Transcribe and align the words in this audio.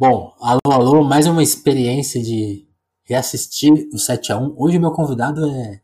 Bom, 0.00 0.32
alô, 0.40 0.60
alô, 0.72 1.02
mais 1.02 1.26
uma 1.26 1.42
experiência 1.42 2.22
de 2.22 2.64
reassistir 3.02 3.72
o 3.92 3.96
7x1. 3.96 4.54
Hoje 4.56 4.78
meu 4.78 4.92
convidado 4.92 5.44
é 5.44 5.80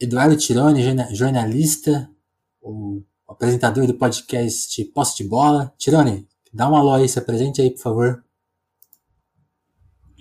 Eduardo 0.00 0.38
Tironi, 0.38 0.80
jornalista, 1.14 2.08
o 2.62 3.02
apresentador 3.28 3.86
do 3.86 3.92
podcast 3.92 4.82
Posse 4.94 5.22
de 5.22 5.28
Bola. 5.28 5.70
Tironi, 5.76 6.26
dá 6.50 6.66
um 6.66 6.74
alô 6.74 6.94
aí, 6.94 7.06
se 7.06 7.18
apresente 7.18 7.60
aí, 7.60 7.70
por 7.70 7.82
favor. 7.82 8.24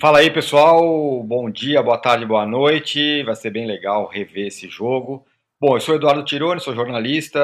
Fala 0.02 0.20
aí, 0.20 0.30
pessoal. 0.30 1.24
Bom 1.24 1.50
dia, 1.50 1.82
boa 1.82 1.98
tarde, 1.98 2.26
boa 2.26 2.46
noite. 2.46 3.24
Vai 3.24 3.38
ser 3.38 3.50
bem 3.50 3.66
legal 3.66 4.10
rever 4.10 4.48
esse 4.48 4.68
jogo. 4.68 5.26
Bom, 5.58 5.78
eu 5.78 5.80
sou 5.80 5.96
Eduardo 5.96 6.26
Tironi, 6.26 6.60
sou 6.60 6.76
jornalista, 6.76 7.40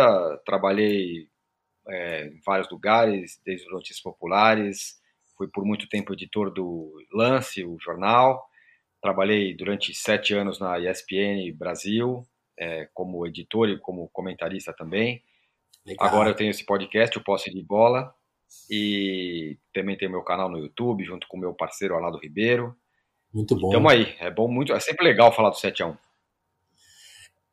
trabalhei 0.46 1.30
é, 1.88 2.28
em 2.28 2.42
vários 2.46 2.70
lugares, 2.70 3.40
desde 3.46 3.72
notícias 3.72 4.02
populares, 4.02 5.02
fui 5.44 5.48
por 5.48 5.66
muito 5.66 5.88
tempo 5.88 6.14
editor 6.14 6.52
do 6.52 6.94
Lance, 7.12 7.64
o 7.64 7.78
jornal. 7.80 8.44
Trabalhei 9.02 9.54
durante 9.54 9.94
sete 9.94 10.34
anos 10.34 10.60
na 10.60 10.80
ESPN 10.80 11.52
Brasil, 11.54 12.26
é, 12.58 12.88
como 12.94 13.26
editor 13.28 13.70
e 13.70 13.80
como 13.80 14.10
comentarista 14.10 14.74
também. 14.74 15.22
Legal. 15.86 16.08
Agora 16.08 16.30
eu 16.30 16.36
tenho 16.36 16.52
esse 16.52 16.66
podcast, 16.66 17.18
o 17.18 17.24
Posse 17.24 17.52
de 17.52 17.62
Bola, 17.62 18.14
e 18.70 19.58
também 19.74 19.98
tenho 19.98 20.12
meu 20.12 20.24
canal 20.24 20.50
no 20.50 20.58
YouTube, 20.58 21.04
junto 21.04 21.28
com 21.28 21.38
meu 21.38 21.54
parceiro 21.54 21.96
Arnaldo 21.96 22.20
Ribeiro. 22.20 22.76
Muito 23.34 23.56
bom. 23.56 23.70
Tamo 23.70 23.90
aí, 23.90 24.16
é 24.20 24.32
bom 24.32 24.48
muito, 24.48 24.72
é 24.72 24.80
sempre 24.80 25.04
legal 25.04 25.34
falar 25.34 25.50
do 25.50 25.58
7 25.58 25.84
a 25.84 25.88
1 25.88 25.98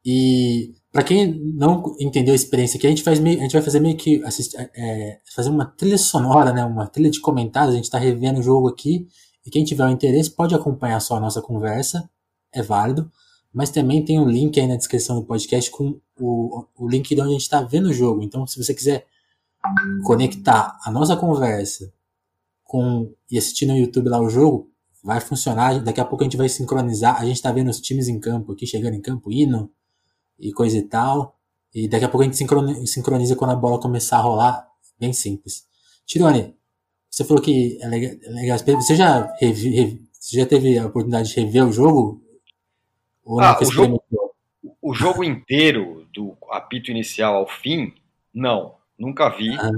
E 0.04 0.74
para 0.92 1.04
quem 1.04 1.32
não 1.54 1.94
entendeu 2.00 2.32
a 2.32 2.36
experiência 2.36 2.76
aqui, 2.76 2.86
a 2.86 2.90
gente, 2.90 3.04
faz 3.04 3.20
meio, 3.20 3.38
a 3.38 3.42
gente 3.42 3.52
vai 3.52 3.62
fazer 3.62 3.78
meio 3.78 3.96
que 3.96 4.22
assistir, 4.24 4.56
é, 4.74 5.20
fazer 5.34 5.48
uma 5.48 5.64
trilha 5.64 5.96
sonora, 5.96 6.52
né? 6.52 6.64
Uma 6.64 6.86
trilha 6.86 7.10
de 7.10 7.20
comentários. 7.20 7.74
A 7.74 7.76
gente 7.76 7.84
está 7.84 7.98
revendo 7.98 8.40
o 8.40 8.42
jogo 8.42 8.68
aqui. 8.68 9.06
E 9.46 9.50
quem 9.50 9.64
tiver 9.64 9.84
o 9.84 9.90
interesse 9.90 10.30
pode 10.30 10.54
acompanhar 10.54 10.98
só 11.00 11.16
a 11.16 11.20
nossa 11.20 11.40
conversa. 11.40 12.10
É 12.52 12.60
válido. 12.60 13.10
Mas 13.52 13.70
também 13.70 14.04
tem 14.04 14.18
um 14.18 14.28
link 14.28 14.58
aí 14.58 14.66
na 14.66 14.76
descrição 14.76 15.16
do 15.20 15.24
podcast 15.24 15.70
com 15.70 16.00
o, 16.18 16.66
o 16.76 16.88
link 16.88 17.14
de 17.14 17.20
onde 17.20 17.30
a 17.30 17.32
gente 17.32 17.42
está 17.42 17.62
vendo 17.62 17.86
o 17.86 17.92
jogo. 17.92 18.22
Então, 18.22 18.44
se 18.46 18.62
você 18.62 18.74
quiser 18.74 19.06
conectar 20.04 20.76
a 20.84 20.90
nossa 20.90 21.16
conversa 21.16 21.92
com 22.64 23.12
e 23.30 23.38
assistir 23.38 23.66
no 23.66 23.76
YouTube 23.76 24.08
lá 24.08 24.20
o 24.20 24.28
jogo, 24.28 24.68
vai 25.04 25.20
funcionar. 25.20 25.80
Daqui 25.82 26.00
a 26.00 26.04
pouco 26.04 26.24
a 26.24 26.26
gente 26.26 26.36
vai 26.36 26.48
sincronizar. 26.48 27.20
A 27.20 27.24
gente 27.24 27.36
está 27.36 27.52
vendo 27.52 27.70
os 27.70 27.80
times 27.80 28.08
em 28.08 28.18
campo 28.18 28.52
aqui, 28.52 28.66
chegando 28.66 28.94
em 28.94 29.00
campo, 29.00 29.30
indo 29.30 29.70
e 30.40 30.52
coisa 30.52 30.78
e 30.78 30.82
tal. 30.82 31.38
E 31.74 31.88
daqui 31.88 32.04
a 32.04 32.08
pouco 32.08 32.22
a 32.22 32.24
gente 32.24 32.36
sincroniza 32.88 33.36
quando 33.36 33.52
a 33.52 33.56
bola 33.56 33.80
começar 33.80 34.18
a 34.18 34.22
rolar. 34.22 34.68
Bem 34.98 35.12
simples. 35.12 35.66
Tirone, 36.04 36.54
você 37.08 37.24
falou 37.24 37.42
que 37.42 37.78
é 37.80 37.88
legal. 37.88 38.16
É 38.22 38.30
legal 38.30 38.58
você, 38.58 38.96
já 38.96 39.32
revi, 39.40 39.70
revi, 39.70 40.08
você 40.12 40.38
já 40.38 40.46
teve 40.46 40.78
a 40.78 40.86
oportunidade 40.86 41.28
de 41.28 41.40
rever 41.40 41.66
o 41.66 41.72
jogo? 41.72 42.22
Ou 43.24 43.40
ah, 43.40 43.58
o, 43.60 43.64
jogo 43.64 44.02
o 44.82 44.94
jogo 44.94 45.22
inteiro, 45.22 46.08
do 46.12 46.36
apito 46.50 46.90
inicial 46.90 47.36
ao 47.36 47.46
fim, 47.46 47.94
não. 48.34 48.74
Nunca 48.98 49.28
vi. 49.28 49.50
Ah. 49.58 49.70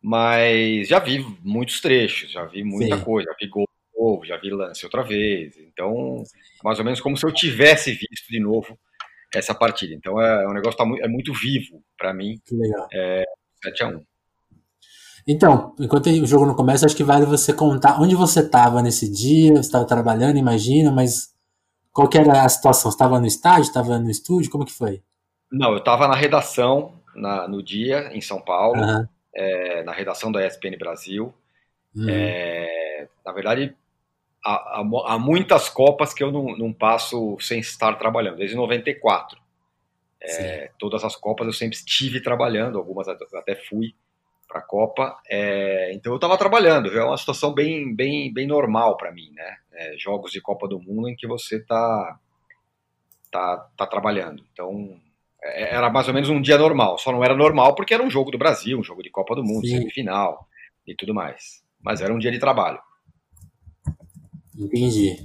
Mas 0.00 0.88
já 0.88 0.98
vi 0.98 1.24
muitos 1.42 1.80
trechos, 1.80 2.32
já 2.32 2.44
vi 2.44 2.64
muita 2.64 2.98
Sim. 2.98 3.04
coisa. 3.04 3.30
Já 3.30 3.36
vi 3.38 3.46
gol 3.46 3.68
novo, 3.96 4.24
já 4.24 4.36
vi 4.36 4.50
lance 4.50 4.84
outra 4.84 5.02
vez. 5.02 5.56
Então, 5.58 6.24
mais 6.64 6.78
ou 6.78 6.84
menos 6.84 7.00
como 7.00 7.16
se 7.16 7.24
eu 7.24 7.32
tivesse 7.32 7.92
visto 7.92 8.28
de 8.28 8.40
novo 8.40 8.76
essa 9.34 9.54
partida. 9.54 9.94
Então 9.94 10.20
é, 10.20 10.44
é 10.44 10.48
um 10.48 10.52
negócio 10.52 10.76
tá 10.76 10.84
muito, 10.84 11.04
é 11.04 11.08
muito 11.08 11.32
vivo 11.32 11.82
para 11.98 12.12
mim. 12.12 12.38
Que 12.44 12.54
legal. 12.56 12.86
É 12.92 13.24
7 13.64 13.82
a 13.84 13.88
1 13.88 14.00
Então, 15.26 15.74
enquanto 15.78 16.06
o 16.06 16.26
jogo 16.26 16.46
não 16.46 16.54
começa, 16.54 16.86
acho 16.86 16.96
que 16.96 17.04
vale 17.04 17.24
você 17.24 17.52
contar 17.52 18.00
onde 18.00 18.14
você 18.14 18.40
estava 18.40 18.82
nesse 18.82 19.10
dia, 19.10 19.54
você 19.54 19.60
estava 19.60 19.86
trabalhando, 19.86 20.36
imagina, 20.36 20.90
mas 20.90 21.32
qual 21.92 22.08
que 22.08 22.18
era 22.18 22.42
a 22.42 22.48
situação? 22.48 22.90
Você 22.90 22.96
estava 22.96 23.20
no 23.20 23.26
estádio, 23.26 23.62
estava 23.62 23.98
no 23.98 24.10
estúdio, 24.10 24.50
como 24.50 24.64
que 24.64 24.72
foi? 24.72 25.02
Não, 25.50 25.72
eu 25.72 25.78
estava 25.78 26.08
na 26.08 26.14
redação 26.14 26.94
na, 27.14 27.46
no 27.46 27.62
dia, 27.62 28.10
em 28.12 28.20
São 28.20 28.40
Paulo, 28.40 28.80
uhum. 28.80 29.06
é, 29.34 29.82
na 29.84 29.92
redação 29.92 30.32
da 30.32 30.46
ESPN 30.46 30.76
Brasil. 30.78 31.32
Uhum. 31.94 32.08
É, 32.08 33.06
na 33.24 33.32
verdade, 33.32 33.76
há, 34.44 34.80
há, 34.80 35.18
muitas 35.18 35.68
Copas 35.68 36.12
que 36.12 36.22
eu 36.22 36.32
não, 36.32 36.56
não, 36.56 36.72
passo 36.72 37.36
sem 37.40 37.60
estar 37.60 37.94
trabalhando, 37.94 38.36
desde 38.36 38.56
94. 38.56 39.40
É, 40.20 40.70
todas 40.78 41.02
as 41.04 41.16
Copas 41.16 41.46
eu 41.46 41.52
sempre 41.52 41.76
estive 41.76 42.22
trabalhando, 42.22 42.78
algumas 42.78 43.08
até 43.08 43.56
fui 43.56 43.94
para 44.46 44.60
a 44.60 44.62
Copa. 44.62 45.18
É, 45.28 45.92
então 45.94 46.12
eu 46.12 46.16
estava 46.16 46.36
trabalhando, 46.36 46.96
é 46.96 47.04
uma 47.04 47.16
situação 47.16 47.52
bem, 47.52 47.94
bem, 47.94 48.32
bem 48.32 48.46
normal 48.46 48.96
para 48.96 49.10
mim, 49.10 49.32
né? 49.34 49.56
É, 49.72 49.96
jogos 49.98 50.30
de 50.30 50.40
Copa 50.40 50.68
do 50.68 50.78
Mundo 50.78 51.08
em 51.08 51.16
que 51.16 51.26
você 51.26 51.56
está 51.56 52.18
tá, 53.30 53.68
tá 53.76 53.86
trabalhando. 53.86 54.44
Então 54.52 55.00
é, 55.42 55.74
era 55.74 55.90
mais 55.90 56.06
ou 56.06 56.14
menos 56.14 56.28
um 56.28 56.40
dia 56.40 56.58
normal, 56.58 56.98
só 56.98 57.10
não 57.10 57.24
era 57.24 57.34
normal 57.34 57.74
porque 57.74 57.94
era 57.94 58.02
um 58.02 58.10
jogo 58.10 58.30
do 58.30 58.38
Brasil, 58.38 58.78
um 58.78 58.84
jogo 58.84 59.02
de 59.02 59.10
Copa 59.10 59.34
do 59.34 59.42
Mundo, 59.42 59.66
Sim. 59.66 59.78
semifinal 59.78 60.46
e 60.86 60.94
tudo 60.94 61.14
mais. 61.14 61.64
Mas 61.80 62.00
era 62.00 62.12
um 62.12 62.18
dia 62.18 62.30
de 62.30 62.38
trabalho. 62.38 62.80
Entendi. 64.58 65.24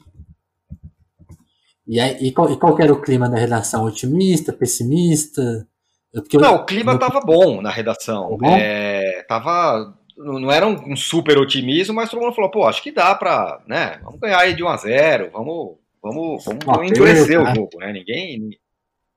E, 1.87 1.99
aí, 1.99 2.17
e, 2.19 2.31
qual, 2.31 2.51
e 2.51 2.57
qual 2.57 2.79
era 2.79 2.91
o 2.91 3.01
clima 3.01 3.29
da 3.29 3.37
redação? 3.37 3.85
Otimista, 3.85 4.51
pessimista? 4.51 5.67
Porque 6.13 6.37
não, 6.37 6.55
eu... 6.55 6.61
o 6.61 6.65
clima 6.65 6.93
estava 6.93 7.21
bom 7.21 7.61
na 7.61 7.69
redação. 7.69 8.37
É, 8.43 9.23
tava, 9.27 9.93
não 10.17 10.51
era 10.51 10.67
um, 10.67 10.95
super 10.95 11.37
otimismo, 11.37 11.95
mas 11.95 12.09
todo 12.09 12.21
mundo 12.21 12.33
falou, 12.33 12.51
pô, 12.51 12.65
acho 12.65 12.81
que 12.81 12.91
dá 12.91 13.15
para, 13.15 13.61
né? 13.67 13.99
Vamos 14.03 14.19
ganhar 14.19 14.39
aí 14.39 14.53
de 14.53 14.63
1 14.63 14.67
a 14.67 14.77
0 14.77 15.29
vamos, 15.31 15.77
vamos, 16.01 16.43
vamos, 16.43 16.65
vamos 16.65 16.91
endurecer 16.91 17.41
o 17.41 17.55
jogo, 17.55 17.77
né? 17.79 17.93
Ninguém. 17.93 18.49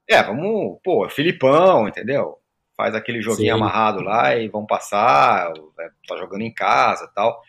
É, 0.08 0.22
vamos, 0.22 0.78
pô, 0.84 1.08
Filipão, 1.08 1.88
entendeu? 1.88 2.36
Faz 2.76 2.94
aquele 2.94 3.20
joguinho 3.20 3.54
Sim. 3.54 3.60
amarrado 3.60 4.00
lá 4.00 4.36
e 4.36 4.48
vão 4.48 4.64
passar, 4.64 5.52
é, 5.80 5.88
tá 6.06 6.16
jogando 6.16 6.42
em 6.42 6.52
casa 6.52 7.10
tal. 7.14 7.40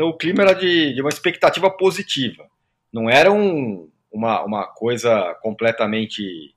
Então 0.00 0.08
o 0.08 0.16
clima 0.16 0.40
era 0.40 0.54
de, 0.54 0.94
de 0.94 1.00
uma 1.02 1.10
expectativa 1.10 1.68
positiva. 1.68 2.48
Não 2.90 3.10
era 3.10 3.30
um, 3.30 3.86
uma, 4.10 4.42
uma 4.42 4.66
coisa 4.66 5.36
completamente 5.42 6.54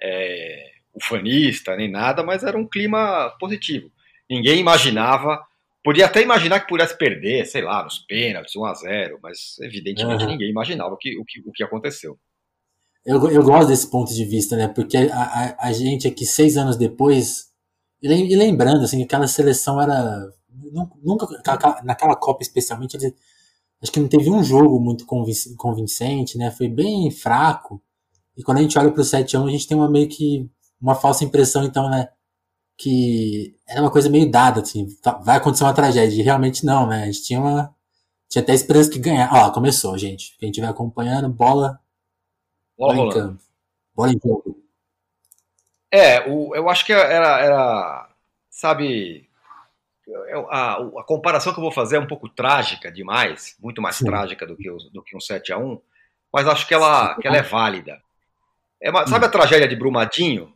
é, 0.00 0.70
ufanista 0.94 1.74
nem 1.74 1.90
nada, 1.90 2.22
mas 2.22 2.44
era 2.44 2.56
um 2.56 2.64
clima 2.64 3.28
positivo. 3.40 3.90
Ninguém 4.30 4.60
imaginava, 4.60 5.44
podia 5.82 6.06
até 6.06 6.22
imaginar 6.22 6.60
que 6.60 6.68
pudesse 6.68 6.96
perder, 6.96 7.44
sei 7.44 7.62
lá, 7.62 7.82
nos 7.82 7.98
pênaltis, 7.98 8.54
1 8.54 8.64
a 8.64 8.74
0 8.74 9.18
mas 9.20 9.58
evidentemente 9.62 10.22
uhum. 10.22 10.30
ninguém 10.30 10.48
imaginava 10.48 10.94
o 10.94 10.96
que, 10.96 11.18
o 11.18 11.24
que, 11.24 11.40
o 11.44 11.50
que 11.50 11.64
aconteceu. 11.64 12.16
Eu, 13.04 13.16
eu 13.32 13.42
gosto 13.42 13.66
desse 13.66 13.90
ponto 13.90 14.14
de 14.14 14.24
vista, 14.24 14.56
né? 14.56 14.68
Porque 14.68 14.96
a, 14.96 15.02
a, 15.12 15.68
a 15.70 15.72
gente 15.72 16.06
aqui, 16.06 16.24
seis 16.24 16.56
anos 16.56 16.76
depois, 16.76 17.50
e 18.00 18.36
lembrando, 18.36 18.84
assim, 18.84 19.02
aquela 19.02 19.26
seleção 19.26 19.82
era 19.82 20.30
nunca, 21.02 21.26
naquela 21.84 22.16
Copa 22.16 22.42
especialmente, 22.42 22.96
acho 23.82 23.92
que 23.92 24.00
não 24.00 24.08
teve 24.08 24.30
um 24.30 24.42
jogo 24.42 24.80
muito 24.80 25.06
convincente, 25.56 26.36
né? 26.36 26.50
Foi 26.50 26.68
bem 26.68 27.10
fraco. 27.10 27.82
E 28.36 28.42
quando 28.42 28.58
a 28.58 28.62
gente 28.62 28.78
olha 28.78 28.90
para 28.90 29.00
o 29.00 29.04
7 29.04 29.36
a 29.36 29.40
1 29.40 29.46
a 29.46 29.50
gente 29.50 29.66
tem 29.68 29.76
uma 29.76 29.90
meio 29.90 30.08
que 30.08 30.48
uma 30.80 30.94
falsa 30.94 31.24
impressão, 31.24 31.64
então, 31.64 31.88
né? 31.90 32.08
Que 32.76 33.54
era 33.68 33.82
uma 33.82 33.90
coisa 33.90 34.08
meio 34.08 34.30
dada, 34.30 34.62
assim, 34.62 34.86
tá, 35.02 35.12
vai 35.18 35.36
acontecer 35.36 35.64
uma 35.64 35.74
tragédia. 35.74 36.18
E 36.18 36.22
realmente 36.22 36.64
não, 36.64 36.86
né? 36.86 37.02
A 37.02 37.06
gente 37.06 37.22
tinha 37.22 37.40
uma. 37.40 37.74
Tinha 38.28 38.42
até 38.42 38.54
esperança 38.54 38.90
que 38.90 38.98
ganhar. 38.98 39.30
Ó, 39.32 39.50
começou, 39.52 39.98
gente. 39.98 40.36
Quem 40.38 40.50
estiver 40.50 40.68
acompanhando, 40.68 41.28
bola. 41.28 41.80
Bola, 42.78 42.94
bola 42.94 43.08
em 43.08 43.10
campo. 43.12 43.42
Bola 43.94 44.12
em 44.12 44.20
jogo. 44.24 44.62
É, 45.92 46.30
o, 46.30 46.54
eu 46.54 46.68
acho 46.68 46.86
que 46.86 46.92
era, 46.92 47.40
era 47.40 48.10
sabe, 48.48 49.28
a, 50.48 50.72
a, 50.74 51.04
comparação 51.04 51.52
que 51.52 51.58
eu 51.58 51.62
vou 51.62 51.72
fazer 51.72 51.96
é 51.96 52.00
um 52.00 52.06
pouco 52.06 52.28
trágica 52.28 52.90
demais, 52.90 53.56
muito 53.60 53.80
mais 53.80 53.96
Sim. 53.96 54.06
trágica 54.06 54.46
do 54.46 54.56
que, 54.56 54.70
do 54.92 55.02
que 55.02 55.16
um 55.16 55.20
7 55.20 55.52
a 55.52 55.58
1 55.58 55.80
mas 56.32 56.46
acho 56.46 56.66
que 56.66 56.74
ela, 56.74 57.14
que 57.16 57.26
ela 57.26 57.38
é 57.38 57.42
válida. 57.42 58.00
É 58.80 58.90
uma, 58.90 59.06
sabe 59.06 59.26
a 59.26 59.28
tragédia 59.28 59.68
de 59.68 59.76
Brumadinho? 59.76 60.52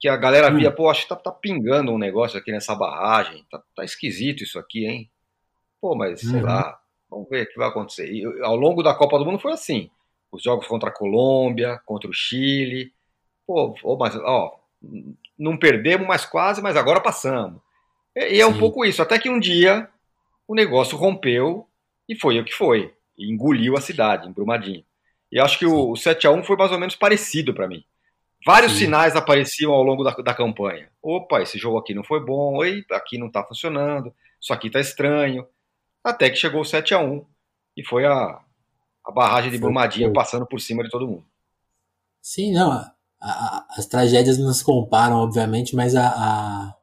Que 0.00 0.08
a 0.08 0.16
galera 0.16 0.50
via, 0.50 0.70
pô, 0.70 0.90
acho 0.90 1.02
que 1.02 1.08
tá, 1.08 1.16
tá, 1.16 1.30
pingando 1.30 1.92
um 1.92 1.98
negócio 1.98 2.38
aqui 2.38 2.50
nessa 2.50 2.74
barragem, 2.74 3.44
tá, 3.50 3.62
tá 3.76 3.84
esquisito 3.84 4.42
isso 4.42 4.58
aqui, 4.58 4.84
hein? 4.84 5.10
Pô, 5.80 5.94
mas 5.94 6.20
sei 6.20 6.40
uhum. 6.40 6.46
lá, 6.46 6.80
vamos 7.08 7.28
ver 7.28 7.44
o 7.44 7.46
que 7.46 7.58
vai 7.58 7.68
acontecer. 7.68 8.10
E 8.10 8.24
ao 8.42 8.56
longo 8.56 8.82
da 8.82 8.94
Copa 8.94 9.18
do 9.18 9.24
Mundo 9.24 9.38
foi 9.38 9.52
assim: 9.52 9.90
os 10.32 10.42
jogos 10.42 10.66
contra 10.66 10.88
a 10.88 10.92
Colômbia, 10.92 11.80
contra 11.84 12.10
o 12.10 12.12
Chile, 12.12 12.92
pô, 13.46 13.76
mas, 13.96 14.16
ó, 14.16 14.58
não 15.38 15.56
perdemos, 15.56 16.06
mas 16.06 16.24
quase, 16.24 16.60
mas 16.60 16.76
agora 16.76 17.00
passamos. 17.00 17.60
E 18.16 18.40
é 18.40 18.46
um 18.46 18.58
pouco 18.58 18.84
isso, 18.84 19.00
até 19.00 19.18
que 19.18 19.30
um 19.30 19.40
dia 19.40 19.88
o 20.46 20.54
negócio 20.54 20.96
rompeu 20.96 21.66
e 22.08 22.14
foi 22.14 22.38
o 22.38 22.44
que 22.44 22.52
foi. 22.52 22.94
E 23.16 23.30
engoliu 23.30 23.76
a 23.76 23.80
cidade, 23.80 24.28
em 24.28 24.32
Brumadinho. 24.32 24.84
E 25.30 25.40
acho 25.40 25.58
que 25.58 25.66
o, 25.66 25.92
o 25.92 25.96
7 25.96 26.26
a 26.26 26.30
1 26.30 26.44
foi 26.44 26.56
mais 26.56 26.72
ou 26.72 26.78
menos 26.78 26.94
parecido 26.94 27.54
para 27.54 27.68
mim. 27.68 27.84
Vários 28.44 28.72
Sim. 28.72 28.80
sinais 28.80 29.14
apareciam 29.14 29.72
ao 29.72 29.82
longo 29.82 30.02
da, 30.02 30.10
da 30.10 30.34
campanha. 30.34 30.90
Opa, 31.02 31.40
esse 31.40 31.58
jogo 31.58 31.78
aqui 31.78 31.94
não 31.94 32.02
foi 32.02 32.20
bom, 32.24 32.56
oi, 32.56 32.84
aqui 32.90 33.16
não 33.16 33.30
tá 33.30 33.42
funcionando, 33.44 34.12
isso 34.40 34.52
aqui 34.52 34.68
tá 34.68 34.80
estranho. 34.80 35.46
até 36.04 36.28
que 36.28 36.36
chegou 36.36 36.60
o 36.60 36.64
7 36.64 36.94
a 36.94 36.98
1 36.98 37.24
e 37.76 37.86
foi 37.86 38.04
a, 38.04 38.40
a 39.06 39.12
barragem 39.12 39.50
de 39.50 39.58
Brumadinho 39.58 40.12
passando 40.12 40.44
por 40.46 40.60
cima 40.60 40.82
de 40.82 40.90
todo 40.90 41.06
mundo. 41.06 41.24
Sim, 42.20 42.52
não. 42.52 42.72
A, 42.72 42.94
a, 43.20 43.66
as 43.78 43.86
tragédias 43.86 44.38
não 44.38 44.52
se 44.52 44.64
comparam, 44.64 45.16
obviamente, 45.16 45.74
mas 45.74 45.94
a, 45.94 46.74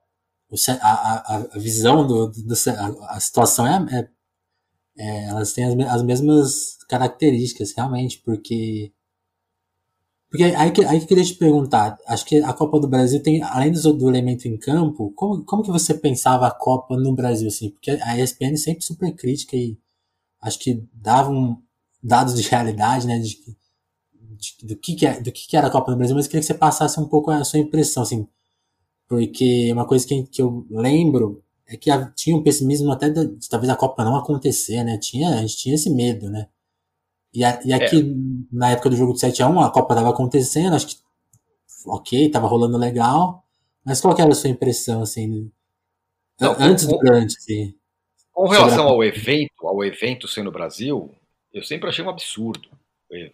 a, 0.82 0.82
a, 0.82 1.38
a 1.54 1.60
visão 1.60 2.06
do, 2.06 2.28
do, 2.28 2.54
a, 2.54 3.16
a 3.16 3.20
situação 3.20 3.68
é, 3.68 3.86
é, 3.92 4.10
é, 4.98 5.26
elas 5.26 5.54
têm 5.54 5.66
as, 5.66 5.94
as 5.94 6.02
mesmas 6.04 6.78
características, 6.88 7.74
realmente, 7.76 8.22
porque 8.24 8.92
porque 10.30 10.44
aí 10.44 10.72
que, 10.72 10.86
aí 10.86 11.00
que 11.00 11.06
eu 11.06 11.08
queria 11.08 11.24
te 11.24 11.34
perguntar, 11.34 11.98
acho 12.08 12.24
que 12.24 12.38
a 12.38 12.54
Copa 12.54 12.80
do 12.80 12.88
Brasil 12.88 13.22
tem, 13.22 13.42
além 13.42 13.72
do, 13.72 13.94
do 13.94 14.08
elemento 14.08 14.48
em 14.48 14.58
campo, 14.58 15.12
como, 15.16 15.44
como 15.44 15.64
que 15.64 15.72
você 15.72 15.94
pensava 15.94 16.46
a 16.48 16.52
Copa 16.52 16.96
no 16.96 17.16
Brasil, 17.16 17.48
assim? 17.48 17.72
Porque 17.72 17.90
a 17.90 18.18
ESPN 18.20 18.56
sempre 18.56 18.84
super 18.84 19.12
crítica 19.16 19.56
e 19.58 19.76
acho 20.40 20.60
que 20.60 20.88
davam 20.94 21.60
dados 22.02 22.36
de 22.36 22.48
realidade, 22.48 23.08
né, 23.08 23.18
de, 23.18 23.40
de, 24.14 24.68
do, 24.68 24.76
que, 24.78 24.96
que, 24.96 25.08
é, 25.08 25.20
do 25.20 25.32
que, 25.32 25.48
que 25.48 25.58
era 25.58 25.68
a 25.68 25.72
Copa 25.72 25.92
do 25.92 25.98
Brasil, 25.98 26.16
mas 26.16 26.26
eu 26.26 26.30
queria 26.30 26.42
que 26.42 26.48
você 26.48 26.54
passasse 26.54 27.00
um 27.00 27.08
pouco 27.08 27.32
a 27.32 27.44
sua 27.44 27.60
impressão, 27.60 28.04
assim, 28.04 28.28
porque 29.10 29.74
uma 29.74 29.86
coisa 29.86 30.08
que, 30.08 30.24
que 30.24 30.42
eu 30.42 30.66
lembro 30.70 31.44
é 31.68 31.76
que 31.76 31.90
tinha 32.16 32.36
um 32.36 32.44
pessimismo 32.44 32.92
até 32.92 33.10
de, 33.10 33.28
de, 33.28 33.50
talvez 33.50 33.70
a 33.70 33.76
Copa 33.76 34.06
não 34.06 34.16
acontecer, 34.16 34.84
né, 34.84 34.98
tinha, 34.98 35.30
a 35.30 35.42
gente 35.42 35.58
tinha 35.58 35.76
esse 35.76 35.90
medo, 35.90 36.30
né, 36.30 36.48
e, 37.34 37.44
a, 37.44 37.60
e 37.66 37.74
aqui, 37.74 38.00
é. 38.00 38.56
na 38.56 38.72
época 38.72 38.92
do 38.92 38.96
jogo 38.96 39.14
de 39.14 39.20
7x1, 39.20 39.66
a 39.66 39.70
Copa 39.70 39.96
tava 39.96 40.10
acontecendo, 40.10 40.76
acho 40.76 40.88
que 40.88 40.96
ok, 41.86 42.30
tava 42.30 42.48
rolando 42.48 42.78
legal, 42.78 43.44
mas 43.84 44.00
qual 44.00 44.16
que 44.16 44.22
era 44.22 44.32
a 44.32 44.36
sua 44.36 44.50
impressão, 44.50 45.02
assim, 45.02 45.52
não, 46.40 46.56
antes 46.60 46.86
com, 46.86 46.92
do 46.92 47.00
durante, 47.00 47.38
assim? 47.38 47.76
Com 48.32 48.48
relação 48.48 48.88
ao 48.88 49.04
evento, 49.04 49.68
ao 49.68 49.84
evento 49.84 50.28
ser 50.28 50.44
no 50.44 50.52
Brasil, 50.52 51.14
eu 51.52 51.64
sempre 51.64 51.90
achei 51.90 52.04
um 52.04 52.10
absurdo. 52.10 52.70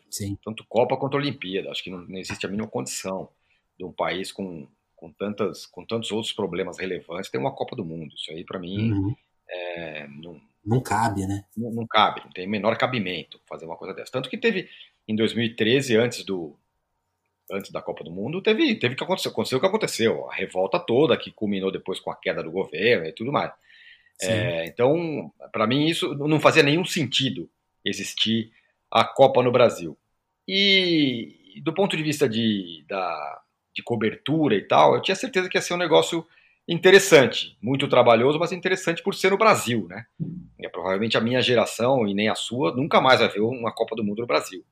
Sim. 0.09 0.37
Tanto 0.43 0.65
Copa 0.67 0.95
quanto 0.97 1.17
Olimpíada. 1.17 1.69
Acho 1.69 1.83
que 1.83 1.91
não, 1.91 1.99
não, 1.99 2.17
existe 2.17 2.45
a 2.45 2.49
mínima 2.49 2.67
condição 2.67 3.29
de 3.77 3.83
um 3.83 3.91
país 3.91 4.31
com, 4.31 4.67
com, 4.95 5.11
tantas, 5.11 5.65
com 5.65 5.85
tantos 5.85 6.11
outros 6.11 6.33
problemas 6.33 6.77
relevantes 6.77 7.29
ter 7.29 7.37
uma 7.37 7.53
Copa 7.53 7.75
do 7.75 7.85
Mundo. 7.85 8.13
Isso 8.15 8.31
aí, 8.31 8.43
para 8.43 8.59
mim, 8.59 8.91
uhum. 8.91 9.15
é, 9.49 10.07
não, 10.07 10.41
não 10.65 10.81
cabe, 10.81 11.25
né? 11.27 11.45
Não, 11.55 11.71
não, 11.71 11.87
cabe, 11.87 12.21
não 12.23 12.31
tem 12.31 12.47
o 12.47 12.49
menor 12.49 12.77
cabimento 12.77 13.39
fazer 13.47 13.65
uma 13.65 13.77
coisa 13.77 13.93
dessa. 13.93 14.11
Tanto 14.11 14.29
que 14.29 14.37
teve, 14.37 14.67
em 15.07 15.15
2013, 15.15 15.95
antes 15.97 16.23
do 16.23 16.55
antes 17.51 17.71
da 17.71 17.79
Copa 17.79 18.03
do 18.03 18.09
Mundo, 18.09 18.41
teve, 18.41 18.73
teve 18.75 18.95
que 18.95 19.03
acontecer, 19.03 19.29
aconteceu 19.29 19.59
o 19.59 19.61
que 19.61 19.67
aconteceu, 19.67 20.27
a 20.27 20.33
revolta 20.33 20.79
toda 20.79 21.15
que 21.15 21.31
culminou 21.31 21.71
depois 21.71 21.99
com 21.99 22.09
a 22.09 22.15
queda 22.15 22.41
do 22.41 22.51
governo 22.51 23.05
e 23.05 23.13
tudo 23.13 23.31
mais. 23.31 23.51
É, 24.21 24.65
então, 24.65 25.31
para 25.51 25.67
mim, 25.67 25.85
isso 25.85 26.15
não 26.15 26.39
fazia 26.39 26.63
nenhum 26.63 26.85
sentido 26.85 27.49
existir 27.83 28.51
a 28.89 29.03
Copa 29.03 29.43
no 29.43 29.51
Brasil. 29.51 29.97
E 30.47 31.61
do 31.63 31.73
ponto 31.73 31.95
de 31.95 32.03
vista 32.03 32.27
de, 32.27 32.83
da, 32.87 33.41
de 33.75 33.83
cobertura 33.83 34.55
e 34.55 34.61
tal, 34.61 34.95
eu 34.95 35.01
tinha 35.01 35.15
certeza 35.15 35.49
que 35.49 35.57
ia 35.57 35.61
ser 35.61 35.73
um 35.73 35.77
negócio 35.77 36.25
interessante, 36.67 37.57
muito 37.61 37.87
trabalhoso, 37.87 38.39
mas 38.39 38.51
interessante 38.51 39.03
por 39.03 39.13
ser 39.13 39.29
no 39.29 39.37
Brasil, 39.37 39.85
né? 39.87 40.05
É, 40.59 40.67
provavelmente 40.69 41.17
a 41.17 41.21
minha 41.21 41.41
geração 41.41 42.07
e 42.07 42.13
nem 42.13 42.29
a 42.29 42.35
sua 42.35 42.75
nunca 42.75 42.99
mais 42.99 43.19
vai 43.19 43.29
ver 43.29 43.41
uma 43.41 43.71
Copa 43.71 43.95
do 43.95 44.03
Mundo 44.03 44.21
no 44.21 44.27
Brasil. 44.27 44.63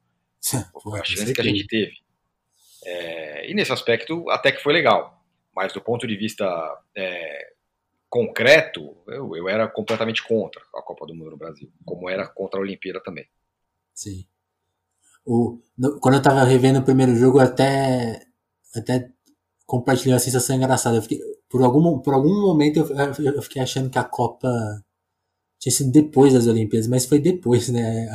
Foi 0.82 1.00
a 1.00 1.04
chance 1.04 1.34
que 1.34 1.42
a 1.42 1.44
gente 1.44 1.68
teve. 1.68 1.94
É, 2.86 3.50
e 3.50 3.54
nesse 3.54 3.72
aspecto 3.72 4.30
até 4.30 4.52
que 4.52 4.62
foi 4.62 4.74
legal, 4.74 5.24
mas 5.56 5.72
do 5.72 5.82
ponto 5.82 6.08
de 6.08 6.16
vista 6.16 6.46
é, 6.96 7.54
concreto, 8.10 8.96
eu, 9.08 9.36
eu 9.36 9.48
era 9.48 9.68
completamente 9.68 10.24
contra 10.24 10.62
a 10.76 10.82
Copa 10.82 11.06
do 11.06 11.14
Mundo 11.14 11.32
no 11.32 11.38
Brasil, 11.38 11.72
como 11.86 12.10
era 12.10 12.28
contra 12.28 12.60
a 12.60 12.64
Olimpíada 12.64 13.02
também. 13.02 13.28
Sim. 13.94 14.26
O, 15.26 15.60
no, 15.78 16.00
quando 16.00 16.16
eu 16.16 16.22
tava 16.22 16.44
revendo 16.44 16.80
o 16.80 16.84
primeiro 16.84 17.16
jogo, 17.16 17.40
até, 17.40 18.26
até 18.76 19.10
compartilhei 19.66 20.14
uma 20.14 20.20
sensação 20.20 20.56
engraçada. 20.56 21.02
Fiquei, 21.02 21.20
por, 21.50 21.64
algum, 21.64 22.00
por 22.00 22.14
algum 22.14 22.42
momento 22.42 22.80
eu, 22.80 23.34
eu, 23.34 23.42
fiquei 23.42 23.62
achando 23.62 23.90
que 23.90 24.00
a 24.00 24.04
Copa 24.04 24.50
tinha 25.60 25.72
sido 25.72 25.92
depois 25.92 26.34
das 26.34 26.48
Olimpíadas, 26.48 26.88
mas 26.88 27.06
foi 27.06 27.20
depois, 27.20 27.70
né? 27.70 28.10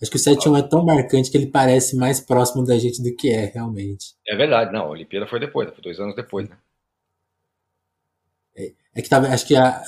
Acho 0.00 0.10
que 0.10 0.16
o 0.16 0.20
7 0.20 0.48
1 0.48 0.56
é 0.56 0.62
tão 0.62 0.84
marcante 0.84 1.30
que 1.30 1.36
ele 1.36 1.46
parece 1.46 1.96
mais 1.96 2.20
próximo 2.20 2.64
da 2.64 2.76
gente 2.78 3.02
do 3.02 3.14
que 3.14 3.30
é, 3.30 3.46
realmente. 3.46 4.14
É 4.26 4.36
verdade, 4.36 4.72
não, 4.72 4.82
a 4.82 4.90
Olimpíada 4.90 5.26
foi 5.26 5.38
depois, 5.38 5.70
foi 5.70 5.82
dois 5.82 6.00
anos 6.00 6.16
depois, 6.16 6.48
né? 6.48 6.56
É, 8.56 8.72
é 8.96 9.02
que 9.02 9.08
tava, 9.08 9.28
acho 9.28 9.46
que 9.46 9.54
a, 9.54 9.82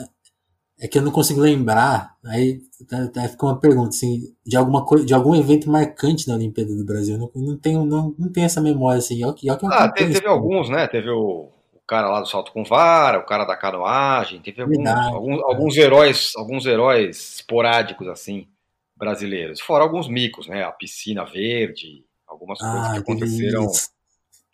é 0.78 0.88
que 0.88 0.98
eu 0.98 1.02
não 1.02 1.12
consigo 1.12 1.40
lembrar, 1.40 2.16
aí 2.24 2.60
tá, 2.88 3.08
tá, 3.08 3.28
fica 3.28 3.46
uma 3.46 3.60
pergunta, 3.60 3.90
assim, 3.90 4.34
de 4.44 4.56
alguma 4.56 4.84
coisa, 4.84 5.04
de 5.06 5.14
algum 5.14 5.34
evento 5.34 5.70
marcante 5.70 6.26
na 6.26 6.34
Olimpíada 6.34 6.74
do 6.74 6.84
Brasil. 6.84 7.14
Eu 7.14 7.18
não, 7.20 7.30
não 7.34 7.56
tenho, 7.56 7.84
não, 7.84 8.14
não 8.18 8.32
tenho 8.32 8.46
essa 8.46 8.60
memória, 8.60 8.98
assim. 8.98 9.24
Ó, 9.24 9.30
ó, 9.30 9.66
ah, 9.70 9.88
teve, 9.88 10.14
teve 10.14 10.26
alguns, 10.26 10.68
né? 10.68 10.88
Teve 10.88 11.10
o, 11.10 11.48
o, 11.72 11.80
cara 11.86 12.10
lá 12.10 12.20
do 12.20 12.26
salto 12.26 12.52
com 12.52 12.64
vara, 12.64 13.18
o 13.18 13.26
cara 13.26 13.44
da 13.44 13.56
canoagem, 13.56 14.40
teve 14.42 14.62
alguns, 14.62 14.88
alguns, 14.88 15.42
alguns 15.42 15.76
heróis, 15.76 16.32
alguns 16.36 16.66
heróis 16.66 17.36
esporádicos, 17.36 18.08
assim, 18.08 18.48
brasileiros. 18.96 19.60
Fora 19.60 19.84
alguns 19.84 20.08
micos, 20.08 20.48
né? 20.48 20.64
A 20.64 20.72
piscina 20.72 21.24
verde, 21.24 22.04
algumas 22.26 22.60
ah, 22.60 22.70
coisas 22.70 22.92
que 22.92 22.98
aconteceram, 22.98 23.66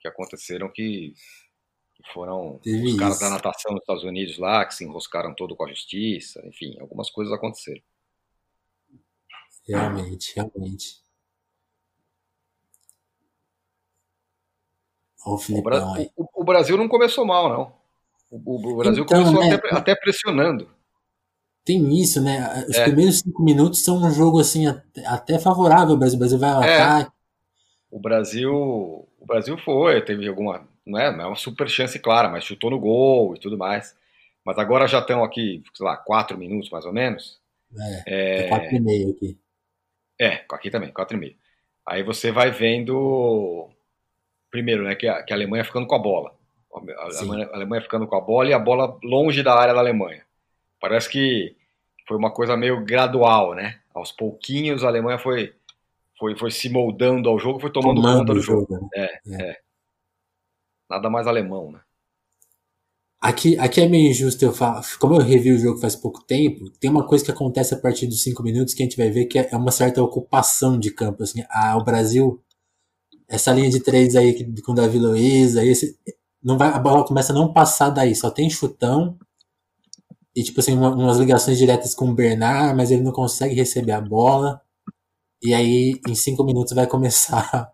que 0.01 0.09
aconteceram 0.09 0.69
que 0.69 1.15
foram 2.13 2.59
Teve 2.63 2.89
os 2.89 2.97
caras 2.97 3.17
isso. 3.17 3.25
da 3.25 3.31
natação 3.31 3.73
nos 3.73 3.83
Estados 3.83 4.05
Unidos 4.05 4.39
lá, 4.39 4.65
que 4.65 4.75
se 4.75 4.85
enroscaram 4.85 5.35
todo 5.35 5.57
com 5.57 5.65
a 5.65 5.69
justiça, 5.69 6.41
enfim, 6.47 6.77
algumas 6.81 7.11
coisas 7.11 7.33
aconteceram. 7.33 7.81
Realmente, 9.67 10.33
realmente. 10.35 11.01
o, 15.25 15.37
o, 16.17 16.29
o, 16.43 16.45
Brasil 16.45 16.77
não 16.77 16.89
começou 16.89 17.27
mal, 17.27 17.49
não. 17.49 17.73
O, 18.31 18.73
o 18.73 18.77
Brasil 18.77 19.05
então, 19.05 19.23
começou 19.23 19.45
né, 19.45 19.55
até, 19.55 19.75
até, 19.75 19.95
pressionando. 19.95 20.69
Tem 21.65 22.01
isso, 22.01 22.23
né? 22.23 22.65
Os 22.69 22.77
é. 22.77 22.85
primeiros 22.85 23.19
cinco 23.19 23.43
minutos 23.43 23.85
são 23.85 23.99
um 24.03 24.11
jogo 24.11 24.41
assim 24.41 24.65
até 25.07 25.39
favorável. 25.39 25.95
O 25.95 25.99
Brasil 25.99 26.39
vai 26.39 26.51
ao 26.51 26.63
é. 26.63 26.81
ataque. 26.81 27.13
O 27.91 28.01
Brasil, 28.01 28.53
o 28.53 29.27
Brasil 29.27 29.59
foi, 29.59 30.01
teve 30.03 30.27
alguma 30.27 30.67
não 30.91 30.99
é, 30.99 31.07
é 31.07 31.27
uma 31.27 31.37
super 31.37 31.69
chance 31.69 31.99
clara, 31.99 32.29
mas 32.29 32.45
chutou 32.45 32.71
no 32.71 32.79
gol 32.79 33.35
e 33.35 33.39
tudo 33.39 33.57
mais. 33.57 33.97
Mas 34.45 34.59
agora 34.59 34.89
já 34.89 34.99
estão 34.99 35.23
aqui, 35.23 35.63
sei 35.75 35.87
lá, 35.87 35.97
quatro 35.97 36.37
minutos 36.37 36.71
mais 36.71 36.85
ou 36.85 36.93
menos. 36.93 37.39
É, 38.07 38.45
é... 38.45 38.49
quatro 38.49 38.75
e 38.75 38.81
meio 38.81 39.11
aqui. 39.11 39.39
É, 40.21 40.45
aqui 40.51 40.71
também, 40.71 40.93
quatro 40.93 41.17
e 41.17 41.21
meio. 41.21 41.37
Aí 41.87 42.03
você 42.03 42.31
vai 42.31 42.51
vendo, 42.51 43.69
primeiro, 44.51 44.85
né, 44.85 44.95
que 44.95 45.09
a, 45.09 45.23
que 45.23 45.33
a 45.33 45.37
Alemanha 45.37 45.65
ficando 45.65 45.87
com 45.87 45.95
a 45.95 45.99
bola. 45.99 46.35
A 46.73 47.05
Alemanha, 47.05 47.47
a 47.47 47.57
Alemanha 47.57 47.83
ficando 47.83 48.07
com 48.07 48.17
a 48.17 48.21
bola 48.21 48.49
e 48.49 48.53
a 48.53 48.59
bola 48.59 48.99
longe 49.03 49.43
da 49.43 49.55
área 49.55 49.75
da 49.75 49.81
Alemanha. 49.81 50.23
Parece 50.81 51.09
que 51.09 51.57
foi 52.07 52.17
uma 52.17 52.31
coisa 52.31 52.57
meio 52.57 52.85
gradual, 52.85 53.55
né? 53.55 53.81
Aos 53.95 54.13
pouquinhos 54.13 54.85
a 54.85 54.89
Alemanha 54.89 55.19
foi, 55.19 55.53
foi, 56.19 56.37
foi 56.37 56.51
se 56.51 56.69
moldando 56.69 57.29
ao 57.29 57.39
jogo, 57.39 57.61
foi 57.61 57.71
tomando, 57.71 57.97
tomando 57.97 58.19
conta 58.21 58.35
do 58.35 58.41
jogo. 58.41 58.67
jogo. 58.69 58.83
Né? 58.83 58.89
É, 58.95 59.21
é. 59.27 59.43
é. 59.51 59.61
Nada 60.91 61.09
mais 61.09 61.29
alemão, 61.29 61.71
né? 61.71 61.81
Aqui, 63.21 63.57
aqui 63.59 63.81
é 63.81 63.89
meio 63.89 64.11
injusto 64.11 64.45
eu 64.45 64.53
falar. 64.53 64.83
Como 64.99 65.15
eu 65.15 65.21
revi 65.21 65.53
o 65.53 65.59
jogo 65.59 65.79
faz 65.79 65.95
pouco 65.95 66.25
tempo, 66.25 66.69
tem 66.81 66.91
uma 66.91 67.07
coisa 67.07 67.25
que 67.25 67.31
acontece 67.31 67.75
a 67.75 67.79
partir 67.79 68.07
dos 68.07 68.23
cinco 68.23 68.43
minutos 68.43 68.75
que 68.75 68.83
a 68.83 68.87
gente 68.87 68.97
vai 68.97 69.11
ver 69.11 69.27
que 69.27 69.39
é 69.39 69.57
uma 69.57 69.71
certa 69.71 70.03
ocupação 70.03 70.79
de 70.79 70.91
campo. 70.91 71.23
Assim, 71.23 71.45
a, 71.49 71.77
o 71.77 71.85
Brasil, 71.85 72.43
essa 73.29 73.53
linha 73.53 73.71
de 73.71 73.81
três 73.81 74.17
aí 74.17 74.53
com 74.63 74.73
o 74.73 74.75
Davi 74.75 74.99
Luiz, 74.99 75.57
aí 75.57 75.69
esse, 75.69 75.97
não 76.43 76.59
vai, 76.59 76.71
a 76.71 76.79
bola 76.79 77.05
começa 77.05 77.33
a 77.33 77.37
não 77.37 77.53
passar 77.53 77.91
daí, 77.91 78.15
só 78.15 78.31
tem 78.31 78.49
chutão 78.51 79.19
e 80.35 80.43
tipo 80.43 80.61
assim, 80.61 80.75
uma, 80.75 80.91
umas 80.95 81.19
ligações 81.19 81.59
diretas 81.59 81.95
com 81.95 82.09
o 82.11 82.15
Bernard, 82.15 82.75
mas 82.77 82.91
ele 82.91 83.03
não 83.03 83.13
consegue 83.13 83.55
receber 83.55 83.93
a 83.93 84.01
bola. 84.01 84.61
E 85.43 85.55
aí, 85.55 86.01
em 86.09 86.15
cinco 86.15 86.45
minutos, 86.45 86.73
vai 86.73 86.87
começar 86.87 87.71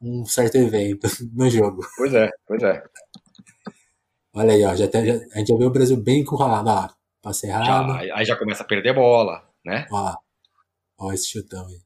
um 0.00 0.24
certo 0.24 0.56
evento 0.56 1.06
no 1.34 1.48
jogo. 1.48 1.82
Pois 1.96 2.14
é, 2.14 2.30
pois 2.46 2.62
é. 2.62 2.82
Olha 4.34 4.52
aí, 4.52 4.64
ó, 4.64 4.74
já, 4.74 4.86
tem, 4.86 5.06
já 5.06 5.14
a 5.14 5.38
gente 5.38 5.48
já 5.48 5.56
vê 5.56 5.64
o 5.64 5.70
Brasil 5.70 5.96
bem 5.96 6.20
encurralado, 6.20 6.68
ó, 6.68 6.88
passe 7.22 7.46
errado. 7.46 8.04
Já, 8.04 8.16
aí 8.16 8.24
já 8.24 8.36
começa 8.36 8.62
a 8.62 8.66
perder 8.66 8.94
bola, 8.94 9.42
né? 9.64 9.86
Ó, 9.90 10.14
ó 10.98 11.12
esse 11.12 11.28
chutão 11.28 11.66
aí. 11.66 11.80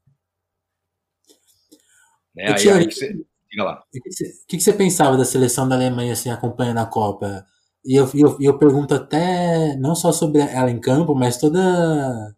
Né? 2.34 2.54
Aí, 2.56 2.68
aí, 2.68 2.70
aí 2.70 2.90
você, 2.90 3.12
diga 3.50 3.64
lá. 3.64 3.84
O 3.94 4.00
que, 4.00 4.10
você, 4.10 4.24
que 4.48 4.60
você 4.60 4.72
pensava 4.72 5.16
da 5.16 5.24
seleção 5.24 5.68
da 5.68 5.76
Alemanha, 5.76 6.12
assim, 6.12 6.30
acompanhando 6.30 6.78
a 6.78 6.86
Copa? 6.86 7.46
E 7.84 7.98
eu, 7.98 8.08
eu, 8.14 8.36
eu 8.40 8.58
pergunto 8.58 8.94
até, 8.94 9.76
não 9.76 9.94
só 9.94 10.12
sobre 10.12 10.40
ela 10.40 10.70
em 10.70 10.80
campo, 10.80 11.14
mas 11.14 11.38
toda 11.38 12.34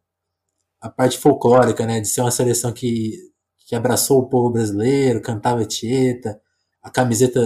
a 0.80 0.90
parte 0.90 1.18
folclórica, 1.18 1.86
né? 1.86 2.00
De 2.00 2.08
ser 2.08 2.20
uma 2.20 2.30
seleção 2.30 2.72
que 2.72 3.31
que 3.72 3.76
abraçou 3.76 4.18
o 4.18 4.28
povo 4.28 4.50
brasileiro, 4.50 5.22
cantava 5.22 5.64
Tieta, 5.64 6.38
a 6.82 6.90
camiseta 6.90 7.40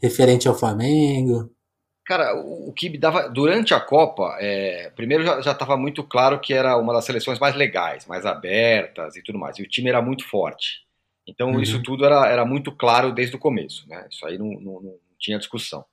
referente 0.00 0.46
ao 0.46 0.54
Flamengo. 0.54 1.50
Cara, 2.06 2.36
o, 2.36 2.72
que 2.72 2.88
me 2.88 2.96
dava. 2.96 3.28
Durante 3.28 3.74
a 3.74 3.80
Copa, 3.80 4.36
é, 4.38 4.92
primeiro 4.94 5.24
já 5.24 5.50
estava 5.50 5.76
muito 5.76 6.04
claro 6.04 6.38
que 6.38 6.54
era 6.54 6.76
uma 6.76 6.92
das 6.92 7.04
seleções 7.04 7.40
mais 7.40 7.56
legais, 7.56 8.06
mais 8.06 8.24
abertas 8.24 9.16
e 9.16 9.24
tudo 9.24 9.40
mais. 9.40 9.58
E 9.58 9.62
o 9.62 9.68
time 9.68 9.88
era 9.88 10.00
muito 10.00 10.24
forte. 10.28 10.86
Então 11.26 11.50
uhum. 11.50 11.60
isso 11.60 11.82
tudo 11.82 12.04
era, 12.04 12.28
era 12.28 12.44
muito 12.44 12.70
claro 12.70 13.10
desde 13.10 13.34
o 13.34 13.40
começo. 13.40 13.88
Né? 13.88 14.06
Isso 14.08 14.24
aí 14.24 14.38
não, 14.38 14.52
não, 14.52 14.80
não 14.80 14.94
tinha 15.18 15.36
discussão. 15.36 15.84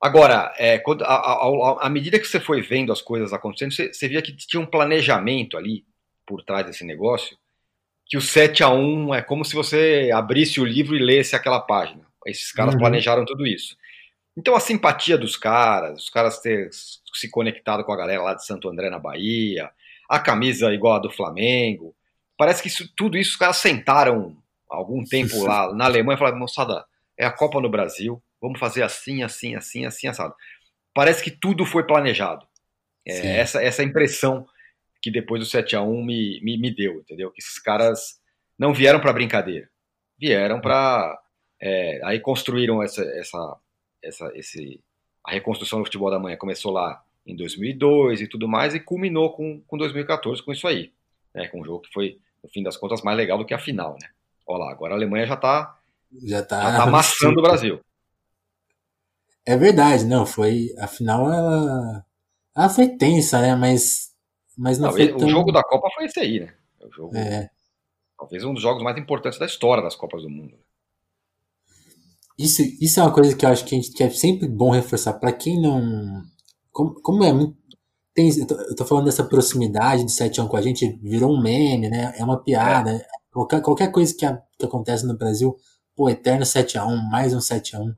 Agora, 0.00 0.54
é, 0.56 0.78
quando, 0.78 1.02
a, 1.02 1.16
a, 1.16 1.86
a, 1.86 1.90
medida 1.90 2.18
que 2.18 2.26
você 2.26 2.40
foi 2.40 2.62
vendo 2.62 2.90
as 2.90 3.02
coisas 3.02 3.34
acontecendo, 3.34 3.74
você, 3.74 3.92
você 3.92 4.08
via 4.08 4.22
que 4.22 4.34
tinha 4.34 4.58
um 4.58 4.64
planejamento 4.64 5.58
ali 5.58 5.84
por 6.26 6.42
trás 6.42 6.64
desse 6.64 6.82
negócio, 6.82 7.36
que 8.10 8.16
o 8.16 8.20
7 8.20 8.64
a 8.64 8.68
1 8.68 9.14
é 9.14 9.22
como 9.22 9.44
se 9.44 9.54
você 9.54 10.10
abrisse 10.12 10.60
o 10.60 10.64
livro 10.64 10.96
e 10.96 10.98
lesse 10.98 11.36
aquela 11.36 11.60
página. 11.60 12.04
Esses 12.26 12.50
caras 12.50 12.74
uhum. 12.74 12.80
planejaram 12.80 13.24
tudo 13.24 13.46
isso. 13.46 13.76
Então 14.36 14.56
a 14.56 14.60
simpatia 14.60 15.16
dos 15.16 15.36
caras, 15.36 16.02
os 16.02 16.10
caras 16.10 16.40
ter 16.40 16.68
se 16.72 17.30
conectado 17.30 17.84
com 17.84 17.92
a 17.92 17.96
galera 17.96 18.20
lá 18.20 18.34
de 18.34 18.44
Santo 18.44 18.68
André 18.68 18.90
na 18.90 18.98
Bahia, 18.98 19.70
a 20.08 20.18
camisa 20.18 20.74
igual 20.74 20.94
a 20.94 20.98
do 20.98 21.10
Flamengo, 21.10 21.94
parece 22.36 22.60
que 22.60 22.66
isso, 22.68 22.92
tudo 22.96 23.16
isso 23.16 23.30
os 23.30 23.36
caras 23.36 23.58
sentaram 23.58 24.36
algum 24.68 25.04
tempo 25.04 25.42
lá 25.46 25.72
na 25.72 25.84
Alemanha 25.84 26.16
e 26.16 26.18
falaram, 26.18 26.38
moçada, 26.38 26.84
é 27.16 27.24
a 27.24 27.30
Copa 27.30 27.60
no 27.60 27.70
Brasil, 27.70 28.20
vamos 28.42 28.58
fazer 28.58 28.82
assim, 28.82 29.22
assim, 29.22 29.54
assim, 29.54 29.86
assim, 29.86 30.08
assado. 30.08 30.34
Parece 30.92 31.22
que 31.22 31.30
tudo 31.30 31.64
foi 31.64 31.86
planejado. 31.86 32.44
É, 33.06 33.38
essa, 33.38 33.62
essa 33.62 33.84
impressão 33.84 34.46
que 35.00 35.10
depois 35.10 35.40
do 35.40 35.46
7 35.46 35.76
a 35.76 35.82
1 35.82 36.04
me, 36.04 36.40
me, 36.42 36.58
me 36.58 36.74
deu, 36.74 37.00
entendeu? 37.00 37.30
Que 37.30 37.40
esses 37.40 37.58
caras 37.58 38.20
não 38.58 38.74
vieram 38.74 39.00
para 39.00 39.12
brincadeira, 39.12 39.68
vieram 40.18 40.60
para 40.60 41.18
é, 41.60 42.00
aí 42.04 42.20
construíram 42.20 42.82
essa, 42.82 43.02
essa 43.02 43.58
essa, 44.02 44.30
esse, 44.34 44.82
a 45.24 45.32
reconstrução 45.32 45.78
do 45.78 45.84
futebol 45.84 46.10
da 46.10 46.18
manhã 46.18 46.36
começou 46.36 46.72
lá 46.72 47.02
em 47.26 47.36
2002 47.36 48.22
e 48.22 48.26
tudo 48.26 48.48
mais, 48.48 48.74
e 48.74 48.80
culminou 48.80 49.32
com, 49.32 49.60
com 49.66 49.76
2014 49.76 50.42
com 50.42 50.52
isso 50.52 50.66
aí, 50.66 50.92
né, 51.34 51.48
com 51.48 51.60
um 51.60 51.64
jogo 51.64 51.82
que 51.82 51.92
foi, 51.92 52.18
no 52.42 52.48
fim 52.48 52.62
das 52.62 52.76
contas, 52.76 53.02
mais 53.02 53.16
legal 53.16 53.38
do 53.38 53.44
que 53.44 53.54
a 53.54 53.58
final, 53.58 53.96
né? 54.00 54.08
Olha 54.46 54.64
lá, 54.64 54.72
agora 54.72 54.94
a 54.94 54.96
Alemanha 54.96 55.26
já 55.26 55.34
está 55.34 55.78
já 56.24 56.42
tá, 56.42 56.60
já 56.62 56.76
tá 56.78 56.82
amassando 56.82 57.38
o 57.38 57.42
Brasil. 57.42 57.80
É 59.46 59.56
verdade, 59.56 60.04
não, 60.04 60.26
foi, 60.26 60.74
a 60.78 60.86
final 60.86 61.32
ela, 61.32 62.04
ela 62.56 62.68
foi 62.68 62.88
tensa, 62.88 63.40
né, 63.40 63.54
mas, 63.54 64.09
mas 64.60 64.78
não, 64.78 64.88
não 64.88 64.92
foi 64.94 65.12
O 65.14 65.28
jogo 65.28 65.50
da 65.50 65.62
Copa 65.62 65.88
foi 65.94 66.04
esse 66.04 66.20
aí, 66.20 66.40
né? 66.40 66.52
O 66.84 66.92
jogo, 66.92 67.16
é. 67.16 67.48
Talvez 68.18 68.44
um 68.44 68.52
dos 68.52 68.62
jogos 68.62 68.82
mais 68.82 68.98
importantes 68.98 69.38
da 69.38 69.46
história 69.46 69.82
das 69.82 69.96
Copas 69.96 70.22
do 70.22 70.28
Mundo. 70.28 70.54
Isso, 72.38 72.60
isso 72.78 73.00
é 73.00 73.02
uma 73.02 73.12
coisa 73.12 73.34
que 73.34 73.46
eu 73.46 73.48
acho 73.48 73.64
que, 73.64 73.74
a 73.74 73.78
gente, 73.78 73.90
que 73.92 74.02
é 74.02 74.10
sempre 74.10 74.46
bom 74.46 74.70
reforçar. 74.70 75.14
Para 75.14 75.32
quem 75.32 75.58
não. 75.60 76.22
Como, 76.70 77.00
como 77.00 77.24
é 77.24 77.32
muito. 77.32 77.56
Tem, 78.12 78.28
eu, 78.38 78.46
tô, 78.46 78.54
eu 78.54 78.76
tô 78.76 78.84
falando 78.84 79.06
dessa 79.06 79.24
proximidade 79.24 80.04
de 80.04 80.12
7 80.12 80.40
anos 80.40 80.50
com 80.50 80.56
a 80.58 80.62
gente, 80.62 80.98
virou 81.02 81.32
um 81.32 81.40
meme, 81.40 81.88
né? 81.88 82.12
É 82.18 82.22
uma 82.22 82.42
piada. 82.42 82.90
É. 82.90 83.06
Qualquer, 83.32 83.62
qualquer 83.62 83.90
coisa 83.90 84.14
que, 84.14 84.26
a, 84.26 84.42
que 84.58 84.66
acontece 84.66 85.06
no 85.06 85.16
Brasil, 85.16 85.56
pô, 85.96 86.10
eterno 86.10 86.44
7x1, 86.44 87.10
mais 87.10 87.32
um 87.32 87.38
7x1. 87.38 87.96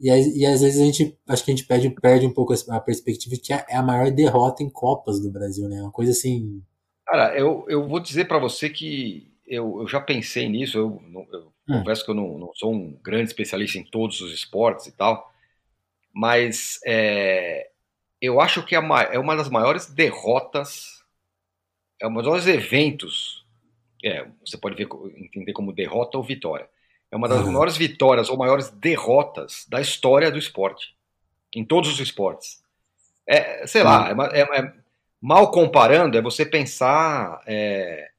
E, 0.00 0.08
e 0.08 0.46
às 0.46 0.60
vezes 0.60 0.80
a 0.80 0.84
gente, 0.84 1.18
acho 1.28 1.44
que 1.44 1.50
a 1.50 1.56
gente 1.56 1.66
perde, 1.66 1.90
perde 1.90 2.26
um 2.26 2.32
pouco 2.32 2.54
a 2.70 2.80
perspectiva 2.80 3.34
de 3.34 3.40
que 3.40 3.52
é 3.52 3.76
a 3.76 3.82
maior 3.82 4.10
derrota 4.10 4.62
em 4.62 4.70
Copas 4.70 5.20
do 5.20 5.30
Brasil, 5.30 5.68
né? 5.68 5.80
Uma 5.82 5.90
coisa 5.90 6.12
assim. 6.12 6.62
Cara, 7.06 7.36
eu, 7.36 7.64
eu 7.68 7.88
vou 7.88 7.98
dizer 7.98 8.26
para 8.26 8.38
você 8.38 8.68
que 8.68 9.32
eu, 9.46 9.80
eu 9.80 9.88
já 9.88 10.00
pensei 10.00 10.48
nisso, 10.48 10.78
eu, 10.78 11.02
eu 11.32 11.52
hum. 11.68 11.78
confesso 11.78 12.04
que 12.04 12.10
eu 12.10 12.14
não, 12.14 12.38
não, 12.38 12.50
sou 12.54 12.72
um 12.72 12.92
grande 13.02 13.28
especialista 13.28 13.78
em 13.78 13.84
todos 13.84 14.20
os 14.20 14.32
esportes 14.32 14.86
e 14.86 14.92
tal, 14.92 15.32
mas 16.12 16.78
é, 16.86 17.70
eu 18.20 18.40
acho 18.40 18.64
que 18.64 18.74
é 18.74 18.78
uma, 18.78 19.02
é 19.02 19.18
uma 19.18 19.34
das 19.34 19.48
maiores 19.48 19.86
derrotas, 19.86 21.02
é 22.00 22.06
um 22.06 22.12
dos 22.12 22.24
maiores 22.24 22.46
eventos, 22.46 23.44
é, 24.04 24.28
você 24.44 24.56
pode 24.56 24.76
ver, 24.76 24.88
entender 25.16 25.52
como 25.52 25.72
derrota 25.72 26.18
ou 26.18 26.22
vitória, 26.22 26.68
é 27.10 27.16
uma 27.16 27.28
das 27.28 27.40
uhum. 27.40 27.52
maiores 27.52 27.76
vitórias 27.76 28.28
ou 28.28 28.36
maiores 28.36 28.68
derrotas 28.70 29.64
da 29.68 29.80
história 29.80 30.30
do 30.30 30.38
esporte, 30.38 30.94
em 31.54 31.64
todos 31.64 31.90
os 31.90 32.00
esportes. 32.00 32.62
É, 33.26 33.66
sei 33.66 33.82
lá, 33.82 34.12
uhum. 34.12 34.22
é, 34.24 34.40
é, 34.40 34.72
mal 35.20 35.50
comparando, 35.50 36.16
é 36.16 36.22
você 36.22 36.44
pensar 36.44 37.42
é, 37.46 38.10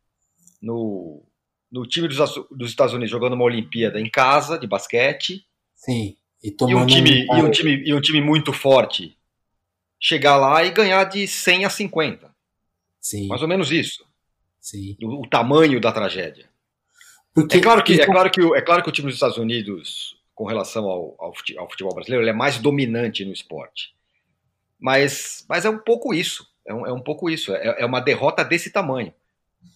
no, 0.62 1.24
no 1.72 1.86
time 1.86 2.08
dos, 2.08 2.17
dos, 2.51 2.69
Estados 2.69 2.93
Unidos 2.93 3.12
jogando 3.12 3.34
uma 3.34 3.46
Olimpíada 3.46 4.00
em 4.00 4.10
casa 4.10 4.58
de 4.58 4.67
basquete. 4.67 5.46
Sim. 5.75 6.15
E, 6.43 6.55
e, 6.60 6.75
um 6.75 6.86
time, 6.86 7.27
um... 7.29 7.38
e, 7.38 7.41
um 7.43 7.51
time, 7.51 7.84
e 7.86 7.93
um 7.93 8.01
time 8.01 8.22
muito 8.22 8.53
forte 8.53 9.17
chegar 10.00 10.38
lá 10.38 10.63
e 10.63 10.72
ganhar 10.72 11.03
de 11.03 11.27
100 11.27 11.65
a 11.65 11.69
50. 11.69 12.34
Sim. 13.00 13.27
Mais 13.27 13.41
ou 13.41 13.48
menos 13.48 13.72
isso. 13.72 14.05
Sim. 14.60 14.96
O, 15.01 15.24
o 15.24 15.27
tamanho 15.27 15.79
da 15.79 15.91
tragédia. 15.91 16.49
Porque, 17.34 17.58
é, 17.58 17.62
claro 17.62 17.84
que, 17.84 18.02
é, 18.02 18.06
claro 18.06 18.32
que, 18.32 18.42
é 18.42 18.62
claro 18.62 18.84
que 18.84 18.90
o 18.90 18.92
time 18.92 19.08
dos 19.08 19.16
Estados 19.16 19.38
Unidos, 19.38 20.18
com 20.34 20.46
relação 20.46 20.86
ao, 20.86 21.16
ao, 21.20 21.34
futebol 21.70 21.94
brasileiro, 21.94 22.24
ele 22.24 22.32
é 22.32 22.34
mais 22.34 22.58
dominante 22.58 23.24
no 23.24 23.32
esporte. 23.32 23.94
Mas, 24.80 25.46
mas 25.48 25.66
é 25.66 25.70
um 25.70 25.78
pouco 25.78 26.14
isso. 26.14 26.48
É 26.66 26.74
um, 26.74 26.86
é 26.88 26.94
um 26.94 27.02
pouco 27.02 27.30
isso. 27.30 27.54
É, 27.54 27.82
é 27.82 27.86
uma 27.86 28.00
derrota 28.00 28.44
desse 28.44 28.72
tamanho. 28.72 29.14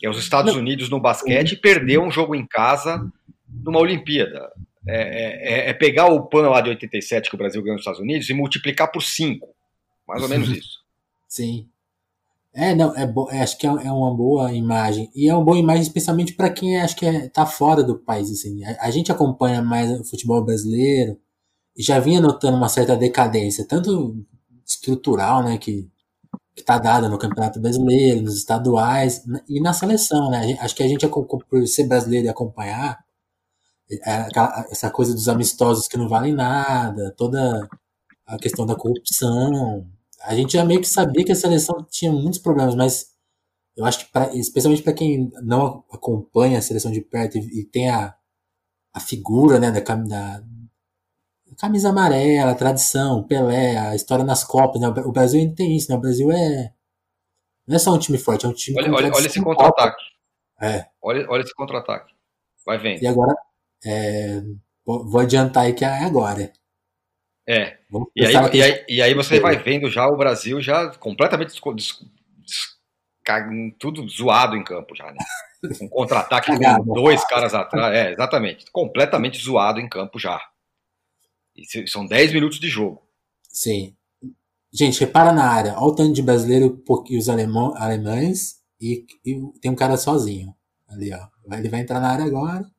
É 0.01 0.09
os 0.09 0.17
Estados 0.17 0.55
Unidos 0.55 0.89
no 0.89 0.99
basquete 0.99 1.55
perdeu 1.55 2.01
um 2.01 2.11
jogo 2.11 2.35
em 2.35 2.45
casa 2.45 3.05
numa 3.47 3.79
Olimpíada. 3.79 4.51
É, 4.85 4.95
é, 4.95 5.53
é, 5.53 5.69
é, 5.69 5.73
pegar 5.73 6.07
o 6.07 6.25
pano 6.25 6.49
lá 6.49 6.59
de 6.59 6.69
87 6.69 7.29
que 7.29 7.35
o 7.35 7.37
Brasil 7.37 7.61
ganhou 7.61 7.75
nos 7.75 7.81
Estados 7.81 8.01
Unidos 8.01 8.29
e 8.29 8.33
multiplicar 8.33 8.91
por 8.91 9.01
5. 9.01 9.47
Mais 10.07 10.21
ou 10.21 10.27
menos 10.27 10.49
isso. 10.55 10.79
Sim. 11.27 11.69
É, 12.53 12.75
não, 12.75 12.95
é, 12.95 13.05
bo... 13.07 13.29
É, 13.31 13.41
acho 13.41 13.57
que 13.57 13.65
é, 13.65 13.69
é 13.69 13.91
uma 13.91 14.15
boa 14.15 14.53
imagem. 14.53 15.09
E 15.15 15.27
é 15.29 15.33
uma 15.33 15.43
boa 15.43 15.57
imagem 15.57 15.83
especialmente 15.83 16.33
para 16.33 16.49
quem 16.51 16.79
acho 16.79 16.95
que 16.95 17.05
é, 17.05 17.27
tá 17.29 17.45
fora 17.45 17.83
do 17.83 17.97
país. 17.97 18.29
Assim. 18.31 18.63
A, 18.63 18.87
a, 18.87 18.91
gente 18.91 19.11
acompanha 19.11 19.61
mais 19.61 19.91
o 19.99 20.03
futebol 20.05 20.43
brasileiro 20.43 21.17
e 21.75 21.83
já 21.83 21.99
vinha 21.99 22.21
notando 22.21 22.57
uma 22.57 22.69
certa 22.69 22.95
decadência, 22.95 23.67
tanto 23.67 24.23
estrutural, 24.65 25.43
né, 25.43 25.57
que 25.57 25.89
que 26.55 26.61
está 26.61 26.77
dada 26.77 27.09
no 27.09 27.17
Campeonato 27.17 27.59
Brasileiro, 27.59 28.21
nos 28.21 28.37
estaduais 28.37 29.23
e 29.49 29.59
na 29.59 29.73
seleção, 29.73 30.29
né? 30.29 30.57
Acho 30.59 30.75
que 30.75 30.83
a 30.83 30.87
gente, 30.87 31.07
por 31.07 31.67
ser 31.67 31.87
brasileiro 31.87 32.27
e 32.27 32.29
acompanhar, 32.29 33.03
é 33.91 34.27
essa 34.71 34.89
coisa 34.89 35.13
dos 35.13 35.27
amistosos 35.27 35.87
que 35.87 35.97
não 35.97 36.07
valem 36.07 36.33
nada, 36.33 37.13
toda 37.17 37.67
a 38.25 38.37
questão 38.37 38.65
da 38.65 38.75
corrupção, 38.75 39.87
a 40.23 40.35
gente 40.35 40.53
já 40.53 40.63
meio 40.63 40.79
que 40.79 40.87
sabia 40.87 41.23
que 41.23 41.31
a 41.31 41.35
seleção 41.35 41.85
tinha 41.89 42.11
muitos 42.11 42.39
problemas, 42.39 42.75
mas 42.75 43.13
eu 43.75 43.85
acho 43.85 43.99
que, 43.99 44.11
pra, 44.11 44.33
especialmente 44.35 44.81
para 44.81 44.93
quem 44.93 45.31
não 45.41 45.83
acompanha 45.91 46.57
a 46.57 46.61
seleção 46.61 46.91
de 46.91 47.01
perto 47.01 47.37
e, 47.37 47.61
e 47.61 47.65
tem 47.65 47.89
a, 47.89 48.15
a 48.93 48.99
figura 48.99 49.59
né, 49.59 49.71
da, 49.71 49.79
da, 49.81 50.43
camisa 51.57 51.89
amarela, 51.89 52.51
a 52.51 52.55
tradição, 52.55 53.23
Pelé, 53.23 53.77
a 53.77 53.95
história 53.95 54.23
nas 54.23 54.43
Copas, 54.43 54.79
né? 54.81 54.87
O 54.87 55.11
Brasil 55.11 55.41
ainda 55.41 55.55
tem 55.55 55.75
isso, 55.75 55.89
né? 55.91 55.97
O 55.97 56.01
Brasil 56.01 56.31
é. 56.31 56.73
Não 57.67 57.75
é 57.75 57.79
só 57.79 57.93
um 57.93 57.99
time 57.99 58.17
forte, 58.17 58.45
é 58.45 58.49
um 58.49 58.53
time. 58.53 58.77
Olha, 58.77 58.93
olha, 58.93 59.11
olha 59.13 59.27
esse 59.27 59.41
contra-ataque. 59.41 60.03
É. 60.61 60.85
Olha, 61.01 61.29
olha 61.29 61.41
esse 61.41 61.53
contra-ataque. 61.53 62.13
Vai 62.65 62.77
vendo. 62.77 63.01
E 63.01 63.07
agora, 63.07 63.35
é... 63.85 64.41
vou 64.85 65.19
adiantar 65.19 65.63
aí 65.63 65.73
que 65.73 65.83
é 65.83 66.03
agora. 66.03 66.51
É. 67.47 67.77
E 68.15 68.25
aí, 68.25 68.33
e, 68.53 68.63
aí, 68.63 68.85
e 68.87 69.01
aí, 69.01 69.13
você 69.13 69.39
vai 69.39 69.57
vendo 69.57 69.89
já 69.89 70.07
o 70.07 70.15
Brasil 70.15 70.61
já 70.61 70.89
completamente 70.95 71.59
tudo 73.79 74.07
zoado 74.07 74.55
em 74.55 74.63
campo 74.63 74.95
já, 74.95 75.05
né? 75.11 75.17
Um 75.81 75.87
contra-ataque 75.87 76.51
com 76.57 76.93
dois 76.93 77.25
caras 77.25 77.53
atrás. 77.53 77.95
É, 77.95 78.11
exatamente. 78.11 78.65
Completamente 78.69 79.41
zoado 79.41 79.79
em 79.79 79.87
campo 79.87 80.19
já. 80.19 80.41
E 81.55 81.87
são 81.87 82.05
10 82.05 82.33
minutos 82.33 82.59
de 82.59 82.67
jogo. 82.67 83.01
Sim. 83.47 83.95
Gente, 84.73 84.99
repara 84.99 85.31
na 85.31 85.45
área. 85.49 85.75
Olha 85.77 85.83
o 85.83 85.95
tanto 85.95 86.11
de 86.11 86.21
brasileiro 86.21 86.83
e 87.09 87.17
os 87.17 87.29
alemão, 87.29 87.73
alemães 87.77 88.55
e, 88.81 89.05
e, 89.25 89.39
tem 89.61 89.71
um 89.71 89.75
cara 89.75 89.95
sozinho. 89.95 90.53
Ali, 90.85 91.13
ó. 91.13 91.27
Ele 91.55 91.69
vai 91.69 91.79
entrar 91.79 92.01
na 92.01 92.09
área 92.11 92.25
agora. 92.25 92.69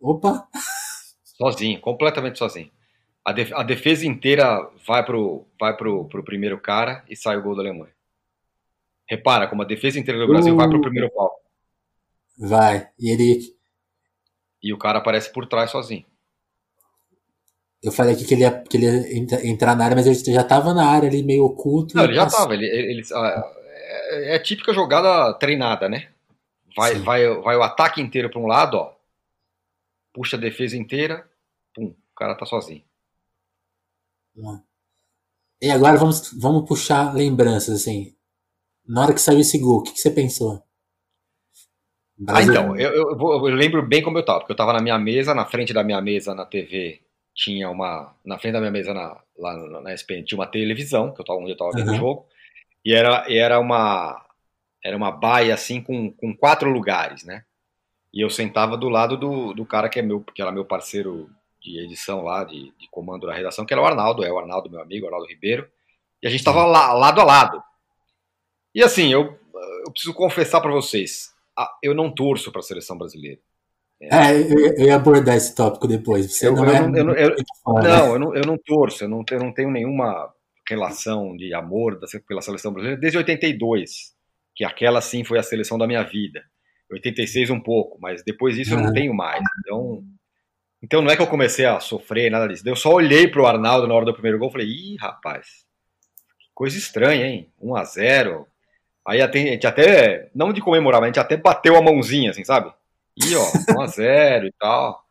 Opa! 0.00 0.48
Sozinho, 1.36 1.80
completamente 1.82 2.38
sozinho. 2.38 2.70
A, 3.26 3.32
def 3.32 3.52
a 3.52 3.64
defesa 3.64 4.06
inteira 4.06 4.70
vai 4.86 5.04
pro, 5.04 5.44
vai 5.58 5.76
pro, 5.76 6.04
pro 6.04 6.22
primeiro 6.22 6.60
cara 6.60 7.04
e 7.10 7.16
sai 7.16 7.36
o 7.36 7.42
gol 7.42 7.56
da 7.56 7.62
Alemanha. 7.62 7.92
Repara 9.04 9.48
como 9.48 9.62
a 9.62 9.64
defesa 9.64 9.98
inteira 9.98 10.20
do 10.20 10.28
Brasil 10.28 10.54
uh, 10.54 10.56
vai 10.56 10.68
pro 10.68 10.80
primeiro 10.80 11.10
pau. 11.10 11.32
Vai. 12.38 12.88
E 12.96 13.10
ele. 13.10 13.40
E 14.62 14.72
o 14.72 14.78
cara 14.78 14.98
aparece 14.98 15.32
por 15.32 15.46
trás 15.46 15.72
sozinho. 15.72 16.04
Eu 17.82 17.90
falei 17.90 18.14
aqui 18.14 18.24
que 18.24 18.34
ele 18.34 18.42
ia, 18.42 18.62
que 18.62 18.76
ele 18.76 18.86
ia 18.86 19.50
entrar 19.50 19.74
na 19.74 19.84
área, 19.84 19.96
mas 19.96 20.06
ele 20.06 20.34
já 20.34 20.42
estava 20.42 20.72
na 20.72 20.86
área 20.88 21.08
ali, 21.08 21.24
meio 21.24 21.44
oculto. 21.44 21.96
Não, 21.96 22.04
ele 22.04 22.14
já 22.14 22.26
estava. 22.26 22.54
Ele, 22.54 22.64
ele, 22.64 23.02
ah, 23.12 23.52
é, 24.10 24.36
é 24.36 24.38
típica 24.38 24.72
jogada 24.72 25.34
treinada, 25.34 25.88
né? 25.88 26.08
Vai, 26.76 26.94
vai, 26.94 27.28
vai 27.40 27.56
o 27.56 27.62
ataque 27.62 28.00
inteiro 28.00 28.30
para 28.30 28.40
um 28.40 28.46
lado, 28.46 28.76
ó. 28.76 28.94
Puxa 30.12 30.36
a 30.36 30.40
defesa 30.40 30.76
inteira, 30.76 31.28
pum, 31.74 31.86
o 31.86 32.14
cara 32.14 32.36
tá 32.36 32.46
sozinho. 32.46 32.82
E 35.60 35.70
agora 35.70 35.96
vamos, 35.96 36.32
vamos 36.38 36.68
puxar 36.68 37.14
lembranças, 37.14 37.80
assim. 37.80 38.14
Na 38.86 39.02
hora 39.02 39.14
que 39.14 39.20
saiu 39.20 39.40
esse 39.40 39.58
gol, 39.58 39.78
o 39.78 39.82
que, 39.82 39.92
que 39.92 40.00
você 40.00 40.10
pensou? 40.10 40.62
Brasil. 42.18 42.52
Ah, 42.52 42.54
então, 42.54 42.76
eu, 42.76 42.92
eu, 42.92 43.18
eu, 43.18 43.54
lembro 43.54 43.86
bem 43.86 44.02
como 44.02 44.16
eu 44.16 44.20
estava, 44.20 44.38
porque 44.40 44.52
eu 44.52 44.54
estava 44.54 44.72
na 44.72 44.80
minha 44.80 44.98
mesa, 44.98 45.34
na 45.34 45.44
frente 45.44 45.72
da 45.72 45.84
minha 45.84 46.00
mesa 46.00 46.34
na 46.34 46.46
TV 46.46 47.00
tinha 47.34 47.68
uma. 47.68 48.14
Na 48.24 48.38
frente 48.38 48.54
da 48.54 48.60
minha 48.60 48.72
mesa 48.72 48.94
na, 48.94 49.20
lá 49.38 49.54
na, 49.54 49.80
na 49.82 49.94
SPN 49.94 50.24
tinha 50.24 50.38
uma 50.38 50.46
televisão, 50.46 51.12
que 51.12 51.20
eu 51.20 51.24
tava, 51.24 51.38
onde 51.38 51.50
eu 51.50 51.52
estava 51.52 51.72
vendo 51.72 51.88
uhum. 51.88 51.94
o 51.94 51.98
jogo, 51.98 52.26
e 52.84 52.94
era, 52.94 53.26
e 53.28 53.36
era 53.36 53.60
uma. 53.60 54.24
Era 54.82 54.96
uma 54.96 55.10
baia 55.10 55.52
assim 55.52 55.82
com, 55.82 56.10
com 56.12 56.34
quatro 56.34 56.70
lugares, 56.70 57.24
né? 57.24 57.44
E 58.14 58.20
eu 58.24 58.30
sentava 58.30 58.76
do 58.76 58.88
lado 58.88 59.16
do, 59.16 59.52
do 59.52 59.66
cara 59.66 59.88
que 59.88 59.98
é 59.98 60.02
meu, 60.02 60.20
que 60.22 60.40
era 60.40 60.52
meu 60.52 60.64
parceiro 60.64 61.28
de 61.70 61.84
edição 61.84 62.22
lá, 62.22 62.44
de, 62.44 62.72
de 62.78 62.88
comando 62.90 63.26
da 63.26 63.34
redação, 63.34 63.66
que 63.66 63.74
era 63.74 63.82
o 63.82 63.86
Arnaldo, 63.86 64.24
é 64.24 64.32
o 64.32 64.38
Arnaldo, 64.38 64.70
meu 64.70 64.80
amigo, 64.80 65.06
Arnaldo 65.06 65.26
Ribeiro, 65.26 65.68
e 66.22 66.26
a 66.26 66.30
gente 66.30 66.40
estava 66.40 66.64
lá, 66.64 66.92
lado 66.92 67.20
a 67.20 67.24
lado. 67.24 67.62
E 68.74 68.82
assim, 68.82 69.12
eu, 69.12 69.38
eu 69.84 69.90
preciso 69.90 70.14
confessar 70.14 70.60
para 70.60 70.70
vocês, 70.70 71.32
eu 71.82 71.94
não 71.94 72.14
torço 72.14 72.52
para 72.52 72.60
a 72.60 72.64
seleção 72.64 72.96
brasileira. 72.96 73.40
É, 74.00 74.32
eu 74.80 74.86
ia 74.86 74.96
abordar 74.96 75.36
esse 75.36 75.54
tópico 75.54 75.88
depois. 75.88 76.30
Você 76.30 76.46
eu, 76.46 76.54
não, 76.54 76.64
eu, 76.64 76.74
é 76.74 76.80
não, 76.80 76.98
eu, 76.98 77.04
não, 77.06 78.12
eu, 78.12 78.18
não, 78.18 78.36
eu 78.36 78.46
não 78.46 78.58
torço, 78.58 79.04
eu 79.04 79.08
não, 79.08 79.24
eu 79.30 79.38
não 79.38 79.52
tenho 79.52 79.70
nenhuma 79.70 80.30
relação 80.68 81.36
de 81.36 81.54
amor 81.54 81.98
pela 82.26 82.42
seleção 82.42 82.72
brasileira 82.72 83.00
desde 83.00 83.16
82, 83.18 84.14
que 84.54 84.64
aquela 84.64 85.00
sim 85.00 85.24
foi 85.24 85.38
a 85.38 85.42
seleção 85.42 85.78
da 85.78 85.86
minha 85.86 86.02
vida. 86.02 86.42
86 86.90 87.50
um 87.50 87.60
pouco, 87.60 87.98
mas 88.00 88.22
depois 88.22 88.54
disso 88.54 88.74
eu 88.74 88.78
não 88.78 88.92
tenho 88.92 89.14
mais. 89.14 89.42
Então, 89.60 90.04
então 90.82 91.02
não 91.02 91.10
é 91.10 91.16
que 91.16 91.22
eu 91.22 91.26
comecei 91.26 91.64
a 91.64 91.80
sofrer 91.80 92.30
nada 92.30 92.46
disso. 92.48 92.62
Eu 92.66 92.76
só 92.76 92.92
olhei 92.92 93.28
pro 93.28 93.46
Arnaldo 93.46 93.86
na 93.86 93.94
hora 93.94 94.04
do 94.04 94.12
primeiro 94.12 94.38
gol 94.38 94.48
e 94.48 94.52
falei, 94.52 94.66
ih, 94.66 94.96
rapaz, 94.96 95.64
que 96.38 96.46
coisa 96.54 96.76
estranha, 96.76 97.26
hein? 97.26 97.52
1 97.60 97.76
a 97.76 97.84
0 97.84 98.46
Aí 99.06 99.22
a 99.22 99.30
gente 99.30 99.66
até, 99.68 100.28
não 100.34 100.52
de 100.52 100.60
comemorar, 100.60 101.00
mas 101.00 101.06
a 101.06 101.12
gente 101.12 101.20
até 101.20 101.36
bateu 101.36 101.76
a 101.76 101.82
mãozinha, 101.82 102.30
assim, 102.30 102.42
sabe? 102.42 102.72
E 103.16 103.36
ó, 103.36 103.44
1x0 103.72 104.46
e 104.50 104.52
tal. 104.58 105.04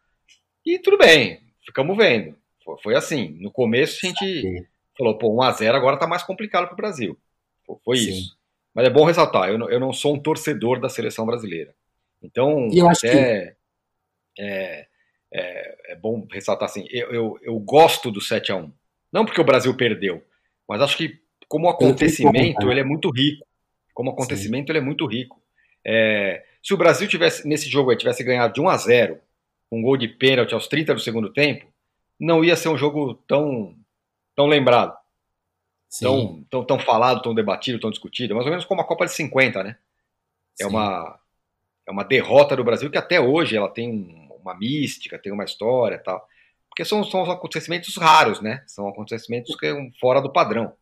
E 0.66 0.78
tudo 0.80 0.98
bem, 0.98 1.40
ficamos 1.66 1.96
vendo. 1.96 2.36
Foi, 2.84 2.94
assim. 2.94 3.38
No 3.40 3.50
começo 3.50 4.06
a 4.06 4.10
gente 4.10 4.68
falou, 4.98 5.18
pô, 5.18 5.34
1x0 5.38 5.74
agora 5.74 5.98
tá 5.98 6.06
mais 6.06 6.24
complicado 6.24 6.68
pro 6.68 6.76
Brasil. 6.76 7.18
Foi 7.86 7.98
Sim. 7.98 8.10
isso. 8.12 8.38
Mas 8.74 8.86
é 8.86 8.90
bom 8.90 9.06
ressaltar, 9.06 9.50
eu 9.50 9.58
não, 9.58 9.70
eu 9.70 9.80
não 9.80 9.94
sou 9.94 10.14
um 10.14 10.20
torcedor 10.20 10.82
da 10.82 10.90
seleção 10.90 11.26
brasileira. 11.26 11.74
Então, 12.22 12.68
eu 12.74 12.90
acho 12.90 13.02
que... 13.02 13.56
é, 14.38 14.88
é, 15.32 15.92
é, 15.92 15.96
bom 15.96 16.26
ressaltar 16.32 16.70
assim, 16.70 16.86
eu, 16.90 17.12
eu, 17.12 17.40
eu 17.42 17.60
gosto 17.60 18.12
do 18.12 18.20
7x1. 18.20 18.72
Não 19.12 19.26
porque 19.26 19.42
o 19.42 19.46
Brasil 19.46 19.76
perdeu, 19.76 20.24
mas 20.68 20.82
acho 20.82 20.98
que 20.98 21.20
como 21.48 21.70
acontecimento 21.70 22.70
ele 22.72 22.80
é 22.80 22.84
muito 22.84 23.10
rico. 23.10 23.46
Como 23.94 24.10
acontecimento, 24.10 24.68
Sim. 24.68 24.72
ele 24.72 24.80
é 24.80 24.82
muito 24.82 25.06
rico. 25.06 25.42
É, 25.86 26.44
se 26.62 26.74
o 26.74 26.78
Brasil 26.78 27.08
tivesse 27.08 27.48
nesse 27.48 27.70
jogo 27.70 27.96
tivesse 27.96 28.24
ganhado 28.24 28.54
de 28.54 28.62
1 28.62 28.70
a 28.70 28.78
0 28.78 29.20
um 29.72 29.82
gol 29.82 29.98
de 29.98 30.08
pênalti 30.08 30.54
aos 30.54 30.68
30 30.68 30.94
do 30.94 31.00
segundo 31.00 31.32
tempo, 31.32 31.66
não 32.20 32.44
ia 32.44 32.56
ser 32.56 32.70
um 32.70 32.78
jogo 32.78 33.16
tão, 33.28 33.76
tão 34.36 34.48
lembrado. 34.48 34.96
Tão, 36.00 36.44
tão, 36.50 36.66
tão 36.66 36.80
falado, 36.80 37.22
tão 37.22 37.34
debatido, 37.34 37.80
tão 37.80 37.90
discutido. 37.90 38.34
Mais 38.36 38.46
ou 38.46 38.52
menos 38.52 38.66
como 38.66 38.82
a 38.82 38.86
Copa 38.86 39.06
de 39.06 39.14
50, 39.14 39.64
né? 39.64 39.78
É 40.60 40.66
uma, 40.66 41.20
é 41.88 41.92
uma 41.92 42.04
derrota 42.04 42.56
do 42.56 42.64
Brasil 42.64 42.90
que 42.90 42.98
até 42.98 43.20
hoje 43.20 43.56
ela 43.56 43.70
tem 43.70 44.25
uma 44.46 44.58
mística, 44.58 45.20
tem 45.20 45.32
uma 45.32 45.44
história 45.44 46.02
tal. 46.04 46.26
Porque 46.70 46.86
são, 46.86 47.04
são 47.04 47.30
acontecimentos 47.32 47.96
raros, 47.96 48.42
né? 48.42 48.64
São 48.68 48.88
acontecimentos 48.88 49.56
que 49.56 49.66
é 49.66 49.74
fora 50.00 50.22
do 50.22 50.32
padrão. 50.32 50.74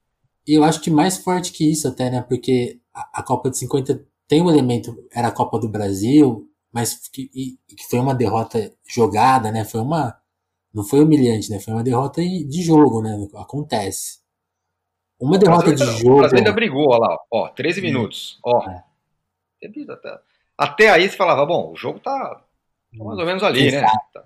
E 0.47 0.53
eu 0.53 0.63
acho 0.63 0.81
que 0.81 0.89
mais 0.89 1.17
forte 1.17 1.51
que 1.51 1.71
isso 1.71 1.87
até, 1.87 2.09
né? 2.09 2.25
Porque 2.27 2.79
a, 2.93 3.23
Copa 3.23 3.49
de 3.49 3.57
50 3.59 4.03
tem 4.27 4.41
um 4.41 4.49
elemento, 4.49 5.07
era 5.11 5.27
a 5.27 5.31
Copa 5.31 5.59
do 5.59 5.69
Brasil, 5.69 6.49
mas 6.71 7.07
que, 7.07 7.27
que 7.27 7.83
foi 7.89 7.99
uma 7.99 8.15
derrota 8.15 8.73
jogada, 8.87 9.51
né? 9.51 9.63
Foi 9.63 9.81
uma. 9.81 10.19
Não 10.73 10.83
foi 10.83 11.01
humilhante, 11.03 11.51
né? 11.51 11.59
Foi 11.59 11.73
uma 11.73 11.83
derrota 11.83 12.21
de 12.21 12.61
jogo, 12.63 13.01
né? 13.01 13.15
Acontece. 13.35 14.23
Uma 15.19 15.37
derrota 15.37 15.73
de 15.73 15.85
jogo. 15.85 16.15
O 16.15 16.17
Brasil 16.17 16.39
ainda 16.39 16.51
brigou, 16.51 16.89
olha 16.89 16.99
lá, 16.99 17.17
ó, 17.31 17.47
13 17.49 17.81
minutos. 17.81 18.39
Ó. 18.43 18.67
É. 18.67 18.83
Até, 20.57 20.89
aí 20.89 21.07
você 21.07 21.15
falava, 21.15 21.45
bom, 21.45 21.71
o 21.71 21.75
jogo 21.75 21.99
tá 21.99 22.43
mais 22.93 23.19
ou 23.19 23.25
menos 23.25 23.43
ali, 23.43 23.71
né? 23.71 23.77
Exato. 23.77 23.97
né? 24.15 24.23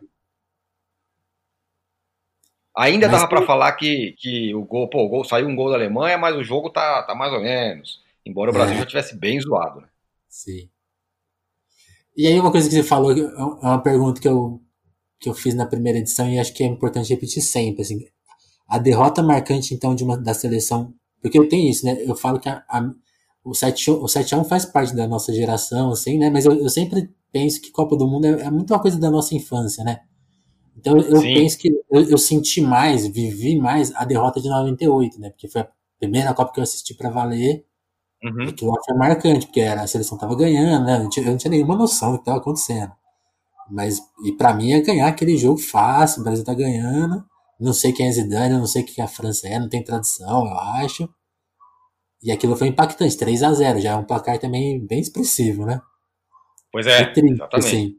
Ainda 2.77 3.07
mas 3.07 3.15
dava 3.15 3.27
para 3.27 3.45
falar 3.45 3.71
que, 3.73 4.13
que 4.19 4.53
o 4.53 4.63
gol, 4.63 4.87
pô, 4.87 5.03
o 5.03 5.09
gol 5.09 5.25
saiu 5.25 5.47
um 5.47 5.55
gol 5.55 5.69
da 5.69 5.75
Alemanha, 5.75 6.15
mas 6.15 6.35
o 6.35 6.43
jogo 6.43 6.69
tá, 6.69 7.01
tá 7.03 7.15
mais 7.15 7.33
ou 7.33 7.41
menos. 7.41 8.01
Embora 8.23 8.51
o 8.51 8.53
Brasil 8.53 8.75
é. 8.75 8.79
já 8.79 8.85
tivesse 8.85 9.17
bem 9.17 9.41
zoado, 9.41 9.81
né? 9.81 9.87
Sim. 10.29 10.69
E 12.15 12.27
aí 12.27 12.39
uma 12.39 12.51
coisa 12.51 12.69
que 12.69 12.75
você 12.75 12.83
falou, 12.83 13.11
é, 13.11 13.19
é 13.19 13.67
uma 13.67 13.81
pergunta 13.81 14.21
que 14.21 14.27
eu, 14.27 14.61
que 15.19 15.27
eu 15.27 15.33
fiz 15.33 15.55
na 15.55 15.65
primeira 15.65 15.97
edição 15.97 16.29
e 16.29 16.37
acho 16.37 16.53
que 16.53 16.63
é 16.63 16.67
importante 16.67 17.09
repetir 17.09 17.41
sempre, 17.41 17.81
assim, 17.81 18.05
a 18.67 18.77
derrota 18.77 19.23
marcante, 19.23 19.73
então, 19.73 19.95
de 19.95 20.03
uma, 20.03 20.17
da 20.17 20.33
seleção, 20.33 20.93
porque 21.21 21.39
eu 21.39 21.49
tenho 21.49 21.69
isso, 21.69 21.85
né, 21.85 21.97
eu 22.01 22.15
falo 22.15 22.39
que 22.39 22.49
a, 22.49 22.63
a, 22.69 22.91
o 23.43 23.55
7 23.55 23.91
o 23.91 24.07
7 24.07 24.35
a 24.35 24.37
1 24.39 24.43
faz 24.43 24.65
parte 24.65 24.95
da 24.95 25.07
nossa 25.07 25.33
geração, 25.33 25.91
assim, 25.91 26.19
né, 26.19 26.29
mas 26.29 26.45
eu, 26.45 26.53
eu 26.53 26.69
sempre 26.69 27.09
penso 27.31 27.61
que 27.61 27.71
Copa 27.71 27.95
do 27.95 28.07
Mundo 28.07 28.25
é, 28.25 28.43
é 28.43 28.51
muito 28.51 28.73
uma 28.73 28.81
coisa 28.81 28.99
da 28.99 29.09
nossa 29.09 29.35
infância, 29.35 29.83
né, 29.83 30.01
então 30.77 30.97
eu 30.97 31.17
Sim. 31.17 31.33
penso 31.33 31.57
que 31.57 31.69
eu, 31.91 32.09
eu, 32.09 32.17
senti 32.17 32.61
mais, 32.61 33.07
vivi 33.07 33.57
mais 33.57 33.93
a 33.95 34.05
derrota 34.05 34.39
de 34.39 34.47
98, 34.47 35.19
né, 35.19 35.29
porque 35.29 35.47
foi 35.47 35.61
a 35.61 35.69
primeira 35.99 36.33
Copa 36.33 36.53
que 36.53 36.59
eu 36.59 36.63
assisti 36.63 36.93
para 36.93 37.09
valer, 37.09 37.65
Uhum. 38.23 38.49
Aquilo 38.49 38.71
lá 38.71 38.77
foi 38.83 38.97
marcante, 38.97 39.45
porque 39.45 39.59
era, 39.59 39.81
a 39.83 39.87
seleção 39.87 40.17
tava 40.17 40.35
ganhando, 40.35 40.85
né? 40.85 40.95
Eu 40.95 41.03
não, 41.03 41.09
tinha, 41.09 41.25
eu 41.25 41.31
não 41.31 41.37
tinha 41.37 41.51
nenhuma 41.51 41.75
noção 41.75 42.13
do 42.13 42.19
que 42.19 42.25
tava 42.25 42.37
acontecendo. 42.39 42.91
Mas, 43.69 43.99
e 44.23 44.31
para 44.31 44.53
mim 44.53 44.71
é 44.71 44.81
ganhar 44.81 45.07
aquele 45.07 45.37
jogo 45.37 45.59
fácil, 45.59 46.21
o 46.21 46.23
Brasil 46.23 46.43
tá 46.43 46.53
ganhando. 46.53 47.23
Não 47.59 47.73
sei 47.73 47.91
quem 47.93 48.07
é 48.07 48.11
Zidane, 48.11 48.55
não 48.55 48.67
sei 48.67 48.83
o 48.83 48.85
que 48.85 49.01
a 49.01 49.07
França 49.07 49.47
é, 49.47 49.59
não 49.59 49.69
tem 49.69 49.83
tradição, 49.83 50.45
eu 50.47 50.53
acho. 50.59 51.09
E 52.23 52.31
aquilo 52.31 52.55
foi 52.55 52.67
impactante, 52.67 53.17
3 53.17 53.43
a 53.43 53.53
0 53.53 53.79
já 53.79 53.91
é 53.91 53.95
um 53.95 54.03
placar 54.03 54.39
também 54.39 54.85
bem 54.85 54.99
expressivo, 54.99 55.65
né? 55.65 55.81
Pois 56.83 56.87
é, 56.87 57.05
triste, 57.05 57.33
exatamente. 57.33 57.67
Assim. 57.67 57.97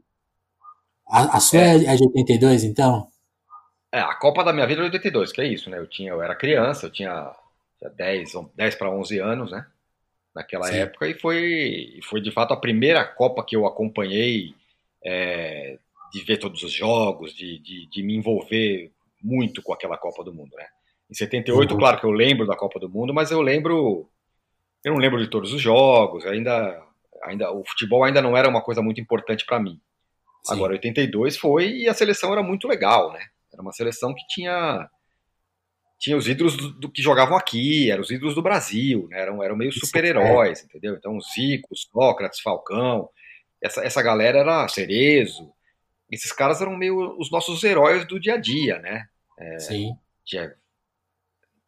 A, 1.07 1.37
a 1.37 1.39
sua 1.39 1.59
é. 1.59 1.85
é 1.85 1.95
de 1.95 2.03
82, 2.03 2.63
então? 2.63 3.07
É, 3.91 3.99
a 3.99 4.15
Copa 4.15 4.43
da 4.43 4.53
minha 4.53 4.67
vida 4.67 4.81
é 4.81 4.85
82, 4.85 5.31
que 5.31 5.41
é 5.41 5.47
isso, 5.47 5.69
né? 5.69 5.79
Eu, 5.79 5.87
tinha, 5.87 6.11
eu 6.11 6.21
era 6.21 6.35
criança, 6.35 6.85
eu 6.85 6.91
tinha, 6.91 7.31
tinha 7.79 7.89
10, 7.89 8.31
10 8.55 8.75
para 8.75 8.91
11 8.91 9.19
anos, 9.19 9.51
né? 9.51 9.65
naquela 10.33 10.67
Sim. 10.67 10.77
época 10.77 11.07
e 11.07 11.13
foi, 11.13 11.99
foi 12.03 12.21
de 12.21 12.31
fato 12.31 12.53
a 12.53 12.57
primeira 12.57 13.03
Copa 13.03 13.43
que 13.43 13.55
eu 13.55 13.65
acompanhei 13.65 14.53
é, 15.03 15.77
de 16.11 16.23
ver 16.23 16.37
todos 16.37 16.63
os 16.63 16.71
jogos, 16.71 17.33
de, 17.33 17.59
de, 17.59 17.87
de, 17.87 18.03
me 18.03 18.15
envolver 18.15 18.91
muito 19.21 19.61
com 19.61 19.73
aquela 19.73 19.97
Copa 19.97 20.23
do 20.23 20.33
Mundo, 20.33 20.55
né? 20.55 20.65
Em 21.09 21.13
78, 21.13 21.71
uhum. 21.71 21.77
claro 21.79 21.99
que 21.99 22.05
eu 22.05 22.11
lembro 22.11 22.45
da 22.45 22.55
Copa 22.55 22.79
do 22.79 22.89
Mundo, 22.89 23.13
mas 23.13 23.31
eu 23.31 23.41
lembro, 23.41 24.07
eu 24.83 24.93
não 24.93 24.99
lembro 24.99 25.19
de 25.19 25.27
todos 25.27 25.53
os 25.53 25.61
jogos, 25.61 26.25
ainda, 26.25 26.81
ainda 27.23 27.51
o 27.51 27.63
futebol 27.65 28.03
ainda 28.03 28.21
não 28.21 28.35
era 28.35 28.47
uma 28.47 28.61
coisa 28.61 28.81
muito 28.81 28.99
importante 29.01 29.45
para 29.45 29.59
mim. 29.59 29.79
Sim. 30.43 30.53
Agora, 30.53 30.73
82 30.73 31.37
foi 31.37 31.69
e 31.69 31.89
a 31.89 31.93
seleção 31.93 32.31
era 32.31 32.41
muito 32.41 32.67
legal, 32.67 33.11
né? 33.11 33.25
Era 33.51 33.61
uma 33.61 33.73
seleção 33.73 34.13
que 34.13 34.25
tinha 34.27 34.89
tinha 35.97 36.15
os 36.15 36.29
ídolos 36.29 36.55
do, 36.55 36.71
do, 36.71 36.89
que 36.89 37.01
jogavam 37.01 37.35
aqui, 37.35 37.91
eram 37.91 38.01
os 38.01 38.09
ídolos 38.09 38.33
do 38.33 38.41
Brasil, 38.41 39.09
né? 39.09 39.19
eram, 39.19 39.43
eram 39.43 39.57
meio 39.57 39.71
super-heróis, 39.73 40.63
entendeu? 40.63 40.95
Então, 40.95 41.19
Zico, 41.19 41.75
Sócrates, 41.75 42.39
Falcão, 42.39 43.09
essa, 43.61 43.83
essa 43.83 44.01
galera 44.01 44.39
era 44.39 44.67
Cerezo, 44.69 45.51
esses 46.09 46.31
caras 46.31 46.61
eram 46.61 46.77
meio 46.77 47.17
os 47.19 47.29
nossos 47.29 47.61
heróis 47.65 48.07
do 48.07 48.17
dia 48.17 48.35
a 48.35 48.37
dia, 48.37 48.79
né? 48.79 49.07
É, 49.37 49.59
Sim. 49.59 49.93
Tinha, 50.23 50.55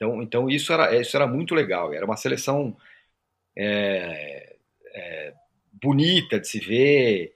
então, 0.01 0.21
então 0.23 0.49
isso, 0.49 0.73
era, 0.73 0.95
isso 0.99 1.15
era 1.15 1.27
muito 1.27 1.53
legal, 1.53 1.93
era 1.93 2.05
uma 2.05 2.17
seleção 2.17 2.75
é, 3.55 4.55
é, 4.93 5.33
bonita 5.81 6.39
de 6.39 6.47
se 6.47 6.59
ver, 6.59 7.33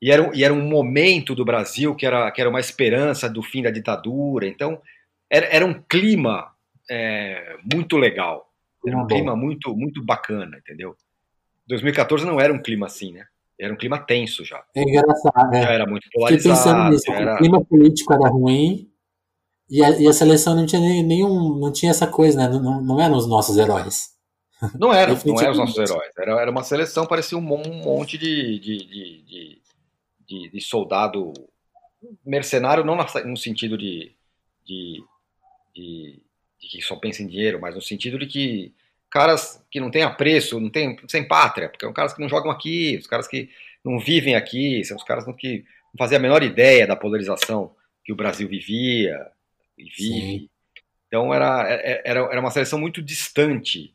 e 0.00 0.10
era, 0.10 0.30
e 0.34 0.44
era 0.44 0.52
um 0.52 0.68
momento 0.68 1.34
do 1.34 1.44
Brasil 1.44 1.94
que 1.94 2.06
era, 2.06 2.30
que 2.30 2.40
era 2.40 2.50
uma 2.50 2.60
esperança 2.60 3.28
do 3.28 3.42
fim 3.42 3.62
da 3.62 3.70
ditadura, 3.70 4.46
então 4.46 4.80
era, 5.30 5.46
era 5.46 5.64
um 5.64 5.82
clima 5.88 6.52
é, 6.90 7.56
muito 7.72 7.96
legal. 7.96 8.46
Era 8.86 8.96
um 8.96 9.02
ah, 9.02 9.06
clima 9.06 9.34
muito, 9.34 9.74
muito 9.74 10.04
bacana, 10.04 10.58
entendeu? 10.58 10.94
2014 11.66 12.24
não 12.24 12.40
era 12.40 12.52
um 12.52 12.62
clima 12.62 12.86
assim, 12.86 13.12
né? 13.12 13.24
Era 13.58 13.72
um 13.72 13.76
clima 13.76 13.98
tenso 13.98 14.44
já. 14.44 14.62
É 14.74 14.82
engraçado, 14.82 15.50
né? 15.50 15.62
Já 15.62 15.72
era 15.72 15.86
muito 15.86 16.08
polarizado. 16.12 16.42
Fiquei 16.42 16.72
pensando 16.72 16.90
nisso, 16.90 17.10
era... 17.10 17.34
o 17.34 17.38
clima 17.38 17.64
político 17.64 18.12
era 18.12 18.28
ruim 18.28 18.88
e 19.68 19.82
a, 19.82 19.90
e 19.98 20.06
a 20.06 20.12
seleção 20.12 20.54
não 20.54 20.66
tinha 20.66 20.80
nenhum, 20.80 21.58
não 21.58 21.72
tinha 21.72 21.90
essa 21.90 22.06
coisa, 22.06 22.38
né? 22.38 22.58
Não, 22.58 22.80
não 22.80 23.00
eram 23.00 23.16
os 23.16 23.26
nossos 23.26 23.56
heróis. 23.56 24.15
Não 24.78 24.92
era, 24.92 25.12
não 25.24 25.40
eram 25.40 25.52
os 25.52 25.58
nossos 25.58 25.78
heróis. 25.78 26.10
Era, 26.18 26.40
era 26.40 26.50
uma 26.50 26.62
seleção, 26.62 27.06
parecia 27.06 27.36
um 27.36 27.42
monte 27.42 28.16
de, 28.16 28.58
de, 28.58 29.62
de, 30.26 30.50
de, 30.50 30.60
soldado 30.60 31.32
mercenário, 32.24 32.84
não 32.84 32.96
no 33.24 33.36
sentido 33.36 33.76
de, 33.76 34.12
de 34.64 35.04
de 35.74 36.22
de 36.58 36.68
que 36.68 36.82
só 36.82 36.96
pensa 36.96 37.22
em 37.22 37.26
dinheiro, 37.26 37.60
mas 37.60 37.74
no 37.74 37.82
sentido 37.82 38.18
de 38.18 38.26
que 38.26 38.74
caras 39.10 39.64
que 39.70 39.80
não 39.80 39.90
têm 39.90 40.02
apreço, 40.02 40.58
não 40.60 40.70
têm 40.70 40.96
sem 41.08 41.26
pátria, 41.26 41.68
porque 41.68 41.84
são 41.84 41.92
caras 41.92 42.14
que 42.14 42.20
não 42.20 42.28
jogam 42.28 42.50
aqui, 42.50 42.96
os 42.98 43.06
caras 43.06 43.28
que 43.28 43.50
não 43.84 43.98
vivem 43.98 44.34
aqui, 44.34 44.84
são 44.84 44.96
os 44.96 45.04
caras 45.04 45.24
que 45.36 45.64
não 45.92 45.98
faziam 45.98 46.18
a 46.18 46.22
menor 46.22 46.42
ideia 46.42 46.86
da 46.86 46.96
polarização 46.96 47.74
que 48.04 48.12
o 48.12 48.16
Brasil 48.16 48.48
vivia 48.48 49.30
e 49.78 49.84
vive. 49.84 50.38
Sim. 50.38 50.50
Então 51.06 51.32
era, 51.32 51.70
é, 51.70 51.92
é, 51.92 52.02
era, 52.04 52.20
era 52.20 52.40
uma 52.40 52.50
seleção 52.50 52.78
muito 52.78 53.00
distante 53.00 53.94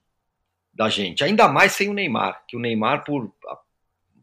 da 0.74 0.90
gente, 0.90 1.24
ainda 1.24 1.48
mais 1.48 1.74
sem 1.74 1.90
o 1.90 1.94
Neymar, 1.94 2.44
que 2.48 2.56
o 2.56 2.60
Neymar, 2.60 3.04
por 3.04 3.32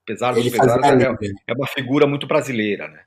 apesar 0.03 0.33
dos 0.33 0.49
pesares, 0.49 0.85
é, 0.85 1.29
é, 1.47 1.53
uma 1.53 1.67
figura 1.67 2.07
muito 2.07 2.27
brasileira, 2.27 2.89
né? 2.89 3.03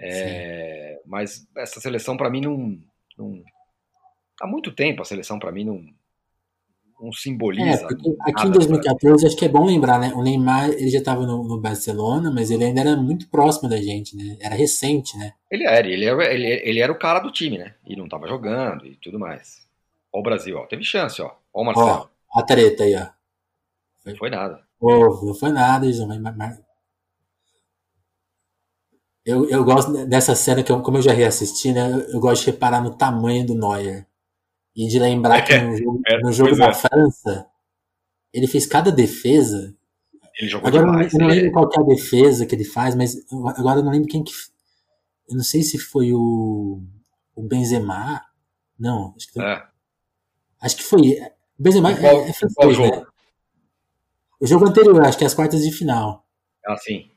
É, 0.00 1.00
mas 1.06 1.46
essa 1.56 1.80
seleção 1.80 2.16
para 2.16 2.30
mim 2.30 2.40
não, 2.40 2.78
não, 3.16 3.42
há 4.40 4.46
muito 4.46 4.72
tempo 4.72 5.02
a 5.02 5.04
seleção 5.04 5.38
para 5.38 5.50
mim 5.50 5.64
não 5.64 5.84
não 7.00 7.12
simboliza. 7.12 7.86
É, 7.86 8.30
aqui 8.30 8.48
em 8.48 8.50
2014 8.50 9.24
acho 9.24 9.36
que 9.36 9.44
é 9.44 9.48
bom 9.48 9.64
lembrar, 9.64 10.00
né? 10.00 10.12
O 10.16 10.22
Neymar 10.22 10.70
ele 10.70 10.88
já 10.88 10.98
estava 10.98 11.24
no, 11.24 11.44
no, 11.44 11.60
Barcelona, 11.60 12.28
mas 12.28 12.50
ele 12.50 12.64
ainda 12.64 12.80
era 12.80 12.96
muito 12.96 13.28
próximo 13.28 13.68
da 13.68 13.76
gente, 13.76 14.16
né? 14.16 14.36
Era 14.40 14.56
recente, 14.56 15.16
né? 15.16 15.32
Ele 15.48 15.64
era, 15.64 15.86
ele 15.86 16.04
era, 16.04 16.34
ele, 16.34 16.46
ele 16.46 16.80
era 16.80 16.90
o 16.90 16.98
cara 16.98 17.20
do 17.20 17.30
time, 17.30 17.56
né? 17.56 17.74
E 17.86 17.94
não 17.94 18.06
estava 18.06 18.26
jogando 18.26 18.84
e 18.84 18.96
tudo 18.96 19.16
mais. 19.16 19.64
Ó 20.12 20.18
o 20.18 20.22
Brasil, 20.22 20.58
ó, 20.58 20.66
teve 20.66 20.82
chance, 20.82 21.22
ó. 21.22 21.36
Ó 21.54 21.62
o 21.62 21.64
Marcelo. 21.64 21.88
Ó, 21.88 22.08
a 22.32 22.42
treta 22.42 22.84
aí, 22.84 22.94
ó. 22.94 23.08
Foi, 24.02 24.16
foi 24.16 24.30
nada. 24.30 24.62
Oh, 24.80 25.24
não 25.26 25.34
foi 25.34 25.50
nada, 25.50 25.90
João. 25.92 26.08
Eu, 29.24 29.48
eu 29.50 29.62
gosto 29.62 30.06
dessa 30.06 30.34
cena 30.34 30.62
que, 30.62 30.72
eu, 30.72 30.80
como 30.80 30.98
eu 30.98 31.02
já 31.02 31.12
reassisti, 31.12 31.72
né? 31.72 32.06
Eu, 32.08 32.18
gosto 32.18 32.44
de 32.44 32.50
reparar 32.50 32.80
no 32.80 32.94
tamanho 32.94 33.46
do 33.46 33.54
Neuer. 33.54 34.06
E 34.74 34.86
de 34.88 34.98
lembrar 34.98 35.42
que 35.42 35.58
no 35.58 35.76
jogo, 35.76 36.02
é, 36.06 36.18
no 36.20 36.32
jogo 36.32 36.56
da 36.56 36.68
é. 36.68 36.74
França, 36.74 37.46
ele 38.32 38.46
fez 38.46 38.64
cada 38.64 38.90
defesa. 38.90 39.76
Ele 40.38 40.48
jogou 40.48 40.68
agora 40.68 40.86
demais, 40.86 41.12
eu 41.12 41.20
não, 41.20 41.26
lembro 41.26 41.52
qual 41.52 41.70
é 41.76 41.80
a 41.80 41.94
defesa 41.94 42.46
que 42.46 42.54
ele 42.54 42.64
faz, 42.64 42.94
mas 42.94 43.16
agora 43.56 43.80
eu 43.80 43.84
não 43.84 43.92
lembro 43.92 44.08
quem 44.08 44.22
que. 44.22 44.32
Eu 45.28 45.36
não 45.36 45.44
sei 45.44 45.62
se 45.62 45.78
foi 45.78 46.12
o, 46.14 46.80
o 47.34 47.42
Benzema. 47.42 48.22
Não, 48.78 49.12
acho 49.14 49.26
que 49.26 49.32
foi. 49.34 49.44
É. 49.44 49.66
Acho 50.62 50.76
que 50.76 50.84
foi. 50.84 51.18
Benzema 51.58 51.96
qual, 51.96 52.22
é, 52.22 52.28
é 52.28 52.32
francês, 52.32 52.78
né? 52.78 53.04
O 54.40 54.46
jogo 54.46 54.68
anterior, 54.68 55.00
acho 55.04 55.18
que 55.18 55.24
é 55.24 55.26
as 55.26 55.34
quartas 55.34 55.62
de 55.62 55.72
final. 55.72 56.24
Ah, 56.64 56.76
sim. 56.76 57.10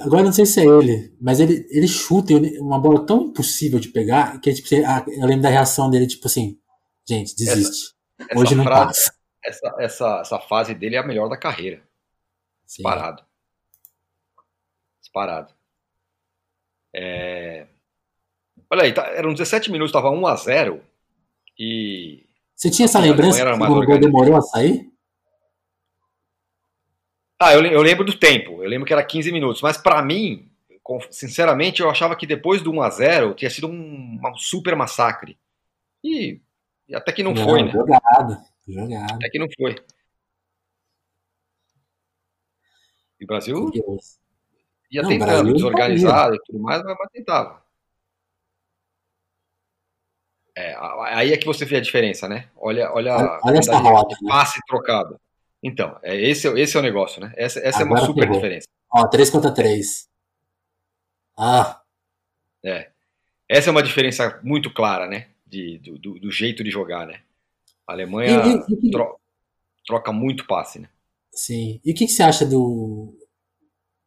Agora 0.00 0.24
não 0.24 0.32
sei 0.32 0.46
se 0.46 0.60
é 0.60 0.64
ele, 0.64 1.14
mas 1.20 1.38
ele, 1.38 1.66
ele 1.70 1.86
chuta 1.86 2.32
uma 2.60 2.78
bola 2.80 3.04
tão 3.04 3.24
impossível 3.24 3.78
de 3.78 3.88
pegar 3.88 4.40
que 4.40 4.52
tipo, 4.54 4.68
eu 4.74 5.26
lembro 5.26 5.42
da 5.42 5.50
reação 5.50 5.90
dele, 5.90 6.06
tipo 6.06 6.26
assim, 6.26 6.58
gente, 7.06 7.36
desiste. 7.36 7.94
Essa, 8.18 8.40
Hoje 8.40 8.52
essa 8.52 8.56
não 8.56 8.64
frase, 8.64 8.86
passa. 8.86 9.14
Essa, 9.44 9.76
essa, 9.78 10.20
essa 10.20 10.40
fase 10.40 10.74
dele 10.74 10.96
é 10.96 10.98
a 10.98 11.06
melhor 11.06 11.28
da 11.28 11.36
carreira. 11.36 11.78
Sim. 12.66 12.82
Disparado. 12.82 13.22
Disparado. 15.00 15.54
É... 16.94 17.66
Olha 18.70 18.84
aí, 18.84 18.92
tá, 18.92 19.06
eram 19.08 19.32
17 19.32 19.70
minutos, 19.70 19.90
estava 19.90 20.10
1 20.10 20.26
a 20.26 20.36
0 20.36 20.82
e. 21.58 22.26
Você 22.60 22.70
tinha 22.70 22.84
essa 22.84 22.98
lembrança 22.98 23.42
que 23.42 23.62
o 23.62 23.86
gol 23.86 23.98
demorou 23.98 24.36
a 24.36 24.42
sair? 24.42 24.86
Ah, 27.40 27.54
eu, 27.54 27.64
eu 27.64 27.80
lembro 27.80 28.04
do 28.04 28.14
tempo, 28.14 28.62
eu 28.62 28.68
lembro 28.68 28.86
que 28.86 28.92
era 28.92 29.02
15 29.02 29.32
minutos, 29.32 29.62
mas 29.62 29.78
para 29.78 30.02
mim, 30.02 30.52
sinceramente, 31.10 31.80
eu 31.80 31.88
achava 31.88 32.14
que 32.14 32.26
depois 32.26 32.60
do 32.60 32.70
1x0 32.70 33.34
tinha 33.34 33.50
sido 33.50 33.66
um, 33.66 34.20
um 34.22 34.36
super 34.36 34.76
massacre. 34.76 35.38
E, 36.04 36.38
e, 36.86 36.94
até 36.94 37.12
que 37.12 37.22
não, 37.22 37.32
não 37.32 37.42
foi, 37.42 37.62
né? 37.62 37.72
Jogado, 37.72 38.36
jogado. 38.68 39.14
Até 39.14 39.30
que 39.30 39.38
não 39.38 39.48
foi. 39.56 39.76
E 43.18 43.24
o 43.24 43.26
Brasil 43.26 43.70
ia 44.90 45.00
não, 45.00 45.08
tentando, 45.08 45.28
Brasil 45.28 45.54
desorganizado 45.54 46.34
e 46.34 46.40
tudo 46.44 46.58
mais, 46.58 46.82
mas 46.82 47.10
tentava. 47.10 47.64
É, 50.56 50.74
aí 51.14 51.32
é 51.32 51.36
que 51.36 51.46
você 51.46 51.64
vê 51.64 51.76
a 51.76 51.80
diferença, 51.80 52.28
né? 52.28 52.48
Olha, 52.56 52.92
olha, 52.92 53.14
olha, 53.14 53.40
olha 53.44 53.58
essa 53.58 53.76
roda, 53.78 54.16
né? 54.20 54.28
passe 54.28 54.60
trocado. 54.66 55.18
Então, 55.62 55.98
é, 56.02 56.16
esse, 56.16 56.48
esse 56.58 56.76
é 56.76 56.80
o 56.80 56.82
negócio, 56.82 57.20
né? 57.20 57.32
Essa, 57.36 57.60
essa 57.60 57.82
é 57.82 57.84
uma 57.84 57.98
super 57.98 58.22
pegou. 58.22 58.36
diferença. 58.36 58.66
Ó, 58.92 59.06
3 59.06 59.30
contra 59.30 59.52
3. 59.52 60.08
Ah. 61.38 61.80
É. 62.64 62.90
Essa 63.48 63.70
é 63.70 63.72
uma 63.72 63.82
diferença 63.82 64.40
muito 64.42 64.72
clara, 64.72 65.06
né? 65.06 65.28
De, 65.46 65.78
do, 65.78 66.18
do, 66.18 66.30
jeito 66.30 66.62
de 66.62 66.70
jogar, 66.70 67.06
né? 67.06 67.20
A 67.86 67.92
Alemanha 67.92 68.42
e, 68.46 68.72
e, 68.72 68.88
e, 68.88 68.90
tro, 68.90 69.18
troca 69.86 70.12
muito 70.12 70.46
passe, 70.46 70.78
né? 70.78 70.88
Sim. 71.32 71.80
E 71.84 71.92
o 71.92 71.94
que, 71.94 72.06
que 72.06 72.12
você 72.12 72.22
acha 72.22 72.46
do 72.46 73.16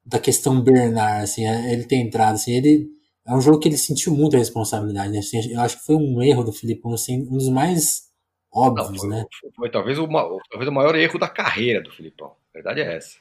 da 0.06 0.20
questão 0.20 0.62
Bernard, 0.62 1.24
assim, 1.24 1.48
é, 1.48 1.72
ele 1.72 1.86
ter 1.86 1.96
entrado, 1.96 2.36
assim, 2.36 2.52
ele 2.52 2.90
é 3.26 3.34
um 3.34 3.42
jogo 3.42 3.60
que 3.60 3.70
ele 3.70 3.78
sentiu 3.78 4.14
muita 4.14 4.38
responsabilidade, 4.38 5.12
né? 5.12 5.20
Assim, 5.20 5.52
eu 5.52 5.62
acho 5.62 5.80
que 5.80 5.86
foi 5.86 5.96
um 5.96 6.22
erro 6.22 6.44
do 6.44 6.52
Filipão, 6.52 6.94
assim, 6.94 7.22
um 7.22 7.38
dos 7.38 7.50
mais 7.50 8.12
óbvios, 8.52 8.92
Não, 8.92 8.98
foi, 8.98 9.10
né? 9.10 9.26
Foi, 9.40 9.52
foi, 9.56 9.72
talvez, 9.72 9.98
o, 9.98 10.08
talvez 10.50 10.68
o 10.68 10.72
maior 10.72 10.96
erro 10.96 11.18
da 11.18 11.30
carreira 11.30 11.82
do 11.82 11.92
Filipão. 11.92 12.36
A 12.50 12.54
verdade 12.54 12.82
é 12.82 12.96
essa. 12.96 13.18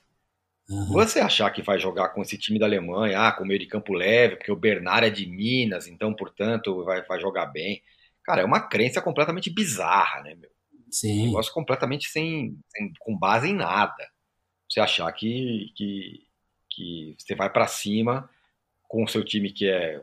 Uhum. 0.69 0.89
Você 0.89 1.21
achar 1.21 1.51
que 1.51 1.63
vai 1.63 1.79
jogar 1.79 2.11
com 2.11 2.23
esse 2.23 2.37
time 2.37 2.59
da 2.59 2.67
Alemanha, 2.67 3.29
ah, 3.29 3.33
com 3.33 3.45
meio 3.45 3.61
de 3.61 3.67
campo 3.67 3.93
leve, 3.93 4.37
porque 4.37 4.51
o 4.51 4.57
Bernard 4.57 5.07
é 5.07 5.11
de 5.11 5.27
Minas, 5.27 5.87
então, 5.87 6.15
portanto, 6.15 6.85
vai, 6.85 7.03
vai 7.03 7.21
jogar 7.21 7.47
bem. 7.47 7.83
Cara, 8.25 8.43
é 8.43 8.45
uma 8.45 8.61
crença 8.61 9.01
completamente 9.01 9.51
bizarra, 9.51 10.23
né, 10.23 10.35
meu? 10.35 10.51
Sim. 10.91 11.23
Um 11.23 11.27
negócio 11.27 11.53
completamente 11.53 12.09
sem, 12.09 12.59
sem, 12.69 12.93
com 13.01 13.17
base 13.17 13.49
em 13.49 13.55
nada. 13.55 14.09
Você 14.69 14.81
achar 14.81 15.11
que, 15.13 15.73
que, 15.77 16.27
que 16.71 17.17
você 17.19 17.35
vai 17.35 17.51
para 17.51 17.67
cima 17.67 18.29
com 18.93 19.03
o 19.03 19.09
seu 19.09 19.25
time 19.25 19.51
que 19.51 19.67
é 19.67 20.03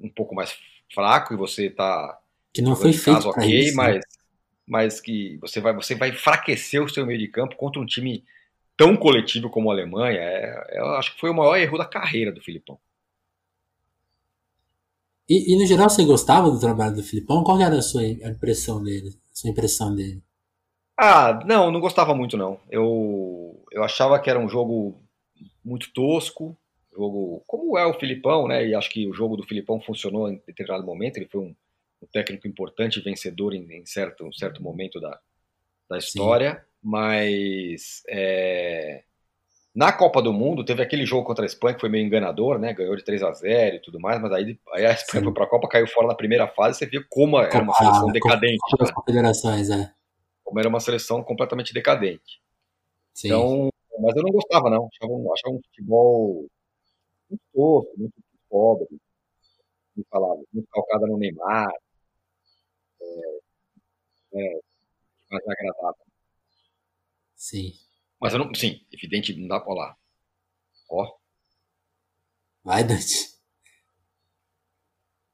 um 0.00 0.08
pouco 0.08 0.34
mais 0.34 0.56
fraco 0.94 1.34
e 1.34 1.36
você 1.36 1.68
tá 1.68 2.18
que 2.54 2.62
não 2.62 2.74
foi 2.74 2.94
feito 2.94 3.16
caso, 3.16 3.28
ok, 3.28 3.60
isso, 3.60 3.76
mas 3.76 4.02
mas 4.66 5.00
que 5.00 5.36
você 5.38 5.60
vai, 5.60 5.74
você 5.74 5.94
vai 5.94 6.08
enfraquecer 6.08 6.82
o 6.82 6.88
seu 6.88 7.04
meio 7.04 7.18
de 7.18 7.28
campo 7.28 7.56
contra 7.56 7.82
um 7.82 7.84
time 7.84 8.24
tão 8.76 8.96
coletivo 8.96 9.50
como 9.50 9.68
a 9.68 9.74
Alemanha. 9.74 10.20
É, 10.20 10.78
eu 10.78 10.86
acho 10.94 11.12
que 11.12 11.20
foi 11.20 11.28
o 11.28 11.34
maior 11.34 11.56
erro 11.56 11.76
da 11.76 11.84
carreira 11.84 12.30
do 12.30 12.40
Filipão. 12.40 12.78
E, 15.28 15.52
e, 15.52 15.58
no 15.58 15.66
geral 15.66 15.90
você 15.90 16.04
gostava 16.04 16.50
do 16.50 16.58
trabalho 16.58 16.94
do 16.94 17.02
Filipão? 17.02 17.42
Qual 17.42 17.60
era 17.60 17.76
a 17.76 17.82
sua 17.82 18.04
impressão 18.06 18.82
dele? 18.82 19.08
A 19.32 19.34
sua 19.34 19.50
impressão 19.50 19.94
dele? 19.94 20.22
Ah, 20.96 21.40
não, 21.44 21.72
não 21.72 21.80
gostava 21.80 22.14
muito 22.14 22.36
não. 22.36 22.60
Eu, 22.70 23.64
eu 23.72 23.82
achava 23.82 24.20
que 24.20 24.30
era 24.30 24.38
um 24.38 24.48
jogo 24.48 25.02
muito 25.64 25.92
tosco, 25.92 26.56
jogo 26.92 27.42
como 27.46 27.78
é 27.78 27.86
o 27.86 27.98
Filipão, 27.98 28.48
né? 28.48 28.66
E 28.66 28.74
acho 28.74 28.90
que 28.90 29.08
o 29.08 29.12
jogo 29.12 29.36
do 29.36 29.44
Filipão 29.44 29.80
funcionou 29.80 30.28
em 30.28 30.42
determinado 30.46 30.84
momento. 30.84 31.16
Ele 31.16 31.28
foi 31.30 31.40
um 31.40 31.54
um 32.02 32.06
técnico 32.06 32.48
importante, 32.48 33.00
vencedor 33.00 33.54
em, 33.54 33.66
em 33.72 33.84
certo, 33.84 34.24
um 34.24 34.32
certo 34.32 34.62
momento 34.62 35.00
da, 35.00 35.18
da 35.88 35.98
história, 35.98 36.54
Sim. 36.54 36.60
mas 36.82 38.02
é, 38.08 39.02
na 39.74 39.92
Copa 39.92 40.22
do 40.22 40.32
Mundo 40.32 40.64
teve 40.64 40.82
aquele 40.82 41.04
jogo 41.04 41.26
contra 41.26 41.44
a 41.44 41.46
Espanha 41.46 41.74
que 41.74 41.80
foi 41.80 41.90
meio 41.90 42.06
enganador, 42.06 42.58
né? 42.58 42.72
Ganhou 42.72 42.96
de 42.96 43.04
3 43.04 43.22
a 43.22 43.32
0 43.32 43.76
e 43.76 43.80
tudo 43.80 44.00
mais, 44.00 44.20
mas 44.20 44.32
aí, 44.32 44.58
aí 44.72 44.86
a 44.86 44.92
Espanha 44.92 45.20
Sim. 45.20 45.24
foi 45.24 45.34
para 45.34 45.44
a 45.44 45.48
Copa, 45.48 45.68
caiu 45.68 45.86
fora 45.86 46.08
na 46.08 46.14
primeira 46.14 46.48
fase, 46.48 46.78
você 46.78 46.86
viu 46.86 47.04
como 47.08 47.38
era 47.38 47.62
uma 47.62 47.74
seleção 47.74 48.08
ah, 48.08 48.12
decadente. 48.12 48.58
Copa 48.70 48.84
né? 48.84 48.92
confederações, 48.94 49.70
é. 49.70 49.92
Como 50.42 50.58
era 50.58 50.68
uma 50.68 50.80
seleção 50.80 51.22
completamente 51.22 51.74
decadente. 51.74 52.40
Sim. 53.12 53.28
Então, 53.28 53.68
mas 54.00 54.16
eu 54.16 54.22
não 54.22 54.30
gostava 54.30 54.70
não, 54.70 54.88
achava 54.88 55.12
achava 55.34 55.54
um 55.54 55.60
futebol 55.62 56.46
muito 57.30 57.42
tosco, 57.54 57.98
muito 57.98 58.14
pobre, 58.48 58.86
muito 59.96 60.08
falava, 60.10 60.42
muito 60.52 60.68
calcada 60.70 61.06
no 61.06 61.16
Neymar, 61.18 61.70
é, 64.32 64.60
mais 65.30 65.48
agradável. 65.48 66.06
Sim. 67.34 67.72
Mas 68.20 68.32
eu 68.34 68.38
não, 68.38 68.54
sim, 68.54 68.84
evidente, 68.92 69.34
não 69.34 69.48
dá 69.48 69.58
pra 69.60 69.74
lá. 69.74 69.96
Ó. 70.90 71.18
Vai, 72.64 72.82
Dante. 72.84 73.39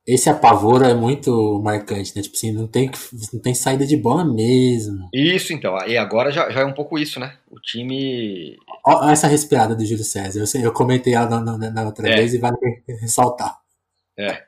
Esse 0.06 0.30
apavoro 0.30 0.84
é 0.84 0.94
muito 0.94 1.60
marcante, 1.60 2.14
né? 2.14 2.22
Tipo 2.22 2.36
assim, 2.36 2.52
não 2.52 2.68
tem, 2.68 2.88
não 3.32 3.40
tem 3.40 3.54
saída 3.54 3.84
de 3.84 3.96
bola 3.96 4.24
mesmo. 4.24 5.08
Isso, 5.12 5.52
então. 5.52 5.76
E 5.84 5.96
agora 5.98 6.30
já, 6.30 6.48
já 6.48 6.60
é 6.60 6.64
um 6.64 6.72
pouco 6.72 6.96
isso, 6.96 7.18
né? 7.18 7.36
O 7.50 7.58
time. 7.58 8.56
Olha 8.84 9.10
essa 9.10 9.26
respirada 9.26 9.74
do 9.74 9.84
Júlio 9.84 10.04
César. 10.04 10.38
Eu, 10.38 10.62
eu 10.62 10.72
comentei 10.72 11.14
ela 11.14 11.40
na, 11.40 11.58
na, 11.58 11.70
na 11.70 11.84
outra 11.84 12.08
é. 12.08 12.16
vez 12.18 12.34
e 12.34 12.38
vale 12.38 12.56
ressaltar. 13.00 13.58
É. 14.16 14.44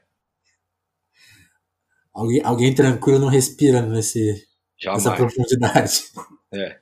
Alguém, 2.15 2.41
alguém 2.45 2.75
tranquilo 2.75 3.19
não 3.19 3.29
respira 3.29 3.83
nesse, 3.83 4.47
nessa 4.85 5.13
profundidade. 5.17 6.05
É. 6.55 6.79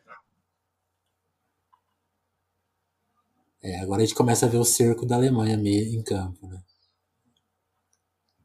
É, 3.63 3.81
agora 3.81 4.03
a 4.03 4.05
gente 4.05 4.15
começa 4.15 4.47
a 4.47 4.49
ver 4.49 4.59
o 4.59 4.65
cerco 4.65 5.05
da 5.05 5.17
Alemanha 5.17 5.57
meio 5.57 5.99
em 5.99 6.03
campo, 6.03 6.47
né? 6.47 6.61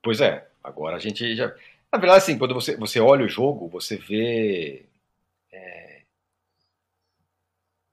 Pois 0.02 0.22
é, 0.22 0.50
agora 0.64 0.96
a 0.96 1.00
gente 1.00 1.36
já. 1.36 1.48
Na 1.92 2.00
verdade, 2.00 2.24
assim, 2.24 2.38
quando 2.38 2.54
você, 2.54 2.76
você 2.78 3.00
olha 3.00 3.26
o 3.26 3.30
jogo, 3.30 3.68
você 3.68 3.98
vê 3.98 4.86
é, 5.52 6.02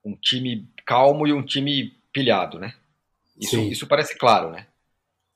um 0.05 0.15
time 0.15 0.69
calmo 0.87 1.27
e 1.27 1.33
um 1.33 1.45
time 1.45 1.97
pilhado, 2.13 2.59
né? 2.59 2.75
Isso, 3.41 3.61
isso 3.61 3.87
parece 3.87 4.17
claro, 4.17 4.51
né? 4.51 4.67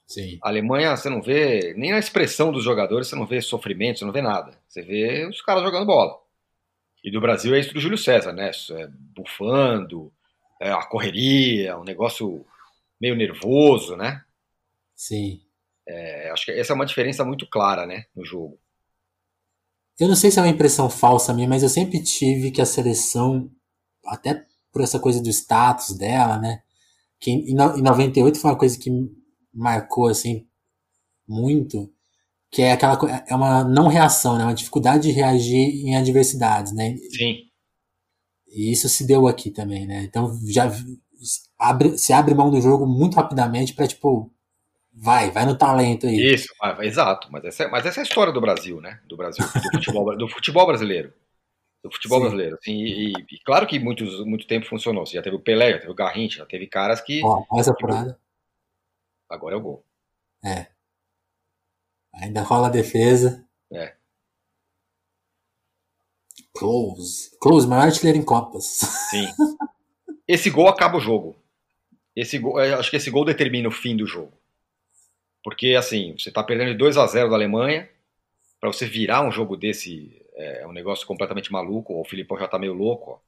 Sim. 0.06 0.38
A 0.42 0.48
Alemanha, 0.48 0.96
você 0.96 1.08
não 1.08 1.22
vê, 1.22 1.74
nem 1.74 1.90
na 1.92 1.98
expressão 1.98 2.52
dos 2.52 2.64
jogadores, 2.64 3.08
você 3.08 3.16
não 3.16 3.26
vê 3.26 3.40
sofrimento, 3.40 3.98
você 3.98 4.04
não 4.04 4.12
vê 4.12 4.20
nada. 4.20 4.58
Você 4.68 4.82
vê 4.82 5.26
os 5.26 5.40
caras 5.40 5.62
jogando 5.62 5.86
bola. 5.86 6.20
E 7.02 7.10
do 7.10 7.20
Brasil 7.20 7.54
é 7.54 7.60
isso 7.60 7.74
do 7.74 7.80
Júlio 7.80 7.98
César, 7.98 8.32
né? 8.32 8.50
É, 8.70 8.86
bufando, 8.88 10.12
é, 10.60 10.70
a 10.70 10.84
correria, 10.84 11.76
um 11.76 11.84
negócio 11.84 12.44
meio 13.00 13.16
nervoso, 13.16 13.96
né? 13.96 14.24
Sim. 14.94 15.41
É, 15.86 16.30
acho 16.30 16.46
que 16.46 16.52
essa 16.52 16.72
é 16.72 16.76
uma 16.76 16.86
diferença 16.86 17.24
muito 17.24 17.48
clara, 17.48 17.86
né, 17.86 18.04
no 18.14 18.24
jogo. 18.24 18.58
Eu 19.98 20.08
não 20.08 20.16
sei 20.16 20.30
se 20.30 20.38
é 20.38 20.42
uma 20.42 20.48
impressão 20.48 20.88
falsa 20.88 21.34
minha, 21.34 21.48
mas 21.48 21.62
eu 21.62 21.68
sempre 21.68 22.02
tive 22.02 22.50
que 22.50 22.60
a 22.60 22.66
seleção, 22.66 23.50
até 24.06 24.44
por 24.72 24.82
essa 24.82 24.98
coisa 24.98 25.22
do 25.22 25.28
status 25.28 25.96
dela, 25.96 26.38
né? 26.38 26.62
Que 27.20 27.30
em, 27.30 27.52
em 27.52 27.82
98 27.82 28.38
foi 28.38 28.50
uma 28.50 28.58
coisa 28.58 28.78
que 28.78 28.90
marcou 29.52 30.08
assim 30.08 30.46
muito, 31.28 31.92
que 32.50 32.62
é 32.62 32.72
aquela 32.72 32.98
é 33.28 33.34
uma 33.34 33.64
não 33.64 33.86
reação, 33.86 34.38
né? 34.38 34.44
Uma 34.44 34.54
dificuldade 34.54 35.04
de 35.04 35.12
reagir 35.12 35.86
em 35.86 35.94
adversidades, 35.96 36.72
né? 36.72 36.96
Sim. 37.10 37.36
E 38.48 38.72
isso 38.72 38.88
se 38.88 39.06
deu 39.06 39.28
aqui 39.28 39.50
também, 39.50 39.86
né? 39.86 40.02
Então 40.04 40.38
já 40.48 40.70
abre, 41.58 41.96
se 41.98 42.12
abre 42.12 42.34
mão 42.34 42.50
do 42.50 42.60
jogo 42.60 42.86
muito 42.86 43.14
rapidamente 43.14 43.74
para 43.74 43.86
tipo 43.86 44.31
vai, 45.02 45.30
vai 45.32 45.44
no 45.44 45.58
talento 45.58 46.06
aí. 46.06 46.32
Isso, 46.32 46.54
vai, 46.58 46.76
vai, 46.76 46.86
exato. 46.86 47.28
Mas 47.30 47.44
essa, 47.44 47.64
é, 47.64 47.68
mas 47.68 47.84
essa 47.84 48.00
é 48.00 48.02
a 48.02 48.04
história 48.04 48.32
do 48.32 48.40
Brasil, 48.40 48.80
né? 48.80 49.00
Do 49.06 49.16
Brasil, 49.16 49.44
do 49.44 49.70
futebol, 49.72 50.16
do 50.16 50.28
futebol 50.28 50.66
brasileiro. 50.66 51.12
Do 51.82 51.90
futebol 51.90 52.18
Sim. 52.18 52.22
brasileiro. 52.22 52.56
Assim, 52.60 52.72
e, 52.72 53.12
e, 53.12 53.38
claro 53.44 53.66
que 53.66 53.80
muitos, 53.80 54.24
muito 54.24 54.46
tempo 54.46 54.66
funcionou. 54.66 55.04
Você 55.04 55.14
já 55.14 55.22
teve 55.22 55.34
o 55.34 55.40
Pelé, 55.40 55.72
já 55.72 55.78
teve 55.80 55.90
o 55.90 55.94
Garrincha, 55.94 56.38
já 56.38 56.46
teve 56.46 56.68
caras 56.68 57.00
que. 57.00 57.20
Ó, 57.24 57.44
essa 57.58 57.74
parada. 57.74 58.18
Agora 59.28 59.56
é 59.56 59.58
o 59.58 59.62
gol. 59.62 59.84
É. 60.44 60.68
Ainda 62.14 62.42
rola 62.42 62.68
a 62.68 62.70
defesa. 62.70 63.44
É. 63.72 63.96
Close. 66.54 67.36
Close, 67.40 67.66
maior 67.66 67.86
artilheiro 67.86 68.18
em 68.18 68.24
Copas. 68.24 68.64
Sim. 69.10 69.26
Esse 70.28 70.50
gol 70.50 70.68
acaba 70.68 70.98
o 70.98 71.00
jogo. 71.00 71.36
Esse 72.14 72.38
gol, 72.38 72.58
acho 72.58 72.90
que 72.90 72.96
esse 72.96 73.10
gol 73.10 73.24
determina 73.24 73.68
o 73.68 73.72
fim 73.72 73.96
do 73.96 74.06
jogo. 74.06 74.32
Porque, 75.42 75.74
assim, 75.74 76.14
você 76.18 76.28
está 76.28 76.42
perdendo 76.42 76.72
de 76.72 76.78
2 76.78 76.96
a 76.96 77.06
0 77.06 77.30
da 77.30 77.36
Alemanha, 77.36 77.88
para 78.60 78.72
você 78.72 78.86
virar 78.86 79.26
um 79.26 79.30
jogo 79.32 79.56
desse 79.56 80.22
é, 80.34 80.62
é 80.62 80.66
um 80.66 80.72
negócio 80.72 81.06
completamente 81.06 81.52
maluco. 81.52 81.98
O 81.98 82.04
Filipão 82.04 82.38
já 82.38 82.46
está 82.46 82.58
meio 82.58 82.72
louco, 82.72 83.12
ó. 83.12 83.18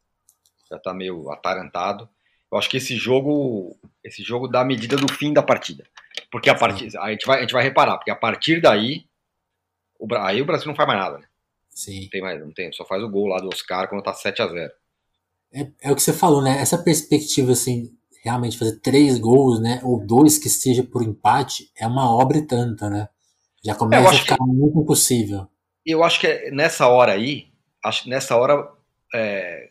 já 0.70 0.76
está 0.76 0.94
meio 0.94 1.30
atarantado. 1.30 2.08
Eu 2.50 2.58
acho 2.58 2.70
que 2.70 2.76
esse 2.76 2.96
jogo, 2.96 3.76
esse 4.02 4.22
jogo 4.22 4.46
dá 4.46 4.60
a 4.60 4.64
medida 4.64 4.96
do 4.96 5.12
fim 5.12 5.32
da 5.32 5.42
partida. 5.42 5.84
Porque 6.30 6.48
a 6.48 6.54
partir, 6.54 6.96
a 6.96 7.10
gente 7.10 7.26
vai, 7.26 7.38
a 7.38 7.40
gente 7.42 7.52
vai 7.52 7.62
reparar, 7.62 7.96
porque 7.96 8.10
a 8.10 8.16
partir 8.16 8.60
daí, 8.60 9.06
o, 9.98 10.06
aí 10.14 10.40
o 10.40 10.44
Brasil 10.44 10.68
não 10.68 10.74
faz 10.74 10.86
mais 10.86 11.00
nada, 11.00 11.18
né? 11.18 11.26
Sim. 11.70 12.02
Não 12.02 12.08
tem 12.08 12.22
mais, 12.22 12.40
não 12.40 12.52
tem, 12.52 12.72
só 12.72 12.84
faz 12.84 13.02
o 13.02 13.08
gol 13.08 13.26
lá 13.26 13.38
do 13.38 13.48
Oscar 13.48 13.88
quando 13.88 14.02
tá 14.02 14.14
7 14.14 14.42
a 14.42 14.46
0 14.46 14.72
é, 15.52 15.66
é 15.82 15.92
o 15.92 15.94
que 15.94 16.02
você 16.02 16.12
falou, 16.12 16.42
né? 16.42 16.60
Essa 16.60 16.78
perspectiva, 16.78 17.52
assim, 17.52 17.96
realmente 18.24 18.58
fazer 18.58 18.80
três 18.80 19.18
gols, 19.18 19.60
né? 19.60 19.80
Ou 19.84 20.04
dois 20.04 20.38
que 20.38 20.48
seja 20.48 20.82
por 20.82 21.02
empate, 21.02 21.70
é 21.76 21.86
uma 21.86 22.10
obra 22.10 22.38
e 22.38 22.46
tanta, 22.46 22.88
né? 22.88 23.08
Já 23.62 23.74
começa 23.74 24.08
a 24.08 24.12
ficar 24.12 24.36
que, 24.36 24.42
muito 24.44 24.80
impossível. 24.80 25.46
Eu 25.84 26.02
acho 26.02 26.18
que 26.18 26.26
é 26.26 26.50
nessa 26.50 26.88
hora 26.88 27.12
aí, 27.12 27.48
acho 27.84 28.08
nessa 28.08 28.36
hora 28.36 28.70
é, 29.14 29.70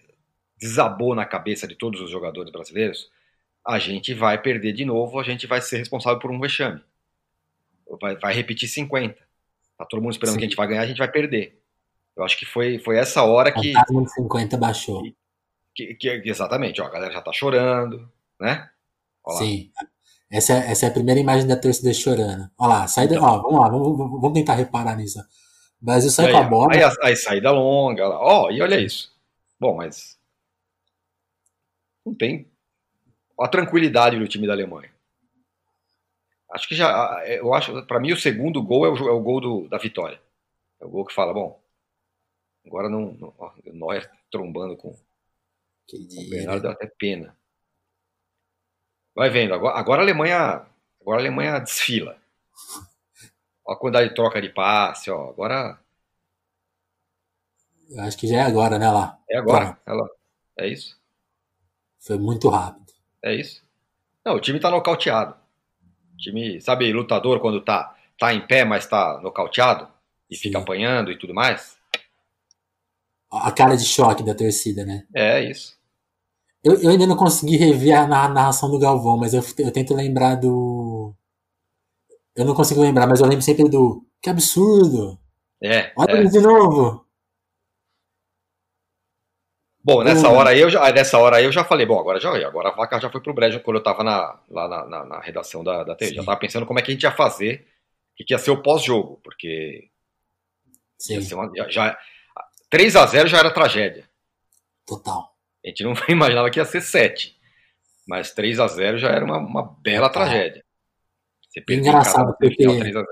desabou 0.58 1.16
na 1.16 1.26
cabeça 1.26 1.68
de 1.68 1.76
todos 1.76 2.00
os 2.00 2.10
jogadores 2.10 2.52
brasileiros, 2.52 3.10
a 3.66 3.80
gente 3.80 4.14
vai 4.14 4.42
perder 4.42 4.74
de 4.74 4.86
novo, 4.86 5.20
a 5.20 5.24
gente 5.24 5.48
vai 5.48 5.62
ser 5.62 5.78
responsável 5.78 6.20
por 6.20 6.32
um 6.32 6.40
vexame. 6.40 6.82
Vai, 8.02 8.16
vai 8.18 8.34
repetir 8.34 8.68
50. 8.68 9.16
Tá 9.78 9.86
todo 9.86 10.02
mundo 10.02 10.12
esperando 10.12 10.34
Sim. 10.34 10.40
que 10.40 10.46
a 10.46 10.48
gente 10.48 10.58
vai 10.58 10.68
ganhar, 10.68 10.82
a 10.82 10.88
gente 10.88 10.98
vai 10.98 11.12
perder. 11.12 11.60
Eu 12.16 12.24
acho 12.24 12.38
que 12.38 12.46
foi, 12.46 12.78
foi 12.80 12.98
essa 12.98 13.24
hora 13.24 13.52
que. 13.52 13.74
De 13.74 14.10
50 14.16 14.58
baixou. 14.58 15.04
Que, 15.76 15.96
que, 15.96 16.22
exatamente, 16.26 16.82
ó, 16.82 16.86
a 16.86 16.90
galera 16.90 17.14
já 17.14 17.22
tá 17.22 17.32
chorando, 17.34 18.08
né? 18.44 18.70
Sim. 19.38 19.72
Essa 20.30 20.54
é, 20.54 20.72
essa 20.72 20.86
é 20.86 20.90
a 20.90 20.94
primeira 20.94 21.20
imagem 21.20 21.48
da 21.48 21.56
torcida 21.56 21.94
chorando. 21.94 22.50
Olha 22.58 22.74
lá, 22.74 22.88
saída. 22.88 23.16
Então, 23.16 23.26
ó, 23.26 23.42
vamos 23.42 23.60
lá, 23.60 23.70
vamos, 23.70 23.98
vamos 23.98 24.34
tentar 24.34 24.56
reparar 24.56 24.98
nisso. 24.98 25.20
O 25.82 25.86
Brasil 25.86 26.10
sai 26.10 26.32
com 26.32 26.38
a 26.38 26.44
bola. 26.44 26.74
Aí, 26.74 26.82
aí 27.04 27.16
saída 27.16 27.52
longa, 27.52 28.10
ó, 28.10 28.52
e 28.52 28.62
olha 28.62 28.80
isso. 28.80 29.16
Bom, 29.58 29.76
mas 29.78 30.20
não 32.06 32.14
tem 32.14 32.52
a 33.40 33.48
tranquilidade 33.48 34.20
do 34.20 34.28
time 34.28 34.46
da 34.46 34.54
Alemanha. 34.54 34.92
Acho 36.52 36.68
que 36.68 36.76
já, 36.76 37.24
eu 37.26 37.54
acho, 37.54 37.86
para 37.86 38.00
mim 38.00 38.12
o 38.12 38.20
segundo 38.20 38.62
gol 38.62 38.86
é 38.86 38.90
o, 38.90 38.98
é 39.08 39.12
o 39.12 39.22
gol 39.22 39.40
do, 39.40 39.68
da 39.70 39.78
vitória. 39.78 40.20
É 40.82 40.86
o 40.86 40.90
gol 40.90 41.06
que 41.06 41.14
fala, 41.14 41.34
bom, 41.34 41.60
agora 42.66 42.90
não, 42.90 43.14
não 43.14 43.34
ó, 43.40 43.52
Neuer 43.66 44.12
trombando 44.30 44.76
com, 44.76 44.92
com 45.90 45.98
o 45.98 46.30
Bernardo 46.30 46.62
deu 46.62 46.72
até 46.72 46.88
pena. 46.88 47.36
Vai 49.16 49.30
vendo, 49.30 49.54
agora, 49.54 49.78
agora 49.78 50.02
a 50.02 50.04
Alemanha, 50.04 50.66
agora 51.02 51.18
a 51.18 51.22
Alemanha 51.22 51.60
desfila. 51.60 52.18
Olha 53.66 53.78
a 53.78 53.80
quantidade 53.80 54.10
de 54.10 54.16
troca 54.16 54.42
de 54.42 54.50
passe, 54.50 55.10
ó, 55.12 55.30
agora 55.30 55.80
eu 57.94 58.02
acho 58.02 58.18
que 58.18 58.28
já 58.28 58.38
é 58.38 58.42
agora, 58.42 58.80
né, 58.80 58.90
lá? 58.90 59.20
É 59.30 59.38
agora, 59.38 59.78
ela, 59.86 60.10
é 60.58 60.68
isso. 60.68 61.00
Foi 62.00 62.18
muito 62.18 62.50
rápido. 62.50 62.92
É 63.22 63.36
isso. 63.36 63.64
Não, 64.26 64.36
o 64.36 64.40
time 64.40 64.60
tá 64.60 64.72
nocauteado. 64.72 65.36
O 66.14 66.18
time, 66.18 66.60
sabe, 66.60 66.92
lutador 66.92 67.40
quando 67.40 67.62
tá, 67.62 67.96
tá 68.18 68.34
em 68.34 68.46
pé, 68.46 68.66
mas 68.66 68.88
tá 68.88 69.20
nocauteado 69.22 69.88
e 70.30 70.36
Sim. 70.36 70.42
fica 70.44 70.58
apanhando 70.58 71.12
e 71.12 71.18
tudo 71.18 71.36
mais? 71.36 71.78
A 73.32 73.52
cara 73.52 73.76
de 73.76 73.86
choque 73.86 74.24
da 74.24 74.34
torcida, 74.34 74.84
né? 74.84 75.06
É, 75.14 75.44
isso. 75.44 75.78
Eu, 76.64 76.82
eu 76.82 76.90
ainda 76.90 77.06
não 77.06 77.18
consegui 77.18 77.58
rever 77.58 77.98
a 77.98 78.08
narração 78.08 78.72
do 78.72 78.80
Galvão, 78.80 79.18
mas 79.18 79.34
eu, 79.34 79.42
eu 79.60 79.72
tento 79.72 79.94
lembrar 79.94 80.36
do. 80.36 81.14
Eu 82.36 82.46
não 82.46 82.56
consigo 82.56 82.82
lembrar, 82.82 83.06
mas 83.06 83.20
eu 83.20 83.28
lembro 83.28 83.44
sempre 83.44 83.68
do. 83.70 84.06
Que 84.22 84.30
absurdo! 84.30 85.20
É. 85.62 85.92
Olha 85.98 86.14
é. 86.14 86.24
de 86.24 86.40
novo! 86.40 87.06
Bom, 89.86 90.02
nessa 90.02 90.30
hora 90.30 90.52
aí 90.52 90.62
eu 90.62 90.70
já, 90.70 90.90
nessa 90.94 91.18
hora 91.18 91.38
aí 91.38 91.44
eu 91.44 91.52
já 91.52 91.66
falei, 91.66 91.86
bom, 91.86 92.00
agora 92.00 92.18
já 92.18 92.30
agora 92.48 92.70
a 92.70 92.72
vaca 92.72 93.02
já 93.02 93.10
foi 93.10 93.20
pro 93.20 93.34
brejo 93.34 93.60
quando 93.60 93.78
eu 93.78 93.84
tava 93.84 94.02
na, 94.02 94.40
lá 94.50 94.66
na, 94.66 94.86
na, 94.86 95.06
na 95.06 95.20
redação 95.20 95.62
da, 95.62 95.84
da 95.84 95.94
TV. 95.94 96.16
Já 96.16 96.24
tava 96.24 96.40
pensando 96.40 96.66
como 96.66 96.80
é 96.80 96.82
que 96.82 96.92
a 96.92 96.94
gente 96.94 97.04
ia 97.04 97.12
fazer, 97.12 97.68
o 98.18 98.24
que 98.24 98.34
ia 98.34 98.38
ser 98.38 98.52
o 98.52 98.62
pós-jogo, 98.62 99.20
porque 99.22 99.90
Sim. 100.98 101.20
Uma, 101.34 101.52
já, 101.70 102.00
3 102.70 102.96
a 102.96 103.06
0 103.06 103.28
já 103.28 103.40
era 103.40 103.54
tragédia. 103.54 104.10
Total. 104.88 105.33
A 105.64 105.70
gente 105.70 105.84
não 105.84 105.94
imaginava 106.10 106.50
que 106.50 106.60
ia 106.60 106.66
ser 106.66 106.82
7. 106.82 107.38
Mas 108.08 108.32
3 108.32 108.60
a 108.60 108.68
0 108.68 108.98
já 108.98 109.10
era 109.10 109.24
uma, 109.24 109.38
uma 109.38 109.78
bela 109.82 110.10
tragédia. 110.10 110.64
Você 111.50 111.64
Engraçado, 111.74 112.36
porque... 112.38 112.66
3 112.66 112.96
a 112.96 113.00
0. 113.00 113.08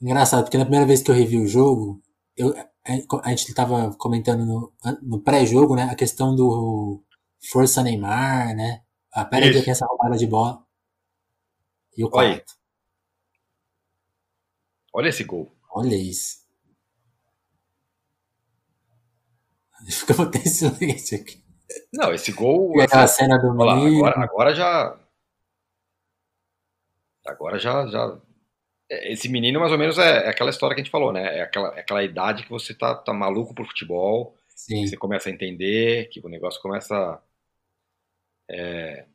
Engraçado, 0.00 0.44
porque 0.44 0.58
na 0.58 0.64
primeira 0.64 0.86
vez 0.86 1.02
que 1.02 1.10
eu 1.10 1.14
revi 1.14 1.38
o 1.38 1.46
jogo, 1.46 2.02
eu, 2.36 2.54
a 3.22 3.30
gente 3.30 3.48
estava 3.48 3.94
comentando 3.94 4.44
no, 4.44 4.72
no 5.02 5.20
pré-jogo, 5.20 5.76
né, 5.76 5.84
a 5.84 5.94
questão 5.94 6.34
do 6.34 7.02
Força 7.50 7.82
Neymar, 7.82 8.54
né? 8.56 8.82
A 9.12 9.24
pera 9.24 9.50
de 9.50 9.68
essa 9.68 9.86
roubada 9.86 10.16
de 10.16 10.26
bola. 10.26 10.64
E 11.96 12.04
o 12.04 12.10
quarto. 12.10 12.54
Olha 14.92 15.08
esse 15.08 15.24
gol. 15.24 15.54
Olha 15.70 15.94
isso. 15.94 16.42
Ficou 19.88 20.24
até 20.24 20.38
silêncio 20.40 21.20
aqui. 21.20 21.41
Não, 21.92 22.12
esse 22.12 22.32
gol. 22.32 22.76
E 22.76 22.82
aquela 22.82 23.06
cena 23.06 23.38
do 23.38 23.52
lá, 23.54 23.74
agora, 23.74 24.20
agora 24.20 24.54
já. 24.54 24.98
Agora 27.24 27.58
já, 27.58 27.86
já 27.86 28.18
esse 28.92 29.28
menino, 29.28 29.58
mais 29.58 29.72
ou 29.72 29.78
menos, 29.78 29.96
é, 29.96 30.26
é, 30.26 30.28
aquela 30.28 30.50
história 30.50 30.74
que 30.74 30.80
a 30.80 30.84
gente 30.84 30.92
falou, 30.92 31.12
né? 31.12 31.38
É 31.38 31.42
aquela, 31.42 31.68
é 31.74 31.80
aquela 31.80 32.04
idade 32.04 32.42
que 32.42 32.50
você 32.50 32.74
tá, 32.74 32.94
tá 32.94 33.12
maluco 33.12 33.54
por 33.54 33.66
futebol, 33.66 34.36
Sim. 34.54 34.86
você 34.86 34.96
começa 34.96 35.28
a 35.28 35.32
entender, 35.32 36.08
que 36.08 36.20
o 36.20 36.28
negócio 36.28 36.60
começa. 36.60 37.20
É... 38.50 39.06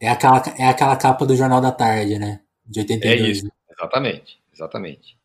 É, 0.00 0.08
aquela, 0.08 0.42
é 0.56 0.68
aquela 0.68 0.96
capa 0.96 1.26
do 1.26 1.34
Jornal 1.34 1.60
da 1.60 1.72
Tarde, 1.72 2.18
né? 2.18 2.40
De 2.64 2.80
82. 2.80 3.20
É 3.20 3.30
isso, 3.30 3.52
exatamente, 3.68 4.40
exatamente. 4.54 5.18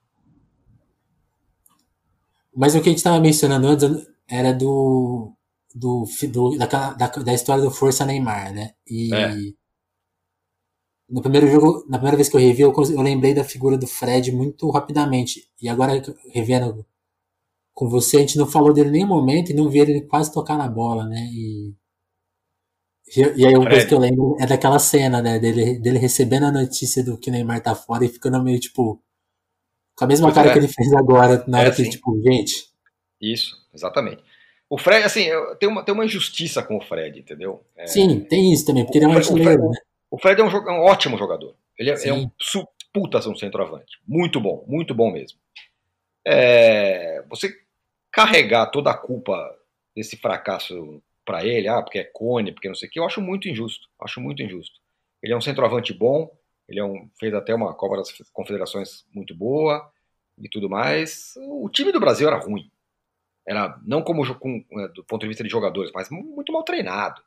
Mas 2.56 2.74
o 2.74 2.82
que 2.82 2.89
a 2.89 2.91
gente 2.91 2.98
estava 2.98 3.19
mencionando 3.19 3.67
antes 3.67 4.08
era 4.28 4.52
do, 4.52 5.32
do, 5.74 6.06
do 6.32 6.58
da, 6.58 6.94
da, 6.94 7.08
da, 7.08 7.34
história 7.34 7.64
do 7.64 7.72
Força 7.72 8.06
Neymar, 8.06 8.54
né? 8.54 8.74
E 8.88 9.14
é. 9.14 9.36
No 11.10 11.22
primeiro 11.22 11.48
jogo, 11.48 11.86
na 11.88 11.98
primeira 11.98 12.18
vez 12.18 12.30
que 12.30 12.36
eu 12.36 12.40
revi, 12.40 12.62
eu, 12.62 12.74
eu 12.74 13.02
lembrei 13.02 13.34
da 13.34 13.44
figura 13.44 13.78
do 13.78 13.86
Fred 13.86 14.32
muito 14.32 14.70
rapidamente. 14.72 15.48
E 15.62 15.70
agora, 15.70 16.02
revendo 16.32 16.86
com 17.74 17.90
você, 17.90 18.18
a 18.18 18.20
gente 18.22 18.38
não 18.38 18.48
falou 18.48 18.74
dele 18.74 18.90
em 18.90 18.94
nenhum 18.94 19.08
momento 19.08 19.52
e 19.52 19.54
não 19.54 19.70
viu 19.70 19.84
ele 19.84 20.02
quase 20.02 20.34
tocar 20.34 20.58
na 20.58 20.68
bola, 20.68 21.06
né? 21.06 21.30
E, 21.32 21.76
e 23.36 23.46
aí 23.46 23.56
uma 23.56 23.70
coisa 23.70 23.86
que 23.86 23.94
eu 23.94 24.00
lembro 24.00 24.36
é 24.40 24.48
daquela 24.48 24.80
cena, 24.80 25.22
né? 25.22 25.38
Dele, 25.40 25.78
dele 25.78 26.00
recebendo 26.00 26.46
a 26.46 26.52
notícia 26.52 27.04
do 27.04 27.18
que 27.18 27.30
o 27.30 27.34
Neymar 27.34 27.62
tá 27.62 27.76
fora 27.76 28.06
e 28.06 28.10
ficando 28.10 28.42
meio, 28.42 28.60
tipo, 28.60 29.00
com 29.96 30.06
a 30.06 30.08
mesma 30.08 30.28
pois 30.28 30.36
cara 30.36 30.50
é. 30.50 30.54
que 30.54 30.60
ele 30.60 30.68
fez 30.68 30.94
agora, 30.94 31.44
na 31.48 31.60
é 31.60 31.62
hora 31.62 31.76
que, 31.76 31.82
assim. 31.82 31.92
tipo, 31.92 32.20
gente... 32.24 32.72
Isso, 33.22 33.56
exatamente. 33.74 34.24
O 34.74 34.78
Fred, 34.80 35.06
assim, 35.06 35.28
tem 35.60 35.70
uma, 35.70 35.84
tem 35.84 35.94
uma 35.94 36.04
injustiça 36.04 36.64
com 36.64 36.78
o 36.78 36.82
Fred, 36.82 37.20
entendeu? 37.20 37.64
É... 37.78 37.86
Sim, 37.86 38.22
tem 38.22 38.52
isso 38.52 38.66
também, 38.66 38.84
porque 38.84 38.98
ele 38.98 39.06
é 39.06 39.08
um 39.08 39.14
artilheiro, 39.14 39.70
né? 39.70 39.78
O 40.10 40.18
Fred 40.18 40.42
é 40.42 40.44
um, 40.44 40.50
é 40.50 40.72
um 40.72 40.82
ótimo 40.82 41.16
jogador. 41.16 41.56
Ele 41.78 41.92
é, 41.92 42.08
é 42.08 42.12
um 42.12 42.28
puta 42.92 43.20
um 43.30 43.36
centroavante. 43.36 44.00
Muito 44.08 44.42
bom, 44.42 44.66
muito 44.68 44.96
bom 44.96 45.12
mesmo. 45.12 45.38
É, 46.26 47.24
você 47.30 47.56
carregar 48.12 48.66
toda 48.72 48.90
a 48.90 48.98
culpa 48.98 49.56
desse 49.96 50.18
fracasso 50.18 51.04
para 51.24 51.46
ele, 51.46 51.68
ah, 51.68 51.84
porque 51.84 52.00
é 52.00 52.04
cone, 52.04 52.52
porque 52.52 52.68
não 52.68 52.74
sei 52.74 52.90
o 52.90 52.92
que, 52.92 53.00
eu 53.00 53.06
acho 53.06 53.22
muito 53.22 53.48
injusto. 53.48 53.88
Acho 54.02 54.20
muito 54.20 54.42
injusto. 54.42 54.80
Ele 55.22 55.34
é 55.34 55.38
um 55.38 55.42
centroavante 55.42 55.94
bom, 55.94 56.36
ele 56.68 56.80
é 56.80 56.84
um, 56.84 57.08
fez 57.20 57.32
até 57.36 57.54
uma 57.54 57.76
Copa 57.76 57.98
das 57.98 58.12
Confederações 58.34 59.06
muito 59.14 59.36
boa 59.36 59.88
e 60.36 60.50
tudo 60.50 60.68
mais. 60.68 61.36
O 61.38 61.70
time 61.70 61.92
do 61.92 62.00
Brasil 62.00 62.28
era 62.28 62.40
ruim. 62.40 62.72
Era 63.45 63.79
não 63.86 64.01
como 64.01 64.23
com, 64.39 64.65
é, 64.71 64.88
do 64.89 65.03
ponto 65.03 65.21
de 65.21 65.27
vista 65.27 65.43
de 65.43 65.49
jogadores, 65.49 65.91
mas 65.93 66.10
muito 66.10 66.51
mal 66.51 66.63
treinado. 66.63 67.21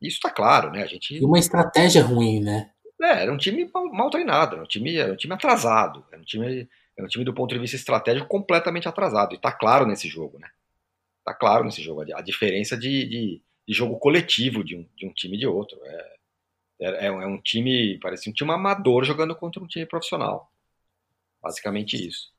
Isso 0.00 0.16
está 0.16 0.30
claro, 0.30 0.70
né? 0.70 0.82
A 0.82 0.86
gente... 0.86 1.16
E 1.16 1.24
uma 1.24 1.38
estratégia 1.38 2.02
ruim, 2.02 2.40
né? 2.40 2.70
É, 3.00 3.22
era 3.22 3.32
um 3.32 3.36
time 3.36 3.70
mal, 3.72 3.86
mal 3.92 4.10
treinado, 4.10 4.54
era 4.54 4.64
um 4.64 4.66
time, 4.66 4.96
era 4.96 5.12
um 5.12 5.16
time 5.16 5.34
atrasado, 5.34 6.04
era 6.10 6.20
um 6.20 6.24
time, 6.24 6.68
era 6.96 7.06
um 7.06 7.08
time 7.08 7.24
do 7.24 7.34
ponto 7.34 7.54
de 7.54 7.60
vista 7.60 7.76
estratégico 7.76 8.26
completamente 8.26 8.88
atrasado. 8.88 9.32
E 9.32 9.36
está 9.36 9.52
claro 9.52 9.86
nesse 9.86 10.08
jogo, 10.08 10.38
né? 10.38 10.48
Está 11.18 11.34
claro 11.34 11.64
nesse 11.64 11.82
jogo 11.82 12.02
a, 12.02 12.20
diferença 12.22 12.76
de, 12.76 13.06
de, 13.06 13.42
de, 13.66 13.74
jogo 13.74 13.98
coletivo 13.98 14.62
de 14.62 14.76
um, 14.76 14.86
de 14.96 15.06
um 15.06 15.12
time 15.12 15.36
e 15.36 15.40
de 15.40 15.46
outro. 15.46 15.78
É, 15.84 16.16
é, 16.80 17.06
é 17.06 17.26
um 17.26 17.40
time, 17.40 17.98
parecia 17.98 18.30
um 18.30 18.34
time 18.34 18.50
amador 18.52 19.04
jogando 19.04 19.34
contra 19.34 19.62
um 19.62 19.66
time 19.66 19.84
profissional. 19.86 20.50
Basicamente 21.42 21.96
isso. 21.96 22.32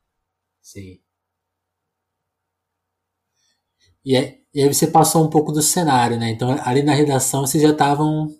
Sim. 0.62 0.99
E 4.08 4.15
aí, 4.15 4.39
e 4.56 4.63
aí 4.63 4.74
você 4.74 4.88
passou 4.88 5.26
um 5.26 5.30
pouco 5.30 5.52
do 5.52 5.62
cenário, 5.62 6.17
né? 6.17 6.30
Então 6.30 6.58
ali 6.63 6.82
na 6.82 6.93
redação 6.93 7.41
vocês 7.41 7.62
já 7.62 7.72
estavam. 7.72 8.34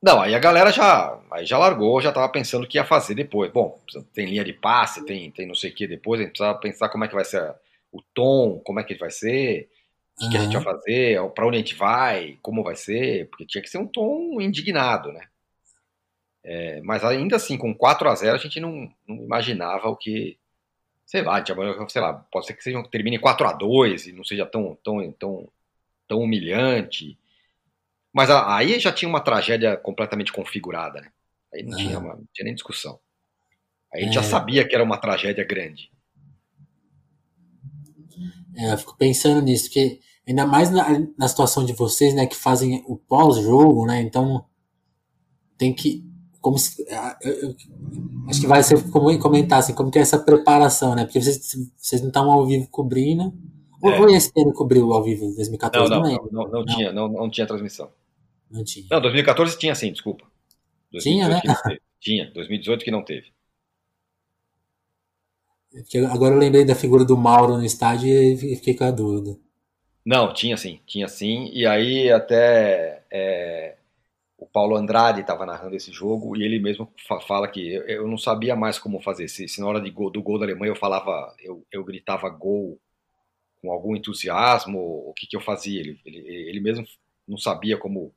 Não, 0.00 0.20
aí 0.20 0.36
a 0.36 0.38
galera 0.38 0.70
já, 0.70 1.18
aí 1.32 1.44
já 1.44 1.58
largou, 1.58 2.00
já 2.00 2.10
estava 2.10 2.28
pensando 2.28 2.62
o 2.62 2.68
que 2.68 2.78
ia 2.78 2.84
fazer 2.84 3.16
depois. 3.16 3.50
Bom, 3.50 3.76
tem 4.14 4.26
linha 4.26 4.44
de 4.44 4.52
passe, 4.52 5.04
tem, 5.04 5.32
tem 5.32 5.48
não 5.48 5.54
sei 5.56 5.72
o 5.72 5.74
que 5.74 5.88
depois, 5.88 6.20
a 6.20 6.22
gente 6.22 6.30
precisava 6.30 6.56
pensar 6.60 6.88
como 6.90 7.02
é 7.02 7.08
que 7.08 7.14
vai 7.16 7.24
ser 7.24 7.52
o 7.90 8.00
tom, 8.14 8.60
como 8.60 8.78
é 8.78 8.84
que 8.84 8.94
vai 8.94 9.10
ser, 9.10 9.68
o 10.14 10.20
que, 10.20 10.24
uhum. 10.26 10.30
que 10.30 10.36
a 10.36 10.40
gente 10.42 10.52
vai 10.52 10.62
fazer, 10.62 11.30
para 11.30 11.46
onde 11.48 11.56
a 11.56 11.60
gente 11.60 11.74
vai, 11.74 12.38
como 12.40 12.62
vai 12.62 12.76
ser, 12.76 13.28
porque 13.30 13.46
tinha 13.46 13.60
que 13.60 13.68
ser 13.68 13.78
um 13.78 13.86
tom 13.86 14.40
indignado, 14.40 15.12
né? 15.12 15.26
É, 16.44 16.80
mas 16.82 17.02
ainda 17.02 17.34
assim, 17.34 17.58
com 17.58 17.74
4 17.74 18.08
a 18.08 18.14
0 18.14 18.36
a 18.36 18.38
gente 18.38 18.60
não, 18.60 18.88
não 19.08 19.16
imaginava 19.24 19.88
o 19.88 19.96
que, 19.96 20.38
sei 21.08 21.22
lá, 21.22 21.42
sei 21.88 22.02
lá, 22.02 22.12
pode 22.12 22.46
ser 22.46 22.52
que 22.52 22.62
seja, 22.62 22.82
termine 22.90 23.18
4 23.18 23.48
a 23.48 23.52
2 23.54 24.08
e 24.08 24.12
não 24.12 24.22
seja 24.22 24.44
tão, 24.44 24.78
tão, 24.84 25.10
tão, 25.12 25.48
tão 26.06 26.20
humilhante. 26.20 27.18
Mas 28.12 28.28
aí 28.28 28.78
já 28.78 28.92
tinha 28.92 29.08
uma 29.08 29.22
tragédia 29.22 29.74
completamente 29.74 30.30
configurada, 30.30 31.00
né? 31.00 31.10
Aí 31.52 31.62
não, 31.62 31.78
tinha, 31.78 31.98
uma, 31.98 32.14
não 32.14 32.28
tinha 32.30 32.44
nem 32.44 32.54
discussão. 32.54 33.00
Aí 33.92 34.02
a 34.02 34.04
gente 34.04 34.18
é. 34.18 34.22
já 34.22 34.22
sabia 34.22 34.68
que 34.68 34.74
era 34.74 34.84
uma 34.84 34.98
tragédia 34.98 35.44
grande. 35.44 35.90
É, 38.54 38.74
eu 38.74 38.78
fico 38.78 38.94
pensando 38.98 39.40
nisso, 39.40 39.64
porque 39.64 40.00
ainda 40.28 40.46
mais 40.46 40.70
na, 40.70 40.88
na 41.16 41.26
situação 41.26 41.64
de 41.64 41.72
vocês, 41.72 42.12
né, 42.12 42.26
que 42.26 42.36
fazem 42.36 42.84
o 42.86 42.98
pós-jogo, 42.98 43.86
né? 43.86 44.02
Então 44.02 44.44
tem 45.56 45.74
que 45.74 46.07
como 46.48 46.58
se, 46.58 46.82
eu, 47.20 47.54
acho 48.26 48.40
que 48.40 48.46
vai 48.46 48.62
ser 48.62 48.82
como 48.90 49.16
comentar 49.18 49.58
assim, 49.58 49.74
como 49.74 49.90
que 49.90 49.98
é 49.98 50.00
essa 50.00 50.18
preparação, 50.18 50.94
né? 50.94 51.04
Porque 51.04 51.20
vocês, 51.20 51.54
vocês 51.76 52.00
não 52.00 52.08
estão 52.08 52.30
ao 52.30 52.46
vivo 52.46 52.66
cobrindo. 52.70 53.34
Ou 53.82 53.92
é. 53.92 54.00
o 54.00 54.08
ESPN 54.08 54.50
cobriu 54.54 54.90
ao 54.94 55.04
vivo 55.04 55.26
em 55.26 55.34
2014? 55.34 55.90
Não, 55.90 56.00
não, 56.00 56.10
não, 56.10 56.28
não, 56.30 56.50
não, 56.50 56.64
tinha, 56.64 56.90
não, 56.90 57.06
não 57.06 57.30
tinha 57.30 57.46
transmissão. 57.46 57.90
Não 58.50 58.64
tinha. 58.64 58.86
Não, 58.90 58.98
2014 58.98 59.58
tinha 59.58 59.74
sim, 59.74 59.92
desculpa. 59.92 60.24
Tinha, 60.98 61.28
né? 61.28 61.42
Tinha, 62.00 62.30
2018 62.32 62.82
que 62.82 62.90
não 62.90 63.04
teve. 63.04 63.26
É 65.94 65.98
agora 66.06 66.34
eu 66.34 66.38
lembrei 66.38 66.64
da 66.64 66.74
figura 66.74 67.04
do 67.04 67.16
Mauro 67.16 67.58
no 67.58 67.64
estádio 67.64 68.08
e 68.08 68.56
fiquei 68.56 68.74
com 68.74 68.84
a 68.84 68.90
dúvida. 68.90 69.36
Não, 70.02 70.32
tinha 70.32 70.56
sim, 70.56 70.80
tinha 70.86 71.08
sim. 71.08 71.50
E 71.52 71.66
aí 71.66 72.10
até 72.10 73.04
é, 73.10 73.76
o 74.38 74.46
Paulo 74.46 74.76
Andrade 74.76 75.20
estava 75.20 75.44
narrando 75.44 75.74
esse 75.74 75.90
jogo 75.90 76.36
e 76.36 76.44
ele 76.44 76.60
mesmo 76.60 76.88
fala 77.26 77.48
que 77.48 77.72
eu, 77.88 78.06
não 78.06 78.16
sabia 78.16 78.54
mais 78.54 78.78
como 78.78 79.02
fazer. 79.02 79.26
Se, 79.26 79.48
se 79.48 79.60
na 79.60 79.66
hora 79.66 79.90
gol, 79.90 80.10
do 80.10 80.22
gol 80.22 80.38
da 80.38 80.44
Alemanha 80.44 80.70
eu 80.70 80.76
falava, 80.76 81.34
eu, 81.40 81.66
eu 81.72 81.82
gritava 81.82 82.28
gol 82.28 82.80
com 83.60 83.72
algum 83.72 83.96
entusiasmo, 83.96 84.78
o 84.78 85.12
que, 85.12 85.26
que 85.26 85.36
eu 85.36 85.40
fazia? 85.40 85.80
Ele, 85.80 86.00
ele, 86.06 86.18
ele 86.18 86.60
mesmo 86.60 86.86
não 87.26 87.36
sabia 87.36 87.76
como, 87.76 88.14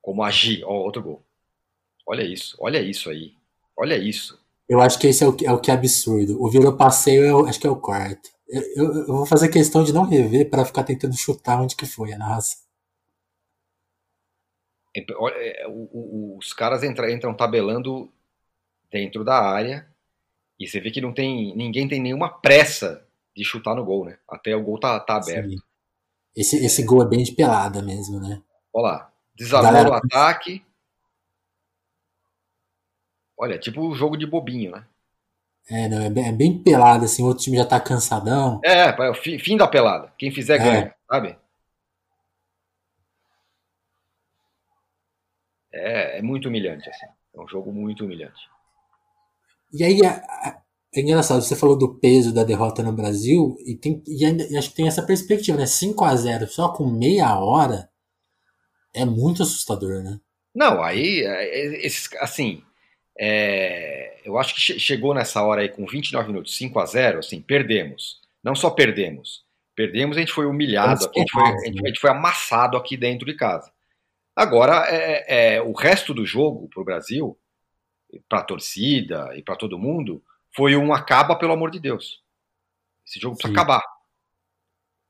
como 0.00 0.22
agir. 0.22 0.64
Ó, 0.64 0.72
outro 0.72 1.02
gol. 1.02 1.22
Olha 2.06 2.22
isso, 2.22 2.56
olha 2.58 2.80
isso 2.80 3.10
aí. 3.10 3.34
Olha 3.76 3.98
isso. 3.98 4.40
Eu 4.66 4.80
acho 4.80 4.98
que 4.98 5.08
esse 5.08 5.22
é 5.22 5.28
o, 5.28 5.36
é 5.44 5.52
o 5.52 5.60
que 5.60 5.70
é 5.70 5.74
absurdo. 5.74 6.42
O 6.42 6.48
Vila 6.48 6.74
Passeio, 6.74 7.22
eu 7.22 7.46
acho 7.46 7.60
que 7.60 7.66
é 7.66 7.70
o 7.70 7.76
quarto. 7.76 8.30
Eu, 8.48 8.62
eu, 8.74 8.94
eu 9.00 9.06
vou 9.08 9.26
fazer 9.26 9.50
questão 9.50 9.84
de 9.84 9.92
não 9.92 10.04
rever 10.04 10.48
para 10.48 10.64
ficar 10.64 10.84
tentando 10.84 11.14
chutar 11.16 11.60
onde 11.60 11.76
que 11.76 11.84
foi 11.84 12.14
a 12.14 12.18
narração. 12.18 12.69
É, 14.96 15.04
é, 15.62 15.66
os 15.68 16.52
caras 16.52 16.82
entram, 16.82 17.08
entram 17.08 17.34
tabelando 17.34 18.12
dentro 18.90 19.24
da 19.24 19.38
área 19.38 19.86
e 20.58 20.66
você 20.66 20.80
vê 20.80 20.90
que 20.90 21.00
não 21.00 21.12
tem 21.12 21.56
ninguém 21.56 21.88
tem 21.88 22.00
nenhuma 22.00 22.28
pressa 22.28 23.06
de 23.34 23.44
chutar 23.44 23.74
no 23.74 23.84
gol, 23.84 24.04
né? 24.04 24.18
Até 24.28 24.54
o 24.54 24.62
gol 24.62 24.78
tá, 24.78 24.98
tá 24.98 25.16
aberto. 25.16 25.54
Esse, 26.36 26.64
esse 26.64 26.82
gol 26.84 27.02
é 27.02 27.08
bem 27.08 27.22
de 27.22 27.32
pelada 27.32 27.82
mesmo, 27.82 28.20
né? 28.20 28.42
Olha 28.72 28.82
lá, 28.82 29.12
desarmou 29.34 29.92
o 29.92 29.94
ataque. 29.94 30.64
Olha, 33.38 33.58
tipo 33.58 33.80
o 33.80 33.94
jogo 33.94 34.16
de 34.16 34.26
bobinho, 34.26 34.72
né? 34.72 34.84
É, 35.68 35.88
não, 35.88 36.02
é 36.02 36.10
bem, 36.10 36.28
é 36.28 36.32
bem 36.32 36.58
pelado, 36.62 37.04
assim, 37.04 37.22
o 37.22 37.26
outro 37.26 37.44
time 37.44 37.56
já 37.56 37.64
tá 37.64 37.80
cansadão. 37.80 38.60
É, 38.64 38.88
é 38.88 39.14
fim, 39.14 39.38
fim 39.38 39.56
da 39.56 39.68
pelada. 39.68 40.12
Quem 40.18 40.30
fizer 40.32 40.56
é. 40.56 40.58
ganha, 40.58 40.94
sabe? 41.08 41.38
É, 45.72 46.18
é 46.18 46.22
muito 46.22 46.48
humilhante, 46.48 46.88
assim. 46.88 47.06
É 47.34 47.40
um 47.40 47.48
jogo 47.48 47.72
muito 47.72 48.04
humilhante. 48.04 48.48
E 49.72 49.84
aí, 49.84 50.00
é, 50.04 51.00
engraçado, 51.00 51.40
você 51.42 51.54
falou 51.54 51.78
do 51.78 51.94
peso 51.98 52.34
da 52.34 52.42
derrota 52.42 52.82
no 52.82 52.92
Brasil, 52.92 53.56
e, 53.64 53.76
tem, 53.76 54.02
e 54.06 54.24
ainda, 54.24 54.44
acho 54.58 54.70
que 54.70 54.76
tem 54.76 54.88
essa 54.88 55.02
perspectiva, 55.02 55.56
né? 55.56 55.66
5 55.66 56.04
a 56.04 56.16
0 56.16 56.46
só 56.48 56.72
com 56.72 56.86
meia 56.86 57.38
hora 57.38 57.88
é 58.92 59.04
muito 59.04 59.42
assustador, 59.42 60.02
né? 60.02 60.18
Não, 60.54 60.82
aí, 60.82 61.20
é, 61.20 61.44
é, 61.44 61.86
esses, 61.86 62.12
assim, 62.18 62.62
é, 63.18 64.20
eu 64.24 64.36
acho 64.38 64.54
que 64.54 64.60
chegou 64.60 65.14
nessa 65.14 65.42
hora 65.42 65.62
aí 65.62 65.68
com 65.68 65.86
29 65.86 66.28
minutos, 66.28 66.56
5 66.56 66.78
a 66.80 66.86
0 66.86 67.18
assim, 67.20 67.40
perdemos. 67.40 68.20
Não 68.42 68.54
só 68.54 68.70
perdemos, 68.70 69.44
perdemos, 69.76 70.16
a 70.16 70.20
gente 70.20 70.32
foi 70.32 70.46
humilhado, 70.46 71.04
aqui, 71.04 71.20
a, 71.20 71.22
gente 71.22 71.32
foi, 71.32 71.42
a, 71.42 71.66
gente, 71.66 71.84
a 71.84 71.88
gente 71.88 72.00
foi 72.00 72.10
amassado 72.10 72.76
aqui 72.76 72.96
dentro 72.96 73.24
de 73.24 73.34
casa. 73.34 73.70
Agora, 74.40 74.86
é, 74.88 75.56
é, 75.56 75.60
o 75.60 75.72
resto 75.72 76.14
do 76.14 76.24
jogo 76.24 76.66
para 76.70 76.80
o 76.80 76.84
Brasil, 76.84 77.38
para 78.26 78.38
a 78.38 78.42
torcida 78.42 79.36
e 79.36 79.42
para 79.42 79.54
todo 79.54 79.78
mundo, 79.78 80.24
foi 80.56 80.74
um 80.76 80.94
acaba, 80.94 81.36
pelo 81.36 81.52
amor 81.52 81.70
de 81.70 81.78
Deus. 81.78 82.24
Esse 83.06 83.20
jogo 83.20 83.36
precisa 83.36 83.52
Sim. 83.52 83.60
acabar. 83.60 83.84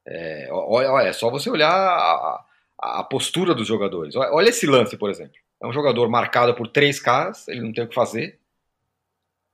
É, 0.04 0.48
olha, 0.50 1.06
é 1.06 1.12
só 1.12 1.30
você 1.30 1.48
olhar 1.48 1.70
a, 1.70 2.44
a, 2.76 3.04
postura 3.04 3.54
dos 3.54 3.68
jogadores. 3.68 4.16
Olha 4.16 4.48
esse 4.48 4.66
lance, 4.66 4.96
por 4.96 5.08
exemplo. 5.08 5.36
É 5.62 5.66
um 5.68 5.72
jogador 5.72 6.08
marcado 6.08 6.52
por 6.52 6.66
três 6.66 6.98
caras, 6.98 7.46
ele 7.46 7.60
não 7.60 7.72
tem 7.72 7.84
o 7.84 7.88
que 7.88 7.94
fazer. 7.94 8.36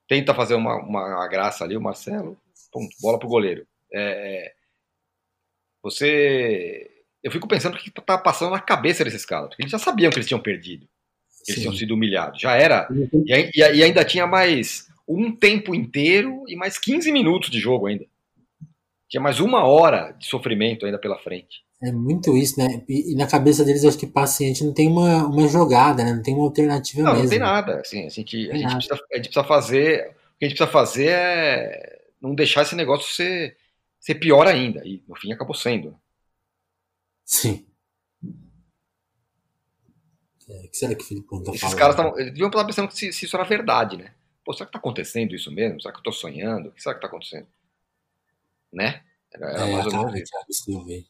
Tenta 0.08 0.32
fazer 0.32 0.54
uma, 0.54 0.76
uma 0.76 1.28
graça 1.28 1.64
ali, 1.64 1.76
o 1.76 1.82
Marcelo. 1.82 2.34
Pum, 2.72 2.88
bola 2.98 3.18
pro 3.18 3.28
goleiro. 3.28 3.66
É, 3.92 4.54
você 5.82 6.95
eu 7.26 7.32
fico 7.32 7.48
pensando 7.48 7.74
o 7.74 7.76
que 7.76 7.90
tá 7.90 8.16
passando 8.16 8.52
na 8.52 8.60
cabeça 8.60 9.02
desses 9.02 9.26
caras. 9.26 9.48
Porque 9.48 9.62
eles 9.62 9.72
já 9.72 9.80
sabiam 9.80 10.12
que 10.12 10.16
eles 10.16 10.28
tinham 10.28 10.40
perdido. 10.40 10.86
Que 11.44 11.50
eles 11.50 11.62
tinham 11.62 11.74
sido 11.74 11.94
humilhados. 11.94 12.40
Já 12.40 12.54
era. 12.54 12.86
E, 13.26 13.50
e, 13.52 13.82
ainda 13.82 14.04
tinha 14.04 14.28
mais 14.28 14.86
um 15.08 15.34
tempo 15.34 15.74
inteiro 15.74 16.44
e 16.46 16.54
mais 16.54 16.78
15 16.78 17.10
minutos 17.10 17.50
de 17.50 17.58
jogo 17.58 17.88
ainda. 17.88 18.04
Tinha 19.08 19.20
mais 19.20 19.40
uma 19.40 19.64
hora 19.64 20.12
de 20.12 20.24
sofrimento 20.24 20.86
ainda 20.86 21.00
pela 21.00 21.18
frente. 21.18 21.64
É 21.82 21.90
muito 21.90 22.36
isso, 22.36 22.60
né? 22.60 22.84
E, 22.88 23.12
e, 23.12 23.16
na 23.16 23.26
cabeça 23.26 23.64
deles, 23.64 23.84
acho 23.84 23.98
que 23.98 24.06
passa 24.06 24.44
assim, 24.44 24.64
não 24.64 24.72
tem 24.72 24.86
uma, 24.86 25.26
uma 25.26 25.48
jogada, 25.48 26.04
né? 26.04 26.12
Não 26.12 26.22
tem 26.22 26.32
uma 26.32 26.44
alternativa 26.44 27.02
não, 27.02 27.10
mesmo. 27.10 27.24
Não, 27.24 27.30
tem 27.30 27.40
nada. 27.40 27.80
Assim, 27.80 28.06
a, 28.06 28.08
gente, 28.08 28.50
a, 28.52 28.56
gente 28.56 28.72
precisa, 28.72 28.94
a 28.94 29.16
gente 29.16 29.28
precisa 29.30 29.44
fazer. 29.44 30.10
O 30.10 30.38
que 30.38 30.44
a 30.44 30.48
gente 30.48 30.56
precisa 30.56 30.66
fazer 30.68 31.08
é 31.08 31.98
não 32.22 32.36
deixar 32.36 32.62
esse 32.62 32.76
negócio 32.76 33.12
ser, 33.12 33.56
ser 33.98 34.14
pior 34.14 34.46
ainda. 34.46 34.80
E 34.84 35.02
no 35.08 35.16
fim 35.16 35.32
acabou 35.32 35.56
sendo. 35.56 35.92
Sim. 37.26 37.66
É, 40.48 40.60
o 40.64 40.70
que 40.70 40.76
será 40.76 40.94
que 40.94 41.02
o 41.02 41.06
Filipão 41.06 41.42
tá 41.42 41.50
Esses 41.50 41.60
falando? 41.60 41.78
caras 41.78 41.96
tavam, 41.96 42.18
eles 42.18 42.32
deviam 42.32 42.48
estar 42.48 42.64
pensando 42.64 42.90
se, 42.92 43.12
se, 43.12 43.24
isso 43.26 43.36
era 43.36 43.44
verdade, 43.44 43.96
né? 43.96 44.14
Pô, 44.44 44.52
será 44.52 44.66
que 44.66 44.72
tá 44.72 44.78
acontecendo 44.78 45.34
isso 45.34 45.50
mesmo? 45.50 45.80
Será 45.82 45.92
que 45.92 45.98
eu 45.98 46.04
tô 46.04 46.12
sonhando? 46.12 46.68
O 46.68 46.72
que 46.72 46.80
será 46.80 46.94
que 46.94 47.00
tá 47.00 47.08
acontecendo? 47.08 47.48
Né? 48.72 49.02
Era, 49.34 49.46
era 49.50 49.68
é, 49.68 49.72
mais 49.72 49.86
ou 49.86 49.92
cara, 49.92 50.12
menos 50.12 50.30
isso. 50.48 50.70
eu 50.70 50.84
ver. 50.84 51.04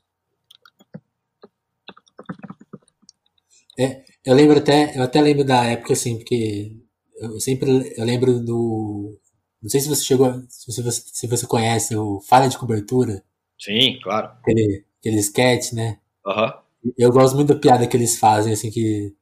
É, 3.78 4.04
eu 4.24 4.34
lembro 4.34 4.58
até, 4.58 4.96
eu 4.98 5.02
até 5.02 5.20
lembro 5.20 5.44
da 5.44 5.66
época 5.66 5.92
assim, 5.92 6.16
porque 6.16 6.74
eu 7.18 7.38
sempre 7.38 7.92
eu 7.94 8.04
lembro 8.06 8.40
do, 8.40 9.20
não 9.62 9.68
sei 9.68 9.80
se 9.80 9.88
você 9.88 10.04
chegou, 10.04 10.32
se 10.48 10.80
você, 10.80 10.90
se 10.92 11.26
você 11.26 11.46
conhece 11.46 11.96
o 11.96 12.20
Falha 12.20 12.48
de 12.48 12.56
Cobertura. 12.56 13.22
Sim, 13.58 13.98
claro. 14.02 14.28
Aquele, 14.40 14.84
aquele 14.98 15.18
sketch, 15.18 15.72
né? 15.72 15.98
Uhum. 16.26 16.52
Eu 16.98 17.12
gosto 17.12 17.36
muito 17.36 17.54
da 17.54 17.60
piada 17.60 17.86
que 17.86 17.96
eles 17.96 18.18
fazem, 18.18 18.52
assim, 18.52 18.70
que, 18.70 19.14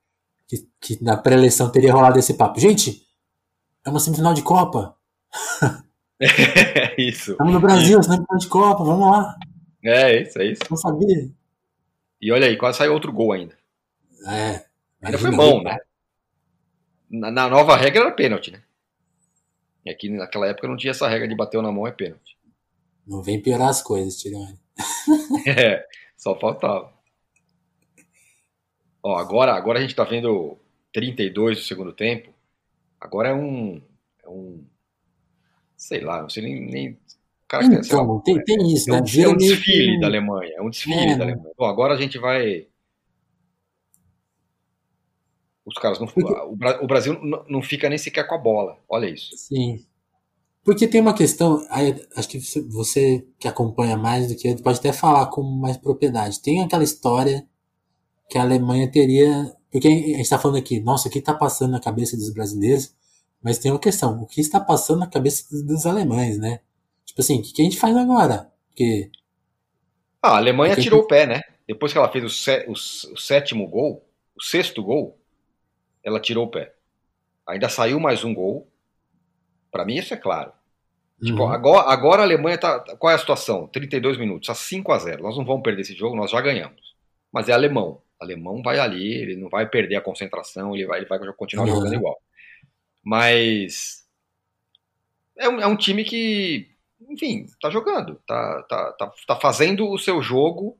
que, 0.48 0.68
que 0.80 1.04
na 1.04 1.16
pré-eleição 1.16 1.70
teria 1.70 1.92
rolado 1.92 2.18
esse 2.18 2.34
papo. 2.34 2.58
Gente, 2.58 3.06
é 3.84 3.90
uma 3.90 4.00
semifinal 4.00 4.34
de 4.34 4.42
Copa. 4.42 4.96
É 6.20 6.94
isso. 7.02 7.32
Estamos 7.32 7.52
no 7.52 7.60
Brasil, 7.60 8.00
semifinal 8.02 8.38
de 8.38 8.46
Copa, 8.46 8.84
vamos 8.84 9.10
lá. 9.10 9.36
É 9.84 10.22
isso, 10.22 10.38
é 10.38 10.46
isso. 10.46 10.62
Não 10.70 10.76
sabia. 10.76 11.28
E 12.22 12.32
olha 12.32 12.46
aí, 12.46 12.56
quase 12.56 12.78
saiu 12.78 12.94
outro 12.94 13.12
gol 13.12 13.32
ainda. 13.32 13.54
É. 14.26 14.64
Ainda 15.02 15.18
foi 15.18 15.32
bom, 15.32 15.62
né? 15.62 15.76
Na, 17.10 17.30
na, 17.30 17.48
nova 17.48 17.76
regra 17.76 18.02
era 18.02 18.12
pênalti, 18.12 18.52
né? 18.52 18.62
E 19.84 19.90
aqui 19.90 20.08
naquela 20.08 20.46
época 20.46 20.68
não 20.68 20.76
tinha 20.76 20.92
essa 20.92 21.08
regra 21.08 21.28
de 21.28 21.34
bater 21.34 21.60
na 21.60 21.70
mão 21.70 21.86
é 21.86 21.92
pênalti. 21.92 22.38
Não 23.06 23.20
vem 23.20 23.42
piorar 23.42 23.68
as 23.68 23.82
coisas, 23.82 24.16
Tirone. 24.16 24.58
é, 25.46 25.84
só 26.16 26.38
faltava. 26.38 26.93
Ó, 29.04 29.18
agora, 29.18 29.52
agora 29.52 29.78
a 29.78 29.82
gente 29.82 29.94
tá 29.94 30.02
vendo 30.02 30.56
32 30.90 31.58
do 31.58 31.64
segundo 31.64 31.92
tempo. 31.92 32.32
Agora 32.98 33.28
é 33.28 33.34
um. 33.34 33.82
É 34.24 34.28
um 34.30 34.64
sei 35.76 36.00
lá, 36.00 36.22
não 36.22 36.30
sei 36.30 36.42
nem. 36.42 36.60
nem 36.70 36.98
cara, 37.46 37.66
então, 37.66 38.20
tem, 38.20 38.42
tem 38.42 38.72
isso, 38.72 38.88
é 38.88 38.94
né? 38.94 39.00
Um, 39.00 39.22
é 39.22 39.28
um 39.28 39.36
desfile 39.36 40.00
da 40.00 40.06
Alemanha. 40.06 40.54
É 40.56 40.62
um 40.62 40.70
desfile 40.70 41.12
é. 41.12 41.16
da 41.18 41.24
Alemanha. 41.24 41.52
Bom, 41.54 41.66
agora 41.66 41.92
a 41.92 41.98
gente 41.98 42.16
vai. 42.18 42.66
Os 45.66 45.74
caras 45.74 46.00
não. 46.00 46.08
O 46.82 46.86
Brasil 46.86 47.20
não 47.46 47.60
fica 47.60 47.90
nem 47.90 47.98
sequer 47.98 48.26
com 48.26 48.34
a 48.34 48.38
bola. 48.38 48.78
Olha 48.88 49.06
isso. 49.06 49.36
Sim. 49.36 49.84
Porque 50.64 50.88
tem 50.88 51.02
uma 51.02 51.12
questão, 51.12 51.62
acho 52.16 52.26
que 52.26 52.38
você 52.70 53.26
que 53.38 53.46
acompanha 53.46 53.98
mais 53.98 54.28
do 54.28 54.34
que 54.34 54.48
eu 54.48 54.56
pode 54.62 54.78
até 54.78 54.94
falar 54.94 55.26
com 55.26 55.42
mais 55.42 55.76
propriedade. 55.76 56.40
Tem 56.40 56.62
aquela 56.62 56.82
história 56.82 57.46
que 58.28 58.38
a 58.38 58.42
Alemanha 58.42 58.90
teria. 58.90 59.54
Porque 59.70 59.88
a 59.88 59.90
gente 59.90 60.20
está 60.20 60.38
falando 60.38 60.58
aqui, 60.58 60.80
nossa, 60.80 61.08
o 61.08 61.10
que 61.10 61.18
está 61.18 61.34
passando 61.34 61.72
na 61.72 61.80
cabeça 61.80 62.16
dos 62.16 62.32
brasileiros? 62.32 62.94
Mas 63.42 63.58
tem 63.58 63.70
uma 63.70 63.78
questão, 63.78 64.22
o 64.22 64.26
que 64.26 64.40
está 64.40 64.58
passando 64.58 65.00
na 65.00 65.06
cabeça 65.06 65.44
dos, 65.64 65.84
alemães, 65.84 66.38
né? 66.38 66.60
Tipo 67.04 67.20
assim, 67.20 67.40
o 67.40 67.42
que, 67.42 67.60
a 67.60 67.64
gente 67.64 67.78
faz 67.78 67.94
agora? 67.94 68.50
Porque. 68.68 69.10
Ah, 70.22 70.30
a 70.30 70.36
Alemanha 70.38 70.76
tirou 70.76 71.00
o 71.00 71.06
pé, 71.06 71.26
né? 71.26 71.42
Depois 71.68 71.92
que 71.92 71.98
ela 71.98 72.10
fez 72.10 72.24
o, 72.24 72.30
sé, 72.30 72.64
o, 72.68 72.74
sétimo 72.74 73.68
gol, 73.68 74.02
o 74.34 74.42
sexto 74.42 74.82
gol, 74.82 75.18
ela 76.02 76.20
tirou 76.20 76.46
o 76.46 76.50
pé. 76.50 76.74
Ainda 77.46 77.68
saiu 77.68 78.00
mais 78.00 78.24
um 78.24 78.32
gol. 78.32 78.66
Para 79.70 79.84
mim, 79.84 79.96
isso 79.96 80.14
é 80.14 80.16
claro. 80.16 80.52
Tipo, 81.22 81.42
uhum. 81.42 81.48
Tipo, 81.48 81.54
agora, 81.54 81.90
agora 81.90 82.22
a 82.22 82.24
Alemanha 82.24 82.56
tá. 82.56 82.80
Qual 82.96 83.10
é 83.10 83.14
a 83.14 83.18
situação? 83.18 83.66
32 83.68 84.16
minutos, 84.16 84.48
a 84.48 84.54
5 84.54 84.90
a 84.92 84.98
0 84.98 85.22
Nós 85.22 85.36
não 85.36 85.44
vamos 85.44 85.62
perder 85.62 85.82
esse 85.82 85.94
jogo, 85.94 86.16
nós 86.16 86.30
já 86.30 86.40
ganhamos. 86.40 86.94
Mas 87.30 87.48
é 87.48 87.52
alemão. 87.52 88.00
O 88.20 88.24
alemão 88.24 88.62
vai 88.62 88.78
ali, 88.78 89.12
ele 89.14 89.36
não 89.36 89.48
vai 89.48 89.68
perder 89.68 89.96
a 89.96 90.00
concentração, 90.00 90.74
ele 90.74 90.86
vai, 90.86 91.00
ele 91.00 91.08
vai 91.08 91.18
continuar 91.34 91.66
uhum. 91.66 91.74
jogando 91.74 91.94
igual. 91.94 92.20
Mas. 93.02 94.04
É 95.36 95.48
um, 95.48 95.60
é 95.60 95.66
um 95.66 95.76
time 95.76 96.04
que, 96.04 96.70
enfim, 97.08 97.46
tá 97.60 97.68
jogando, 97.68 98.22
tá, 98.24 98.62
tá, 98.68 98.92
tá, 98.92 99.12
tá 99.26 99.36
fazendo 99.36 99.90
o 99.90 99.98
seu 99.98 100.22
jogo, 100.22 100.78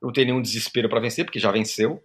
não 0.00 0.12
tem 0.12 0.26
nenhum 0.26 0.42
desespero 0.42 0.90
para 0.90 1.00
vencer, 1.00 1.24
porque 1.24 1.40
já 1.40 1.50
venceu, 1.50 2.04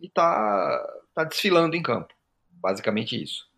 e 0.00 0.08
tá, 0.08 0.82
tá 1.14 1.24
desfilando 1.24 1.76
em 1.76 1.82
campo. 1.82 2.14
Basicamente 2.50 3.22
isso. 3.22 3.48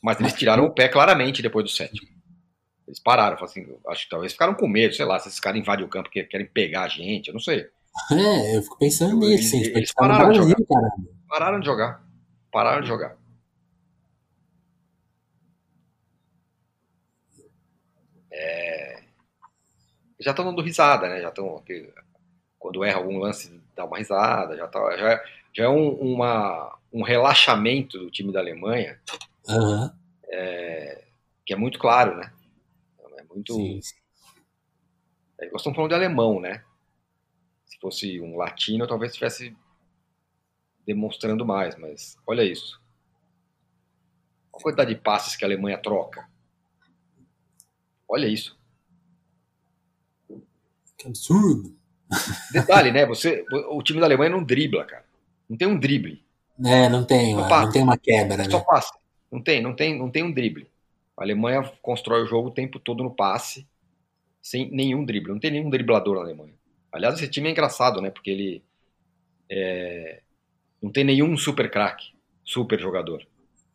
Mas 0.00 0.18
eles 0.20 0.34
tiraram 0.34 0.64
o 0.64 0.70
pé 0.70 0.88
claramente 0.88 1.42
depois 1.42 1.64
do 1.64 1.70
sétimo. 1.70 2.08
Eles 2.86 2.98
pararam, 3.00 3.42
assim, 3.42 3.66
acho 3.88 4.04
que 4.04 4.10
talvez 4.10 4.32
ficaram 4.32 4.54
com 4.54 4.68
medo, 4.68 4.94
sei 4.94 5.04
lá, 5.04 5.18
se 5.18 5.28
esses 5.28 5.40
caras 5.40 5.60
invadem 5.60 5.84
o 5.84 5.88
campo 5.88 6.04
porque 6.04 6.24
querem 6.24 6.46
pegar 6.46 6.82
a 6.82 6.88
gente, 6.88 7.28
eu 7.28 7.32
não 7.32 7.40
sei. 7.40 7.68
É, 8.10 8.56
eu 8.56 8.62
fico 8.62 8.78
pensando 8.78 9.16
nisso, 9.16 9.48
assim, 9.48 9.60
eles, 9.60 9.76
eles 9.76 9.92
pararam, 9.92 10.32
de 10.32 10.38
jogar. 10.38 10.56
pararam 11.28 11.60
de 11.60 11.66
jogar. 11.66 12.04
Pararam 12.50 12.82
de 12.82 12.88
jogar. 12.88 13.16
É... 18.30 19.02
Já 20.20 20.30
estão 20.30 20.44
dando 20.44 20.62
risada, 20.62 21.08
né? 21.08 21.20
Já 21.20 21.28
estão. 21.28 21.62
Quando 22.58 22.84
erra 22.84 22.98
algum 22.98 23.18
lance, 23.18 23.60
dá 23.76 23.84
uma 23.84 23.98
risada. 23.98 24.56
Já, 24.56 24.66
tá, 24.68 24.96
já, 24.96 25.24
já 25.52 25.64
é 25.64 25.68
um, 25.68 25.90
uma, 25.90 26.78
um 26.92 27.02
relaxamento 27.02 27.98
do 27.98 28.10
time 28.10 28.32
da 28.32 28.40
Alemanha. 28.40 28.98
Uhum. 29.48 29.90
É, 30.28 31.04
que 31.44 31.52
é 31.52 31.56
muito 31.56 31.78
claro, 31.78 32.16
né? 32.16 32.32
É 33.18 33.22
muito. 33.24 33.54
Sim. 33.54 33.80
É, 35.38 35.46
nós 35.50 35.60
estamos 35.60 35.76
falando 35.76 35.90
de 35.90 35.96
alemão, 35.96 36.40
né? 36.40 36.62
Se 37.82 37.84
fosse 37.84 38.20
um 38.20 38.36
latino, 38.36 38.86
talvez 38.86 39.10
estivesse 39.10 39.56
demonstrando 40.86 41.44
mais, 41.44 41.76
mas 41.76 42.16
olha 42.24 42.44
isso. 42.44 42.80
a 44.54 44.60
quantidade 44.60 44.94
de 44.94 45.00
passes 45.00 45.34
que 45.34 45.44
a 45.44 45.48
Alemanha 45.48 45.76
troca. 45.78 46.28
Olha 48.08 48.28
isso. 48.28 48.56
Que 50.96 51.08
absurdo. 51.08 51.76
Detalhe, 52.52 52.92
né? 52.92 53.04
Você, 53.04 53.44
o 53.70 53.82
time 53.82 53.98
da 53.98 54.06
Alemanha 54.06 54.30
não 54.30 54.44
dribla, 54.44 54.84
cara. 54.84 55.04
Não 55.48 55.56
tem 55.56 55.66
um 55.66 55.76
drible. 55.76 56.24
É, 56.64 56.88
não 56.88 57.04
tem, 57.04 57.34
não 57.34 57.72
tem 57.72 57.82
uma 57.82 57.98
quebra, 57.98 58.44
Só 58.48 58.58
né? 58.58 58.64
passa. 58.64 58.96
Não 59.28 59.42
tem, 59.42 59.60
não 59.60 59.74
tem, 59.74 59.98
não 59.98 60.08
tem 60.08 60.22
um 60.22 60.32
drible. 60.32 60.70
A 61.16 61.24
Alemanha 61.24 61.68
constrói 61.82 62.22
o 62.22 62.26
jogo 62.26 62.48
o 62.48 62.54
tempo 62.54 62.78
todo 62.78 63.02
no 63.02 63.10
passe, 63.10 63.66
sem 64.40 64.70
nenhum 64.70 65.04
drible. 65.04 65.32
Não 65.32 65.40
tem 65.40 65.50
nenhum 65.50 65.68
driblador 65.68 66.14
na 66.14 66.20
Alemanha. 66.20 66.61
Aliás, 66.92 67.14
esse 67.14 67.28
time 67.28 67.48
é 67.48 67.52
engraçado, 67.52 68.00
né? 68.00 68.10
Porque 68.10 68.30
ele 68.30 68.62
é, 69.50 70.22
não 70.80 70.90
tem 70.90 71.04
nenhum 71.04 71.36
super 71.36 71.70
craque, 71.70 72.12
super 72.44 72.78
jogador. 72.78 73.26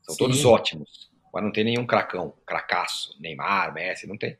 São 0.04 0.16
Sim. 0.16 0.20
todos 0.20 0.46
ótimos. 0.46 1.10
Mas 1.34 1.44
não 1.44 1.52
tem 1.52 1.64
nenhum 1.64 1.86
cracão, 1.86 2.34
cracaço, 2.46 3.16
Neymar, 3.20 3.74
Messi, 3.74 4.08
não 4.08 4.18
tem. 4.18 4.38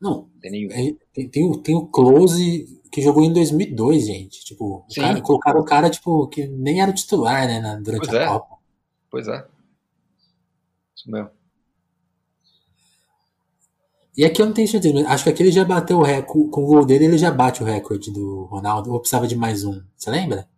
Não, 0.00 0.28
não 0.32 0.40
tem 0.40 0.50
nenhum. 0.50 0.70
É, 0.70 0.94
tem, 1.12 1.28
tem, 1.28 1.44
o, 1.44 1.56
tem 1.56 1.74
o 1.74 1.86
Close 1.86 2.82
que 2.90 3.00
jogou 3.00 3.22
em 3.22 3.32
2002, 3.32 4.06
gente. 4.06 4.44
Tipo, 4.44 4.84
o 4.88 4.94
cara, 4.94 5.20
colocaram 5.20 5.60
o 5.60 5.64
cara 5.64 5.90
tipo, 5.90 6.26
que 6.28 6.46
nem 6.46 6.80
era 6.80 6.90
o 6.90 6.94
titular, 6.94 7.46
né, 7.46 7.60
na, 7.60 7.76
durante 7.76 8.06
pois 8.06 8.14
a 8.14 8.22
é. 8.22 8.26
Copa. 8.26 8.56
Pois 9.10 9.28
é. 9.28 9.46
Isso 10.94 11.10
mesmo. 11.10 11.30
E 14.16 14.24
aqui 14.24 14.40
eu 14.40 14.46
não 14.46 14.54
tenho 14.54 14.66
certeza, 14.66 14.94
mas 14.94 15.06
acho 15.06 15.24
que 15.24 15.30
aquele 15.30 15.52
já 15.52 15.64
bateu 15.64 15.98
o 15.98 16.02
recorde. 16.02 16.50
Com 16.50 16.62
o 16.62 16.66
gol 16.66 16.86
dele, 16.86 17.04
ele 17.04 17.18
já 17.18 17.30
bate 17.30 17.62
o 17.62 17.66
recorde 17.66 18.10
do 18.10 18.44
Ronaldo. 18.44 18.90
Ou 18.90 18.98
precisava 18.98 19.26
de 19.26 19.36
mais 19.36 19.62
um? 19.64 19.82
Você 19.94 20.10
lembra? 20.10 20.48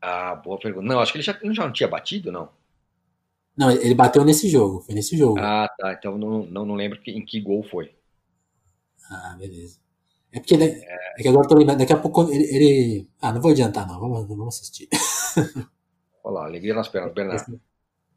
Ah, 0.00 0.34
boa 0.34 0.58
pergunta. 0.58 0.86
Não, 0.86 1.00
acho 1.00 1.12
que 1.12 1.18
ele 1.18 1.24
já, 1.24 1.38
ele 1.40 1.54
já 1.54 1.64
não 1.64 1.72
tinha 1.72 1.88
batido, 1.88 2.30
não. 2.30 2.50
Não, 3.56 3.70
ele 3.70 3.94
bateu 3.94 4.24
nesse 4.24 4.46
jogo. 4.48 4.80
Foi 4.80 4.94
nesse 4.94 5.16
jogo. 5.16 5.38
Ah, 5.40 5.68
tá. 5.78 5.94
Então 5.94 6.18
não, 6.18 6.44
não, 6.44 6.66
não 6.66 6.74
lembro 6.74 6.98
em 7.06 7.24
que 7.24 7.40
gol 7.40 7.62
foi. 7.62 7.94
Ah, 9.10 9.36
beleza. 9.38 9.78
É 10.30 10.38
porque 10.40 10.54
ele, 10.54 10.64
é... 10.64 11.14
é 11.18 11.22
que 11.22 11.28
agora 11.28 11.44
eu 11.44 11.48
tô 11.48 11.54
lembrando, 11.54 11.78
daqui 11.78 11.92
a 11.92 11.98
pouco 11.98 12.30
ele, 12.30 12.44
ele, 12.44 13.08
Ah, 13.20 13.32
não 13.32 13.40
vou 13.40 13.52
adiantar, 13.52 13.86
não. 13.86 13.98
Vamos, 13.98 14.26
vamos 14.26 14.48
assistir. 14.48 14.88
Olha 16.24 16.34
lá, 16.34 16.44
alegria 16.44 16.74
nas 16.74 16.88
pernas, 16.88 17.14
Bernardo. 17.14 17.40
Essa, 17.40 17.60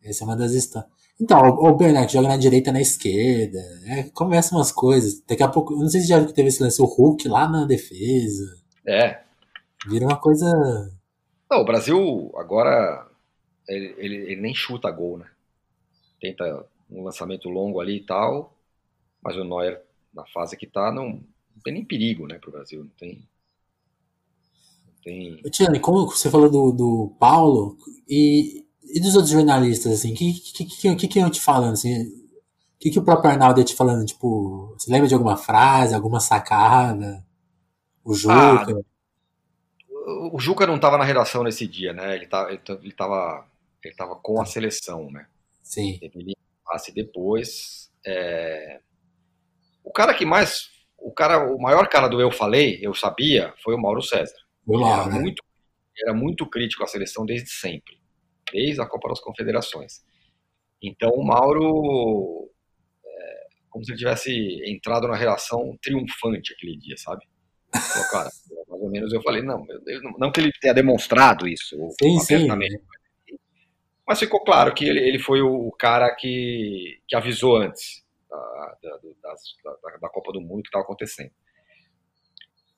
essa 0.04 0.24
é 0.24 0.28
uma 0.28 0.36
das 0.36 0.52
histórias. 0.52 0.92
Então, 1.20 1.40
o, 1.40 1.70
o 1.70 1.76
Bernardo 1.76 2.12
joga 2.12 2.28
na 2.28 2.38
direita 2.38 2.72
na 2.72 2.82
esquerda. 2.82 3.60
É, 3.86 4.04
começa 4.14 4.56
umas 4.56 4.72
coisas. 4.72 5.22
Daqui 5.22 5.44
a 5.44 5.48
pouco. 5.48 5.74
Eu 5.74 5.80
não 5.80 5.90
sei 5.90 6.02
se 6.02 6.08
já 6.08 6.18
viu 6.18 6.28
que 6.28 6.34
teve 6.34 6.50
esse 6.50 6.62
lance, 6.62 6.82
o 6.82 6.86
Hulk 6.86 7.28
lá 7.28 7.48
na 7.48 7.66
defesa. 7.66 8.62
É. 8.86 9.22
Vira 9.88 10.06
uma 10.06 10.20
coisa. 10.20 10.46
Não, 11.50 11.62
o 11.62 11.66
Brasil 11.66 12.32
agora. 12.36 13.08
Ele, 13.68 13.96
ele, 13.98 14.16
ele 14.32 14.42
nem 14.42 14.54
chuta 14.54 14.92
gol, 14.92 15.18
né? 15.18 15.28
Tenta 16.20 16.66
um 16.90 17.04
lançamento 17.04 17.50
longo 17.50 17.80
ali 17.80 17.98
e 17.98 18.06
tal. 18.06 18.56
Mas 19.24 19.36
o 19.38 19.44
Neuer 19.44 19.82
na 20.14 20.26
fase 20.28 20.56
que 20.56 20.66
tá, 20.66 20.92
não, 20.92 21.10
não 21.10 21.62
tem 21.64 21.74
nem 21.74 21.86
perigo, 21.86 22.26
né, 22.26 22.40
pro 22.40 22.52
Brasil. 22.52 22.84
Não 22.84 22.92
tem. 22.92 23.28
Tem... 25.04 25.42
Tiane, 25.52 25.80
como 25.80 26.08
você 26.08 26.32
falou 26.32 26.50
do, 26.50 26.72
do 26.72 27.16
Paulo 27.20 27.78
e, 28.08 28.65
e 28.94 29.00
dos 29.00 29.16
outros 29.16 29.32
jornalistas, 29.32 29.94
assim, 29.94 30.14
o 30.14 30.16
que, 30.16 30.34
que, 30.34 30.66
que, 30.66 30.96
que, 30.96 31.08
que 31.08 31.20
iam 31.20 31.30
te 31.30 31.42
falando, 31.42 31.74
assim, 31.74 32.08
o 32.08 32.80
que, 32.80 32.92
que 32.92 33.00
o 33.00 33.04
próprio 33.04 33.32
Arnaldo 33.32 33.60
ia 33.60 33.66
te 33.66 33.76
falando, 33.76 34.06
tipo, 34.06 34.76
você 34.78 34.92
lembra 34.92 35.08
de 35.08 35.14
alguma 35.14 35.38
frase, 35.38 35.96
alguma 35.96 36.20
sacada? 36.20 37.26
O 38.04 38.14
Juca? 38.14 38.36
Ah, 38.36 38.66
o 40.32 40.40
Juca 40.40 40.68
não 40.68 40.76
estava 40.76 40.98
na 40.98 41.04
redação 41.04 41.44
nesse 41.44 41.68
dia, 41.68 41.94
né, 41.94 42.16
ele, 42.16 42.28
tá, 42.28 42.48
ele, 42.50 42.62
ele, 42.82 42.94
tava, 42.94 43.46
ele 43.84 43.96
com 44.22 44.42
a 44.42 44.46
seleção, 44.46 45.10
né. 45.12 45.28
Sim. 45.64 45.98
Ele 46.02 46.36
passe 46.64 46.94
depois, 46.94 47.92
é... 48.06 48.80
o 49.84 49.92
cara 49.92 50.14
que 50.14 50.26
mais, 50.26 50.70
o 50.98 51.12
cara, 51.12 51.52
o 51.52 51.60
maior 51.60 51.88
cara 51.90 52.08
do 52.08 52.22
Eu 52.22 52.32
Falei, 52.32 52.80
eu 52.82 52.94
sabia, 52.94 53.54
foi 53.64 53.74
o 53.74 53.82
Mauro 53.82 54.02
César. 54.02 54.36
Olá, 54.68 55.02
era, 55.02 55.10
né? 55.10 55.20
muito, 55.20 55.44
era 56.04 56.14
muito 56.14 56.48
crítico 56.48 56.84
à 56.84 56.88
seleção 56.88 57.26
desde 57.26 57.50
sempre, 57.50 58.00
desde 58.52 58.82
a 58.82 58.86
Copa 58.86 59.10
das 59.10 59.20
Confederações. 59.20 60.04
Então 60.82 61.12
o 61.12 61.26
Mauro, 61.26 62.50
é, 63.06 63.48
como 63.70 63.84
se 63.84 63.92
ele 63.92 63.98
tivesse 63.98 64.62
entrado 64.66 65.08
na 65.08 65.16
relação 65.16 65.78
triunfante 65.82 66.54
aquele 66.54 66.78
dia, 66.78 66.96
sabe? 66.98 67.26
Cara, 68.12 68.30
mais 68.70 68.82
ou 68.82 68.90
menos 68.90 69.14
eu 69.14 69.22
falei, 69.22 69.42
não, 69.42 69.66
não 70.18 70.32
que 70.32 70.40
ele 70.40 70.52
tenha 70.62 70.74
demonstrado 70.74 71.48
isso 71.48 71.76
sim, 72.00 72.20
sim. 72.20 72.48
mas 74.08 74.20
ficou 74.20 74.44
claro 74.44 74.74
que 74.74 74.86
ele, 74.86 75.00
ele 75.00 75.20
foi 75.20 75.42
o 75.42 75.72
cara 75.72 76.14
que, 76.16 77.02
que 77.08 77.16
avisou 77.16 77.58
antes 77.58 78.06
da, 78.30 78.78
da, 78.82 79.00
da, 79.24 79.98
da 79.98 80.10
Copa 80.10 80.32
do 80.32 80.42
Mundo 80.42 80.62
que 80.62 80.70
estava 80.70 80.84
acontecendo. 80.84 81.32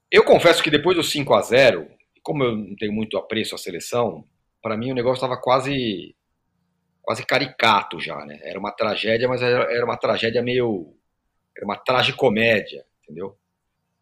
Eu 0.10 0.24
confesso 0.24 0.64
que 0.64 0.72
depois 0.72 0.96
do 0.96 1.04
5 1.04 1.34
a 1.34 1.42
0 1.42 1.98
como 2.24 2.44
eu 2.44 2.58
não 2.58 2.76
tenho 2.76 2.92
muito 2.92 3.18
apreço 3.18 3.56
à 3.56 3.58
seleção, 3.58 4.26
para 4.68 4.76
mim 4.76 4.92
o 4.92 4.96
negócio 4.96 5.16
estava 5.16 5.40
quase 5.40 6.14
quase 7.02 7.26
caricato 7.26 8.02
já, 8.02 8.18
né? 8.26 8.38
Era 8.44 8.60
uma 8.60 8.72
tragédia, 8.72 9.26
mas 9.26 9.42
era, 9.42 9.74
era 9.74 9.86
uma 9.86 9.96
tragédia 9.96 10.44
meio 10.44 10.94
era 11.56 11.66
uma 11.66 11.78
tragicomédia, 11.78 12.86
entendeu? 13.02 13.38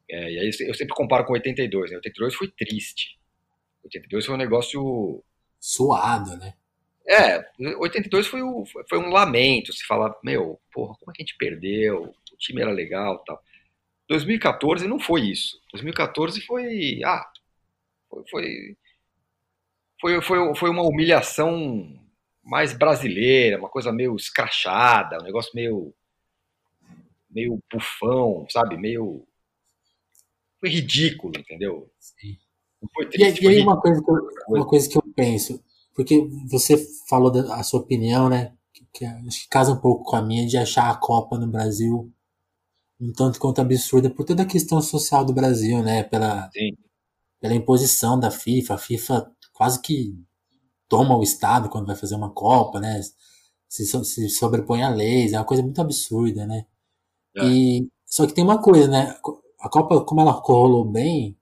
É, 0.09 0.31
e 0.31 0.39
aí 0.39 0.51
eu 0.61 0.73
sempre 0.73 0.95
comparo 0.95 1.23
com 1.23 1.33
82, 1.33 1.91
né? 1.91 1.97
82 1.97 2.33
foi 2.33 2.47
triste. 2.47 3.19
82 3.83 4.25
foi 4.25 4.33
um 4.33 4.39
negócio 4.39 5.23
suado, 5.59 6.35
né? 6.37 6.55
É, 7.07 7.47
82 7.77 8.25
foi, 8.25 8.41
o, 8.41 8.65
foi 8.89 8.97
um 8.97 9.11
lamento, 9.11 9.71
se 9.71 9.85
falar, 9.85 10.15
meu, 10.23 10.59
porra, 10.73 10.95
como 10.99 11.11
é 11.11 11.13
que 11.13 11.21
a 11.21 11.25
gente 11.25 11.37
perdeu? 11.37 12.11
O 12.33 12.37
time 12.37 12.63
era 12.63 12.71
legal, 12.71 13.19
tal. 13.19 13.39
2014 14.09 14.87
não 14.87 14.99
foi 14.99 15.29
isso. 15.29 15.61
2014 15.71 16.41
foi. 16.41 17.01
Ah, 17.05 17.23
foi, 18.09 18.23
foi, 18.29 18.77
foi, 19.99 20.21
foi, 20.21 20.55
foi 20.55 20.69
uma 20.69 20.83
humilhação 20.83 21.99
mais 22.43 22.73
brasileira, 22.73 23.57
uma 23.57 23.69
coisa 23.69 23.91
meio 23.91 24.15
escrachada, 24.15 25.19
um 25.19 25.23
negócio 25.23 25.51
meio. 25.55 25.93
meio 27.29 27.59
bufão, 27.71 28.45
sabe? 28.49 28.77
Meio. 28.77 29.25
Foi 30.59 30.69
ridículo, 30.69 31.33
entendeu? 31.37 31.91
Sim. 31.99 32.37
Foi 32.93 33.07
triste, 33.09 33.43
e, 33.43 33.47
aí, 33.47 33.59
uma 33.61 33.81
coisa, 33.81 34.03
que 34.03 34.11
eu, 34.11 34.29
uma 34.49 34.67
coisa 34.67 34.87
que 34.87 34.97
eu 34.97 35.01
penso, 35.15 35.63
porque 35.95 36.27
você 36.47 36.77
falou 37.09 37.31
da 37.31 37.55
a 37.55 37.63
sua 37.63 37.79
opinião, 37.79 38.29
né? 38.29 38.53
Que, 38.71 38.85
que 38.93 39.05
acho 39.05 39.43
que 39.43 39.49
casa 39.49 39.71
um 39.71 39.79
pouco 39.79 40.03
com 40.03 40.15
a 40.15 40.21
minha 40.21 40.45
de 40.45 40.57
achar 40.57 40.89
a 40.91 40.95
Copa 40.95 41.37
no 41.39 41.47
Brasil 41.47 42.11
um 42.99 43.11
tanto 43.11 43.39
quanto 43.39 43.59
absurda 43.59 44.09
por 44.09 44.25
toda 44.25 44.43
a 44.43 44.47
questão 44.47 44.81
social 44.81 45.25
do 45.25 45.33
Brasil, 45.33 45.83
né? 45.83 46.03
Pela, 46.03 46.49
Sim. 46.51 46.75
pela 47.41 47.53
imposição 47.53 48.19
da 48.19 48.31
FIFA. 48.31 48.75
A 48.75 48.77
FIFA 48.77 49.34
quase 49.55 49.81
que 49.81 50.13
toma 50.87 51.17
o 51.17 51.23
Estado 51.23 51.69
quando 51.69 51.87
vai 51.87 51.95
fazer 51.95 52.15
uma 52.15 52.31
Copa, 52.31 52.79
né? 52.79 53.01
Se, 53.67 53.85
se 53.85 54.29
sobrepõe 54.29 54.83
a 54.83 54.89
leis, 54.89 55.33
é 55.33 55.39
uma 55.39 55.45
coisa 55.45 55.63
muito 55.63 55.81
absurda, 55.81 56.45
né? 56.45 56.65
É. 57.35 57.45
E, 57.47 57.89
só 58.05 58.27
que 58.27 58.33
tem 58.33 58.43
uma 58.43 58.61
coisa, 58.61 58.87
né? 58.87 59.15
A 59.59 59.69
Copa, 59.69 60.05
como 60.05 60.21
ela 60.21 60.31
rolou 60.31 60.85
bem, 60.85 61.35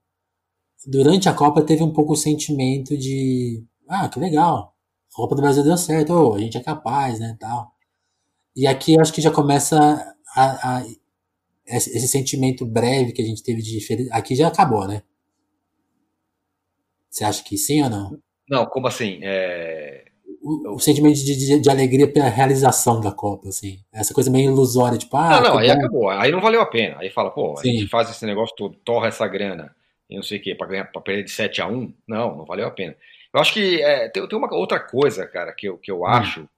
durante 0.88 1.28
a 1.28 1.34
Copa 1.34 1.61
teve 1.61 1.84
um 1.84 1.91
pouco 1.91 2.14
o 2.14 2.18
sentimento 2.18 2.97
de 2.97 3.66
ah, 3.88 4.07
que 4.09 4.20
legal, 4.20 4.74
a 5.11 5.16
Copa 5.16 5.36
do 5.36 5.41
Brasil 5.41 5.64
deu 5.64 5.78
certo, 5.78 6.14
oh, 6.14 6.36
a 6.36 6.39
gente 6.39 6.57
é 6.57 6.64
capaz, 6.64 7.20
né, 7.20 7.36
tal. 7.39 7.74
E 8.55 8.68
aqui 8.68 8.93
eu 8.93 9.01
acho 9.01 9.14
que 9.14 9.22
já 9.22 9.32
começa 9.32 9.78
a, 10.36 10.78
a 10.78 10.86
esse, 11.66 12.07
sentimento 12.07 12.66
breve 12.66 13.14
que 13.14 13.22
a 13.22 13.26
gente 13.26 13.43
teve 13.43 13.61
de 13.61 13.80
aqui 14.11 14.36
já 14.36 14.47
acabou, 14.47 14.88
né? 14.88 15.03
Você 17.14 17.24
acha 17.24 17.43
que 17.43 17.55
sim 17.55 17.84
ou 17.84 17.89
não? 17.91 18.20
Não, 18.49 18.66
como 18.66 18.88
assim? 18.88 19.20
É... 19.22 20.05
O, 20.41 20.76
o, 20.76 20.80
sentimento 20.80 21.16
de, 21.16 21.38
de, 21.38 21.59
de, 21.59 21.70
alegria 21.70 22.11
pela 22.11 22.28
realização 22.28 22.99
da 22.99 23.11
Copa, 23.11 23.49
assim. 23.49 23.80
Essa 23.93 24.14
coisa 24.14 24.32
meio 24.32 24.51
ilusória, 24.51 24.97
tipo, 24.97 25.16
ah. 25.16 25.30
Não, 25.39 25.41
não, 25.41 25.57
aí 25.59 25.68
bom. 25.68 25.74
acabou. 25.74 26.09
Aí 26.09 26.32
não 26.32 26.41
valeu 26.41 26.59
a 26.59 26.66
pena. 26.66 26.97
Aí 26.99 27.11
fala, 27.11 27.30
pô, 27.30 27.55
sim. 27.57 27.70
a 27.70 27.74
gente 27.74 27.88
faz 27.88 28.09
esse 28.09 28.26
negócio 28.26 28.55
todo, 28.55 28.76
torra 28.84 29.07
essa 29.07 29.28
grana 29.28 29.74
e 30.09 30.16
não 30.16 30.24
sei 30.24 30.39
o 30.39 30.41
quê, 30.41 30.55
pra, 30.55 30.68
ganhar, 30.68 30.86
pra 30.86 31.01
perder 31.01 31.24
de 31.24 31.32
7 31.32 31.61
a 31.61 31.68
1 31.68 31.93
Não, 32.07 32.36
não 32.36 32.45
valeu 32.45 32.68
a 32.68 32.72
pena. 32.72 32.95
Eu 33.32 33.39
acho 33.39 33.53
que 33.53 33.82
é, 33.82 34.09
tem, 34.09 34.28
tem, 34.28 34.38
uma 34.38 34.53
outra 34.53 34.80
coisa, 34.80 35.26
cara, 35.28 35.53
que 35.53 35.68
eu, 35.68 35.78
que 35.78 35.91
eu 35.91 36.01
hum. 36.01 36.05
acho. 36.07 36.49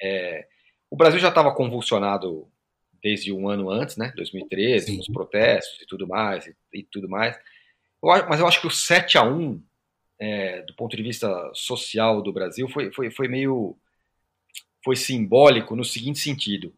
É, 0.00 0.46
o 0.88 0.96
Brasil 0.96 1.18
já 1.18 1.28
estava 1.28 1.52
convulsionado 1.52 2.48
desde 3.02 3.32
um 3.32 3.48
ano 3.48 3.68
antes, 3.68 3.96
né? 3.96 4.12
2013, 4.16 4.86
Sim. 4.86 4.94
com 4.94 5.00
os 5.00 5.08
protestos 5.08 5.82
e 5.82 5.86
tudo 5.86 6.06
mais, 6.06 6.46
e, 6.46 6.56
e 6.72 6.82
tudo 6.84 7.08
mais. 7.08 7.36
Eu, 8.02 8.28
mas 8.28 8.40
eu 8.40 8.46
acho 8.46 8.60
que 8.60 8.66
o 8.68 8.70
7 8.70 9.18
a 9.18 9.24
1 9.24 9.60
é, 10.18 10.62
do 10.62 10.74
ponto 10.74 10.96
de 10.96 11.02
vista 11.02 11.50
social 11.54 12.22
do 12.22 12.32
Brasil, 12.32 12.68
foi, 12.68 12.92
foi, 12.92 13.10
foi 13.10 13.28
meio. 13.28 13.76
foi 14.82 14.96
simbólico 14.96 15.74
no 15.74 15.84
seguinte 15.84 16.18
sentido. 16.18 16.74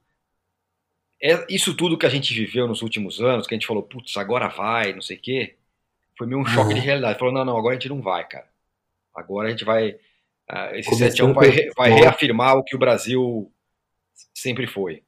É, 1.23 1.47
isso 1.49 1.75
tudo 1.75 1.97
que 1.97 2.07
a 2.07 2.11
gente 2.11 2.35
viveu 2.35 2.67
nos 2.67 2.83
últimos 2.83 3.21
anos, 3.21 3.47
que 3.47 3.55
a 3.55 3.57
gente 3.57 3.67
falou, 3.67 3.83
putz, 3.83 4.17
agora 4.17 4.49
vai, 4.49 4.93
não 4.93 5.01
sei 5.01 5.17
o 5.17 5.21
quê, 5.21 5.57
foi 6.17 6.27
meio 6.27 6.41
um 6.41 6.47
choque 6.47 6.75
de 6.75 6.81
realidade. 6.81 7.19
Falou, 7.19 7.33
não, 7.33 7.45
não, 7.45 7.57
agora 7.57 7.75
a 7.75 7.79
gente 7.79 7.89
não 7.89 8.03
vai, 8.03 8.27
cara. 8.27 8.49
Agora 9.15 9.49
a 9.49 9.51
gente 9.51 9.65
vai. 9.65 9.93
Uh, 10.51 10.75
esse 10.75 10.95
7 10.95 11.23
a 11.23 11.25
1 11.25 11.33
vai, 11.33 11.71
vai 11.77 11.91
reafirmar 11.91 12.57
o 12.57 12.63
que 12.63 12.77
o 12.77 12.79
Brasil 12.79 13.53
sempre 14.35 14.67
foi. 14.67 15.03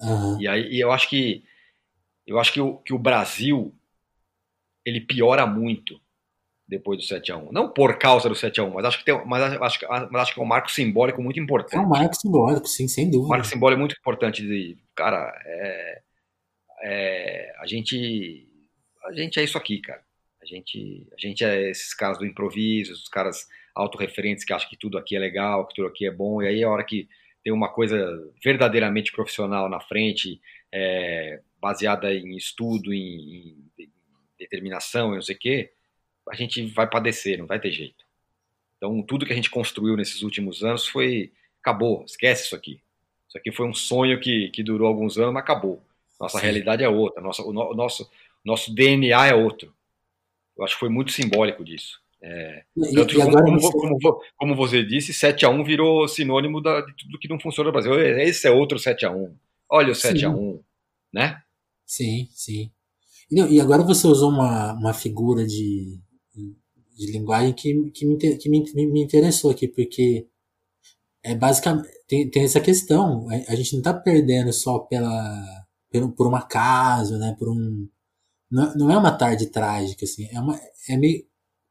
Uhum. 0.00 0.40
E 0.40 0.48
aí 0.48 0.68
e 0.72 0.80
eu 0.80 0.90
acho 0.90 1.08
que 1.08 1.44
eu 2.26 2.38
acho 2.38 2.52
que 2.52 2.60
o, 2.60 2.78
que 2.78 2.92
o 2.92 2.98
Brasil 2.98 3.74
ele 4.84 5.00
piora 5.00 5.46
muito 5.46 6.00
depois 6.68 6.98
do 6.98 7.04
7 7.04 7.32
a 7.32 7.36
1 7.38 7.50
Não 7.50 7.72
por 7.72 7.98
causa 7.98 8.28
do 8.28 8.34
7 8.34 8.60
a 8.60 8.64
1 8.64 8.70
mas 8.74 8.84
acho 8.84 8.98
que, 8.98 9.04
tem, 9.04 9.26
mas 9.26 9.42
acho, 9.42 9.86
mas 9.88 10.22
acho 10.22 10.34
que 10.34 10.40
é 10.40 10.42
um 10.42 10.46
marco 10.46 10.70
simbólico 10.70 11.22
muito 11.22 11.40
importante. 11.40 11.76
É 11.76 11.80
um 11.80 11.88
marco 11.88 12.14
simbólico, 12.14 12.68
sim, 12.68 12.86
sem 12.86 13.06
dúvida. 13.06 13.26
Um 13.26 13.28
marco 13.28 13.46
simbólico 13.46 13.80
muito 13.80 13.96
importante 13.98 14.42
de, 14.42 14.76
cara, 14.94 15.32
é, 15.46 16.00
é, 16.82 17.52
a 17.58 17.66
gente 17.66 18.46
a 19.04 19.12
gente 19.12 19.40
é 19.40 19.44
isso 19.44 19.56
aqui, 19.56 19.80
cara. 19.80 20.02
A 20.42 20.44
gente, 20.44 21.08
a 21.12 21.16
gente 21.18 21.44
é 21.44 21.70
esses 21.70 21.94
caras 21.94 22.18
do 22.18 22.26
improviso, 22.26 22.92
os 22.92 23.08
caras 23.08 23.46
autorreferentes 23.74 24.44
que 24.44 24.52
acham 24.52 24.68
que 24.68 24.76
tudo 24.76 24.98
aqui 24.98 25.16
é 25.16 25.18
legal, 25.18 25.66
que 25.66 25.74
tudo 25.74 25.88
aqui 25.88 26.06
é 26.06 26.10
bom, 26.10 26.42
e 26.42 26.46
aí 26.46 26.62
a 26.62 26.70
hora 26.70 26.84
que 26.84 27.08
tem 27.42 27.52
uma 27.52 27.72
coisa 27.72 27.96
verdadeiramente 28.42 29.12
profissional 29.12 29.68
na 29.68 29.80
frente, 29.80 30.40
é, 30.72 31.40
baseada 31.60 32.12
em 32.12 32.36
estudo, 32.36 32.92
em, 32.92 33.56
em 33.78 33.90
determinação, 34.38 35.14
não 35.14 35.22
sei 35.22 35.36
o 35.36 35.38
quê, 35.38 35.70
a 36.30 36.34
gente 36.34 36.64
vai 36.66 36.88
padecer, 36.88 37.38
não 37.38 37.46
vai 37.46 37.60
ter 37.60 37.70
jeito. 37.70 38.04
Então, 38.76 39.02
tudo 39.02 39.26
que 39.26 39.32
a 39.32 39.36
gente 39.36 39.50
construiu 39.50 39.96
nesses 39.96 40.22
últimos 40.22 40.62
anos 40.62 40.86
foi. 40.86 41.32
Acabou, 41.60 42.04
esquece 42.04 42.46
isso 42.46 42.56
aqui. 42.56 42.80
Isso 43.28 43.36
aqui 43.36 43.52
foi 43.52 43.66
um 43.66 43.74
sonho 43.74 44.20
que, 44.20 44.48
que 44.50 44.62
durou 44.62 44.88
alguns 44.88 45.18
anos, 45.18 45.34
mas 45.34 45.42
acabou. 45.42 45.82
Nossa 46.18 46.38
Sim. 46.38 46.44
realidade 46.44 46.82
é 46.82 46.88
outra, 46.88 47.20
nossa, 47.20 47.42
o, 47.42 47.52
no, 47.52 47.72
o 47.72 47.74
nosso, 47.74 48.10
nosso 48.44 48.74
DNA 48.74 49.26
é 49.26 49.34
outro. 49.34 49.72
Eu 50.56 50.64
acho 50.64 50.74
que 50.74 50.80
foi 50.80 50.88
muito 50.88 51.12
simbólico 51.12 51.64
disso. 51.64 52.00
É, 52.20 52.64
e, 52.76 52.94
tanto 52.94 53.14
e 53.14 53.16
como, 53.16 53.60
você... 53.60 53.72
Como, 53.72 54.20
como, 54.36 54.56
você 54.56 54.82
disse, 54.82 55.12
7x1 55.12 55.64
virou 55.64 56.08
sinônimo 56.08 56.60
da, 56.60 56.80
de 56.80 56.92
tudo 56.96 57.18
que 57.18 57.28
não 57.28 57.38
funciona 57.38 57.68
no 57.68 57.72
Brasil. 57.72 57.94
Esse 58.18 58.48
é 58.48 58.50
outro 58.50 58.78
7x1. 58.78 59.32
Olha 59.70 59.92
o 59.92 59.94
7x1, 59.94 60.60
né? 61.12 61.40
Sim, 61.86 62.28
sim. 62.32 62.72
E, 63.30 63.56
e, 63.56 63.60
agora 63.60 63.82
você 63.82 64.06
usou 64.06 64.30
uma, 64.30 64.72
uma 64.72 64.94
figura 64.94 65.46
de, 65.46 66.00
de 66.98 67.12
linguagem 67.12 67.52
que, 67.54 67.90
que, 67.92 68.06
me, 68.06 68.16
que 68.16 68.50
me, 68.50 68.86
me 68.86 69.02
interessou 69.02 69.50
aqui, 69.50 69.68
porque 69.68 70.26
é 71.22 71.34
basicamente 71.34 71.88
tem, 72.08 72.28
tem 72.30 72.44
essa 72.44 72.60
questão. 72.60 73.28
A, 73.48 73.54
gente 73.54 73.72
não 73.72 73.80
está 73.80 73.94
perdendo 73.94 74.52
só 74.52 74.78
pela, 74.80 75.66
pelo, 75.90 76.10
por 76.12 76.26
um 76.26 76.34
acaso, 76.34 77.18
né? 77.18 77.36
Por 77.38 77.50
um. 77.50 77.88
Não, 78.50 78.74
não 78.76 78.90
é 78.90 78.96
uma 78.96 79.12
tarde 79.12 79.46
trágica, 79.46 80.04
assim. 80.04 80.26
É, 80.32 80.40
uma, 80.40 80.58
é 80.88 80.96
meio 80.96 81.26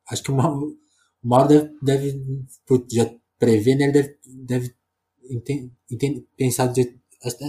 acho 0.09 0.23
que 0.23 0.31
o 0.31 0.35
Mauro, 0.35 1.47
deve, 1.47 1.71
deve 1.81 2.23
já 2.91 3.13
prever, 3.37 3.75
né? 3.75 3.85
Ele 3.85 3.93
deve, 3.93 4.17
deve 4.25 4.75
entender, 5.29 5.71
entender, 5.91 6.27
pensar 6.37 6.67
de, 6.67 6.97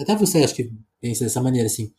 até 0.02 0.16
você 0.16 0.38
acho 0.42 0.54
que 0.54 0.72
pensa 1.00 1.24
dessa 1.24 1.42
maneira 1.42 1.66
assim. 1.66 1.92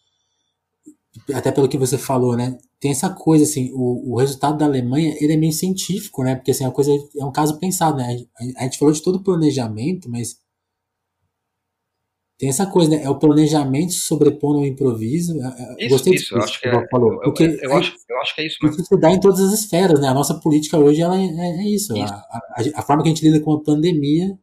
Até 1.33 1.51
pelo 1.51 1.67
que 1.67 1.77
você 1.77 1.97
falou, 1.97 2.35
né? 2.35 2.57
Tem 2.79 2.91
essa 2.91 3.09
coisa, 3.09 3.43
assim, 3.43 3.71
o, 3.73 4.13
o 4.13 4.17
resultado 4.17 4.57
da 4.57 4.65
Alemanha, 4.65 5.15
ele 5.19 5.33
é 5.33 5.37
meio 5.37 5.51
científico, 5.51 6.23
né? 6.23 6.35
Porque, 6.35 6.51
assim, 6.51 6.65
a 6.65 6.71
coisa 6.71 6.91
é 6.91 7.25
um 7.25 7.31
caso 7.31 7.59
pensado, 7.59 7.97
né? 7.97 8.25
A, 8.57 8.61
a 8.61 8.63
gente 8.63 8.77
falou 8.77 8.93
de 8.93 9.01
todo 9.01 9.15
o 9.15 9.23
planejamento, 9.23 10.09
mas 10.09 10.39
tem 12.39 12.47
essa 12.47 12.65
coisa, 12.65 12.89
né? 12.91 13.03
É 13.03 13.09
o 13.09 13.19
planejamento 13.19 13.91
sobrepondo 13.91 14.59
ao 14.59 14.65
improviso. 14.65 15.37
Isso, 15.77 15.89
Gostei 15.89 16.13
isso, 16.13 16.35
eu 16.35 16.41
acho 16.41 16.61
que 16.61 16.69
é, 16.69 16.87
falou. 16.89 17.19
Porque 17.19 17.43
eu, 17.43 17.57
eu, 17.63 17.77
acho, 17.77 17.93
eu 18.09 18.21
acho 18.21 18.33
que 18.33 18.41
é 18.41 18.47
isso 18.47 18.57
mesmo. 18.63 18.77
Isso 18.77 18.85
se 18.85 18.97
dá 18.97 19.11
em 19.11 19.19
todas 19.19 19.41
as 19.41 19.51
esferas, 19.51 19.99
né? 19.99 20.07
A 20.07 20.13
nossa 20.13 20.35
política 20.35 20.77
hoje 20.77 21.01
ela 21.01 21.19
é, 21.19 21.25
é, 21.25 21.57
é 21.57 21.63
isso. 21.63 21.93
isso. 21.97 22.13
A, 22.13 22.17
a, 22.17 22.63
a, 22.75 22.81
forma 22.81 23.03
que 23.03 23.09
a 23.09 23.11
gente 23.13 23.25
lida 23.25 23.41
com 23.41 23.53
a 23.53 23.61
pandemia, 23.61 24.37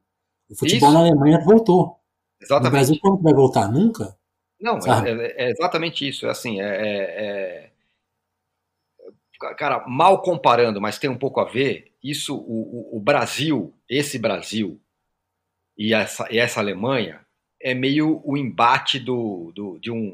o 0.50 0.54
futebol 0.54 0.90
isso. 0.90 0.98
na 0.98 1.04
Alemanha 1.06 1.42
voltou. 1.42 1.96
Exatamente. 2.40 2.64
No 2.64 2.70
Brasil, 2.70 2.98
quando 3.00 3.22
vai 3.22 3.32
voltar? 3.32 3.72
Nunca? 3.72 4.15
Não, 4.60 4.78
é, 4.78 5.10
é, 5.10 5.46
é, 5.46 5.50
exatamente 5.50 6.08
isso. 6.08 6.26
É 6.26 6.30
assim, 6.30 6.60
é, 6.60 6.64
é, 6.64 6.98
é, 6.98 7.70
Cara, 9.58 9.84
mal 9.86 10.22
comparando, 10.22 10.80
mas 10.80 10.98
tem 10.98 11.10
um 11.10 11.18
pouco 11.18 11.40
a 11.40 11.44
ver, 11.44 11.92
isso, 12.02 12.34
o, 12.34 12.96
o, 12.96 13.00
Brasil, 13.00 13.74
esse 13.88 14.18
Brasil 14.18 14.80
e 15.76 15.92
essa, 15.92 16.26
e 16.30 16.38
essa 16.38 16.60
Alemanha, 16.60 17.20
é 17.60 17.74
meio 17.74 18.22
o 18.24 18.36
embate 18.36 18.98
do, 18.98 19.52
do, 19.54 19.78
de, 19.78 19.90
um, 19.90 20.12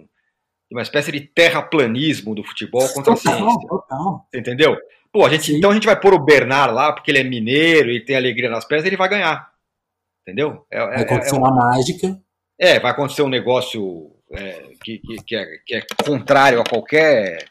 de 0.68 0.74
uma 0.74 0.82
espécie 0.82 1.12
de 1.12 1.20
terraplanismo 1.20 2.34
do 2.34 2.42
futebol 2.42 2.88
contra 2.88 3.14
total, 3.14 3.32
a 3.32 3.38
ciência. 3.38 3.68
Total. 3.68 4.28
Entendeu? 4.34 4.76
Pô, 5.12 5.24
a 5.24 5.28
gente, 5.28 5.54
então 5.54 5.70
a 5.70 5.74
gente 5.74 5.86
vai 5.86 5.98
pôr 5.98 6.14
o 6.14 6.24
Bernard 6.24 6.74
lá, 6.74 6.92
porque 6.92 7.10
ele 7.10 7.18
é 7.18 7.24
mineiro 7.24 7.90
e 7.90 8.04
tem 8.04 8.16
alegria 8.16 8.50
nas 8.50 8.64
pernas, 8.64 8.86
ele 8.86 8.96
vai 8.96 9.08
ganhar. 9.08 9.52
Entendeu? 10.22 10.66
É, 10.70 10.84
vai 10.84 10.96
é, 10.96 11.02
acontecer 11.02 11.36
uma 11.36 11.54
mágica. 11.54 12.20
É, 12.58 12.80
vai 12.80 12.90
acontecer 12.90 13.22
um 13.22 13.28
negócio 13.28 14.10
é, 14.32 14.72
que, 14.82 15.00
que, 15.26 15.36
é, 15.36 15.58
que 15.66 15.74
é 15.74 15.82
contrário 16.04 16.60
a 16.60 16.64
qualquer, 16.64 17.44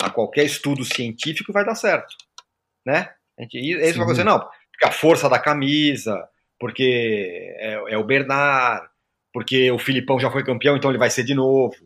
a 0.00 0.10
qualquer 0.10 0.44
estudo 0.44 0.84
científico 0.84 1.52
vai 1.52 1.64
dar 1.64 1.74
certo. 1.74 2.14
Né? 2.84 3.10
A 3.38 3.42
gente, 3.42 3.58
isso 3.58 3.94
vai 3.94 4.04
acontecer, 4.04 4.24
não. 4.24 4.40
Porque 4.40 4.86
a 4.86 4.92
força 4.92 5.28
da 5.28 5.38
camisa, 5.38 6.28
porque 6.58 7.54
é, 7.58 7.74
é 7.88 7.98
o 7.98 8.04
Bernard, 8.04 8.86
porque 9.32 9.70
o 9.70 9.78
Filipão 9.78 10.18
já 10.18 10.30
foi 10.30 10.44
campeão, 10.44 10.76
então 10.76 10.90
ele 10.90 10.98
vai 10.98 11.10
ser 11.10 11.24
de 11.24 11.34
novo. 11.34 11.76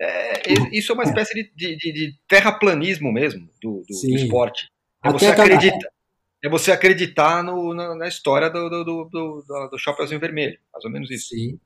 É, 0.00 0.42
isso 0.72 0.92
é 0.92 0.94
uma 0.94 1.04
espécie 1.04 1.34
de, 1.34 1.76
de, 1.76 1.76
de 1.76 2.18
terraplanismo 2.28 3.12
mesmo 3.12 3.48
do, 3.62 3.82
do, 3.88 4.08
do 4.08 4.14
esporte. 4.14 4.68
É 5.04 5.10
você, 5.10 5.26
acredita, 5.26 5.92
é 6.42 6.48
você 6.48 6.72
acreditar 6.72 7.42
no, 7.42 7.74
na, 7.74 7.94
na, 7.94 8.08
história 8.08 8.48
do, 8.48 8.70
do, 8.70 8.84
do, 8.84 9.04
do, 9.10 9.68
do 9.70 9.78
Chapeuzinho 9.78 10.20
Vermelho. 10.20 10.58
Mais 10.72 10.84
ou 10.84 10.90
menos 10.90 11.10
isso. 11.10 11.28
Sim. 11.28 11.60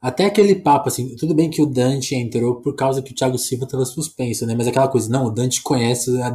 Até 0.00 0.26
aquele 0.26 0.54
papo, 0.54 0.88
assim, 0.88 1.16
tudo 1.16 1.34
bem 1.34 1.50
que 1.50 1.60
o 1.60 1.66
Dante 1.66 2.14
entrou 2.14 2.60
por 2.60 2.76
causa 2.76 3.02
que 3.02 3.10
o 3.10 3.14
Thiago 3.14 3.36
Silva 3.36 3.64
estava 3.64 3.84
suspenso, 3.84 4.46
né? 4.46 4.54
Mas 4.56 4.68
aquela 4.68 4.86
coisa, 4.86 5.10
não, 5.10 5.26
o 5.26 5.30
Dante 5.30 5.60
conhece 5.60 6.10
a, 6.22 6.34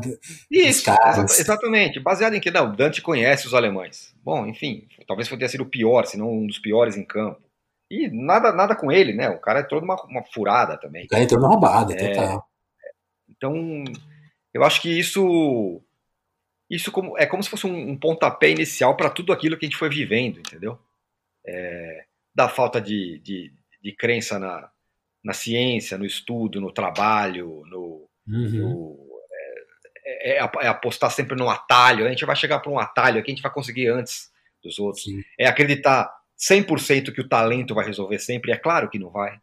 Isso, 0.51 0.79
os 0.79 0.85
caras. 0.85 1.39
exatamente. 1.39 1.97
Baseado 1.99 2.33
em 2.33 2.41
que, 2.41 2.51
não, 2.51 2.69
o 2.69 2.75
Dante 2.75 3.01
conhece 3.01 3.47
os 3.47 3.53
alemães. 3.53 4.13
Bom, 4.21 4.45
enfim, 4.45 4.85
talvez 5.07 5.29
tenha 5.29 5.47
sido 5.47 5.63
o 5.63 5.69
pior, 5.69 6.05
se 6.05 6.17
não 6.17 6.29
um 6.29 6.45
dos 6.45 6.59
piores 6.59 6.97
em 6.97 7.05
campo. 7.05 7.41
E 7.89 8.09
nada, 8.09 8.51
nada 8.51 8.75
com 8.75 8.91
ele, 8.91 9.13
né? 9.13 9.29
O 9.29 9.39
cara 9.39 9.59
é 9.59 9.63
todo 9.63 9.83
uma, 9.83 9.95
uma 10.03 10.23
furada 10.33 10.77
também. 10.77 11.05
O 11.05 11.07
cara 11.07 11.23
entrou 11.23 11.39
numa 11.39 11.51
roubada, 11.53 11.93
é, 11.93 12.09
total. 12.09 12.45
Então, 13.29 13.83
eu 14.53 14.63
acho 14.63 14.81
que 14.81 14.89
isso 14.89 15.81
isso 16.69 16.91
como, 16.91 17.17
é 17.17 17.25
como 17.25 17.43
se 17.43 17.49
fosse 17.49 17.67
um, 17.67 17.91
um 17.91 17.97
pontapé 17.97 18.49
inicial 18.49 18.97
para 18.97 19.09
tudo 19.09 19.31
aquilo 19.31 19.57
que 19.57 19.65
a 19.65 19.69
gente 19.69 19.77
foi 19.77 19.89
vivendo, 19.89 20.39
entendeu? 20.39 20.77
É, 21.45 22.05
da 22.33 22.49
falta 22.49 22.81
de, 22.81 23.19
de, 23.19 23.53
de, 23.81 23.95
crença 23.95 24.39
na, 24.39 24.69
na 25.23 25.33
ciência, 25.33 25.97
no 25.97 26.05
estudo, 26.05 26.59
no 26.59 26.71
trabalho, 26.71 27.63
no, 27.67 28.09
uhum. 28.27 28.49
no 28.59 29.13
é, 30.05 30.37
é, 30.37 30.49
é, 30.61 30.67
apostar 30.67 31.11
sempre 31.11 31.35
no 31.35 31.49
atalho. 31.49 32.05
A 32.05 32.09
gente 32.09 32.25
vai 32.25 32.35
chegar 32.35 32.59
para 32.59 32.71
um 32.71 32.79
atalho 32.79 33.23
que 33.23 33.31
a 33.31 33.33
gente 33.33 33.43
vai 33.43 33.51
conseguir 33.51 33.87
antes 33.87 34.31
dos 34.63 34.79
outros. 34.79 35.03
Sim. 35.03 35.21
É 35.39 35.47
acreditar 35.47 36.13
100% 36.37 37.13
que 37.13 37.21
o 37.21 37.27
talento 37.27 37.75
vai 37.75 37.85
resolver 37.85 38.19
sempre? 38.19 38.51
É 38.51 38.57
claro 38.57 38.89
que 38.89 38.99
não 38.99 39.09
vai. 39.09 39.39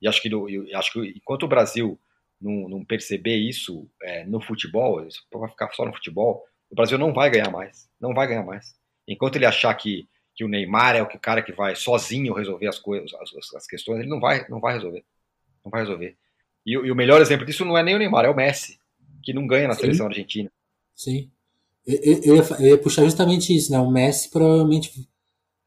E 0.00 0.08
acho 0.08 0.20
que, 0.20 0.28
eu 0.28 0.66
acho 0.74 0.92
que 0.92 1.14
enquanto 1.16 1.44
o 1.44 1.48
Brasil 1.48 1.98
não, 2.40 2.68
não 2.68 2.84
perceber 2.84 3.36
isso 3.36 3.88
é, 4.02 4.24
no 4.24 4.40
futebol, 4.40 5.06
isso 5.06 5.22
vai 5.32 5.48
ficar 5.48 5.70
só 5.72 5.84
no 5.84 5.94
futebol, 5.94 6.44
o 6.70 6.74
Brasil 6.74 6.98
não 6.98 7.12
vai 7.12 7.30
ganhar 7.30 7.50
mais. 7.50 7.88
Não 8.00 8.12
vai 8.12 8.26
ganhar 8.26 8.44
mais. 8.44 8.74
Enquanto 9.06 9.36
ele 9.36 9.46
achar 9.46 9.72
que, 9.74 10.08
que 10.34 10.44
o 10.44 10.48
Neymar 10.48 10.96
é 10.96 11.02
o 11.02 11.06
cara 11.18 11.42
que 11.42 11.52
vai 11.52 11.76
sozinho 11.76 12.34
resolver 12.34 12.66
as 12.66 12.78
coisas, 12.78 13.12
as, 13.14 13.54
as 13.54 13.66
questões, 13.66 14.00
ele 14.00 14.08
não 14.08 14.18
vai, 14.18 14.46
não 14.48 14.60
vai 14.60 14.74
resolver. 14.74 15.04
Não 15.64 15.70
vai 15.70 15.82
resolver. 15.82 16.16
E, 16.66 16.72
e, 16.72 16.90
o 16.90 16.96
melhor 16.96 17.20
exemplo 17.20 17.46
disso 17.46 17.64
não 17.64 17.78
é 17.78 17.82
nem 17.82 17.94
o 17.94 17.98
Neymar, 17.98 18.24
é 18.24 18.30
o 18.30 18.34
Messi, 18.34 18.78
que 19.22 19.32
não 19.32 19.46
ganha 19.46 19.68
na 19.68 19.74
Sim. 19.74 19.82
seleção 19.82 20.06
argentina. 20.06 20.50
Sim. 20.94 21.30
Eu, 21.86 21.98
eu, 22.02 22.36
ia, 22.36 22.42
eu, 22.58 22.66
ia, 22.66 22.78
puxar 22.78 23.04
justamente 23.04 23.54
isso, 23.54 23.70
né? 23.70 23.78
O 23.78 23.90
Messi 23.90 24.30
provavelmente 24.30 25.06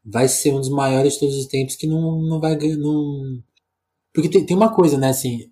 vai 0.04 0.28
ser 0.28 0.52
um 0.52 0.60
dos 0.60 0.68
maiores 0.68 1.14
de 1.14 1.20
todos 1.20 1.36
os 1.36 1.46
tempos 1.46 1.76
que 1.76 1.86
não, 1.86 2.20
não 2.20 2.40
vai 2.40 2.56
ganhar. 2.56 2.76
Não... 2.76 3.42
Porque 4.12 4.28
tem, 4.28 4.44
tem 4.44 4.56
uma 4.56 4.74
coisa, 4.74 4.98
né, 4.98 5.08
assim. 5.08 5.50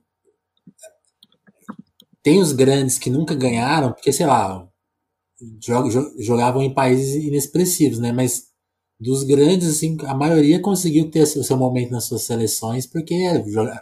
Tem 2.23 2.41
os 2.41 2.53
grandes 2.53 2.99
que 2.99 3.09
nunca 3.09 3.35
ganharam, 3.35 3.93
porque, 3.93 4.12
sei 4.12 4.27
lá, 4.27 4.69
jogavam 6.19 6.62
em 6.62 6.75
países 6.75 7.14
inexpressivos, 7.14 8.01
né? 8.01 8.11
Mas 8.11 8.51
dos 8.99 9.25
grandes, 9.25 9.69
assim, 9.69 9.97
a 10.07 10.15
maioria 10.15 10.61
conseguiu 10.61 11.11
ter 11.11 11.23
o 11.23 11.27
seu 11.27 11.57
momento 11.57 11.91
nas 11.91 12.05
suas 12.05 12.23
seleções 12.23 12.87
porque 12.87 13.15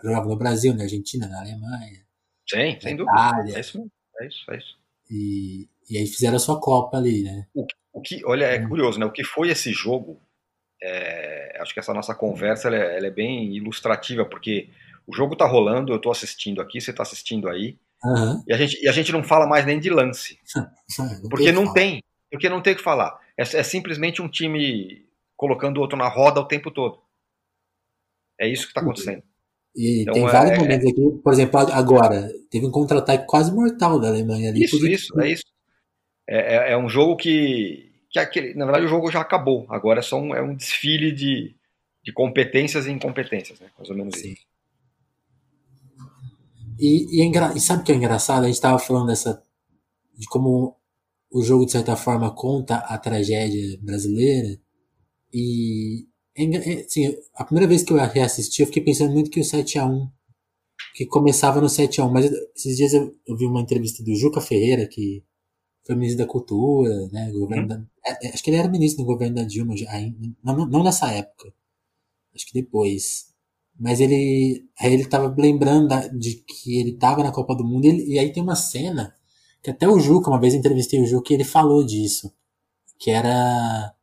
jogava 0.03 0.27
no 0.27 0.37
Brasil, 0.37 0.75
na 0.75 0.85
Argentina, 0.85 1.29
na 1.29 1.41
Alemanha. 1.41 2.05
Sim, 2.49 2.79
sem 2.81 2.97
dúvida. 2.97 3.17
É 3.55 3.61
isso, 3.61 3.91
é 4.21 4.27
isso, 4.27 4.51
é 4.51 4.57
isso. 4.59 4.79
E, 5.11 5.69
e 5.89 5.99
aí 5.99 6.07
fizeram 6.07 6.37
a 6.37 6.41
sua 6.41 6.61
Copa 6.61 6.97
ali, 6.97 7.23
né? 7.23 7.47
O, 7.55 7.67
o 7.93 8.01
que, 8.01 8.25
olha, 8.25 8.47
é 8.47 8.61
hum. 8.61 8.69
curioso, 8.69 8.99
né? 8.99 9.07
O 9.07 9.13
que 9.13 9.23
foi 9.23 9.51
esse 9.51 9.73
jogo 9.73 10.21
é, 10.85 11.57
acho 11.61 11.73
que 11.73 11.81
essa 11.81 11.95
nossa 11.95 12.15
conversa 12.15 12.69
ela 12.69 12.77
é, 12.77 12.97
ela 12.99 13.07
é, 13.07 13.11
bem 13.11 13.57
ilustrativa, 13.57 14.25
porque 14.25 14.69
o 15.07 15.15
jogo 15.15 15.35
tá 15.35 15.47
rolando, 15.47 15.93
eu 15.93 15.99
tô 15.99 16.11
assistindo 16.11 16.61
aqui, 16.61 16.81
você 16.81 16.93
tá 16.93 17.03
assistindo 17.03 17.49
aí, 17.49 17.79
uhum. 18.05 18.43
e, 18.47 18.53
a 18.53 18.57
gente, 18.57 18.85
e 18.85 18.89
a 18.89 18.93
gente 18.93 19.11
não 19.11 19.25
fala 19.25 19.47
mais 19.47 19.65
nem 19.65 19.81
de 19.81 19.89
lance. 19.89 20.39
porque 21.31 21.53
não 21.53 21.73
tem, 21.73 22.03
porque 22.31 22.49
não 22.51 22.61
tem 22.61 22.75
o 22.75 22.77
que 22.77 22.83
falar. 22.83 23.19
É, 23.39 23.43
é, 23.43 23.63
simplesmente 23.63 24.23
um 24.23 24.29
time 24.29 25.07
colocando 25.37 25.79
o 25.79 25.81
outro 25.81 25.99
na 25.99 26.09
roda 26.09 26.41
o 26.41 26.49
tempo 26.49 26.71
todo. 26.71 26.99
É 28.39 28.49
isso 28.49 28.65
que 28.65 28.71
está 28.71 28.81
acontecendo. 28.81 29.23
E 29.75 30.03
então, 30.03 30.15
tem 30.15 30.23
vários 30.23 30.53
é, 30.53 30.59
momentos 30.59 30.89
aqui, 30.89 31.21
por 31.23 31.33
exemplo, 31.33 31.59
agora, 31.59 32.31
teve 32.49 32.65
um 32.65 32.71
contra-ataque 32.71 33.27
quase 33.27 33.53
mortal 33.53 33.99
da 33.99 34.09
Alemanha 34.09 34.51
ali. 34.51 34.63
Isso, 34.63 34.87
isso, 34.87 35.21
é 35.21 35.29
isso. 35.29 35.45
É, 36.29 36.57
é, 36.57 36.73
é 36.73 36.77
um 36.77 36.89
jogo 36.89 37.17
que, 37.17 37.93
que 38.09 38.19
aquele, 38.19 38.55
na 38.55 38.65
verdade 38.65 38.87
o 38.87 38.89
jogo 38.89 39.11
já 39.11 39.21
acabou. 39.21 39.67
Agora 39.69 39.99
é 39.99 40.03
só 40.03 40.17
um, 40.17 40.35
é 40.35 40.41
um 40.41 40.55
desfile 40.55 41.11
de, 41.11 41.57
de 42.05 42.13
competências 42.13 42.87
e 42.87 42.93
incompetências, 42.93 43.59
né? 43.59 43.69
Mais 43.77 43.91
ou 43.91 43.97
menos 43.97 44.17
Sim. 44.17 44.33
isso. 44.33 44.47
E, 46.79 47.21
e, 47.21 47.23
é 47.23 47.57
e, 47.57 47.61
sabe 47.61 47.83
o 47.83 47.85
que 47.85 47.93
é 47.93 47.95
engraçado? 47.97 48.45
A 48.45 48.47
gente 48.47 48.55
estava 48.55 48.79
falando 48.79 49.09
dessa 49.09 49.43
de 50.17 50.27
como 50.29 50.77
o 51.35 51.43
jogo 51.43 51.67
de 51.67 51.73
certa 51.73 51.97
forma 51.97 52.31
conta 52.33 52.77
a 52.77 52.97
tragédia 52.97 53.77
brasileira 53.83 54.57
e 55.33 56.07
assim, 56.87 57.13
a 57.35 57.45
primeira 57.45 57.67
vez 57.67 57.83
que 57.83 57.93
eu 57.93 57.97
reassisti 57.97 58.63
eu 58.63 58.67
fiquei 58.69 58.85
pensando 58.85 59.13
muito 59.13 59.31
que 59.31 59.41
o 59.41 59.45
7 59.45 59.81
a 59.81 59.85
1 59.85 60.09
que 60.95 61.05
começava 61.05 61.61
no 61.61 61.69
7 61.69 62.01
a 62.01 62.07
1 62.07 62.11
mas 62.13 62.31
esses 62.55 62.77
dias 62.77 62.93
eu, 62.95 63.37
vi 63.37 63.47
uma 63.47 63.61
entrevista 63.61 64.03
do 64.05 64.15
Juca 64.15 64.41
Ferreira 64.41 64.87
que 64.87 65.25
foi 65.85 65.97
ministro 65.97 66.25
da 66.25 66.33
Cultura, 66.33 67.09
né? 67.09 67.31
Governo 67.31 67.63
uhum. 67.63 67.69
da, 67.69 67.85
é, 68.07 68.27
é, 68.27 68.29
acho 68.33 68.43
que 68.43 68.51
ele 68.51 68.57
era 68.57 68.69
ministro 68.69 69.05
do 69.05 69.07
governo 69.07 69.37
da 69.37 69.45
Dilma, 69.45 69.75
não, 70.43 70.67
não 70.67 70.83
nessa 70.83 71.13
época, 71.13 71.53
acho 72.35 72.47
que 72.47 72.55
depois. 72.55 73.33
Mas 73.79 74.01
ele, 74.01 74.67
aí 74.79 74.95
ele 74.95 75.05
tava 75.05 75.35
lembrando 75.37 75.89
de 76.19 76.37
que 76.37 76.79
ele 76.81 76.93
tava 76.97 77.23
na 77.23 77.33
Copa 77.33 77.55
do 77.55 77.65
Mundo, 77.65 77.85
e, 77.85 77.89
ele, 77.89 78.15
e 78.15 78.19
aí 78.19 78.33
tem 78.33 78.43
uma 78.43 78.57
cena 78.57 79.15
que 79.65 79.71
até 79.71 79.89
o 79.89 79.99
Juca, 79.99 80.29
uma 80.29 80.39
vez 80.39 80.53
eu 80.53 80.61
entrevistei 80.61 81.01
o 81.01 81.07
Juca, 81.07 81.33
e 81.33 81.37
ele 81.37 81.45
falou 81.45 81.83
disso, 81.85 82.31
que 82.99 83.11
era 83.11 83.95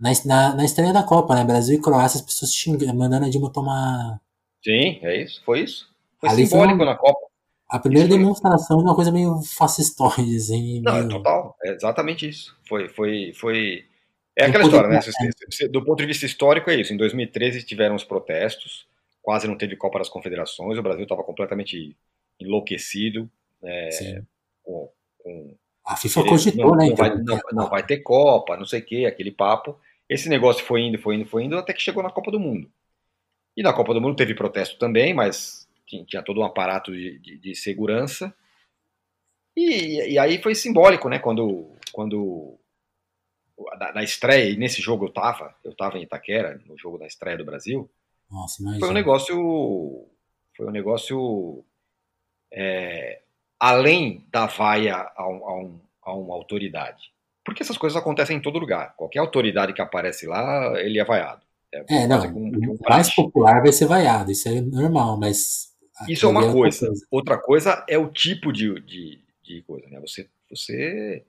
na, 0.00 0.10
na, 0.24 0.54
na 0.54 0.64
estreia 0.64 0.90
da 0.90 1.02
Copa, 1.02 1.34
né? 1.34 1.44
Brasil 1.44 1.78
e 1.78 1.82
Croácia, 1.82 2.18
as 2.18 2.24
pessoas 2.24 2.54
xingando, 2.54 2.98
mandando 2.98 3.26
a 3.26 3.28
Dilma 3.28 3.52
tomar. 3.52 4.18
Sim, 4.64 4.98
é 5.02 5.22
isso, 5.22 5.44
foi 5.44 5.60
isso. 5.60 5.86
Foi 6.18 6.30
Ali 6.30 6.46
simbólico 6.46 6.78
foi 6.78 6.86
um, 6.86 6.88
na 6.88 6.96
Copa. 6.96 7.20
A 7.68 7.78
primeira 7.78 8.08
demonstração 8.08 8.80
é 8.80 8.82
uma 8.84 8.94
coisa 8.94 9.12
meio 9.12 9.42
fascistoide, 9.42 10.34
assim. 10.34 10.80
Não, 10.80 10.94
meio... 10.94 11.04
é 11.04 11.08
total. 11.10 11.54
É 11.62 11.72
exatamente 11.72 12.26
isso. 12.26 12.56
Foi. 12.66 12.88
foi, 12.88 13.32
foi... 13.34 13.84
É 14.34 14.46
aquela 14.46 14.64
história, 14.64 14.88
né? 14.88 15.00
Do 15.70 15.84
ponto 15.84 15.98
de 15.98 16.06
vista 16.06 16.24
histórico, 16.24 16.70
é 16.70 16.80
isso. 16.80 16.94
Em 16.94 16.96
2013 16.96 17.64
tiveram 17.64 17.94
os 17.94 18.04
protestos, 18.04 18.86
quase 19.20 19.46
não 19.46 19.58
teve 19.58 19.76
Copa 19.76 19.98
das 19.98 20.08
Confederações, 20.08 20.78
o 20.78 20.82
Brasil 20.82 21.02
estava 21.02 21.22
completamente 21.22 21.94
enlouquecido. 22.40 23.30
É, 23.62 24.22
com, 24.66 24.90
com, 25.18 25.56
a 25.84 25.96
FIFA 25.96 26.24
cogitou, 26.24 26.72
não, 26.72 26.76
né? 26.76 26.88
Não 26.88 26.96
vai, 26.96 27.16
não, 27.16 27.40
não 27.52 27.70
vai 27.70 27.86
ter 27.86 27.98
Copa, 27.98 28.56
não 28.56 28.66
sei 28.66 28.80
o 28.80 28.84
quê, 28.84 29.06
aquele 29.06 29.30
papo. 29.30 29.78
Esse 30.08 30.28
negócio 30.28 30.64
foi 30.64 30.82
indo, 30.82 30.98
foi 30.98 31.14
indo, 31.14 31.26
foi 31.26 31.44
indo, 31.44 31.56
até 31.56 31.72
que 31.72 31.80
chegou 31.80 32.02
na 32.02 32.10
Copa 32.10 32.30
do 32.30 32.40
Mundo. 32.40 32.70
E 33.56 33.62
na 33.62 33.72
Copa 33.72 33.94
do 33.94 34.00
Mundo 34.00 34.16
teve 34.16 34.34
protesto 34.34 34.78
também, 34.78 35.14
mas 35.14 35.68
tinha 35.86 36.22
todo 36.22 36.40
um 36.40 36.44
aparato 36.44 36.92
de, 36.92 37.18
de, 37.20 37.38
de 37.38 37.54
segurança. 37.54 38.34
E, 39.56 40.12
e, 40.12 40.18
aí 40.18 40.42
foi 40.42 40.54
simbólico, 40.54 41.08
né? 41.08 41.18
Quando, 41.18 41.70
quando 41.92 42.58
na, 43.78 43.94
na, 43.94 44.02
estreia, 44.02 44.50
e 44.50 44.56
nesse 44.56 44.82
jogo 44.82 45.06
eu 45.06 45.12
tava, 45.12 45.54
eu 45.64 45.74
tava 45.74 45.96
em 45.98 46.02
Itaquera, 46.02 46.60
no 46.66 46.76
jogo 46.76 46.98
da 46.98 47.06
estreia 47.06 47.38
do 47.38 47.44
Brasil. 47.44 47.88
Nossa, 48.30 48.62
foi 48.78 48.88
um 48.88 48.92
negócio. 48.92 50.06
Foi 50.56 50.66
um 50.66 50.72
negócio. 50.72 51.64
É, 52.52 53.22
além 53.58 54.24
da 54.30 54.46
vaia 54.46 54.96
a, 54.96 55.22
a, 55.22 55.58
um, 55.58 55.80
a 56.02 56.14
uma 56.14 56.34
autoridade. 56.34 57.10
Porque 57.44 57.62
essas 57.62 57.78
coisas 57.78 57.96
acontecem 57.96 58.36
em 58.36 58.42
todo 58.42 58.58
lugar. 58.58 58.94
Qualquer 58.96 59.20
autoridade 59.20 59.72
que 59.72 59.80
aparece 59.80 60.26
lá, 60.26 60.72
ele 60.80 60.98
é 60.98 61.04
vaiado. 61.04 61.42
É, 61.72 62.02
é 62.02 62.06
não, 62.06 62.20
um, 62.26 62.46
um 62.46 62.72
o 62.72 62.78
mais 62.88 63.14
popular 63.14 63.62
vai 63.62 63.72
ser 63.72 63.86
vaiado, 63.86 64.30
isso 64.30 64.48
é 64.48 64.60
normal, 64.60 65.18
mas... 65.18 65.74
Isso 66.08 66.26
é 66.26 66.28
uma 66.28 66.52
coisa. 66.52 66.86
coisa. 66.86 67.06
Outra 67.10 67.38
coisa 67.38 67.84
é 67.88 67.96
o 67.96 68.08
tipo 68.08 68.52
de, 68.52 68.80
de, 68.80 69.20
de 69.42 69.62
coisa, 69.62 69.88
né? 69.88 70.00
Você, 70.00 70.28
você 70.50 71.24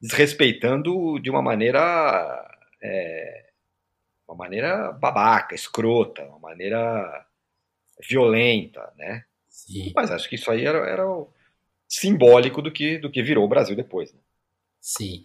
desrespeitando 0.00 1.18
de 1.20 1.30
uma 1.30 1.42
maneira... 1.42 2.48
É, 2.82 3.46
uma 4.28 4.36
maneira 4.36 4.92
babaca, 4.92 5.54
escrota, 5.54 6.24
uma 6.24 6.38
maneira 6.38 7.26
violenta, 8.08 8.92
né? 8.96 9.24
Sim. 9.48 9.92
Mas 9.94 10.10
acho 10.10 10.28
que 10.28 10.34
isso 10.34 10.50
aí 10.50 10.64
era, 10.66 10.78
era 10.78 11.04
simbólico 11.88 12.60
do 12.60 12.72
que, 12.72 12.98
do 12.98 13.10
que 13.10 13.22
virou 13.22 13.44
o 13.44 13.48
Brasil 13.48 13.76
depois. 13.76 14.12
Né? 14.12 14.18
Sim. 14.80 15.24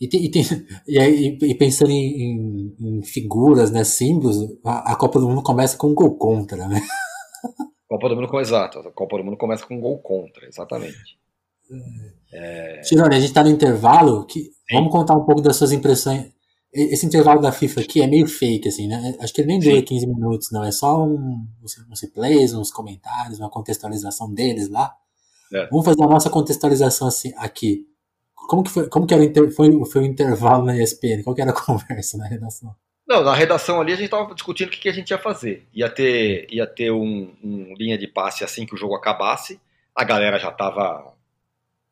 E, 0.00 0.08
tem, 0.08 0.24
e, 0.24 0.30
tem, 0.30 0.42
e, 0.86 1.38
e, 1.50 1.54
pensando 1.56 1.90
em, 1.90 2.74
em, 2.80 3.02
figuras, 3.02 3.70
né, 3.70 3.82
símbolos, 3.84 4.36
a, 4.64 4.92
a, 4.92 4.96
Copa 4.96 5.18
do 5.18 5.28
Mundo 5.28 5.42
começa 5.42 5.76
com 5.76 5.88
um 5.88 5.94
gol 5.94 6.16
contra, 6.16 6.68
né? 6.68 6.80
Copa 7.88 8.08
do 8.08 8.16
Mundo, 8.16 8.40
exato. 8.40 8.78
A 8.80 8.92
Copa 8.92 9.16
do 9.16 9.24
Mundo 9.24 9.36
começa 9.36 9.66
com 9.66 9.74
um 9.74 9.80
gol 9.80 9.98
contra, 9.98 10.46
exatamente. 10.46 11.18
É... 12.32 12.80
Tirone, 12.82 13.14
a 13.14 13.18
gente 13.18 13.30
está 13.30 13.42
no 13.42 13.50
intervalo. 13.50 14.26
Que, 14.26 14.50
vamos 14.70 14.92
contar 14.92 15.14
um 15.14 15.24
pouco 15.24 15.40
das 15.40 15.56
suas 15.56 15.72
impressões. 15.72 16.30
Esse 16.70 17.06
intervalo 17.06 17.40
da 17.40 17.50
FIFA 17.50 17.80
aqui 17.80 18.02
é 18.02 18.06
meio 18.06 18.26
fake, 18.26 18.68
assim, 18.68 18.86
né? 18.86 19.16
Acho 19.20 19.32
que 19.32 19.40
ele 19.40 19.48
nem 19.48 19.58
dura 19.58 19.82
15 19.82 20.06
minutos, 20.06 20.50
não. 20.52 20.62
É 20.62 20.70
só 20.70 21.02
um, 21.02 21.46
uns 21.90 22.00
replays, 22.02 22.52
uns 22.52 22.70
comentários, 22.70 23.38
uma 23.38 23.50
contextualização 23.50 24.32
deles 24.32 24.68
lá. 24.68 24.94
É. 25.52 25.66
Vamos 25.66 25.84
fazer 25.84 26.02
a 26.02 26.06
nossa 26.06 26.30
contextualização 26.30 27.08
assim, 27.08 27.32
aqui. 27.36 27.86
Como 28.34 28.62
que 28.62 28.70
foi, 28.70 28.88
como 28.88 29.06
que 29.06 29.14
era 29.14 29.22
o, 29.22 29.26
inter, 29.26 29.50
foi, 29.50 29.84
foi 29.84 30.02
o 30.02 30.06
intervalo 30.06 30.64
na 30.64 30.76
ESPN? 30.76 31.22
Qual 31.22 31.34
que 31.34 31.42
era 31.42 31.50
a 31.50 31.54
conversa 31.60 32.16
na 32.16 32.26
redação? 32.26 32.74
Não, 33.06 33.22
na 33.22 33.34
redação 33.34 33.80
ali 33.80 33.92
a 33.92 33.96
gente 33.96 34.04
estava 34.04 34.34
discutindo 34.34 34.68
o 34.68 34.70
que, 34.70 34.78
que, 34.78 34.88
a 34.88 34.92
gente 34.92 35.10
ia 35.10 35.18
fazer. 35.18 35.66
Ia 35.72 35.88
ter, 35.88 36.46
ia 36.50 36.66
ter 36.66 36.90
um, 36.90 37.34
um, 37.42 37.74
linha 37.74 37.96
de 37.96 38.06
passe 38.06 38.44
assim 38.44 38.66
que 38.66 38.74
o 38.74 38.76
jogo 38.76 38.94
acabasse. 38.94 39.58
A 39.94 40.04
galera 40.04 40.38
já 40.38 40.50
estava 40.50 41.14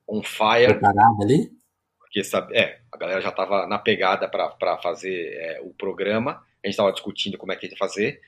on 0.06 0.22
fire. 0.22 0.74
Preparada 0.74 1.22
ali? 1.22 1.50
Porque 1.98 2.22
sabe, 2.22 2.54
é, 2.54 2.80
a 2.92 2.98
galera 2.98 3.20
já 3.22 3.30
estava 3.30 3.66
na 3.66 3.78
pegada 3.78 4.28
para 4.28 4.78
fazer 4.78 5.32
é, 5.38 5.60
o 5.62 5.70
programa. 5.70 6.32
A 6.62 6.66
gente 6.66 6.74
estava 6.74 6.92
discutindo 6.92 7.38
como 7.38 7.50
é 7.50 7.56
que 7.56 7.66
ia 7.66 7.76
fazer. 7.78 8.20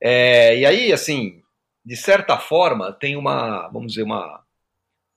É, 0.00 0.56
e 0.56 0.64
aí, 0.64 0.92
assim, 0.92 1.42
de 1.84 1.96
certa 1.96 2.38
forma, 2.38 2.92
tem 2.92 3.16
uma, 3.16 3.68
vamos 3.68 3.92
dizer, 3.92 4.02
uma. 4.02 4.42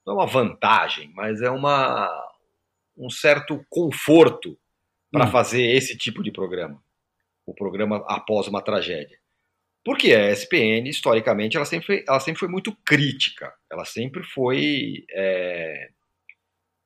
Não 0.05 0.13
é 0.13 0.17
uma 0.17 0.27
vantagem, 0.27 1.11
mas 1.15 1.41
é 1.41 1.49
uma, 1.49 2.09
um 2.97 3.09
certo 3.09 3.65
conforto 3.69 4.57
para 5.11 5.25
hum. 5.25 5.31
fazer 5.31 5.63
esse 5.63 5.97
tipo 5.97 6.23
de 6.23 6.31
programa, 6.31 6.83
o 7.45 7.53
programa 7.53 8.03
após 8.07 8.47
uma 8.47 8.61
tragédia. 8.61 9.17
Porque 9.85 10.13
a 10.13 10.31
ESPN, 10.31 10.87
historicamente, 10.87 11.57
ela 11.57 11.65
sempre 11.65 11.85
foi, 11.85 12.05
ela 12.07 12.19
sempre 12.19 12.39
foi 12.39 12.47
muito 12.47 12.75
crítica, 12.85 13.53
ela 13.69 13.83
sempre 13.83 14.23
foi 14.23 15.05
é, 15.11 15.89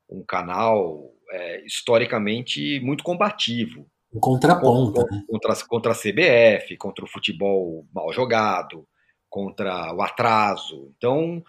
um 0.09 0.24
canal 0.26 1.13
é, 1.32 1.63
historicamente 1.65 2.80
muito 2.80 3.03
combativo. 3.03 3.88
Um 4.11 4.20
contraponto. 4.20 4.93
Contra, 4.93 5.15
né? 5.15 5.24
contra, 5.28 5.55
contra 5.68 5.91
a 5.91 5.95
CBF, 5.95 6.76
contra 6.78 7.05
o 7.05 7.07
futebol 7.07 7.86
mal 7.93 8.11
jogado, 8.11 8.88
contra 9.30 9.93
o 9.93 10.01
atraso. 10.01 10.91
Então, 10.97 11.43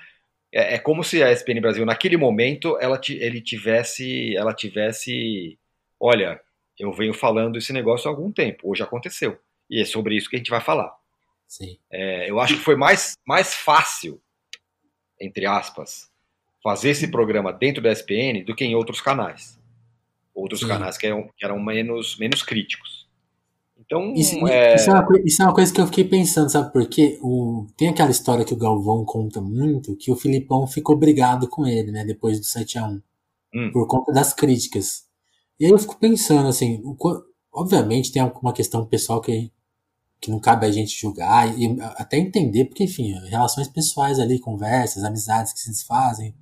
é, 0.53 0.75
é, 0.75 0.79
como 0.79 1.05
se 1.05 1.23
a 1.23 1.31
ESPN 1.31 1.61
Brasil, 1.61 1.85
naquele 1.85 2.17
momento, 2.17 2.79
ela, 2.81 3.01
ele 3.09 3.41
tivesse, 3.41 4.37
ela 4.37 4.55
tivesse, 4.55 5.59
olha, 6.01 6.41
eu 6.79 6.93
venho 6.93 7.13
falando 7.13 7.57
esse 7.57 7.73
negócio 7.73 8.09
há 8.09 8.13
algum 8.13 8.33
tempo, 8.33 8.71
hoje 8.71 8.83
aconteceu. 8.83 9.39
E 9.69 9.81
é 9.81 9.85
sobre 9.85 10.17
isso 10.17 10.31
que 10.31 10.37
a 10.37 10.39
gente 10.39 10.51
vai 10.51 10.61
falar. 10.61 10.95
É, 11.91 12.31
eu 12.31 12.39
acho 12.41 12.55
que 12.55 12.63
foi 12.63 12.77
mais, 12.77 13.17
mais 13.27 13.55
fácil, 13.55 14.21
entre 15.21 15.47
aspas, 15.47 16.11
fazer 16.63 16.91
esse 16.91 17.11
programa 17.11 17.53
dentro 17.53 17.83
da 17.83 17.91
ESPN 17.91 18.45
do 18.45 18.55
que 18.55 18.65
em 18.65 18.75
outros 18.75 19.01
canais. 19.01 19.59
Outros 20.35 20.61
Sim. 20.61 20.69
canais 20.69 20.97
que 20.97 21.07
eram, 21.07 21.29
que 21.37 21.45
eram 21.45 21.59
menos, 21.59 22.17
menos 22.17 22.43
críticos. 22.43 23.08
Então, 23.79 24.13
isso 24.15 24.47
é... 24.47 24.75
Isso, 24.75 24.91
é 24.91 24.93
uma, 24.93 25.07
isso 25.25 25.43
é 25.43 25.45
uma 25.45 25.55
coisa 25.55 25.73
que 25.73 25.81
eu 25.81 25.87
fiquei 25.87 26.05
pensando, 26.05 26.51
sabe? 26.51 26.73
Porque 26.73 27.19
o, 27.23 27.67
tem 27.77 27.89
aquela 27.89 28.11
história 28.11 28.45
que 28.45 28.53
o 28.53 28.59
Galvão 28.59 29.05
conta 29.05 29.41
muito, 29.41 29.97
que 29.97 30.11
o 30.11 30.17
Filipão 30.17 30.67
ficou 30.67 30.97
brigado 30.97 31.49
com 31.49 31.67
ele, 31.67 31.91
né? 31.93 32.05
Depois 32.05 32.39
do 32.39 32.45
7x1. 32.45 33.01
Hum. 33.55 33.71
Por 33.73 33.87
conta 33.87 34.13
das 34.13 34.35
críticas. 34.35 35.05
E 35.59 35.65
aí 35.65 35.71
eu 35.71 35.79
fico 35.79 35.99
pensando, 35.99 36.49
assim, 36.49 36.83
o, 36.85 36.97
obviamente 37.53 38.13
tem 38.13 38.23
uma 38.23 38.53
questão 38.53 38.85
pessoal 38.85 39.21
que, 39.21 39.51
que 40.21 40.31
não 40.31 40.39
cabe 40.39 40.67
a 40.67 40.71
gente 40.71 40.99
julgar, 40.99 41.59
e 41.59 41.77
até 41.97 42.19
entender, 42.19 42.67
porque, 42.67 42.85
enfim, 42.85 43.13
relações 43.29 43.69
pessoais 43.69 44.19
ali, 44.19 44.39
conversas, 44.39 45.05
amizades 45.05 45.53
que 45.53 45.61
se 45.61 45.71
desfazem. 45.71 46.35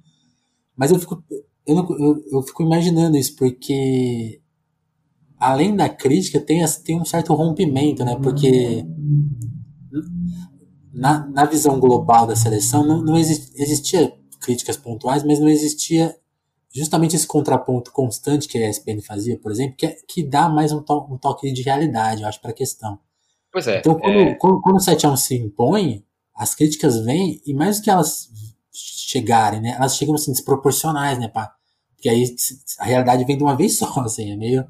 Mas 0.77 0.91
eu 0.91 0.99
fico, 0.99 1.23
eu, 1.67 1.77
eu, 1.77 2.25
eu 2.33 2.43
fico 2.43 2.63
imaginando 2.63 3.17
isso, 3.17 3.37
porque 3.37 4.41
além 5.39 5.77
da 5.77 5.89
crítica, 5.89 6.41
tem, 6.41 6.65
tem 6.85 7.01
um 7.01 7.05
certo 7.05 7.35
rompimento, 7.35 8.05
né? 8.05 8.17
Porque 8.17 8.85
na, 10.93 11.27
na 11.29 11.45
visão 11.45 11.79
global 11.79 12.27
da 12.27 12.35
seleção 12.35 12.87
não, 12.87 13.03
não 13.03 13.17
existia 13.17 14.13
críticas 14.41 14.77
pontuais, 14.77 15.23
mas 15.23 15.39
não 15.39 15.49
existia 15.49 16.17
justamente 16.73 17.17
esse 17.17 17.27
contraponto 17.27 17.91
constante 17.93 18.49
que 18.49 18.59
a 18.59 18.69
ESPN 18.69 19.01
fazia, 19.01 19.39
por 19.39 19.51
exemplo, 19.51 19.77
que, 19.77 19.87
é, 19.87 19.97
que 20.07 20.23
dá 20.23 20.49
mais 20.49 20.73
um, 20.73 20.83
to, 20.83 21.07
um 21.11 21.17
toque 21.17 21.51
de 21.53 21.63
realidade, 21.63 22.23
eu 22.23 22.29
acho, 22.29 22.41
para 22.41 22.51
a 22.51 22.55
questão. 22.55 22.99
Pois 23.51 23.67
é. 23.67 23.79
Então, 23.79 23.95
quando, 23.95 24.19
é... 24.19 24.35
quando, 24.35 24.61
quando 24.61 24.77
o 24.77 24.81
7x1 24.81 25.17
se 25.17 25.37
impõe, 25.37 26.05
as 26.35 26.55
críticas 26.55 26.99
vêm, 27.01 27.41
e 27.47 27.55
mais 27.55 27.79
do 27.79 27.85
que 27.85 27.91
elas 27.91 28.31
chegarem, 28.71 29.61
né, 29.61 29.75
elas 29.77 29.97
chegam 29.97 30.15
assim, 30.15 30.33
desproporcionais, 30.33 31.19
né, 31.19 31.29
pá? 31.29 31.55
Porque 31.95 32.11
aí 32.11 32.37
a 32.79 32.85
realidade 32.85 33.25
vem 33.25 33.39
de 33.39 33.43
uma 33.43 33.57
vez 33.57 33.79
só, 33.79 33.89
assim, 34.05 34.31
é 34.31 34.37
meio 34.37 34.67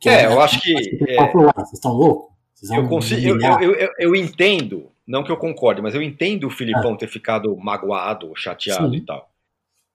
que 0.00 0.08
é, 0.08 0.26
eu 0.26 0.40
acho 0.40 0.60
que. 0.60 0.72
É, 1.08 1.32
vocês 1.32 1.72
estão 1.74 1.92
loucos? 1.92 2.36
Eu, 2.70 2.88
consigo, 2.88 3.40
eu, 3.40 3.60
eu, 3.60 3.74
eu, 3.74 3.90
eu, 3.98 4.16
entendo, 4.16 4.90
não 5.06 5.22
que 5.22 5.30
eu 5.30 5.36
concorde, 5.36 5.80
mas 5.80 5.94
eu 5.94 6.02
entendo 6.02 6.48
o 6.48 6.50
Filipão 6.50 6.94
ah. 6.94 6.96
ter 6.96 7.06
ficado 7.06 7.56
magoado, 7.56 8.32
chateado 8.34 8.90
Sim. 8.90 8.96
e 8.96 9.00
tal. 9.00 9.32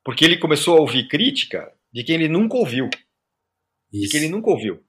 Porque 0.04 0.24
ele 0.24 0.38
começou 0.38 0.78
a 0.78 0.82
ouvir 0.82 1.08
crítica 1.08 1.72
de 1.91 2.04
quem 2.04 2.16
ele 2.16 2.30
nunca 2.30 2.56
ouviu. 2.56 2.89
Isso. 3.91 4.04
De 4.04 4.10
quem 4.10 4.22
ele 4.22 4.32
nunca 4.32 4.49
ouviu. 4.49 4.82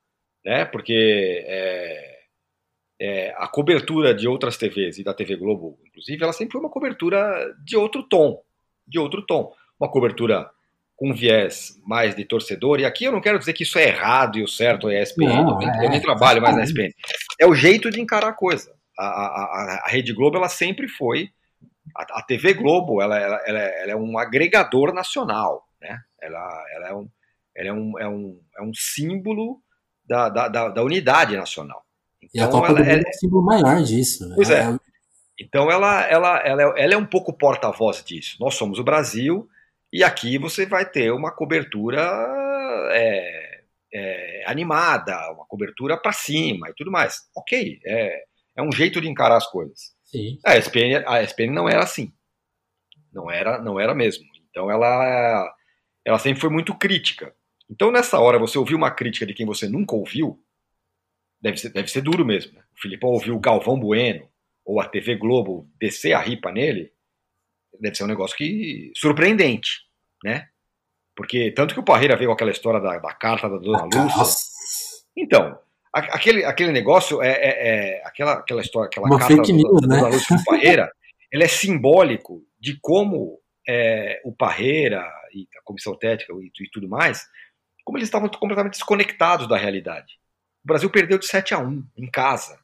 Né? 0.45 0.65
Porque 0.65 1.45
é, 1.47 2.15
é, 3.01 3.35
a 3.37 3.49
cobertura 3.49 4.15
de 4.15 4.29
outras 4.29 4.57
TVs 4.57 4.99
e 4.99 5.05
da 5.05 5.15
TV 5.15 5.37
Globo, 5.37 5.79
inclusive, 5.87 6.23
ela 6.23 6.33
sempre 6.33 6.53
foi 6.53 6.61
uma 6.61 6.71
cobertura 6.71 7.55
de 7.65 7.77
outro 7.77 8.03
tom. 8.03 8.43
De 8.87 8.99
outro 8.99 9.23
tom. 9.23 9.53
Uma 9.79 9.91
cobertura 9.91 10.49
com 10.97 11.13
viés 11.13 11.81
mais 11.85 12.15
de 12.15 12.25
torcedor, 12.25 12.81
e 12.81 12.85
aqui 12.85 13.05
eu 13.05 13.13
não 13.13 13.21
quero 13.21 13.39
dizer 13.39 13.53
que 13.53 13.65
isso 13.65 13.79
é 13.79 13.89
errado 13.89 14.39
e 14.39 14.45
o 14.45 14.49
certo 14.49 14.89
é 14.89 14.99
a 14.99 15.03
ESPN, 15.03 15.27
não, 15.27 15.61
eu, 15.61 15.89
nem, 15.89 15.99
é, 15.99 16.01
trabalho 16.01 16.41
mais 16.41 16.57
na 16.57 16.63
ESPN. 16.63 16.91
É 17.39 17.47
o 17.47 17.55
jeito 17.55 17.91
de 17.91 18.01
encarar 18.01 18.29
a 18.29 18.33
coisa. 18.33 18.73
A, 18.99 19.05
a, 19.05 19.83
a 19.85 19.89
Rede 19.89 20.13
Globo, 20.13 20.37
ela 20.37 20.49
sempre 20.49 20.87
foi, 20.87 21.31
a, 21.97 22.21
a 22.21 22.23
TV 22.23 22.55
Globo, 22.55 23.03
ela, 23.03 23.19
ela, 23.19 23.43
ela, 23.45 23.59
ela, 23.59 23.93
é 23.93 23.97
um 23.97 24.19
agregador 24.19 24.95
nacional, 24.95 25.65
né? 25.81 26.01
Ela, 26.23 26.65
ela, 26.75 26.89
é, 26.89 26.95
um, 26.95 27.09
ela 27.57 27.69
é, 27.69 27.73
um, 27.73 27.99
é, 27.99 28.09
um, 28.09 28.41
é 28.59 28.63
um 28.63 28.73
símbolo 28.73 29.61
da, 30.07 30.29
da, 30.29 30.49
da, 30.49 30.69
da 30.69 30.83
unidade 30.83 31.37
nacional. 31.37 31.83
Então, 32.23 32.31
e 32.35 32.41
a 32.41 32.49
Copa 32.49 32.69
ela, 32.69 32.79
do 32.79 32.85
Mundo 32.85 32.91
é, 32.91 32.97
é 32.97 33.09
um 33.09 33.19
símbolo 33.19 33.45
maior 33.45 33.83
disso. 33.83 34.33
Pois 34.35 34.51
é. 34.51 34.63
é. 34.63 34.79
Então 35.41 35.71
ela, 35.71 36.03
ela, 36.05 36.39
ela, 36.39 36.63
ela 36.79 36.95
é 36.95 36.97
um 36.97 37.07
pouco 37.07 37.33
porta-voz 37.33 38.03
disso. 38.05 38.37
Nós 38.41 38.55
somos 38.55 38.79
o 38.79 38.85
Brasil, 38.85 39.49
e 39.95 40.03
aqui 40.03 40.39
você 40.39 40.67
vai 40.67 40.85
ter 40.85 41.13
uma 41.13 41.31
cobertura 41.31 42.03
é, 42.91 43.63
é, 43.93 44.45
animada, 44.45 45.15
uma 45.31 45.47
cobertura 45.47 45.97
para 45.97 46.11
cima 46.11 46.69
e 46.69 46.75
tudo 46.75 46.91
mais. 46.91 47.21
Ok, 47.33 47.79
é, 47.87 48.25
é 48.57 48.63
um 48.63 48.73
jeito 48.73 49.01
de 49.01 49.09
encarar 49.09 49.37
as 49.37 49.47
coisas. 49.47 49.95
Sim. 50.03 50.41
A 50.45 50.57
ESPN, 50.57 51.05
a 51.07 51.23
ESPN 51.23 51.53
não 51.53 51.69
era 51.69 51.85
assim. 51.85 52.13
Não 53.13 53.31
era, 53.31 53.63
não 53.63 53.79
era 53.79 53.95
mesmo. 53.95 54.25
Então 54.51 54.69
ela, 54.69 55.55
ela 56.05 56.19
sempre 56.19 56.41
foi 56.41 56.51
muito 56.51 56.77
crítica. 56.77 57.33
Então 57.71 57.93
nessa 57.93 58.19
hora 58.19 58.37
você 58.37 58.59
ouvir 58.59 58.75
uma 58.75 58.91
crítica 58.91 59.25
de 59.25 59.33
quem 59.33 59.47
você 59.47 59.69
nunca 59.69 59.95
ouviu, 59.95 60.43
deve 61.41 61.57
ser, 61.57 61.69
deve 61.69 61.87
ser 61.87 62.01
duro 62.01 62.25
mesmo. 62.25 62.53
Né? 62.53 62.65
O 62.77 62.81
Filipão 62.81 63.11
ouviu 63.11 63.37
o 63.37 63.41
Galvão 63.41 63.79
Bueno 63.79 64.29
ou 64.65 64.81
a 64.81 64.89
TV 64.89 65.15
Globo 65.15 65.71
descer 65.79 66.15
a 66.15 66.21
ripa 66.21 66.51
nele, 66.51 66.93
deve 67.81 67.95
ser 67.95 68.05
um 68.05 68.09
negócio 68.09 68.37
que 68.37 68.91
surpreendente, 68.97 69.83
né? 70.23 70.49
Porque 71.17 71.53
tanto 71.53 71.75
que 71.75 71.81
o 71.81 71.85
Parreira 71.85 72.17
veio 72.17 72.29
com 72.29 72.35
aquela 72.35 72.51
história 72.51 72.81
da, 72.81 72.99
da 72.99 73.13
carta 73.13 73.49
da 73.49 73.59
Dona 73.59 73.85
Lúcia. 73.85 74.25
Então, 75.17 75.59
aquele, 75.93 76.45
aquele 76.45 76.73
negócio 76.73 77.23
é, 77.23 77.31
é, 77.31 77.69
é, 77.69 78.03
aquela, 78.05 78.33
aquela 78.35 78.61
história, 78.61 78.89
aquela 78.89 79.07
Uma 79.07 79.19
carta 79.19 79.53
news, 79.53 79.81
da, 79.81 79.89
né? 79.89 79.97
Dona 79.97 80.09
Lúcia 80.09 80.37
do 80.37 80.45
Parreira, 80.45 80.93
ele 81.31 81.45
é 81.45 81.49
simbólico 81.49 82.45
de 82.59 82.79
como 82.81 83.41
é, 83.69 84.21
o 84.25 84.33
Parreira 84.33 85.09
e 85.33 85.47
a 85.57 85.63
comissão 85.63 85.97
técnica 85.97 86.33
e, 86.35 86.51
e 86.65 86.71
tudo 86.71 86.89
mais, 86.89 87.27
como 87.85 87.99
eles 87.99 88.09
estavam 88.09 88.29
completamente 88.29 88.75
desconectados 88.75 89.47
da 89.47 89.57
realidade. 89.57 90.19
O 90.65 90.67
Brasil 90.67 90.91
perdeu 90.91 91.19
de 91.19 91.27
7 91.27 91.55
a 91.55 91.59
1 91.59 91.85
em 91.97 92.11
casa. 92.11 92.59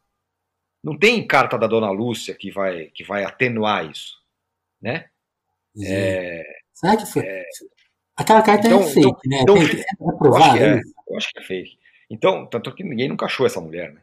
Não 0.83 0.99
tem 0.99 1.27
carta 1.27 1.59
da 1.59 1.67
Dona 1.67 1.91
Lúcia 1.91 2.35
que 2.35 2.51
vai, 2.51 2.87
que 2.87 3.05
vai 3.05 3.23
atenuar 3.23 3.89
isso, 3.89 4.20
né? 4.81 5.07
É... 5.85 6.43
Será 6.73 6.97
que 6.97 7.07
foi? 7.07 7.23
É... 7.23 7.45
Aquela 8.17 8.43
carta 8.43 8.67
então, 8.67 8.81
é 8.81 8.87
fake, 8.87 9.09
então, 9.09 9.21
né? 9.27 9.41
Então, 9.43 9.57
é 9.57 10.19
provado 10.19 10.57
eu, 10.59 10.65
é, 10.65 10.81
eu 11.09 11.17
acho 11.17 11.31
que 11.31 11.39
é 11.39 11.43
fake. 11.43 11.79
Então, 12.11 12.47
tanto 12.47 12.75
que 12.75 12.85
ninguém 12.85 13.09
nunca 13.09 13.27
achou 13.27 13.47
essa 13.47 13.61
mulher, 13.61 13.93
né? 13.93 14.01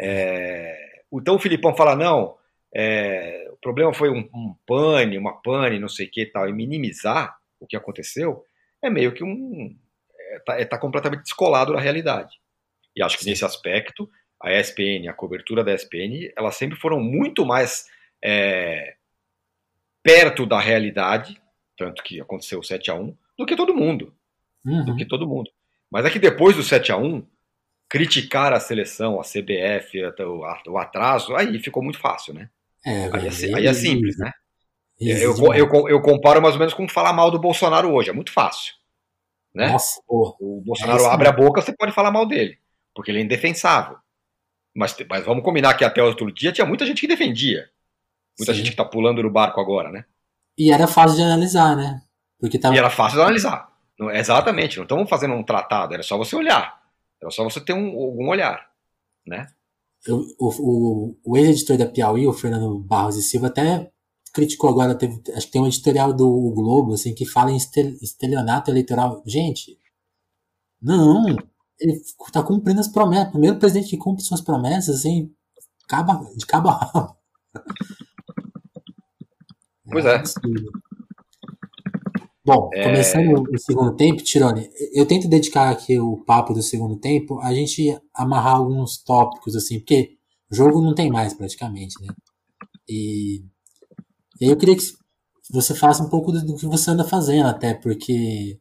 É, 0.00 1.02
então 1.12 1.34
o 1.34 1.38
Filipão 1.38 1.74
fala, 1.74 1.96
não, 1.96 2.36
é, 2.74 3.48
o 3.50 3.56
problema 3.56 3.92
foi 3.92 4.10
um, 4.10 4.28
um, 4.32 4.54
pane, 4.66 5.18
uma 5.18 5.40
pane, 5.42 5.78
não 5.78 5.88
sei 5.88 6.06
o 6.06 6.10
que 6.10 6.22
e 6.22 6.26
tal, 6.26 6.48
e 6.48 6.52
minimizar 6.52 7.36
o 7.58 7.66
que 7.66 7.76
aconteceu, 7.76 8.44
é 8.80 8.88
meio 8.88 9.12
que 9.12 9.24
um... 9.24 9.76
é, 10.18 10.38
tá, 10.46 10.60
é 10.60 10.64
tá 10.64 10.78
completamente 10.78 11.24
descolado 11.24 11.72
da 11.72 11.80
realidade. 11.80 12.36
E 12.94 13.02
acho 13.02 13.18
que 13.18 13.26
nesse 13.26 13.44
aspecto, 13.44 14.08
a 14.40 14.52
ESPN, 14.52 15.08
a 15.08 15.12
cobertura 15.12 15.64
da 15.64 15.74
ESPN, 15.74 16.32
elas 16.36 16.54
sempre 16.56 16.78
foram 16.78 17.00
muito 17.00 17.44
mais 17.44 17.86
é, 18.22 18.94
perto 20.08 20.46
da 20.46 20.58
realidade, 20.58 21.38
tanto 21.76 22.02
que 22.02 22.18
aconteceu 22.18 22.60
o 22.60 22.64
7 22.64 22.90
a 22.90 22.94
1 22.94 23.14
do 23.36 23.44
que 23.44 23.54
todo 23.54 23.76
mundo. 23.76 24.14
Uhum. 24.64 24.86
Do 24.86 24.96
que 24.96 25.04
todo 25.04 25.28
mundo. 25.28 25.50
Mas 25.90 26.06
é 26.06 26.10
que 26.10 26.18
depois 26.18 26.56
do 26.56 26.62
7 26.62 26.90
a 26.92 26.96
1 26.96 27.22
criticar 27.90 28.54
a 28.54 28.60
seleção, 28.60 29.20
a 29.20 29.22
CBF, 29.22 30.00
o, 30.66 30.78
atraso, 30.78 31.36
aí 31.36 31.58
ficou 31.58 31.82
muito 31.82 31.98
fácil, 31.98 32.32
né? 32.32 32.48
É, 32.86 33.10
aí, 33.12 33.26
é, 33.26 33.56
aí 33.56 33.66
é 33.66 33.74
simples, 33.74 34.16
né? 34.18 34.32
Eu, 34.98 35.36
eu, 35.54 35.88
eu, 35.88 36.00
comparo 36.00 36.40
mais 36.40 36.54
ou 36.54 36.58
menos 36.58 36.74
com 36.74 36.88
falar 36.88 37.12
mal 37.12 37.30
do 37.30 37.38
Bolsonaro 37.38 37.92
hoje, 37.92 38.08
é 38.08 38.12
muito 38.12 38.32
fácil. 38.32 38.74
Né? 39.54 39.68
Nossa, 39.68 40.00
porra. 40.06 40.34
O 40.40 40.62
Bolsonaro 40.64 41.02
é 41.02 41.06
abre 41.06 41.28
a 41.28 41.32
boca, 41.32 41.60
você 41.60 41.72
pode 41.72 41.92
falar 41.92 42.10
mal 42.10 42.26
dele, 42.26 42.58
porque 42.94 43.10
ele 43.10 43.18
é 43.18 43.22
indefensável. 43.22 43.98
Mas, 44.74 44.96
mas 45.08 45.24
vamos 45.24 45.44
combinar 45.44 45.74
que 45.74 45.84
até 45.84 46.02
outro 46.02 46.32
dia 46.32 46.50
tinha 46.50 46.66
muita 46.66 46.86
gente 46.86 47.00
que 47.00 47.06
defendia. 47.06 47.70
Muita 48.38 48.52
Sim. 48.52 48.58
gente 48.58 48.70
que 48.70 48.76
tá 48.76 48.84
pulando 48.84 49.22
no 49.22 49.30
barco 49.30 49.60
agora, 49.60 49.90
né? 49.90 50.04
E 50.56 50.72
era 50.72 50.86
fácil 50.86 51.16
de 51.16 51.22
analisar, 51.22 51.76
né? 51.76 52.02
Porque 52.40 52.58
tava... 52.58 52.74
E 52.74 52.78
era 52.78 52.90
fácil 52.90 53.18
de 53.18 53.22
analisar. 53.22 53.68
Não, 53.98 54.10
exatamente, 54.10 54.76
não 54.76 54.84
estamos 54.84 55.08
fazendo 55.08 55.34
um 55.34 55.42
tratado, 55.42 55.94
era 55.94 56.02
só 56.02 56.16
você 56.16 56.36
olhar. 56.36 56.80
Era 57.20 57.30
só 57.30 57.42
você 57.42 57.60
ter 57.60 57.72
um, 57.72 57.88
algum 57.88 58.28
olhar, 58.28 58.64
né? 59.26 59.46
Eu, 60.06 60.24
o, 60.38 60.48
o, 60.60 61.16
o 61.24 61.36
ex-editor 61.36 61.76
da 61.76 61.86
Piauí, 61.86 62.26
o 62.26 62.32
Fernando 62.32 62.78
Barros 62.78 63.16
e 63.16 63.22
Silva, 63.22 63.48
até 63.48 63.90
criticou 64.32 64.70
agora, 64.70 64.94
teve, 64.94 65.20
acho 65.34 65.46
que 65.46 65.52
tem 65.52 65.60
um 65.60 65.66
editorial 65.66 66.12
do 66.12 66.52
Globo, 66.52 66.94
assim, 66.94 67.12
que 67.12 67.26
fala 67.26 67.50
em 67.50 67.56
estelionato 67.56 68.70
eleitoral. 68.70 69.20
Gente, 69.26 69.76
não, 70.80 71.36
ele 71.80 72.00
tá 72.32 72.42
cumprindo 72.42 72.80
as 72.80 72.88
promessas. 72.88 73.30
Primeiro 73.30 73.58
presidente 73.58 73.90
que 73.90 73.96
cumpre 73.96 74.22
suas 74.22 74.40
promessas, 74.40 74.96
assim, 74.96 75.32
caba, 75.88 76.24
de 76.36 76.46
cabo 76.46 76.68
a 76.68 76.72
rabo. 76.72 77.16
Pois 79.90 80.04
é. 80.04 80.22
Bom, 82.44 82.70
é... 82.72 82.84
começando 82.84 83.42
o 83.42 83.58
segundo 83.58 83.94
tempo, 83.94 84.22
Tirone, 84.22 84.70
eu 84.94 85.06
tento 85.06 85.28
dedicar 85.28 85.70
aqui 85.70 85.98
o 86.00 86.16
papo 86.24 86.54
do 86.54 86.62
segundo 86.62 86.96
tempo 86.96 87.38
a 87.40 87.52
gente 87.52 87.98
amarrar 88.14 88.56
alguns 88.56 88.96
tópicos, 88.98 89.54
assim, 89.54 89.78
porque 89.78 90.16
o 90.50 90.54
jogo 90.54 90.80
não 90.80 90.94
tem 90.94 91.10
mais 91.10 91.34
praticamente, 91.34 91.94
né? 92.00 92.08
E, 92.88 93.42
e 94.40 94.46
aí 94.46 94.50
eu 94.50 94.56
queria 94.56 94.76
que 94.76 94.84
você 95.50 95.74
faça 95.74 96.02
um 96.02 96.08
pouco 96.08 96.32
do, 96.32 96.56
que 96.56 96.66
você 96.66 96.90
anda 96.90 97.04
fazendo, 97.04 97.48
até, 97.48 97.74
porque 97.74 98.58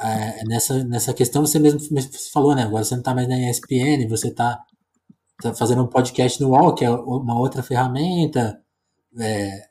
é, 0.00 0.44
nessa, 0.44 0.82
nessa 0.84 1.12
questão 1.12 1.44
você 1.44 1.58
mesmo 1.58 1.80
falou, 2.32 2.54
né? 2.54 2.62
Agora 2.62 2.84
você 2.84 2.96
não 2.96 3.02
tá 3.02 3.14
mais 3.14 3.28
na 3.28 3.38
ESPN, 3.50 4.08
você 4.08 4.30
tá, 4.30 4.58
tá 5.42 5.54
fazendo 5.54 5.82
um 5.82 5.86
podcast 5.86 6.40
no 6.40 6.50
UOL, 6.50 6.74
que 6.74 6.84
é 6.84 6.90
uma 6.90 7.38
outra 7.38 7.62
ferramenta. 7.62 8.58
É, 9.18 9.67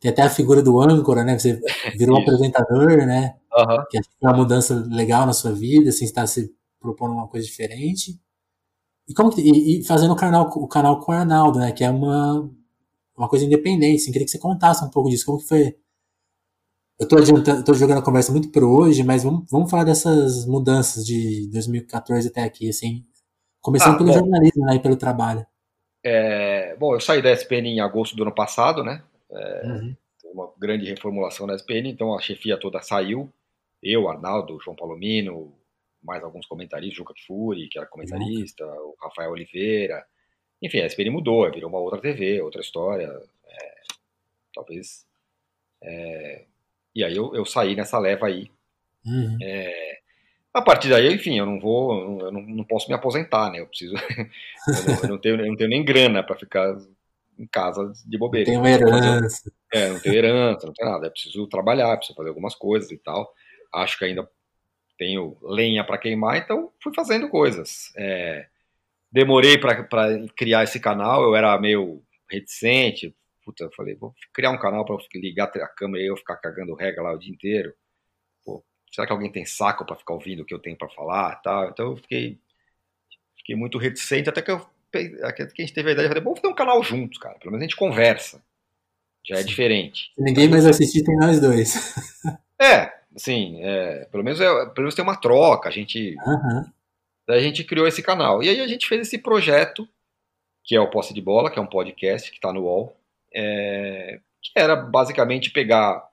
tem 0.00 0.10
até 0.10 0.22
a 0.22 0.30
figura 0.30 0.62
do 0.62 0.80
âncora, 0.80 1.24
né? 1.24 1.38
Você 1.38 1.60
virou 1.96 2.16
um 2.18 2.22
apresentador, 2.22 2.98
né? 2.98 3.36
Uhum. 3.52 3.84
Que 3.90 3.98
é 3.98 4.00
uma 4.22 4.36
mudança 4.36 4.74
legal 4.90 5.26
na 5.26 5.32
sua 5.32 5.52
vida, 5.52 5.90
assim, 5.90 6.04
está 6.04 6.26
se 6.26 6.54
propondo 6.80 7.12
uma 7.12 7.28
coisa 7.28 7.46
diferente. 7.46 8.20
E, 9.08 9.14
como 9.14 9.30
que, 9.30 9.40
e, 9.40 9.80
e, 9.80 9.84
fazendo 9.84 10.12
o 10.12 10.16
canal, 10.16 10.48
o 10.48 10.68
canal 10.68 11.00
com 11.00 11.10
o 11.10 11.14
Arnaldo, 11.14 11.58
né? 11.58 11.72
Que 11.72 11.82
é 11.82 11.90
uma, 11.90 12.48
uma 13.16 13.28
coisa 13.28 13.44
independente. 13.44 14.02
Assim, 14.02 14.12
queria 14.12 14.24
que 14.24 14.30
você 14.30 14.38
contasse 14.38 14.84
um 14.84 14.90
pouco 14.90 15.10
disso. 15.10 15.26
Como 15.26 15.38
que 15.38 15.48
foi? 15.48 15.76
Eu 17.00 17.06
tô, 17.06 17.16
adiantando, 17.16 17.64
tô 17.64 17.74
jogando 17.74 17.98
a 17.98 18.02
conversa 18.02 18.32
muito 18.32 18.50
pro 18.50 18.68
hoje, 18.68 19.04
mas 19.04 19.22
vamos, 19.22 19.48
vamos 19.50 19.70
falar 19.70 19.84
dessas 19.84 20.44
mudanças 20.46 21.06
de 21.06 21.48
2014 21.52 22.28
até 22.28 22.42
aqui, 22.42 22.68
assim. 22.68 23.04
Começando 23.60 23.94
ah, 23.94 23.98
pelo 23.98 24.10
bom, 24.10 24.18
jornalismo, 24.18 24.64
né? 24.64 24.76
E 24.76 24.80
pelo 24.80 24.96
trabalho. 24.96 25.46
É, 26.04 26.76
bom, 26.76 26.94
eu 26.94 27.00
saí 27.00 27.22
da 27.22 27.32
SPN 27.32 27.68
em 27.68 27.80
agosto 27.80 28.14
do 28.16 28.22
ano 28.22 28.34
passado, 28.34 28.84
né? 28.84 29.02
É, 29.30 29.66
uhum. 29.66 29.96
Uma 30.24 30.52
grande 30.58 30.84
reformulação 30.86 31.46
da 31.46 31.54
SPN, 31.54 31.88
então 31.88 32.14
a 32.14 32.20
chefia 32.20 32.58
toda 32.58 32.82
saiu. 32.82 33.32
Eu, 33.82 34.08
Arnaldo, 34.08 34.60
João 34.60 34.76
Palomino, 34.76 35.54
mais 36.02 36.22
alguns 36.22 36.46
comentaristas, 36.46 36.96
Juca 36.96 37.14
Kfouri, 37.14 37.68
que 37.68 37.78
era 37.78 37.86
comentarista, 37.86 38.64
uhum. 38.64 38.88
o 38.90 38.96
Rafael 39.00 39.30
Oliveira. 39.30 40.04
Enfim, 40.60 40.80
a 40.80 40.86
SPN 40.86 41.10
mudou, 41.10 41.50
virou 41.50 41.70
uma 41.70 41.78
outra 41.78 42.00
TV, 42.00 42.40
outra 42.42 42.60
história. 42.60 43.08
É, 43.46 43.74
talvez. 44.54 45.06
É, 45.82 46.44
e 46.94 47.04
aí 47.04 47.16
eu, 47.16 47.34
eu, 47.34 47.44
saí 47.44 47.76
nessa 47.76 47.98
leva 47.98 48.26
aí. 48.26 48.50
Uhum. 49.06 49.38
É, 49.40 49.98
a 50.52 50.60
partir 50.60 50.88
daí, 50.88 51.14
enfim, 51.14 51.38
eu 51.38 51.46
não 51.46 51.60
vou, 51.60 52.20
eu 52.20 52.32
não, 52.32 52.42
não 52.42 52.64
posso 52.64 52.88
me 52.88 52.94
aposentar, 52.94 53.50
né? 53.50 53.60
Eu 53.60 53.66
preciso, 53.66 53.94
eu, 54.08 54.84
não, 54.86 55.02
eu, 55.02 55.08
não, 55.08 55.18
tenho, 55.18 55.40
eu 55.40 55.46
não 55.46 55.56
tenho 55.56 55.70
nem 55.70 55.84
grana 55.84 56.22
para 56.22 56.36
ficar 56.36 56.76
em 57.38 57.46
casa 57.46 57.92
de 58.04 58.18
bobeira. 58.18 58.52
Não 58.52 58.62
tem 58.62 58.72
herança. 58.72 59.52
É, 59.72 59.88
não 59.88 60.00
tem 60.00 60.14
herança, 60.14 60.66
não 60.66 60.72
tem 60.72 60.86
nada. 60.86 61.06
É 61.06 61.10
preciso 61.10 61.46
trabalhar, 61.46 61.96
preciso 61.96 62.16
fazer 62.16 62.30
algumas 62.30 62.54
coisas 62.54 62.90
e 62.90 62.98
tal. 62.98 63.32
Acho 63.72 63.98
que 63.98 64.04
ainda 64.04 64.28
tenho 64.98 65.38
lenha 65.42 65.84
para 65.84 65.98
queimar, 65.98 66.36
então 66.36 66.72
fui 66.82 66.92
fazendo 66.92 67.28
coisas. 67.28 67.92
É, 67.96 68.48
demorei 69.10 69.56
para 69.56 69.86
criar 70.36 70.64
esse 70.64 70.80
canal, 70.80 71.22
eu 71.22 71.36
era 71.36 71.58
meio 71.58 72.02
reticente. 72.28 73.14
Puta, 73.44 73.64
eu 73.64 73.72
falei, 73.72 73.94
vou 73.94 74.12
criar 74.34 74.50
um 74.50 74.58
canal 74.58 74.84
para 74.84 74.96
ligar 75.14 75.46
a 75.46 75.68
câmera 75.68 76.02
e 76.02 76.08
eu 76.08 76.16
ficar 76.16 76.36
cagando 76.36 76.74
regra 76.74 77.02
lá 77.02 77.12
o 77.12 77.18
dia 77.18 77.32
inteiro. 77.32 77.72
Pô, 78.44 78.62
será 78.92 79.06
que 79.06 79.12
alguém 79.12 79.30
tem 79.30 79.46
saco 79.46 79.86
para 79.86 79.96
ficar 79.96 80.14
ouvindo 80.14 80.42
o 80.42 80.44
que 80.44 80.52
eu 80.52 80.58
tenho 80.58 80.76
para 80.76 80.88
falar? 80.90 81.36
Tal? 81.36 81.70
Então 81.70 81.90
eu 81.92 81.96
fiquei, 81.96 82.38
fiquei 83.36 83.54
muito 83.54 83.78
reticente, 83.78 84.28
até 84.28 84.42
que 84.42 84.50
eu 84.50 84.68
que 84.90 85.42
a 85.42 85.46
gente 85.60 85.72
teve 85.72 85.90
a 85.90 85.92
ideia 85.92 86.08
de 86.08 86.14
fazer, 86.14 86.24
vamos 86.24 86.40
fazer 86.40 86.52
um 86.52 86.56
canal 86.56 86.82
juntos, 86.82 87.18
cara. 87.18 87.38
Pelo 87.38 87.52
menos 87.52 87.62
a 87.62 87.68
gente 87.68 87.76
conversa. 87.76 88.42
Já 89.24 89.36
é 89.36 89.42
diferente. 89.42 90.12
Se 90.14 90.22
ninguém 90.22 90.48
mais 90.48 90.64
assistir, 90.64 91.04
tem 91.04 91.16
nós 91.16 91.40
dois. 91.40 91.94
É, 92.60 92.92
assim, 93.14 93.62
é, 93.62 94.04
pelo, 94.06 94.24
menos 94.24 94.40
é, 94.40 94.46
pelo 94.46 94.78
menos 94.78 94.94
tem 94.96 95.04
uma 95.04 95.14
troca. 95.14 95.68
A 95.68 95.70
gente, 95.70 96.16
uhum. 96.26 96.64
a 97.28 97.38
gente 97.38 97.62
criou 97.62 97.86
esse 97.86 98.02
canal. 98.02 98.42
E 98.42 98.48
aí 98.48 98.60
a 98.60 98.66
gente 98.66 98.88
fez 98.88 99.02
esse 99.02 99.16
projeto, 99.16 99.88
que 100.64 100.74
é 100.74 100.80
o 100.80 100.90
Posse 100.90 101.14
de 101.14 101.22
Bola, 101.22 101.52
que 101.52 101.58
é 101.60 101.62
um 101.62 101.68
podcast 101.68 102.28
que 102.28 102.36
está 102.38 102.52
no 102.52 102.62
UOL, 102.62 102.96
é, 103.32 104.18
que 104.42 104.50
era 104.56 104.74
basicamente 104.74 105.52
pegar 105.52 106.04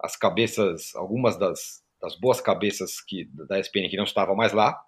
as 0.00 0.16
cabeças, 0.16 0.94
algumas 0.94 1.36
das, 1.36 1.82
das 2.00 2.16
boas 2.16 2.40
cabeças 2.40 2.98
que, 3.00 3.26
da 3.26 3.60
ESPN 3.60 3.90
que 3.90 3.98
não 3.98 4.04
estavam 4.04 4.34
mais 4.34 4.54
lá, 4.54 4.80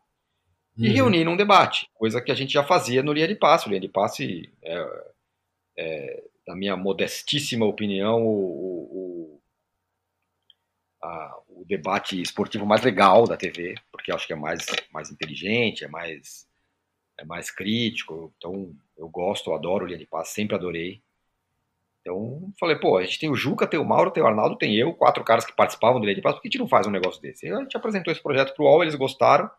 e 0.77 0.89
uhum. 0.89 0.95
reunir 0.95 1.25
num 1.25 1.37
debate, 1.37 1.89
coisa 1.95 2.21
que 2.21 2.31
a 2.31 2.35
gente 2.35 2.53
já 2.53 2.63
fazia 2.63 3.03
no 3.03 3.13
Linha 3.13 3.29
de 3.29 3.35
Passe. 3.35 3.67
O 3.67 3.71
Linha 3.71 3.81
de 3.81 3.89
Passe, 3.89 4.53
é, 4.63 5.05
é, 5.79 6.25
na 6.47 6.55
minha 6.55 6.77
modestíssima 6.77 7.65
opinião, 7.65 8.27
o, 8.27 9.33
o, 9.33 9.41
a, 11.03 11.39
o, 11.49 11.65
debate 11.65 12.21
esportivo 12.21 12.67
mais 12.67 12.83
legal 12.83 13.27
da 13.27 13.37
TV, 13.37 13.75
porque 13.91 14.13
acho 14.13 14.27
que 14.27 14.35
é 14.35 14.37
mais, 14.37 14.67
mais 14.93 15.11
inteligente, 15.11 15.85
é 15.85 15.89
mais, 15.89 16.47
é 17.19 17.25
mais 17.25 17.51
crítico. 17.51 18.33
Então, 18.37 18.75
eu 18.99 19.09
gosto, 19.09 19.51
eu 19.51 19.55
adoro 19.55 19.85
o 19.85 19.89
Linha 19.89 19.99
de 19.99 20.07
Passe, 20.07 20.35
sempre 20.35 20.57
adorei. 20.57 21.03
Então, 22.03 22.53
falei, 22.61 22.77
pô, 22.77 22.99
a 22.99 23.03
gente 23.03 23.19
tem 23.19 23.31
o 23.31 23.35
Juca, 23.35 23.67
tem 23.67 23.81
o 23.81 23.85
Mauro, 23.85 24.11
tem 24.11 24.23
o 24.23 24.27
Arnaldo, 24.27 24.57
tem 24.57 24.77
eu, 24.77 24.93
quatro 24.93 25.25
caras 25.25 25.45
que 25.45 25.57
participavam 25.57 25.99
do 25.99 26.05
Linha 26.05 26.15
de 26.15 26.23
Passe, 26.23 26.37
por 26.37 26.43
que 26.43 26.49
a 26.49 26.51
gente 26.51 26.61
não 26.61 26.69
faz 26.69 26.87
um 26.87 26.91
negócio 26.91 27.21
desse? 27.21 27.47
E 27.47 27.51
a 27.51 27.61
gente 27.61 27.77
apresentou 27.77 28.13
esse 28.13 28.23
projeto 28.23 28.55
pro 28.55 28.65
UOL, 28.65 28.83
eles 28.83 28.95
gostaram, 28.95 29.51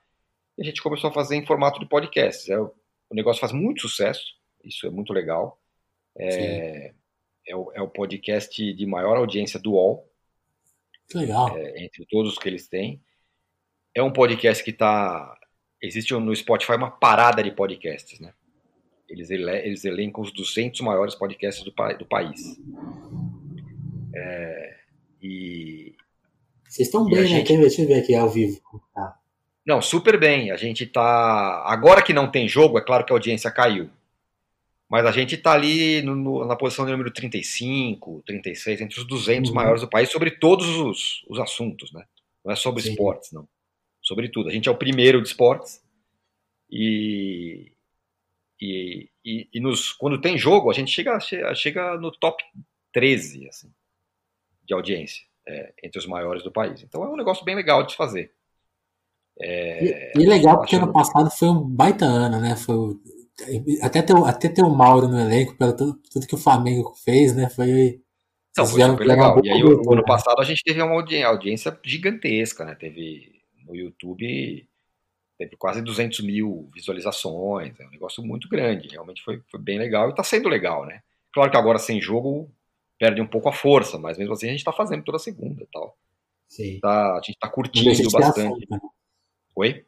e 0.57 0.61
a 0.61 0.65
gente 0.65 0.81
começou 0.81 1.09
a 1.09 1.13
fazer 1.13 1.35
em 1.35 1.45
formato 1.45 1.79
de 1.79 1.85
podcast. 1.85 2.51
É, 2.51 2.59
o 2.59 2.73
negócio 3.13 3.39
faz 3.39 3.51
muito 3.51 3.81
sucesso, 3.81 4.23
isso 4.63 4.87
é 4.87 4.89
muito 4.89 5.13
legal. 5.13 5.59
É, 6.17 6.93
é, 7.47 7.55
o, 7.55 7.71
é 7.73 7.81
o 7.81 7.87
podcast 7.87 8.73
de 8.73 8.85
maior 8.85 9.17
audiência 9.17 9.59
do 9.59 9.73
UOL. 9.73 10.09
Legal. 11.13 11.57
É, 11.57 11.83
entre 11.83 12.05
todos 12.05 12.33
os 12.33 12.39
que 12.39 12.49
eles 12.49 12.67
têm. 12.67 13.01
É 13.95 14.01
um 14.01 14.11
podcast 14.11 14.63
que 14.63 14.71
está. 14.71 15.37
Existe 15.81 16.13
no 16.13 16.35
Spotify 16.35 16.73
uma 16.73 16.91
parada 16.91 17.43
de 17.43 17.51
podcasts, 17.51 18.19
né? 18.19 18.33
Eles, 19.07 19.29
ele, 19.29 19.49
eles 19.49 19.85
elencam 19.85 20.21
os 20.21 20.33
200 20.33 20.81
maiores 20.81 21.15
podcasts 21.15 21.63
do, 21.63 21.71
do 21.97 22.05
país. 22.05 22.59
É, 24.13 24.79
e. 25.21 25.95
Vocês 26.67 26.87
estão 26.87 27.05
bem, 27.05 27.21
né? 27.21 27.27
Gente... 27.27 27.57
Deixa 27.57 27.81
eu 27.81 27.87
ver 27.87 28.01
aqui 28.01 28.13
ao 28.13 28.29
vivo. 28.29 28.59
Tá. 28.93 29.16
Não, 29.67 29.81
super 29.81 30.17
bem. 30.17 30.49
A 30.49 30.55
gente 30.55 30.85
tá. 30.85 31.61
Agora 31.65 32.01
que 32.01 32.13
não 32.13 32.31
tem 32.31 32.47
jogo, 32.47 32.77
é 32.77 32.81
claro 32.81 33.03
que 33.03 33.11
a 33.11 33.15
audiência 33.15 33.51
caiu. 33.51 33.89
Mas 34.89 35.05
a 35.05 35.11
gente 35.11 35.35
está 35.35 35.51
ali 35.51 36.01
no, 36.01 36.15
no, 36.15 36.45
na 36.45 36.55
posição 36.55 36.85
de 36.85 36.91
número 36.91 37.11
35, 37.11 38.23
36, 38.25 38.79
entre 38.79 38.97
os 38.97 39.05
200 39.05 39.49
uhum. 39.49 39.55
maiores 39.55 39.81
do 39.81 39.89
país, 39.89 40.09
sobre 40.09 40.31
todos 40.31 40.65
os, 40.69 41.25
os 41.27 41.37
assuntos, 41.37 41.91
né? 41.91 42.05
Não 42.45 42.53
é 42.53 42.55
sobre 42.55 42.81
Sim. 42.81 42.91
esportes, 42.91 43.33
não. 43.33 43.45
Sobre 44.01 44.29
tudo. 44.29 44.47
A 44.47 44.53
gente 44.53 44.69
é 44.69 44.71
o 44.71 44.77
primeiro 44.77 45.21
de 45.21 45.27
esportes 45.27 45.83
e, 46.71 47.73
e, 48.61 49.09
e, 49.25 49.49
e 49.53 49.59
nos, 49.59 49.91
quando 49.91 50.21
tem 50.21 50.37
jogo, 50.37 50.71
a 50.71 50.73
gente 50.73 50.89
chega, 50.89 51.19
chega 51.53 51.97
no 51.97 52.09
top 52.09 52.41
13, 52.93 53.49
assim, 53.49 53.69
de 54.63 54.73
audiência, 54.73 55.25
é, 55.45 55.73
entre 55.83 55.99
os 55.99 56.05
maiores 56.05 56.41
do 56.41 56.51
país. 56.53 56.81
Então 56.81 57.03
é 57.03 57.09
um 57.09 57.17
negócio 57.17 57.43
bem 57.43 57.55
legal 57.55 57.83
de 57.83 57.91
se 57.91 57.97
fazer. 57.97 58.31
É, 59.39 60.13
e, 60.17 60.21
e 60.21 60.25
legal 60.25 60.57
porque 60.57 60.75
ano 60.75 60.91
passado 60.91 61.29
foi 61.29 61.47
um 61.49 61.61
baita 61.61 62.05
ano, 62.05 62.39
né? 62.39 62.55
Foi 62.55 62.95
até 63.81 64.01
ter, 64.01 64.15
até 64.25 64.49
ter 64.49 64.63
o 64.63 64.69
Mauro 64.69 65.07
no 65.07 65.19
elenco, 65.19 65.55
pelo 65.55 65.75
tudo, 65.75 66.01
tudo 66.11 66.27
que 66.27 66.35
o 66.35 66.39
Flamengo 66.39 66.93
fez, 67.03 67.35
né? 67.35 67.49
Foi. 67.49 68.01
Então, 68.51 68.65
foi 68.65 68.81
super 68.81 69.05
legal. 69.05 69.39
E 69.43 69.49
aí, 69.49 69.63
o, 69.63 69.93
ano 69.93 70.03
passado, 70.03 70.39
a 70.41 70.43
gente 70.43 70.63
teve 70.63 70.81
uma 70.81 70.95
audiência, 70.95 71.27
audiência 71.27 71.79
gigantesca, 71.83 72.65
né? 72.65 72.73
Teve 72.73 73.39
no 73.67 73.75
YouTube, 73.75 74.67
teve 75.37 75.55
quase 75.55 75.81
200 75.81 76.21
mil 76.21 76.69
visualizações, 76.73 77.79
é 77.79 77.85
um 77.85 77.91
negócio 77.91 78.23
muito 78.23 78.49
grande. 78.49 78.87
Realmente 78.87 79.21
foi, 79.23 79.41
foi 79.51 79.59
bem 79.59 79.77
legal 79.77 80.09
e 80.09 80.15
tá 80.15 80.23
sendo 80.23 80.49
legal, 80.49 80.85
né? 80.85 81.01
Claro 81.31 81.51
que 81.51 81.57
agora 81.57 81.77
sem 81.77 82.01
jogo 82.01 82.51
perde 82.97 83.21
um 83.21 83.27
pouco 83.27 83.47
a 83.49 83.53
força, 83.53 83.99
mas 83.99 84.17
mesmo 84.17 84.33
assim 84.33 84.47
a 84.47 84.51
gente 84.51 84.63
tá 84.63 84.73
fazendo 84.73 85.03
toda 85.03 85.19
segunda 85.19 85.61
e 85.61 85.67
tal. 85.71 85.95
Sim. 86.47 86.79
Tá, 86.79 87.11
a 87.11 87.21
gente 87.23 87.37
tá 87.37 87.47
curtindo 87.47 88.09
bastante. 88.09 88.47
Assunto, 88.47 88.67
né? 88.71 88.79
Oi? 89.57 89.83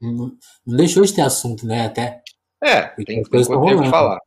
Não, 0.00 0.38
não 0.64 0.76
deixou 0.76 1.04
de 1.04 1.12
ter 1.12 1.22
assunto, 1.22 1.66
né? 1.66 1.84
Até 1.86 2.22
é, 2.62 2.82
tem, 2.82 3.04
tem 3.04 3.22
coisa 3.24 3.48
que 3.48 3.90
falar. 3.90 4.20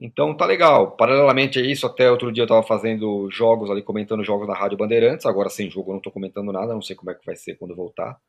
Então 0.00 0.36
tá 0.36 0.46
legal. 0.46 0.92
Paralelamente 0.96 1.58
a 1.58 1.62
isso, 1.62 1.84
até 1.84 2.08
outro 2.08 2.30
dia 2.32 2.44
eu 2.44 2.46
tava 2.46 2.62
fazendo 2.62 3.28
jogos 3.28 3.68
ali, 3.68 3.82
comentando 3.82 4.22
jogos 4.22 4.46
na 4.46 4.54
Rádio 4.54 4.78
Bandeirantes. 4.78 5.26
Agora 5.26 5.50
sem 5.50 5.68
jogo 5.68 5.90
eu 5.90 5.94
não 5.94 6.00
tô 6.00 6.12
comentando 6.12 6.52
nada, 6.52 6.74
não 6.74 6.80
sei 6.80 6.94
como 6.94 7.10
é 7.10 7.14
que 7.14 7.26
vai 7.26 7.34
ser 7.34 7.56
quando 7.56 7.74
voltar. 7.74 8.20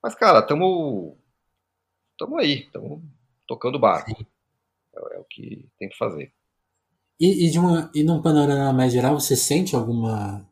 Mas, 0.00 0.14
cara, 0.14 0.40
tamo. 0.40 1.18
Tamo 2.16 2.38
aí, 2.38 2.70
tamo 2.70 3.02
tocando 3.48 3.76
barco. 3.76 4.12
É, 4.94 5.16
é, 5.16 5.18
o 5.18 5.24
que 5.24 5.68
tem 5.80 5.88
que 5.88 5.96
fazer. 5.96 6.32
E, 7.18 7.46
e, 7.46 7.50
de 7.50 7.58
uma, 7.58 7.90
e 7.92 8.04
num 8.04 8.22
panorama 8.22 8.72
mais 8.72 8.92
geral, 8.92 9.18
você 9.18 9.34
sente 9.34 9.74
alguma 9.74 10.48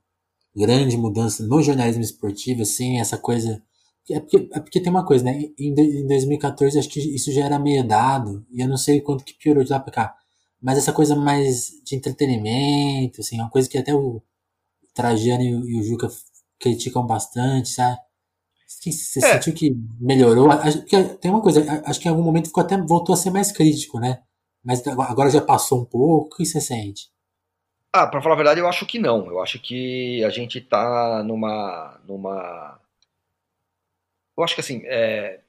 grande 0.56 0.96
mudança 0.96 1.46
no 1.46 1.62
jornalismo 1.62 2.02
esportivo, 2.02 2.62
assim, 2.62 2.98
essa 2.98 3.16
coisa 3.16 3.62
é 4.10 4.20
porque, 4.20 4.48
é 4.52 4.60
porque 4.60 4.80
tem 4.80 4.90
uma 4.90 5.04
coisa, 5.04 5.24
né? 5.24 5.42
Em, 5.58 5.72
em 5.72 6.06
2014 6.06 6.78
acho 6.78 6.88
que 6.88 7.00
isso 7.00 7.32
já 7.32 7.44
era 7.44 7.58
meio 7.58 7.86
dado, 7.86 8.44
e 8.50 8.60
eu 8.60 8.68
não 8.68 8.76
sei 8.76 9.00
quanto 9.00 9.24
que 9.24 9.34
piorou 9.34 9.62
de 9.62 9.70
lá 9.70 9.78
pra 9.80 9.92
cá. 9.92 10.16
Mas 10.60 10.78
essa 10.78 10.92
coisa 10.92 11.16
mais 11.16 11.70
de 11.84 11.96
entretenimento, 11.96 13.20
assim, 13.20 13.36
uma 13.40 13.50
coisa 13.50 13.68
que 13.68 13.78
até 13.78 13.94
o 13.94 14.22
Trajano 14.94 15.42
e 15.42 15.54
o, 15.54 15.68
e 15.68 15.80
o 15.80 15.82
Juca 15.82 16.08
criticam 16.58 17.06
bastante, 17.06 17.68
sabe? 17.70 17.98
Você 18.66 19.18
é. 19.18 19.32
sentiu 19.34 19.54
que 19.54 19.76
melhorou? 20.00 20.48
Tem 21.20 21.30
uma 21.30 21.42
coisa, 21.42 21.82
acho 21.84 22.00
que 22.00 22.08
em 22.08 22.10
algum 22.10 22.22
momento 22.22 22.46
ficou 22.46 22.62
até 22.62 22.76
voltou 22.76 23.12
a 23.12 23.16
ser 23.16 23.30
mais 23.30 23.52
crítico, 23.52 24.00
né? 24.00 24.20
Mas 24.64 24.86
agora 24.86 25.30
já 25.30 25.40
passou 25.40 25.82
um 25.82 25.84
pouco, 25.84 26.34
o 26.34 26.36
que 26.36 26.46
você 26.46 26.60
sente? 26.60 27.10
Ah, 27.92 28.06
para 28.06 28.22
falar 28.22 28.34
a 28.34 28.38
verdade, 28.38 28.60
eu 28.60 28.68
acho 28.68 28.86
que 28.86 28.98
não. 28.98 29.26
Eu 29.26 29.40
acho 29.40 29.58
que 29.60 30.24
a 30.24 30.30
gente 30.30 30.60
tá 30.60 31.22
numa 31.24 32.00
numa 32.06 32.80
eu 34.36 34.44
acho 34.44 34.54
que 34.54 34.60
assim, 34.60 34.82
é, 34.86 35.40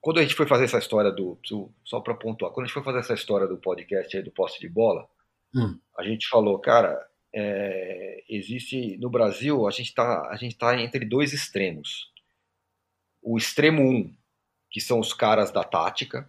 quando 0.00 0.18
a 0.18 0.22
gente 0.22 0.34
foi 0.34 0.46
fazer 0.46 0.64
essa 0.64 0.78
história 0.78 1.10
do. 1.10 1.38
Só 1.84 2.00
para 2.00 2.14
pontuar, 2.14 2.52
quando 2.52 2.64
a 2.64 2.66
gente 2.66 2.74
foi 2.74 2.82
fazer 2.82 2.98
essa 2.98 3.14
história 3.14 3.46
do 3.46 3.56
podcast 3.56 4.16
aí 4.16 4.22
do 4.22 4.30
poste 4.30 4.60
de 4.60 4.68
bola, 4.68 5.08
hum. 5.54 5.78
a 5.96 6.04
gente 6.04 6.28
falou, 6.28 6.58
cara, 6.58 6.98
é, 7.32 8.22
existe. 8.28 8.96
No 8.98 9.10
Brasil, 9.10 9.66
a 9.66 9.70
gente 9.70 9.88
está 9.88 10.36
tá 10.58 10.80
entre 10.80 11.04
dois 11.04 11.32
extremos. 11.32 12.12
O 13.22 13.38
extremo 13.38 13.82
um, 13.82 14.14
que 14.70 14.80
são 14.80 15.00
os 15.00 15.12
caras 15.12 15.50
da 15.50 15.64
tática. 15.64 16.28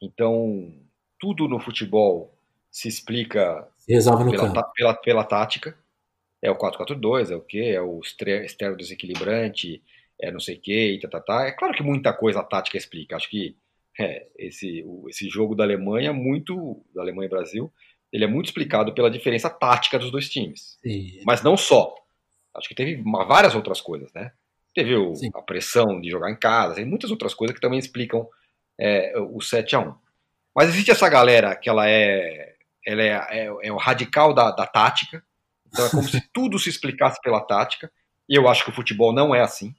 Então, 0.00 0.72
tudo 1.18 1.48
no 1.48 1.60
futebol 1.60 2.34
se 2.70 2.88
explica 2.88 3.68
Resolve 3.88 4.30
pela, 4.30 4.72
pela, 4.72 4.94
pela, 4.94 5.24
tática. 5.24 5.76
É 6.40 6.50
o 6.50 6.56
4-4-2, 6.56 7.32
é 7.32 7.36
o 7.36 7.40
quê? 7.40 7.72
É 7.74 7.80
o 7.80 8.00
externo 8.00 8.76
desequilibrante, 8.76 9.82
é 10.20 10.30
não 10.32 10.40
sei 10.40 10.56
o 10.56 10.60
que, 10.60 10.94
e 10.94 11.00
tá, 11.00 11.08
tá, 11.08 11.20
tá. 11.20 11.46
É 11.46 11.52
claro 11.52 11.74
que 11.74 11.82
muita 11.82 12.12
coisa 12.12 12.40
a 12.40 12.44
tática 12.44 12.76
explica. 12.76 13.16
Acho 13.16 13.30
que 13.30 13.56
é, 13.98 14.26
esse, 14.36 14.82
o, 14.86 15.08
esse 15.08 15.28
jogo 15.28 15.54
da 15.54 15.64
Alemanha, 15.64 16.12
muito, 16.12 16.84
da 16.94 17.02
Alemanha 17.02 17.26
e 17.26 17.30
Brasil, 17.30 17.72
ele 18.12 18.24
é 18.24 18.28
muito 18.28 18.46
explicado 18.46 18.94
pela 18.94 19.10
diferença 19.10 19.50
tática 19.50 19.98
dos 19.98 20.10
dois 20.10 20.28
times. 20.28 20.78
Sim. 20.82 21.20
Mas 21.24 21.42
não 21.42 21.56
só. 21.56 21.94
Acho 22.54 22.68
que 22.68 22.74
teve 22.74 23.00
uma, 23.02 23.24
várias 23.24 23.54
outras 23.54 23.80
coisas, 23.80 24.12
né? 24.12 24.32
Teve 24.74 24.94
o, 24.94 25.12
a 25.34 25.42
pressão 25.42 26.00
de 26.00 26.10
jogar 26.10 26.30
em 26.30 26.36
casa, 26.36 26.76
tem 26.76 26.84
muitas 26.84 27.10
outras 27.10 27.34
coisas 27.34 27.54
que 27.54 27.60
também 27.60 27.78
explicam 27.78 28.28
é, 28.78 29.12
o 29.18 29.40
7 29.40 29.74
a 29.74 29.80
1 29.80 29.94
Mas 30.54 30.68
existe 30.68 30.90
essa 30.90 31.08
galera 31.08 31.56
que 31.56 31.68
ela 31.68 31.88
é, 31.88 32.54
ela 32.86 33.02
é, 33.02 33.12
é, 33.30 33.44
é 33.62 33.72
o 33.72 33.76
radical 33.76 34.32
da, 34.32 34.52
da 34.52 34.66
tática, 34.66 35.22
então 35.66 35.86
é 35.86 35.90
como 35.90 36.08
se 36.08 36.20
tudo 36.32 36.58
se 36.58 36.68
explicasse 36.68 37.20
pela 37.20 37.40
tática, 37.40 37.90
e 38.28 38.36
eu 38.36 38.48
acho 38.48 38.64
que 38.64 38.70
o 38.70 38.74
futebol 38.74 39.12
não 39.12 39.34
é 39.34 39.40
assim. 39.40 39.74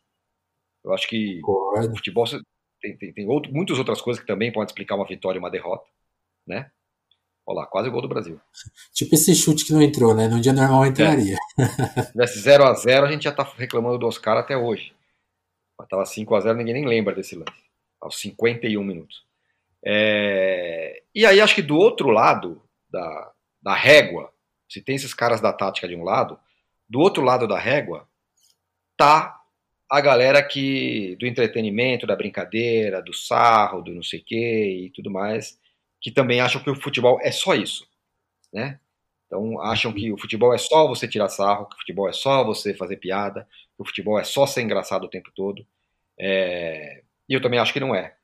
Eu 0.89 0.93
acho 0.95 1.07
que 1.07 1.39
o 1.43 1.95
futebol 1.95 2.25
tem, 2.81 2.97
tem, 2.97 3.13
tem 3.13 3.27
outro, 3.27 3.53
muitas 3.53 3.77
outras 3.77 4.01
coisas 4.01 4.19
que 4.19 4.27
também 4.27 4.51
podem 4.51 4.65
explicar 4.65 4.95
uma 4.95 5.05
vitória 5.05 5.37
e 5.37 5.39
uma 5.39 5.51
derrota, 5.51 5.85
né? 6.47 6.71
Olha 7.45 7.61
lá, 7.61 7.65
quase 7.65 7.89
o 7.89 7.91
gol 7.91 8.01
do 8.01 8.07
Brasil. 8.07 8.39
Tipo 8.93 9.15
esse 9.15 9.35
chute 9.35 9.65
que 9.65 9.73
não 9.73 9.81
entrou, 9.81 10.13
né? 10.13 10.27
No 10.27 10.39
dia 10.39 10.53
normal 10.53 10.85
entraria. 10.85 11.35
É. 11.59 11.65
Se 12.03 12.11
tivesse 12.11 12.39
0x0, 12.39 13.03
a 13.03 13.11
gente 13.11 13.23
já 13.23 13.31
tá 13.31 13.43
reclamando 13.57 13.97
do 13.97 14.07
Oscar 14.07 14.37
até 14.37 14.55
hoje. 14.55 14.93
Mas 15.77 15.87
tava 15.87 16.03
5x0, 16.03 16.55
ninguém 16.55 16.75
nem 16.75 16.85
lembra 16.85 17.15
desse 17.15 17.35
lance. 17.35 17.51
Aos 17.99 18.19
51 18.19 18.83
minutos. 18.83 19.23
É... 19.83 21.01
E 21.13 21.25
aí, 21.25 21.41
acho 21.41 21.55
que 21.55 21.61
do 21.61 21.75
outro 21.75 22.09
lado 22.09 22.61
da, 22.89 23.31
da 23.61 23.73
régua, 23.73 24.31
se 24.69 24.81
tem 24.81 24.95
esses 24.95 25.13
caras 25.13 25.41
da 25.41 25.51
tática 25.51 25.87
de 25.87 25.95
um 25.95 26.03
lado, 26.03 26.39
do 26.87 26.99
outro 26.99 27.23
lado 27.23 27.47
da 27.47 27.57
régua 27.57 28.07
tá 28.95 29.38
a 29.89 30.01
galera 30.01 30.43
que 30.43 31.15
do 31.19 31.25
entretenimento, 31.25 32.05
da 32.05 32.15
brincadeira, 32.15 33.01
do 33.01 33.13
sarro, 33.13 33.81
do 33.81 33.93
não 33.93 34.03
sei 34.03 34.19
o 34.19 34.23
que 34.23 34.85
e 34.85 34.91
tudo 34.91 35.09
mais, 35.09 35.59
que 35.99 36.11
também 36.11 36.39
acham 36.39 36.61
que 36.61 36.69
o 36.69 36.75
futebol 36.75 37.19
é 37.21 37.31
só 37.31 37.55
isso, 37.55 37.87
né? 38.53 38.79
Então 39.25 39.61
acham 39.61 39.91
que 39.93 40.11
o 40.11 40.17
futebol 40.17 40.53
é 40.53 40.57
só 40.57 40.87
você 40.87 41.07
tirar 41.07 41.29
sarro, 41.29 41.67
que 41.67 41.75
o 41.75 41.79
futebol 41.79 42.09
é 42.09 42.13
só 42.13 42.43
você 42.43 42.73
fazer 42.73 42.97
piada, 42.97 43.47
que 43.75 43.81
o 43.81 43.85
futebol 43.85 44.19
é 44.19 44.23
só 44.23 44.45
ser 44.45 44.61
engraçado 44.61 45.05
o 45.05 45.09
tempo 45.09 45.31
todo. 45.35 45.65
É... 46.19 47.03
E 47.27 47.33
eu 47.33 47.41
também 47.41 47.59
acho 47.59 47.73
que 47.73 47.79
não 47.79 47.93
é. 47.95 48.15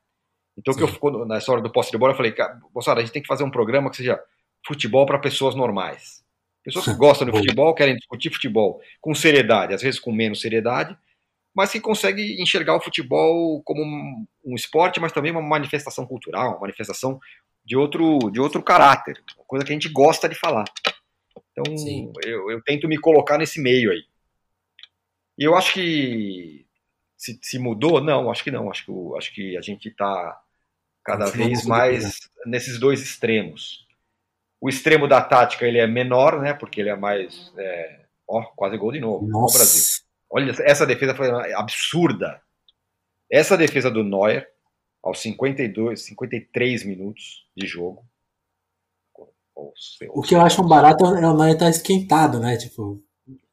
Então 0.56 0.72
Sim. 0.72 0.80
que 0.80 0.84
eu 0.84 0.98
quando, 0.98 1.24
na 1.24 1.38
história 1.38 1.62
do 1.62 1.70
posse 1.70 1.90
de 1.90 1.98
bola 1.98 2.12
eu 2.12 2.16
falei, 2.16 2.34
moçada, 2.74 3.00
a 3.00 3.02
gente 3.04 3.12
tem 3.12 3.22
que 3.22 3.28
fazer 3.28 3.44
um 3.44 3.50
programa 3.50 3.90
que 3.90 3.96
seja 3.96 4.20
futebol 4.66 5.06
para 5.06 5.18
pessoas 5.18 5.54
normais. 5.54 6.24
Pessoas 6.64 6.86
que 6.86 6.94
gostam 6.98 7.26
de 7.26 7.36
futebol, 7.36 7.74
querem 7.74 7.96
discutir 7.96 8.30
futebol 8.30 8.80
com 9.00 9.14
seriedade, 9.14 9.74
às 9.74 9.82
vezes 9.82 10.00
com 10.00 10.12
menos 10.12 10.40
seriedade, 10.40 10.96
mas 11.56 11.72
que 11.72 11.80
consegue 11.80 12.40
enxergar 12.42 12.76
o 12.76 12.80
futebol 12.82 13.62
como 13.62 13.82
um, 13.82 14.26
um 14.44 14.54
esporte, 14.54 15.00
mas 15.00 15.10
também 15.10 15.32
uma 15.32 15.40
manifestação 15.40 16.04
cultural, 16.04 16.50
uma 16.50 16.60
manifestação 16.60 17.18
de 17.64 17.74
outro, 17.74 18.30
de 18.30 18.38
outro 18.38 18.62
caráter, 18.62 19.18
coisa 19.46 19.64
que 19.64 19.72
a 19.72 19.74
gente 19.74 19.88
gosta 19.88 20.28
de 20.28 20.34
falar. 20.34 20.66
Então, 21.52 21.64
eu, 22.22 22.50
eu, 22.50 22.62
tento 22.62 22.86
me 22.86 22.98
colocar 22.98 23.38
nesse 23.38 23.58
meio 23.58 23.90
aí. 23.90 24.04
E 25.38 25.44
eu 25.44 25.56
acho 25.56 25.72
que 25.72 26.66
se, 27.16 27.38
se 27.40 27.58
mudou, 27.58 28.02
não, 28.02 28.30
acho 28.30 28.44
que 28.44 28.50
não. 28.50 28.70
Acho 28.70 28.84
que, 28.84 29.16
acho 29.16 29.34
que 29.34 29.56
a 29.56 29.62
gente 29.62 29.88
está 29.88 30.38
cada 31.02 31.30
vez 31.30 31.64
mais 31.64 32.20
nesses 32.44 32.78
dois 32.78 33.00
extremos. 33.00 33.86
O 34.60 34.68
extremo 34.68 35.08
da 35.08 35.22
tática 35.22 35.66
ele 35.66 35.78
é 35.78 35.86
menor, 35.86 36.38
né? 36.42 36.52
Porque 36.52 36.82
ele 36.82 36.90
é 36.90 36.96
mais, 36.96 37.50
é, 37.56 38.00
ó, 38.28 38.42
quase 38.54 38.76
gol 38.76 38.92
de 38.92 39.00
novo. 39.00 39.26
Nossa. 39.26 39.54
No 39.54 39.64
Brasil. 39.64 40.05
Olha, 40.30 40.52
essa 40.60 40.86
defesa 40.86 41.14
foi 41.14 41.28
absurda. 41.54 42.40
Essa 43.30 43.56
defesa 43.56 43.90
do 43.90 44.04
Neuer, 44.04 44.48
aos 45.02 45.20
52, 45.20 46.04
53 46.04 46.84
minutos 46.84 47.46
de 47.56 47.66
jogo, 47.66 48.04
O, 50.10 50.22
que 50.22 50.34
eu 50.34 50.40
acho 50.40 50.62
um 50.62 50.68
barato 50.68 51.04
é 51.04 51.26
o 51.26 51.36
Neuer 51.36 51.52
estar 51.52 51.66
tá 51.66 51.70
esquentado, 51.70 52.38
né? 52.38 52.56
Tipo, 52.56 53.02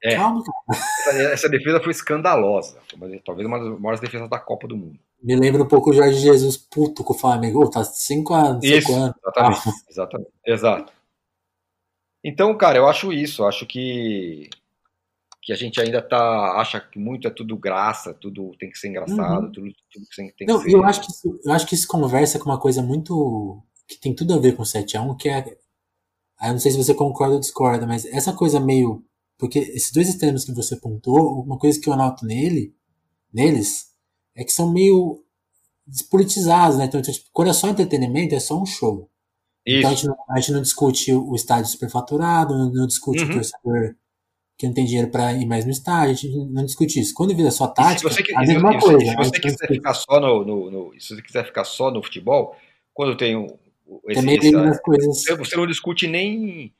é. 0.03 0.15
calma, 0.15 0.43
Essa, 0.69 1.11
essa, 1.33 1.49
defesa 1.49 1.81
foi 1.81 1.91
escandalosa. 1.91 2.79
Talvez 3.25 3.47
uma 3.47 3.59
das 3.59 3.79
maiores 3.79 4.01
defesas 4.01 4.29
da 4.29 4.39
Copa 4.39 4.67
do 4.67 4.75
Mundo. 4.75 4.99
Me 5.21 5.35
lembra 5.35 5.63
um 5.63 5.67
pouco 5.67 5.91
o 5.91 5.93
Jorge 5.93 6.19
Jesus 6.19 6.57
puto 6.57 7.03
com 7.03 7.13
o 7.13 7.17
Flamengo. 7.17 7.69
Tá 7.69 7.83
5 7.83 8.33
anos. 8.33 8.63
Isso, 8.63 8.93
anos. 8.93 9.15
Exatamente, 9.21 9.69
exatamente. 9.89 10.31
Exato. 10.45 10.93
Então, 12.23 12.55
cara, 12.57 12.77
eu 12.77 12.87
acho 12.87 13.13
isso. 13.13 13.45
Acho 13.45 13.65
que 13.65 14.49
que 15.43 15.51
a 15.51 15.55
gente 15.55 15.79
ainda 15.79 16.01
tá 16.01 16.59
acha 16.59 16.79
que 16.79 16.97
muito 16.97 17.27
é 17.27 17.31
tudo 17.31 17.57
graça, 17.57 18.13
tudo 18.13 18.55
tem 18.57 18.69
que 18.69 18.77
ser 18.77 18.87
engraçado, 18.87 19.45
uhum. 19.45 19.51
tudo, 19.51 19.67
tudo 19.91 20.05
tem, 20.15 20.33
tem 20.33 20.47
não, 20.47 20.59
que 20.59 20.71
ser. 20.71 20.77
Eu 20.77 20.83
acho 20.85 21.01
que 21.01 21.11
isso, 21.11 21.39
eu 21.43 21.51
acho 21.51 21.67
que 21.67 21.75
isso 21.75 21.87
conversa 21.87 22.39
com 22.39 22.45
uma 22.45 22.59
coisa 22.59 22.81
muito 22.81 23.61
que 23.87 23.99
tem 23.99 24.15
tudo 24.15 24.33
a 24.33 24.39
ver 24.39 24.55
com 24.55 24.63
7 24.63 24.95
a 24.95 25.01
1, 25.01 25.17
que 25.17 25.29
é 25.29 25.57
eu 26.41 26.51
não 26.51 26.59
sei 26.59 26.71
se 26.71 26.77
você 26.77 26.93
concorda 26.93 27.35
ou 27.35 27.39
discorda, 27.39 27.85
mas 27.85 28.05
essa 28.05 28.33
coisa 28.33 28.59
meio 28.59 29.03
porque 29.37 29.59
esses 29.59 29.91
dois 29.91 30.07
extremos 30.07 30.45
que 30.45 30.53
você 30.53 30.77
pontuou, 30.77 31.41
uma 31.41 31.57
coisa 31.57 31.79
que 31.79 31.89
eu 31.89 31.95
noto 31.97 32.25
nele, 32.25 32.73
neles, 33.33 33.87
é 34.35 34.43
que 34.43 34.53
são 34.53 34.71
meio 34.71 35.21
despolitizados, 35.85 36.77
né? 36.77 36.85
Então, 36.85 37.01
tipo, 37.01 37.29
quando 37.33 37.49
é 37.49 37.53
só 37.53 37.67
entretenimento, 37.67 38.33
é 38.33 38.39
só 38.39 38.61
um 38.61 38.65
show. 38.65 39.09
Isso. 39.65 39.79
Então 39.79 39.91
a 39.91 39.93
gente, 39.93 40.07
não, 40.07 40.15
a 40.29 40.39
gente, 40.39 40.51
não, 40.53 40.61
discute 40.61 41.11
o 41.11 41.35
estádio 41.35 41.69
superfaturado, 41.69 42.57
não, 42.57 42.71
não 42.71 42.87
discute 42.87 43.23
uhum. 43.23 43.31
o 43.31 43.33
torcedor 43.33 43.95
que 44.57 44.67
não 44.67 44.73
tem 44.73 44.85
dinheiro 44.85 45.09
para 45.09 45.33
ir 45.33 45.45
mais 45.45 45.65
no 45.65 45.71
estádio, 45.71 46.11
a 46.11 46.13
gente 46.13 46.51
não 46.51 46.65
discute 46.65 46.99
isso. 46.99 47.13
Quando 47.13 47.35
vira 47.35 47.51
só 47.51 47.67
tática, 47.67 48.09
se 48.09 48.23
você, 48.23 48.35
a 48.35 48.41
mesma 48.41 48.73
se, 48.73 48.79
coisa. 48.79 49.05
Se 49.05 49.15
você 49.15 49.39
quiser 49.39 49.67
ficar 49.67 49.93
só 49.93 50.19
no, 50.19 50.45
no, 50.45 50.71
no, 50.71 50.99
se 50.99 51.15
você 51.15 51.21
quiser 51.21 51.45
ficar 51.45 51.63
só 51.63 51.91
no 51.91 52.03
futebol, 52.03 52.55
quando 52.93 53.17
tem 53.17 53.35
um, 53.35 53.47
esse, 54.07 54.19
Também 54.19 54.37
essa, 54.37 54.81
coisas. 54.81 55.23
você 55.37 55.55
não 55.55 55.67
discute 55.67 56.07
nem, 56.07 56.73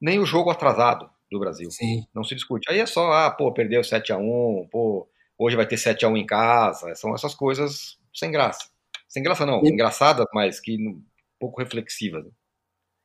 nem 0.00 0.18
o 0.18 0.26
jogo 0.26 0.50
atrasado 0.50 1.08
do 1.30 1.38
Brasil. 1.38 1.70
Sim. 1.70 2.06
Não 2.14 2.24
se 2.24 2.34
discute. 2.34 2.70
Aí 2.70 2.80
é 2.80 2.86
só, 2.86 3.12
ah, 3.12 3.30
pô, 3.30 3.52
perdeu 3.52 3.84
7 3.84 4.12
a 4.12 4.18
1 4.18 4.68
pô, 4.70 5.08
hoje 5.38 5.56
vai 5.56 5.66
ter 5.66 5.76
7 5.76 6.04
a 6.04 6.08
1 6.08 6.16
em 6.16 6.26
casa. 6.26 6.94
São 6.94 7.14
essas 7.14 7.34
coisas 7.34 7.98
sem 8.14 8.30
graça. 8.30 8.70
Sem 9.08 9.22
graça 9.22 9.46
não, 9.46 9.62
e... 9.64 9.68
engraçadas, 9.68 10.26
mas 10.32 10.60
que 10.60 10.76
um 10.76 11.02
pouco 11.38 11.60
reflexivas. 11.60 12.24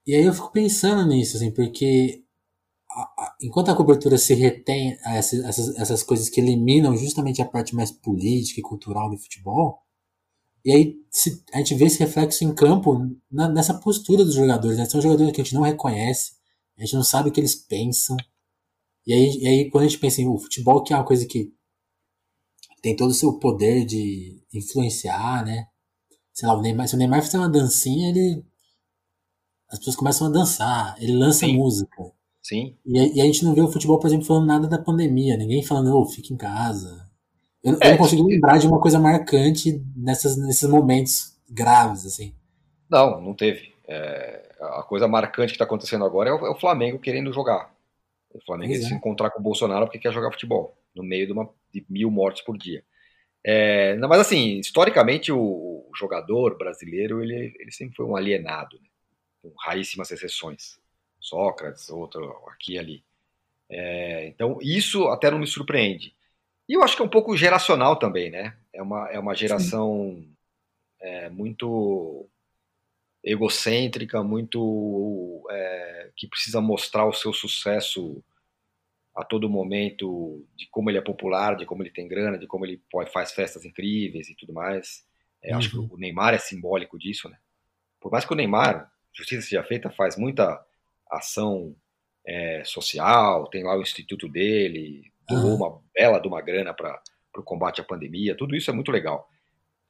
E 0.06 0.16
aí 0.16 0.26
eu 0.26 0.34
fico 0.34 0.52
pensando 0.52 1.08
nisso, 1.08 1.38
assim, 1.38 1.52
porque 1.52 2.23
enquanto 3.42 3.70
a 3.70 3.76
cobertura 3.76 4.18
se 4.18 4.34
retém 4.34 4.98
a 5.04 5.16
essas, 5.16 5.40
essas, 5.44 5.76
essas 5.78 6.04
coisas 6.04 6.30
que 6.30 6.40
eliminam 6.40 6.96
justamente 6.96 7.42
a 7.42 7.46
parte 7.46 7.76
mais 7.76 7.92
política 7.92 8.60
e 8.60 8.64
cultural 8.64 9.10
do 9.10 9.18
futebol, 9.18 9.82
e 10.66 10.72
aí 10.72 10.96
se, 11.10 11.44
a 11.54 11.58
gente 11.58 11.76
vê 11.76 11.86
esse 11.86 12.00
reflexo 12.00 12.44
em 12.44 12.54
campo 12.54 12.98
na, 13.30 13.50
nessa 13.50 13.74
postura 13.74 14.24
dos 14.24 14.36
jogadores. 14.36 14.78
Né? 14.78 14.86
São 14.86 15.02
jogadores 15.02 15.34
que 15.34 15.42
a 15.42 15.44
gente 15.44 15.56
não 15.56 15.62
reconhece, 15.62 16.34
a 16.78 16.82
gente 16.82 16.96
não 16.96 17.04
sabe 17.04 17.30
o 17.30 17.32
que 17.32 17.40
eles 17.40 17.56
pensam. 17.56 18.16
E 19.06 19.14
aí, 19.14 19.38
e 19.40 19.48
aí 19.48 19.70
quando 19.70 19.84
a 19.86 19.88
gente 19.88 20.00
pensa 20.00 20.22
em 20.22 20.28
o 20.28 20.38
futebol, 20.38 20.82
que 20.84 20.94
é 20.94 20.96
uma 20.96 21.06
coisa 21.06 21.26
que 21.26 21.54
tem 22.82 22.96
todo 22.96 23.12
o 23.12 23.14
seu 23.14 23.40
poder 23.40 23.86
de 23.86 24.42
influenciar, 24.54 25.46
né? 25.46 25.68
Sei 26.34 26.48
lá, 26.48 26.56
o 26.56 26.62
Neymar, 26.62 26.88
se 26.88 26.96
o 26.96 26.98
Neymar 26.98 27.24
fizer 27.24 27.38
uma 27.38 27.50
dancinha, 27.50 28.10
ele. 28.10 28.44
As 29.70 29.80
pessoas 29.80 29.96
começam 29.96 30.28
a 30.28 30.30
dançar, 30.30 30.96
ele 31.02 31.14
lança 31.14 31.46
Sim. 31.46 31.58
música. 31.58 32.14
Sim. 32.44 32.76
E, 32.86 33.18
e, 33.18 33.22
a 33.22 33.26
gente 33.26 33.46
não 33.46 33.56
vê 33.56 33.62
o 33.62 33.72
futebol, 33.72 33.98
por 33.98 34.08
exemplo, 34.08 34.26
falando 34.26 34.46
nada 34.46 34.68
da 34.68 34.78
pandemia, 34.78 35.38
ninguém 35.38 35.64
falando, 35.64 35.98
oh, 35.98 36.06
fica 36.06 36.34
em 36.34 36.38
casa. 36.38 37.10
Eu, 37.64 37.78
é, 37.82 37.88
eu 37.88 37.92
não 37.92 37.98
consigo 37.98 38.28
lembrar 38.28 38.58
de 38.58 38.68
uma 38.68 38.82
coisa 38.82 39.00
marcante 39.00 39.82
nessas, 39.96 40.36
nesses 40.36 40.70
momentos 40.70 41.40
graves, 41.50 42.06
assim. 42.06 42.36
Não, 42.90 43.22
não 43.22 43.34
teve. 43.34 43.74
É, 43.88 44.56
a 44.60 44.84
coisa 44.84 45.08
marcante 45.08 45.52
que 45.52 45.56
está 45.56 45.64
acontecendo 45.64 46.04
agora 46.04 46.30
é 46.30 46.34
o, 46.34 46.46
é 46.46 46.50
o, 46.50 46.60
Flamengo 46.60 47.00
querendo 47.00 47.32
jogar. 47.32 47.74
O 48.34 48.44
Flamengo 48.46 48.76
se 48.76 48.94
encontrar 48.94 49.30
com 49.30 49.40
o 49.40 49.44
Bolsonaro 49.44 49.86
porque 49.86 50.00
quer 50.00 50.12
jogar 50.12 50.32
futebol, 50.32 50.78
no 50.94 51.04
meio 51.04 51.26
de, 51.26 51.32
uma, 51.32 51.50
de 51.74 51.86
mil 51.90 52.12
mortes 52.12 52.44
por 52.44 52.58
dia. 52.58 52.84
É, 53.46 53.96
não, 53.98 54.10
mas 54.10 54.20
assim, 54.20 54.60
historicamente 54.60 55.32
o, 55.32 55.40
o, 55.40 55.92
jogador 55.96 56.58
brasileiro 56.58 57.22
ele, 57.22 57.54
ele 57.60 57.72
sempre 57.72 57.96
foi 57.96 58.06
um 58.06 58.16
alienado, 58.16 58.78
né? 58.78 58.88
com 59.42 59.54
raríssimas 59.60 60.12
exceções. 60.12 60.80
Sócrates, 61.24 61.90
outro 61.90 62.44
aqui 62.48 62.74
e 62.74 62.80
ali. 62.80 63.04
É, 63.70 64.28
então 64.28 64.60
isso 64.62 65.08
até 65.08 65.32
não 65.32 65.40
me 65.40 65.48
surpreende. 65.48 66.14
E 66.68 66.74
eu 66.74 66.84
acho 66.84 66.96
que 66.96 67.02
é 67.02 67.06
um 67.06 67.10
pouco 67.10 67.36
geracional 67.36 67.98
também, 67.98 68.30
né? 68.30 68.56
É 68.72 68.82
uma, 68.82 69.10
é 69.10 69.20
uma 69.20 69.34
geração 69.34 70.24
é, 71.00 71.30
muito 71.30 72.28
egocêntrica, 73.24 74.24
muito 74.24 75.46
é, 75.50 76.12
que 76.16 76.28
precisa 76.28 76.60
mostrar 76.62 77.06
o 77.06 77.14
seu 77.14 77.34
sucesso 77.34 78.24
a 79.16 79.24
todo 79.24 79.50
momento, 79.50 80.46
de 80.56 80.68
como 80.68 80.90
ele 80.90 80.98
é 80.98 81.02
popular, 81.02 81.56
de 81.56 81.66
como 81.66 81.84
ele 81.84 81.92
tem 81.92 82.08
grana, 82.08 82.38
de 82.38 82.48
como 82.48 82.66
ele 82.66 82.82
faz 83.12 83.32
festas 83.32 83.64
incríveis 83.64 84.30
e 84.30 84.36
tudo 84.36 84.52
mais. 84.52 85.06
Uhum. 85.44 85.58
Acho 85.58 85.70
que 85.70 85.78
uhum. 85.78 85.90
o 85.92 85.98
Neymar 85.98 86.34
é 86.34 86.40
simbólico 86.40 86.98
disso, 86.98 87.30
né? 87.30 87.38
Por 88.00 88.12
mais 88.12 88.26
que 88.26 88.34
o 88.34 88.36
Neymar, 88.36 88.92
justiça 89.14 89.48
seja 89.48 89.64
feita, 89.64 89.90
faz 89.90 90.18
muita 90.18 90.66
ação 91.18 91.76
é, 92.26 92.64
social, 92.64 93.48
tem 93.48 93.64
lá 93.64 93.78
o 93.78 93.82
instituto 93.82 94.28
dele, 94.28 95.12
doou 95.28 95.56
uma 95.56 95.82
bela 95.94 96.20
de 96.20 96.28
uma 96.28 96.42
grana 96.42 96.74
para 96.74 97.02
o 97.38 97.44
combate 97.44 97.82
à 97.82 97.84
pandemia, 97.84 98.36
tudo 98.36 98.56
isso 98.56 98.70
é 98.70 98.74
muito 98.74 98.92
legal. 98.92 99.30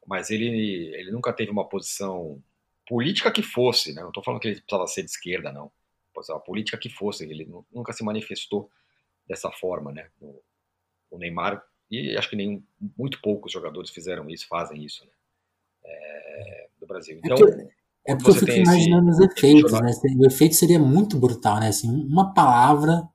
Mas 0.06 0.30
ele, 0.30 0.94
ele 0.96 1.12
nunca 1.12 1.32
teve 1.32 1.52
uma 1.52 1.68
posição 1.68 2.42
política 2.88 3.32
que 3.32 3.42
fosse, 3.42 3.94
né? 3.94 4.02
Não 4.02 4.10
estou 4.10 4.24
falando 4.24 4.42
que 4.42 4.48
ele 4.48 4.60
precisava 4.60 4.88
ser 4.88 5.04
de 5.04 5.12
esquerda, 5.12 5.52
não. 5.52 5.72
A 6.30 6.40
política 6.40 6.78
que 6.78 6.90
fosse, 6.90 7.24
ele 7.24 7.50
nunca 7.72 7.92
se 7.92 8.04
manifestou 8.04 8.70
dessa 9.28 9.52
forma, 9.52 9.92
né? 9.92 10.10
O, 10.22 11.18
Neymar 11.18 11.64
e 11.92 12.18
acho 12.18 12.30
que 12.30 12.36
nem 12.36 12.66
muito 12.98 13.22
poucos 13.22 13.52
jogadores 13.52 13.92
fizeram 13.92 14.28
isso, 14.30 14.48
fazem 14.48 14.84
isso, 14.84 15.06
né? 15.06 15.12
É, 15.86 16.68
do 16.80 16.88
Brasil. 16.88 17.20
Então 17.24 17.38
é 17.38 17.40
porque, 17.40 17.74
é 18.08 18.14
eu 18.14 18.20
fico 18.20 18.52
imaginando 18.52 19.10
os 19.10 19.20
efeitos, 19.20 19.72
né? 19.72 19.92
O 20.18 20.26
efeito 20.26 20.56
seria 20.56 20.80
muito 20.80 21.18
brutal, 21.18 21.60
né? 21.60 21.68
Assim, 21.68 21.90
uma 21.90 22.34
palavra 22.34 23.08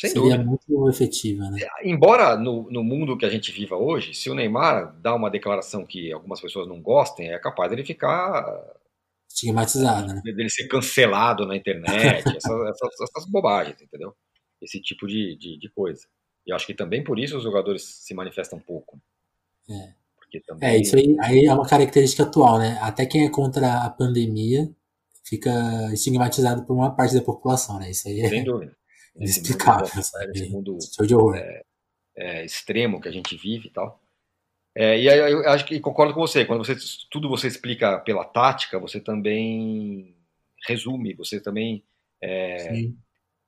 sem 0.00 0.10
seria 0.10 0.36
dúvida. 0.36 0.44
muito 0.44 0.88
efetiva, 0.88 1.50
né? 1.50 1.58
É, 1.60 1.88
embora 1.88 2.36
no, 2.36 2.70
no 2.70 2.84
mundo 2.84 3.16
que 3.18 3.26
a 3.26 3.30
gente 3.30 3.50
viva 3.50 3.76
hoje, 3.76 4.14
se 4.14 4.30
o 4.30 4.34
Neymar 4.34 4.96
dá 5.00 5.14
uma 5.14 5.30
declaração 5.30 5.84
que 5.84 6.12
algumas 6.12 6.40
pessoas 6.40 6.68
não 6.68 6.80
gostem, 6.80 7.30
é 7.30 7.38
capaz 7.38 7.70
dele 7.70 7.84
ficar 7.84 8.44
estigmatizado, 9.28 10.14
né? 10.14 10.20
Dele 10.24 10.50
ser 10.50 10.68
cancelado 10.68 11.44
na 11.46 11.56
internet, 11.56 12.24
essas, 12.36 12.68
essas, 12.68 13.00
essas, 13.00 13.30
bobagens, 13.30 13.80
entendeu? 13.80 14.14
Esse 14.60 14.80
tipo 14.80 15.06
de, 15.06 15.36
de, 15.36 15.58
de, 15.58 15.68
coisa. 15.70 16.06
E 16.46 16.52
acho 16.52 16.66
que 16.66 16.74
também 16.74 17.04
por 17.04 17.18
isso 17.18 17.36
os 17.36 17.42
jogadores 17.42 17.82
se 17.82 18.14
manifestam 18.14 18.58
pouco. 18.58 19.00
É. 19.68 19.94
Também... 20.46 20.68
É, 20.68 20.80
isso 20.80 20.96
aí, 20.96 21.16
aí 21.20 21.46
é 21.46 21.54
uma 21.54 21.66
característica 21.66 22.22
atual, 22.22 22.58
né? 22.58 22.78
Até 22.80 23.06
quem 23.06 23.24
é 23.24 23.30
contra 23.30 23.84
a 23.84 23.90
pandemia 23.90 24.70
fica 25.24 25.50
estigmatizado 25.92 26.64
por 26.64 26.74
uma 26.74 26.94
parte 26.94 27.14
da 27.14 27.22
população, 27.22 27.78
né? 27.78 27.90
Isso 27.90 28.08
aí 28.08 28.20
é 28.20 28.28
Sem 28.28 28.44
dúvida. 28.44 28.76
inexplicável. 29.16 29.86
Esse 29.86 30.48
mundo, 30.48 30.78
Show 30.94 31.06
de 31.06 31.14
horror. 31.14 31.36
É, 31.36 31.62
é, 32.16 32.44
extremo 32.44 33.00
que 33.00 33.08
a 33.08 33.12
gente 33.12 33.36
vive 33.36 33.68
e 33.68 33.70
tal. 33.70 34.00
É, 34.74 34.98
e 35.00 35.08
aí 35.08 35.32
eu 35.32 35.48
acho 35.48 35.64
que 35.64 35.80
concordo 35.80 36.14
com 36.14 36.20
você. 36.20 36.44
Quando 36.44 36.64
você 36.64 36.76
tudo 37.10 37.28
você 37.28 37.48
explica 37.48 37.98
pela 38.00 38.24
tática, 38.24 38.78
você 38.78 39.00
também 39.00 40.14
resume, 40.66 41.14
você 41.14 41.40
também 41.40 41.84
é, 42.22 42.88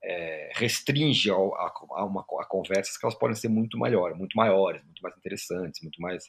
é, 0.02 0.50
restringe 0.54 1.30
a, 1.30 1.34
a, 1.34 2.04
uma, 2.04 2.22
a 2.22 2.44
conversas 2.46 2.96
que 2.96 3.04
elas 3.04 3.18
podem 3.18 3.36
ser 3.36 3.48
muito 3.48 3.78
maiores, 3.78 4.16
muito 4.16 4.36
maiores, 4.36 4.82
muito 4.84 5.02
mais 5.02 5.16
interessantes, 5.16 5.82
muito 5.82 6.00
mais, 6.00 6.24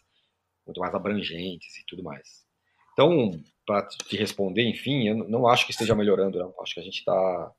muito 0.65 0.79
mais 0.79 0.93
abrangentes 0.93 1.77
e 1.77 1.85
tudo 1.85 2.03
mais. 2.03 2.45
Então, 2.93 3.31
para 3.65 3.87
te 3.87 4.17
responder, 4.17 4.63
enfim, 4.67 5.07
eu 5.07 5.15
não 5.15 5.47
acho 5.47 5.65
que 5.65 5.71
esteja 5.71 5.95
melhorando, 5.95 6.39
não. 6.39 6.53
Acho 6.61 6.75
que 6.75 6.79
a 6.79 6.83
gente 6.83 6.99
está 6.99 7.51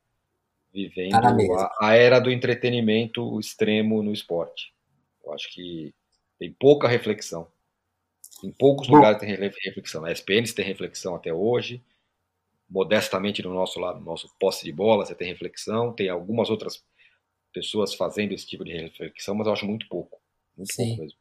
vivendo 0.72 1.20
tá 1.20 1.70
a, 1.80 1.88
a 1.88 1.94
era 1.94 2.18
do 2.18 2.30
entretenimento 2.30 3.38
extremo 3.38 4.02
no 4.02 4.12
esporte. 4.12 4.72
Eu 5.24 5.32
acho 5.32 5.52
que 5.52 5.94
tem 6.38 6.52
pouca 6.52 6.88
reflexão. 6.88 7.46
Em 8.42 8.50
poucos 8.50 8.88
Bom. 8.88 8.96
lugares 8.96 9.20
tem 9.20 9.28
reflexão. 9.30 10.04
A 10.04 10.10
ESPN 10.10 10.44
tem 10.54 10.64
reflexão 10.64 11.14
até 11.14 11.32
hoje. 11.32 11.82
Modestamente 12.68 13.42
no 13.42 13.52
nosso 13.52 13.78
lado, 13.78 14.00
no 14.00 14.06
nosso 14.06 14.28
posse 14.40 14.64
de 14.64 14.72
bola, 14.72 15.06
você 15.06 15.14
tem 15.14 15.28
reflexão. 15.28 15.92
Tem 15.92 16.08
algumas 16.08 16.50
outras 16.50 16.82
pessoas 17.52 17.94
fazendo 17.94 18.32
esse 18.32 18.46
tipo 18.46 18.64
de 18.64 18.72
reflexão, 18.72 19.34
mas 19.34 19.46
eu 19.46 19.52
acho 19.52 19.66
muito 19.66 19.86
pouco. 19.88 20.20
Muito 20.56 20.72
Sim. 20.72 20.88
pouco 20.88 21.02
mesmo. 21.02 21.18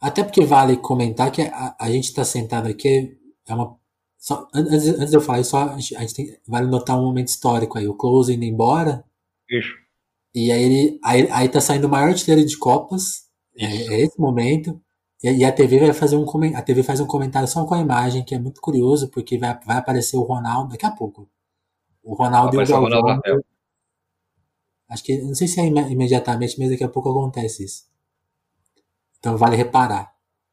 Até 0.00 0.22
porque 0.22 0.44
vale 0.44 0.76
comentar 0.76 1.30
que 1.30 1.42
a, 1.42 1.76
a 1.78 1.90
gente 1.90 2.04
está 2.04 2.24
sentado 2.24 2.68
aqui, 2.68 3.16
é 3.46 3.54
uma. 3.54 3.76
Só, 4.16 4.48
antes, 4.54 4.88
antes 4.88 5.10
de 5.10 5.16
eu 5.16 5.20
falar 5.20 5.40
isso, 5.40 5.50
só, 5.50 5.70
a 5.70 5.78
gente 5.78 6.14
tem, 6.14 6.36
vale 6.46 6.66
notar 6.66 6.98
um 6.98 7.02
momento 7.02 7.28
histórico 7.28 7.78
aí. 7.78 7.88
O 7.88 7.94
Close 7.94 8.32
indo 8.32 8.44
embora. 8.44 9.04
Isso. 9.50 9.72
E 10.34 10.52
aí 10.52 10.62
ele 10.62 11.00
aí, 11.02 11.28
aí 11.30 11.48
tá 11.48 11.60
saindo 11.60 11.86
o 11.86 11.90
maior 11.90 12.10
artilheiro 12.10 12.46
de 12.46 12.56
Copas 12.58 13.28
é, 13.56 13.64
é, 13.64 14.00
esse 14.00 14.20
momento. 14.20 14.80
E, 15.22 15.44
a 15.44 15.50
TV 15.50 15.80
vai 15.80 15.92
fazer 15.92 16.16
um 16.16 16.24
a 16.54 16.62
TV 16.62 16.84
faz 16.84 17.00
um 17.00 17.06
comentário 17.06 17.48
só 17.48 17.64
com 17.64 17.74
a 17.74 17.80
imagem, 17.80 18.24
que 18.24 18.34
é 18.34 18.38
muito 18.38 18.60
curioso, 18.60 19.08
porque 19.08 19.36
vai, 19.36 19.58
vai 19.66 19.78
aparecer 19.78 20.16
o 20.16 20.22
Ronaldo 20.22 20.70
daqui 20.70 20.86
a 20.86 20.92
pouco. 20.92 21.28
O 22.04 22.14
Ronaldo 22.14 22.54
e 22.54 22.62
o 22.62 22.66
Galvão. 22.66 23.20
Acho 24.88 25.04
que, 25.04 25.20
não 25.20 25.34
sei 25.34 25.48
se 25.48 25.60
é 25.60 25.66
imediatamente, 25.66 26.56
mas 26.58 26.70
daqui 26.70 26.84
a 26.84 26.88
pouco 26.88 27.10
acontece 27.10 27.64
isso. 27.64 27.84
Então 29.18 29.36
vale 29.36 29.56
reparar. 29.56 30.12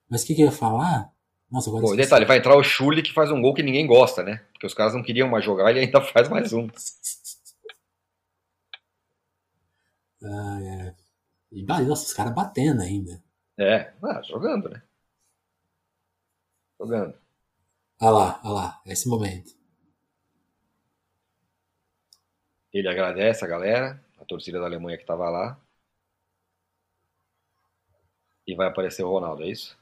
Mas 0.10 0.24
o 0.24 0.28
que, 0.28 0.36
que 0.36 0.42
eu 0.42 0.48
ia 0.48 0.52
falar? 0.52 1.12
Nossa, 1.52 1.70
agora 1.70 1.84
Pô, 1.84 1.96
detalhe, 1.96 2.26
vai 2.26 2.38
entrar 2.38 2.56
o 2.56 2.64
Chuli 2.64 3.02
que 3.02 3.14
faz 3.14 3.32
um 3.32 3.42
gol 3.42 3.54
que 3.54 3.64
ninguém 3.64 3.86
gosta, 3.86 4.24
né? 4.24 4.44
Porque 4.52 4.66
os 4.66 4.74
caras 4.74 4.94
não 4.94 5.04
queriam 5.04 5.28
mais 5.28 5.44
jogar 5.44 5.72
e 5.76 5.80
ainda 5.80 6.02
faz 6.02 6.30
mais 6.30 6.54
um. 6.54 6.68
Ah, 10.28 10.60
é. 10.60 10.96
E, 11.52 11.64
nossa, 11.64 12.08
os 12.08 12.14
caras 12.14 12.34
batendo 12.34 12.82
ainda. 12.82 13.22
É, 13.60 13.94
ah, 14.04 14.22
jogando, 14.24 14.70
né? 14.70 14.82
Jogando. 16.80 17.16
Olha 18.02 18.12
lá, 18.12 18.42
olha 18.44 18.54
lá, 18.54 18.82
é 18.88 18.94
esse 18.94 19.08
momento. 19.08 19.52
Ele 22.74 22.88
agradece 22.90 23.46
a 23.46 23.48
galera, 23.48 24.04
a 24.20 24.26
torcida 24.26 24.60
da 24.60 24.66
Alemanha 24.66 24.98
que 24.98 25.04
estava 25.04 25.30
lá. 25.30 25.60
E 28.48 28.56
vai 28.56 28.68
aparecer 28.68 29.04
o 29.04 29.10
Ronaldo, 29.10 29.44
é 29.44 29.50
isso? 29.50 29.78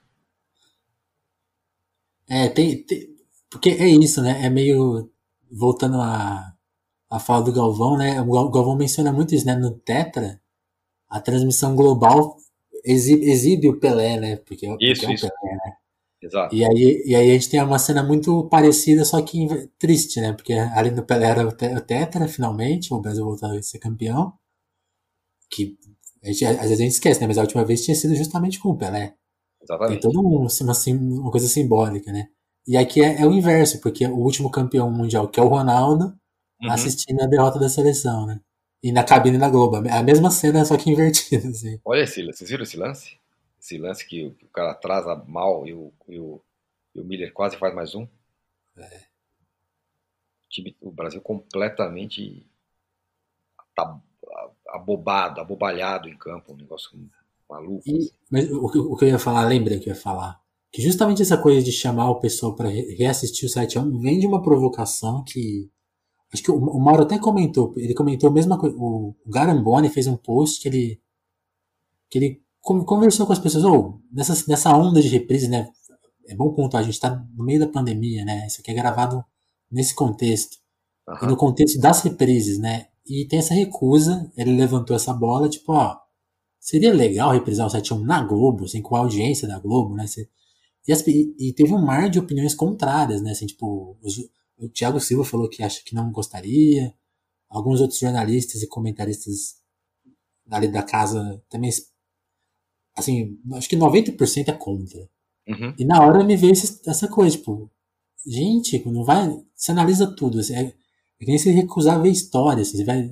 É, 2.29 2.47
tem, 2.49 2.83
tem, 2.83 3.07
Porque 3.49 3.69
é 3.69 3.87
isso, 3.87 4.21
né? 4.21 4.45
É 4.45 4.49
meio. 4.49 5.09
Voltando 5.51 6.01
a, 6.01 6.53
a 7.09 7.19
fala 7.19 7.43
do 7.43 7.53
Galvão, 7.53 7.97
né? 7.97 8.21
O 8.21 8.49
Galvão 8.49 8.75
menciona 8.75 9.13
muito 9.13 9.35
isso, 9.35 9.45
né? 9.45 9.55
No 9.55 9.71
Tetra, 9.71 10.41
a 11.09 11.21
transmissão 11.21 11.75
global 11.75 12.37
exibe, 12.83 13.29
exibe 13.29 13.69
o 13.69 13.79
Pelé, 13.79 14.19
né? 14.19 14.35
Porque, 14.37 14.65
é 14.67 14.75
isso, 14.81 15.01
porque 15.01 15.05
é 15.11 15.15
isso. 15.15 15.29
Pelé, 15.29 15.55
né? 15.55 15.77
Exato. 16.21 16.55
E 16.55 16.63
aí, 16.65 17.03
e 17.05 17.15
aí 17.15 17.31
a 17.31 17.33
gente 17.33 17.49
tem 17.49 17.61
uma 17.61 17.79
cena 17.79 18.01
muito 18.01 18.47
parecida, 18.49 19.03
só 19.05 19.21
que 19.21 19.45
triste, 19.77 20.21
né? 20.21 20.33
Porque 20.33 20.53
ali 20.53 20.91
no 20.91 21.05
Pelé 21.05 21.27
era 21.27 21.47
o 21.47 21.51
Tetra, 21.51 22.27
finalmente, 22.27 22.93
o 22.93 23.01
Brasil 23.01 23.25
voltou 23.25 23.51
a 23.51 23.61
ser 23.61 23.79
campeão. 23.79 24.33
Que 25.49 25.77
a 26.23 26.27
gente, 26.27 26.45
às 26.45 26.61
vezes 26.61 26.79
a 26.79 26.83
gente 26.83 26.93
esquece, 26.93 27.19
né? 27.19 27.27
Mas 27.27 27.37
a 27.37 27.41
última 27.41 27.65
vez 27.65 27.83
tinha 27.83 27.95
sido 27.95 28.15
justamente 28.15 28.59
com 28.59 28.69
o 28.69 28.77
Pelé. 28.77 29.13
Exatamente. 29.61 30.01
Tem 30.01 30.11
toda 30.11 30.19
um, 30.19 30.37
uma, 30.37 30.73
uma 31.19 31.31
coisa 31.31 31.47
simbólica, 31.47 32.11
né? 32.11 32.29
E 32.65 32.77
aqui 32.77 33.01
é, 33.03 33.21
é, 33.21 33.27
o 33.27 33.33
inverso, 33.33 33.81
porque 33.81 34.05
o 34.05 34.17
último 34.17 34.49
campeão 34.49 34.89
mundial, 34.89 35.27
que 35.27 35.39
é 35.39 35.43
o 35.43 35.47
Ronaldo, 35.47 36.17
uhum. 36.61 36.71
assistindo 36.71 37.21
a 37.21 37.27
derrota 37.27 37.59
da 37.59 37.67
seleção, 37.67 38.25
né? 38.25 38.39
E 38.81 38.91
na 38.91 39.03
cabine 39.03 39.37
da 39.37 39.49
Globo. 39.49 39.77
A 39.77 40.03
mesma 40.03 40.31
cena, 40.31 40.63
só 40.63 40.77
que 40.77 40.89
invertida, 40.89 41.47
assim. 41.49 41.79
Olha 41.83 42.01
esse, 42.01 42.25
vocês 42.25 42.49
viram 42.49 42.63
esse 42.63 42.77
lance? 42.77 43.17
Esse 43.59 43.77
lance 43.77 44.05
que 44.05 44.25
o, 44.25 44.47
cara 44.47 44.71
atrasa 44.71 45.15
mal 45.27 45.67
e 45.67 45.73
o, 45.73 45.91
e 46.07 46.19
o, 46.19 46.41
e 46.95 47.01
o 47.01 47.05
Miller 47.05 47.33
quase 47.33 47.57
faz 47.57 47.73
mais 47.73 47.95
um? 47.95 48.07
É. 48.77 48.97
O, 50.45 50.49
time, 50.49 50.75
o 50.81 50.91
Brasil 50.91 51.21
completamente 51.21 52.45
abobado, 54.73 55.39
abobalhado 55.39 56.09
em 56.09 56.17
campo, 56.17 56.53
um 56.53 56.57
negócio 56.57 56.89
maluco. 57.47 57.83
E, 57.85 57.97
assim. 57.97 58.09
mas 58.29 58.49
o, 58.49 58.65
o, 58.65 58.97
que 58.97 59.05
eu 59.05 59.09
ia 59.09 59.19
falar, 59.19 59.45
lembra 59.45 59.77
que 59.77 59.87
eu 59.87 59.93
ia 59.93 59.99
falar? 59.99 60.41
Que 60.71 60.81
justamente 60.81 61.21
essa 61.21 61.37
coisa 61.37 61.61
de 61.61 61.71
chamar 61.71 62.09
o 62.09 62.19
pessoal 62.19 62.55
para 62.55 62.69
reassistir 62.69 63.47
o 63.47 63.51
7 63.51 63.77
1 63.77 63.99
vem 63.99 64.19
de 64.19 64.25
uma 64.25 64.41
provocação 64.41 65.23
que. 65.23 65.69
Acho 66.33 66.41
que 66.41 66.49
o, 66.51 66.55
o 66.55 66.79
Mauro 66.79 67.03
até 67.03 67.19
comentou, 67.19 67.75
ele 67.77 67.93
comentou 67.93 68.27
a 68.27 68.33
mesma 68.33 68.57
coisa. 68.57 68.75
O, 68.75 69.15
o 69.23 69.29
Garamboni 69.29 69.89
fez 69.89 70.07
um 70.07 70.17
post 70.17 70.59
que 70.59 70.67
ele. 70.67 71.01
que 72.09 72.17
ele 72.17 72.43
conversou 72.59 73.27
com 73.27 73.33
as 73.33 73.39
pessoas, 73.39 73.63
ou 73.65 73.75
oh, 73.75 74.01
nessa, 74.11 74.33
nessa 74.47 74.75
onda 74.75 75.01
de 75.01 75.09
reprise, 75.09 75.47
né? 75.47 75.69
É 76.25 76.33
bom 76.33 76.53
pontuar, 76.53 76.81
a 76.81 76.85
gente 76.85 76.95
está 76.95 77.09
no 77.35 77.43
meio 77.43 77.59
da 77.59 77.67
pandemia, 77.67 78.25
né? 78.25 78.47
Isso 78.47 78.61
aqui 78.61 78.71
é 78.71 78.73
gravado 78.73 79.23
nesse 79.69 79.93
contexto. 79.93 80.57
Uhum. 81.07 81.17
E 81.21 81.27
no 81.27 81.37
contexto 81.37 81.79
das 81.79 82.01
reprises, 82.01 82.57
né? 82.57 82.87
E 83.05 83.25
tem 83.27 83.39
essa 83.39 83.53
recusa, 83.53 84.31
ele 84.37 84.55
levantou 84.55 84.95
essa 84.95 85.13
bola, 85.13 85.49
tipo, 85.49 85.73
ó, 85.73 85.97
seria 86.59 86.93
legal 86.93 87.31
reprisar 87.31 87.67
o 87.67 87.69
7 87.69 87.93
1 87.93 87.99
na 88.03 88.23
Globo, 88.23 88.65
assim, 88.65 88.81
com 88.81 88.95
a 88.95 88.99
audiência 88.99 89.47
da 89.47 89.59
Globo, 89.59 89.95
né? 89.95 90.05
E, 90.87 90.91
as, 90.93 91.05
e, 91.05 91.53
teve 91.53 91.73
um 91.73 91.83
mar 91.83 92.09
de 92.09 92.19
opiniões 92.19 92.55
contrárias, 92.55 93.21
né? 93.21 93.31
Assim, 93.31 93.45
tipo, 93.45 93.97
os, 94.01 94.17
o 94.57 94.69
Thiago 94.69 94.99
Silva 94.99 95.25
falou 95.25 95.49
que 95.49 95.61
acha 95.61 95.81
que 95.83 95.93
não 95.93 96.11
gostaria, 96.11 96.93
alguns 97.49 97.81
outros 97.81 97.99
jornalistas 97.99 98.61
e 98.63 98.67
comentaristas 98.67 99.57
ali 100.49 100.67
da 100.67 100.83
casa 100.83 101.41
também, 101.49 101.69
assim, 102.95 103.39
acho 103.53 103.69
que 103.69 103.77
90% 103.77 104.47
é 104.47 104.53
contra. 104.53 105.09
Uhum. 105.47 105.75
E 105.77 105.85
na 105.85 106.01
hora 106.01 106.23
me 106.23 106.35
veio 106.37 106.53
essa 106.53 107.07
coisa, 107.07 107.37
tipo, 107.37 107.69
gente, 108.25 108.83
não 108.89 109.03
vai, 109.03 109.29
você 109.53 109.71
analisa 109.71 110.07
tudo, 110.15 110.39
assim, 110.39 110.55
é, 110.55 110.73
é 111.23 111.25
que 111.25 111.31
nem 111.31 111.37
se 111.37 111.51
recusar 111.51 111.95
a 111.95 111.99
ver 111.99 112.09
história, 112.09 112.61
assim, 112.61 112.77
você 112.77 112.83
vai. 112.83 113.09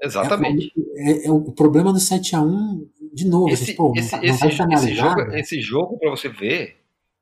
Exatamente. 0.00 0.72
É, 0.96 1.12
é, 1.12 1.26
é 1.26 1.30
o 1.30 1.52
problema 1.52 1.92
do 1.92 1.98
7x1, 1.98 2.86
de 3.12 3.26
novo. 3.26 3.48
Esse, 3.50 3.62
assim, 3.64 3.74
pô, 3.74 3.92
esse, 3.96 4.14
esse, 4.16 4.46
esse, 4.46 4.94
jogo, 4.94 5.20
esse 5.34 5.60
jogo, 5.60 5.98
pra 5.98 6.10
você 6.10 6.28
ver, 6.28 6.76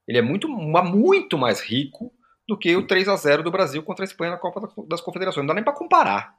ele 0.08 0.18
é 0.18 0.22
muito, 0.22 0.48
muito 0.48 1.36
mais 1.36 1.60
rico 1.60 2.12
do 2.48 2.58
que 2.58 2.74
o 2.74 2.86
3 2.86 3.08
a 3.08 3.16
0 3.16 3.42
do 3.42 3.50
Brasil 3.50 3.82
contra 3.82 4.04
a 4.04 4.08
Espanha 4.08 4.32
na 4.32 4.38
Copa 4.38 4.68
das 4.88 5.00
Confederações. 5.00 5.42
Não 5.44 5.48
dá 5.48 5.54
nem 5.54 5.64
para 5.64 5.72
comparar. 5.72 6.34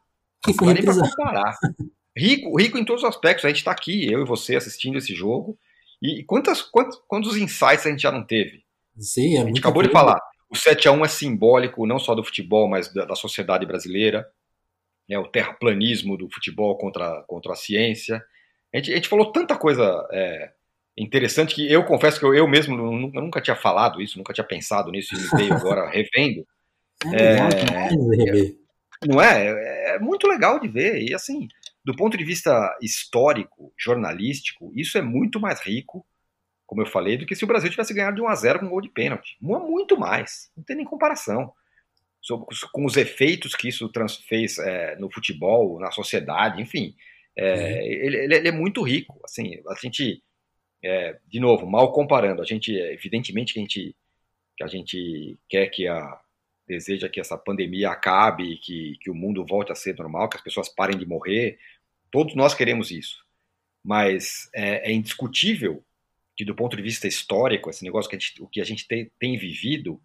Não 0.46 0.68
dá 0.68 0.74
nem 0.74 0.84
para 0.84 0.96
comparar. 0.96 1.58
Rico, 2.18 2.60
rico 2.60 2.78
em 2.78 2.84
todos 2.84 3.04
os 3.04 3.10
aspectos. 3.10 3.46
A 3.46 3.48
gente 3.48 3.60
está 3.60 3.72
aqui, 3.72 4.12
eu 4.12 4.22
e 4.22 4.26
você, 4.26 4.56
assistindo 4.56 4.98
esse 4.98 5.14
jogo. 5.16 5.58
E 6.02 6.24
quantas, 6.24 6.62
quantos, 6.62 7.00
quantos 7.08 7.38
insights 7.38 7.86
a 7.86 7.90
gente 7.90 8.02
já 8.02 8.12
não 8.12 8.26
teve? 8.26 8.64
Sim, 9.00 9.38
é 9.38 9.42
a 9.42 9.46
gente 9.46 9.60
acabou 9.60 9.84
de 9.84 9.90
falar. 9.90 10.20
O 10.52 10.56
7 10.58 10.90
a 10.90 10.92
1 10.92 11.06
é 11.06 11.08
simbólico 11.08 11.88
não 11.88 11.98
só 11.98 12.14
do 12.14 12.24
futebol, 12.26 12.68
mas 12.68 12.94
da, 12.94 13.06
da 13.06 13.16
sociedade 13.16 13.66
brasileira. 13.66 14.30
É 15.10 15.18
o 15.18 15.28
terraplanismo 15.28 16.18
do 16.18 16.30
futebol 16.30 16.78
contra, 16.78 17.24
contra 17.24 17.54
a 17.54 17.56
ciência. 17.56 18.22
A 18.74 18.78
gente, 18.78 18.92
a 18.92 18.96
gente 18.96 19.08
falou 19.08 19.32
tanta 19.32 19.58
coisa 19.58 20.08
é, 20.12 20.52
interessante 20.98 21.56
que 21.56 21.72
eu 21.72 21.86
confesso 21.86 22.20
que 22.20 22.26
eu, 22.26 22.34
eu 22.34 22.48
mesmo 22.48 22.76
nunca, 22.76 23.22
nunca 23.22 23.42
tinha 23.42 23.56
falado 23.56 24.02
isso, 24.02 24.18
nunca 24.18 24.34
tinha 24.34 24.46
pensado 24.46 24.92
nisso 24.92 25.16
e 25.16 25.20
me 25.20 25.30
veio 25.38 25.54
agora 25.54 25.88
revendo. 25.92 26.46
É, 27.14 27.38
é, 27.38 29.08
não 29.08 29.22
é? 29.22 29.48
é? 29.48 29.96
É 29.96 30.00
muito 30.00 30.28
legal 30.28 30.60
de 30.60 30.68
ver. 30.68 31.02
E 31.02 31.14
assim, 31.14 31.48
do 31.84 31.96
ponto 31.96 32.18
de 32.18 32.24
vista 32.26 32.78
histórico, 32.82 33.74
jornalístico, 33.78 34.72
isso 34.76 34.98
é 34.98 35.02
muito 35.02 35.40
mais 35.40 35.62
rico 35.62 36.06
como 36.72 36.84
eu 36.84 36.86
falei, 36.86 37.18
do 37.18 37.26
que 37.26 37.36
se 37.36 37.44
o 37.44 37.48
Brasil 37.48 37.70
tivesse 37.70 37.94
ganhado 37.94 38.16
de 38.16 38.22
1 38.22 38.28
a 38.30 38.34
0 38.34 38.60
com 38.60 38.66
um 38.68 38.70
gol 38.70 38.80
de 38.80 38.88
pênalti. 38.88 39.36
Muito 39.42 40.00
mais. 40.00 40.50
Não 40.56 40.64
tem 40.64 40.78
nem 40.78 40.86
comparação. 40.86 41.52
Com 42.72 42.86
os 42.86 42.96
efeitos 42.96 43.54
que 43.54 43.68
isso 43.68 43.92
fez 44.26 44.58
é, 44.58 44.96
no 44.96 45.12
futebol, 45.12 45.82
na 45.82 45.92
sociedade, 45.92 46.62
enfim. 46.62 46.96
É, 47.36 47.56
uhum. 47.56 47.82
ele, 47.82 48.36
ele, 48.36 48.48
é 48.48 48.52
muito 48.54 48.82
rico. 48.84 49.20
Assim, 49.26 49.62
a 49.68 49.76
gente, 49.82 50.24
é, 50.82 51.20
de 51.28 51.42
novo, 51.42 51.70
mal 51.70 51.92
comparando, 51.92 52.42
a 52.42 52.46
gente, 52.46 52.74
evidentemente 52.74 53.54
que 53.54 53.60
a 53.60 53.64
gente, 53.64 53.96
que 54.56 54.64
a 54.64 54.68
gente 54.68 55.38
quer 55.50 55.68
que 55.68 55.90
a, 55.90 56.22
deseja 56.66 57.10
que 57.10 57.20
essa 57.20 57.38
pandemia 57.38 57.90
acabe, 57.90 58.56
que, 58.60 58.98
que 59.02 59.12
o 59.12 59.16
mundo 59.16 59.46
volte 59.46 59.74
a 59.74 59.76
ser 59.76 59.98
normal, 59.98 60.30
que 60.30 60.38
as 60.38 60.44
pessoas 60.44 60.70
parem 60.70 60.98
de 60.98 61.06
morrer. 61.06 61.60
Todos 62.10 62.34
nós 62.34 62.54
queremos 62.54 62.92
isso. 62.92 63.18
Mas 63.84 64.50
é, 64.56 64.90
é 64.90 64.94
indiscutível 64.94 65.84
que 66.42 66.46
do 66.46 66.56
ponto 66.56 66.76
de 66.76 66.82
vista 66.82 67.08
histórico, 67.08 67.70
esse 67.70 67.84
negócio 67.84 68.10
que 68.10 68.16
a 68.16 68.20
gente, 68.20 68.42
o 68.42 68.48
que 68.48 68.60
a 68.60 68.64
gente 68.64 68.88
tem, 68.88 69.12
tem 69.20 69.38
vivido, 69.38 70.02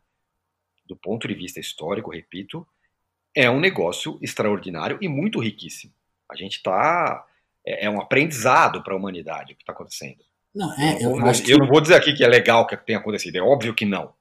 do 0.84 0.94
ponto 0.94 1.26
de 1.26 1.32
vista 1.32 1.58
histórico, 1.58 2.10
repito, 2.10 2.68
é 3.34 3.50
um 3.50 3.58
negócio 3.58 4.18
extraordinário 4.20 4.98
e 5.00 5.08
muito 5.08 5.40
riquíssimo. 5.40 5.94
A 6.30 6.36
gente 6.36 6.58
está. 6.58 7.26
É, 7.64 7.86
é, 7.86 7.90
um 7.90 7.98
aprendizado 7.98 8.82
para 8.82 8.92
a 8.92 8.96
humanidade 8.98 9.54
o 9.54 9.56
que 9.56 9.62
está 9.62 9.72
acontecendo. 9.72 10.22
Não, 10.54 10.70
é, 10.78 10.96
eu, 10.96 11.16
eu, 11.18 11.26
eu 11.26 11.32
que... 11.32 11.56
não 11.56 11.66
vou 11.66 11.80
dizer 11.80 11.94
aqui 11.94 12.12
que 12.12 12.22
é 12.22 12.28
legal 12.28 12.66
que 12.66 12.76
tenha 12.76 12.98
acontecido, 12.98 13.36
é 13.36 13.40
óbvio 13.40 13.74
que 13.74 13.86
não. 13.86 14.12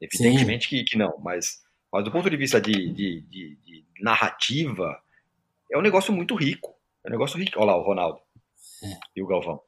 Evidentemente 0.00 0.68
que, 0.68 0.84
que, 0.84 0.96
não, 0.96 1.18
mas, 1.18 1.62
mas 1.92 2.04
do 2.04 2.12
ponto 2.12 2.30
de 2.30 2.36
vista 2.36 2.60
de, 2.60 2.92
de, 2.92 3.22
de, 3.22 3.56
de, 3.56 3.84
narrativa, 4.00 5.02
é 5.68 5.76
um 5.76 5.82
negócio 5.82 6.12
muito 6.12 6.36
rico. 6.36 6.76
É 7.04 7.08
um 7.08 7.10
negócio 7.10 7.36
rico. 7.36 7.58
Olha 7.58 7.72
lá 7.72 7.76
o 7.76 7.82
Ronaldo 7.82 8.20
é. 8.84 8.98
e 9.16 9.20
o 9.20 9.26
Galvão. 9.26 9.60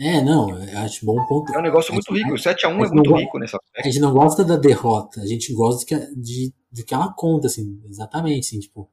É, 0.00 0.22
não, 0.22 0.48
eu 0.62 0.78
acho 0.78 1.04
bom 1.04 1.26
ponto. 1.26 1.52
É 1.52 1.58
um 1.58 1.62
negócio 1.62 1.92
muito 1.92 2.14
rico. 2.14 2.30
O 2.30 2.36
7x1 2.36 2.86
é 2.86 2.88
muito 2.88 3.16
rico 3.16 3.38
nessa. 3.38 3.58
A 3.76 3.82
gente 3.82 3.98
não 3.98 4.12
gosta 4.12 4.44
da 4.44 4.56
derrota, 4.56 5.20
a 5.20 5.26
gente 5.26 5.52
gosta 5.52 5.84
de, 5.84 6.14
de, 6.14 6.54
de 6.70 6.84
que 6.84 6.94
ela 6.94 7.12
conta, 7.12 7.48
assim, 7.48 7.82
exatamente, 7.84 8.46
assim, 8.46 8.60
tipo. 8.60 8.88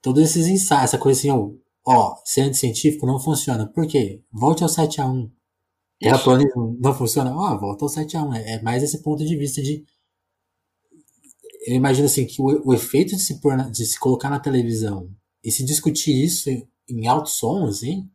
Todos 0.00 0.22
esses 0.22 0.46
ensaios, 0.46 0.84
essa 0.84 0.98
coisa 0.98 1.18
assim, 1.18 1.30
ó, 1.30 1.50
ó 1.84 2.16
ser 2.24 2.54
científico 2.54 3.06
não 3.06 3.20
funciona. 3.20 3.66
Por 3.66 3.86
quê? 3.86 4.22
Volte 4.32 4.62
ao 4.62 4.70
7x1. 4.70 5.30
Terraplanismo 6.00 6.78
não 6.80 6.94
funciona? 6.94 7.34
Ó, 7.34 7.58
volta 7.58 7.84
ao 7.84 7.90
7x1. 7.90 8.36
É, 8.36 8.54
é 8.54 8.62
mais 8.62 8.82
esse 8.82 9.02
ponto 9.02 9.22
de 9.22 9.36
vista 9.36 9.60
de. 9.60 9.84
Eu 11.66 11.74
imagino 11.74 12.06
assim 12.06 12.24
que 12.24 12.40
o, 12.40 12.68
o 12.68 12.72
efeito 12.72 13.16
de 13.16 13.20
se, 13.20 13.40
pôr 13.40 13.54
na, 13.56 13.68
de 13.68 13.84
se 13.84 13.98
colocar 13.98 14.30
na 14.30 14.40
televisão 14.40 15.10
e 15.44 15.50
se 15.50 15.64
discutir 15.64 16.24
isso 16.24 16.48
em, 16.48 16.66
em 16.88 17.06
alto 17.06 17.28
som, 17.28 17.66
assim, 17.66 18.08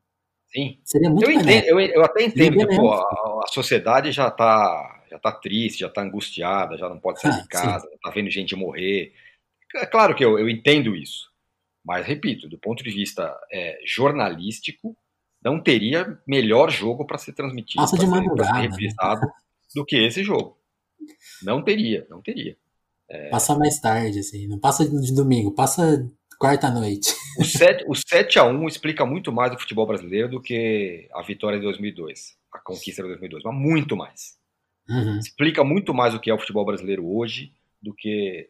Sim. 0.54 0.78
Seria 0.84 1.10
muito 1.10 1.30
eu, 1.30 1.32
entendo, 1.32 1.66
eu, 1.66 1.80
eu, 1.80 2.04
até 2.04 2.24
entendo 2.24 2.68
que 2.68 2.76
pô, 2.76 2.92
a, 2.92 3.00
a, 3.00 3.48
sociedade 3.48 4.12
já 4.12 4.28
está 4.28 5.04
já 5.10 5.20
tá 5.20 5.32
triste, 5.32 5.80
já 5.80 5.88
está 5.88 6.02
angustiada, 6.02 6.78
já 6.78 6.88
não 6.88 7.00
pode 7.00 7.20
sair 7.20 7.34
ah, 7.34 7.42
de 7.42 7.48
casa, 7.48 7.90
está 7.94 8.10
vendo 8.12 8.30
gente 8.30 8.56
morrer. 8.56 9.14
É 9.76 9.86
claro 9.86 10.16
que 10.16 10.24
eu, 10.24 10.40
eu 10.40 10.50
entendo 10.50 10.96
isso. 10.96 11.30
Mas, 11.84 12.06
repito, 12.06 12.48
do 12.48 12.58
ponto 12.58 12.84
de 12.84 12.92
vista 12.92 13.38
é, 13.52 13.80
jornalístico, 13.86 14.96
não 15.44 15.62
teria 15.62 16.18
melhor 16.28 16.70
jogo 16.70 17.06
para 17.06 17.18
ser 17.18 17.34
transmitido, 17.34 17.82
Passa 17.82 17.98
de 17.98 18.06
madrugada, 18.06 18.60
reprisado, 18.60 19.22
né? 19.22 19.34
do 19.76 19.86
que 19.86 19.98
esse 19.98 20.24
jogo. 20.24 20.58
Não 21.42 21.64
teria, 21.64 22.06
não 22.10 22.22
teria. 22.22 22.56
É... 23.10 23.30
Passa 23.30 23.58
mais 23.58 23.80
tarde, 23.80 24.20
assim, 24.20 24.48
não 24.48 24.60
passa 24.60 24.88
de 24.88 25.14
domingo, 25.14 25.52
passa 25.52 26.08
quarta-noite. 26.40 27.14
O 27.38 27.44
7, 27.44 27.86
o 27.88 27.96
7 27.96 28.40
a 28.40 28.46
1 28.46 28.68
explica 28.68 29.06
muito 29.06 29.32
mais 29.32 29.54
o 29.54 29.60
futebol 29.60 29.86
brasileiro 29.86 30.30
do 30.30 30.42
que 30.42 31.08
a 31.14 31.22
vitória 31.22 31.58
de 31.58 31.64
2002, 31.64 32.38
a 32.52 32.60
conquista 32.60 33.02
de 33.02 33.10
2002, 33.10 33.44
mas 33.44 33.56
muito 33.56 33.96
mais. 33.96 34.38
Uhum. 34.90 35.20
Explica 35.20 35.64
muito 35.64 35.94
mais 35.94 36.14
o 36.14 36.20
que 36.20 36.30
é 36.30 36.34
o 36.34 36.40
futebol 36.40 36.66
brasileiro 36.66 37.06
hoje 37.06 37.54
do 37.82 37.94
que 37.94 38.50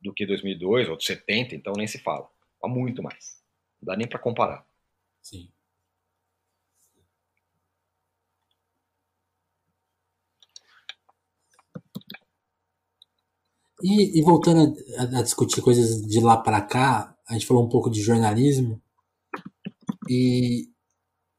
do 0.00 0.12
que 0.12 0.26
2002 0.26 0.88
ou 0.88 1.00
70, 1.00 1.54
então 1.54 1.72
nem 1.76 1.86
se 1.86 1.98
fala. 1.98 2.28
Mas 2.60 2.72
muito 2.72 3.02
mais. 3.02 3.40
Não 3.80 3.86
dá 3.86 3.96
nem 3.96 4.08
para 4.08 4.18
comparar. 4.18 4.66
Sim. 5.20 5.48
E, 13.82 14.18
e 14.18 14.22
voltando 14.22 14.76
a, 14.96 15.18
a, 15.18 15.22
discutir 15.22 15.60
coisas 15.60 16.06
de 16.06 16.20
lá 16.20 16.36
para 16.36 16.60
cá, 16.60 17.11
a 17.28 17.34
gente 17.34 17.46
falou 17.46 17.64
um 17.64 17.68
pouco 17.68 17.90
de 17.90 18.00
jornalismo 18.00 18.80
e, 20.08 20.68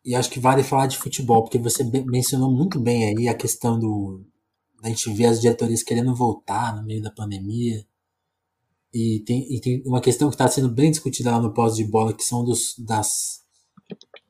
e 0.03 0.15
acho 0.15 0.29
que 0.29 0.39
vale 0.39 0.63
falar 0.63 0.87
de 0.87 0.97
futebol, 0.97 1.43
porque 1.43 1.57
você 1.57 1.83
mencionou 2.05 2.51
muito 2.51 2.79
bem 2.79 3.05
aí 3.05 3.27
a 3.27 3.35
questão 3.35 3.79
do 3.79 4.25
a 4.83 4.89
gente 4.89 5.13
ver 5.13 5.27
as 5.27 5.39
diretorias 5.39 5.81
querendo 5.81 6.13
voltar 6.13 6.75
no 6.75 6.83
meio 6.83 7.01
da 7.01 7.09
pandemia. 7.09 7.85
E 8.93 9.23
tem, 9.25 9.47
e 9.51 9.61
tem 9.61 9.81
uma 9.85 10.01
questão 10.01 10.29
que 10.29 10.35
está 10.35 10.47
sendo 10.47 10.69
bem 10.69 10.91
discutida 10.91 11.31
lá 11.31 11.41
no 11.41 11.53
pós 11.53 11.75
de 11.75 11.85
bola, 11.85 12.13
que 12.13 12.23
são 12.23 12.43
dos, 12.43 12.75
das, 12.77 13.41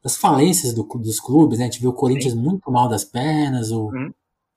das 0.02 0.16
falências 0.16 0.74
do, 0.74 0.84
dos 0.84 1.20
clubes, 1.20 1.58
né? 1.58 1.66
A 1.66 1.68
gente 1.70 1.82
viu 1.82 1.90
o 1.90 1.96
Corinthians 1.96 2.34
Sim. 2.34 2.40
muito 2.40 2.72
mal 2.72 2.88
das 2.88 3.04
pernas, 3.04 3.72
o, 3.72 3.88
uhum. 3.88 4.14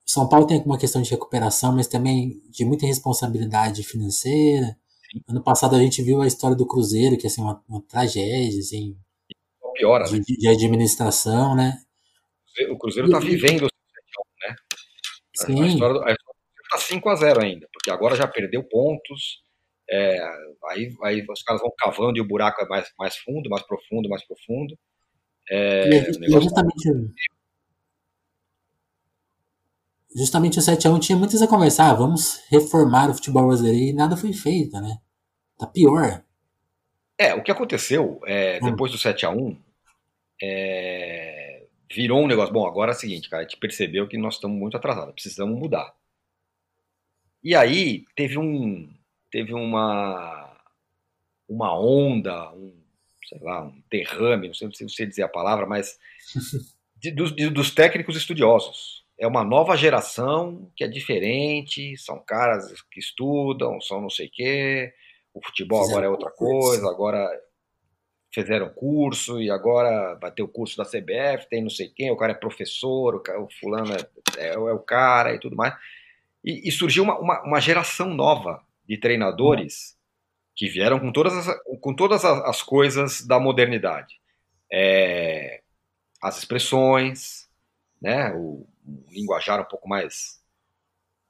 São 0.06 0.28
Paulo 0.28 0.46
tem 0.46 0.62
uma 0.62 0.78
questão 0.78 1.02
de 1.02 1.10
recuperação, 1.10 1.74
mas 1.74 1.88
também 1.88 2.40
de 2.48 2.64
muita 2.64 2.86
responsabilidade 2.86 3.82
financeira. 3.82 4.78
Sim. 5.10 5.22
Ano 5.28 5.42
passado 5.42 5.76
a 5.76 5.78
gente 5.78 6.02
viu 6.02 6.20
a 6.20 6.26
história 6.26 6.56
do 6.56 6.66
Cruzeiro, 6.66 7.16
que 7.16 7.26
é 7.26 7.28
assim, 7.28 7.42
uma, 7.42 7.62
uma 7.68 7.82
tragédia 7.82 8.58
assim, 8.58 8.96
Piora, 9.74 10.04
de, 10.04 10.18
né? 10.18 10.24
de, 10.26 10.48
administração, 10.48 11.54
né? 11.54 11.78
O 12.70 12.78
Cruzeiro 12.78 13.08
está 13.08 13.18
vivendo 13.18 13.62
né? 13.62 14.56
Sim. 15.34 15.62
A 15.62 15.66
história, 15.66 15.94
do, 15.94 16.10
está 16.64 16.78
5 16.78 17.08
a 17.08 17.14
0 17.14 17.42
ainda, 17.42 17.68
porque 17.72 17.90
agora 17.90 18.16
já 18.16 18.26
perdeu 18.26 18.62
pontos. 18.64 19.44
É, 19.88 20.18
aí, 20.70 20.92
aí 21.02 21.24
os 21.28 21.42
caras 21.42 21.62
vão 21.62 21.72
cavando 21.78 22.18
e 22.18 22.20
o 22.20 22.26
buraco 22.26 22.60
é 22.62 22.66
mais, 22.66 22.90
mais 22.98 23.16
fundo, 23.18 23.48
mais 23.48 23.62
profundo, 23.64 24.08
mais 24.08 24.26
profundo. 24.26 24.76
É, 25.48 25.88
e, 25.88 25.94
é, 25.94 26.10
e 26.10 26.36
é 26.36 26.40
justamente, 26.40 26.90
justamente 30.16 30.58
o 30.58 30.62
7x1 30.62 30.98
tinha 31.00 31.18
muitas 31.18 31.42
a 31.42 31.46
conversar, 31.46 31.90
ah, 31.90 31.94
vamos 31.94 32.42
reformar 32.48 33.10
o 33.10 33.14
futebol 33.14 33.48
brasileiro 33.48 33.78
e 33.78 33.92
nada 33.92 34.16
foi 34.16 34.32
feito, 34.32 34.80
né? 34.80 34.98
Tá 35.58 35.66
pior. 35.66 36.24
É, 37.18 37.34
o 37.34 37.42
que 37.42 37.50
aconteceu 37.50 38.20
é, 38.26 38.58
hum. 38.62 38.70
depois 38.70 38.90
do 38.90 38.98
7x1 38.98 39.58
é, 40.42 41.66
virou 41.92 42.22
um 42.22 42.26
negócio. 42.26 42.52
Bom, 42.52 42.66
agora 42.66 42.92
é 42.92 42.94
o 42.94 42.98
seguinte, 42.98 43.28
cara, 43.28 43.42
a 43.42 43.46
gente 43.46 43.58
percebeu 43.58 44.08
que 44.08 44.16
nós 44.16 44.34
estamos 44.34 44.58
muito 44.58 44.76
atrasados, 44.76 45.12
precisamos 45.14 45.58
mudar. 45.58 45.94
E 47.44 47.54
aí 47.54 48.04
teve 48.14 48.38
um. 48.38 48.90
Teve 49.30 49.52
uma. 49.52 50.44
Uma 51.48 51.78
onda, 51.78 52.52
um, 52.54 52.74
sei 53.28 53.38
lá, 53.40 53.64
um 53.64 53.82
derrame, 53.88 54.48
não 54.48 54.54
sei, 54.54 54.66
não 54.66 54.88
sei 54.88 55.06
dizer 55.06 55.22
a 55.22 55.28
palavra, 55.28 55.64
mas 55.64 55.96
de, 56.96 57.12
dos, 57.12 57.34
de, 57.34 57.48
dos 57.48 57.70
técnicos 57.70 58.16
estudiosos 58.16 59.05
é 59.18 59.26
uma 59.26 59.44
nova 59.44 59.76
geração 59.76 60.70
que 60.76 60.84
é 60.84 60.88
diferente, 60.88 61.96
são 61.96 62.18
caras 62.18 62.82
que 62.90 63.00
estudam, 63.00 63.80
são 63.80 64.00
não 64.00 64.10
sei 64.10 64.26
o 64.26 64.30
quê, 64.30 64.92
o 65.32 65.44
futebol 65.44 65.82
fizeram 65.82 65.98
agora 65.98 66.06
é 66.06 66.10
outra 66.10 66.30
coisa, 66.30 66.90
agora 66.90 67.42
fizeram 68.32 68.68
curso 68.68 69.40
e 69.40 69.50
agora 69.50 70.14
vai 70.20 70.30
ter 70.30 70.42
o 70.42 70.48
curso 70.48 70.76
da 70.76 70.84
CBF, 70.84 71.48
tem 71.48 71.62
não 71.62 71.70
sei 71.70 71.88
quem, 71.88 72.10
o 72.10 72.16
cara 72.16 72.32
é 72.32 72.34
professor, 72.34 73.14
o, 73.14 73.20
cara, 73.20 73.40
o 73.40 73.48
fulano 73.48 73.94
é, 73.94 74.06
é, 74.36 74.48
é, 74.54 74.58
o 74.58 74.78
cara 74.78 75.34
e 75.34 75.40
tudo 75.40 75.56
mais. 75.56 75.74
E, 76.44 76.68
e 76.68 76.70
surgiu 76.70 77.02
uma, 77.02 77.18
uma, 77.18 77.42
uma, 77.42 77.60
geração 77.60 78.12
nova 78.12 78.62
de 78.86 78.98
treinadores 78.98 79.96
que 80.54 80.68
vieram 80.68 81.00
com 81.00 81.10
todas 81.10 81.48
as, 81.48 81.56
com 81.80 81.94
todas 81.94 82.24
as 82.24 82.62
coisas 82.62 83.26
da 83.26 83.40
modernidade. 83.40 84.20
É, 84.70 85.62
as 86.22 86.38
expressões, 86.38 87.48
né, 88.00 88.34
o, 88.34 88.66
um 88.86 89.04
linguajar 89.10 89.60
um 89.60 89.64
pouco 89.64 89.88
mais, 89.88 90.40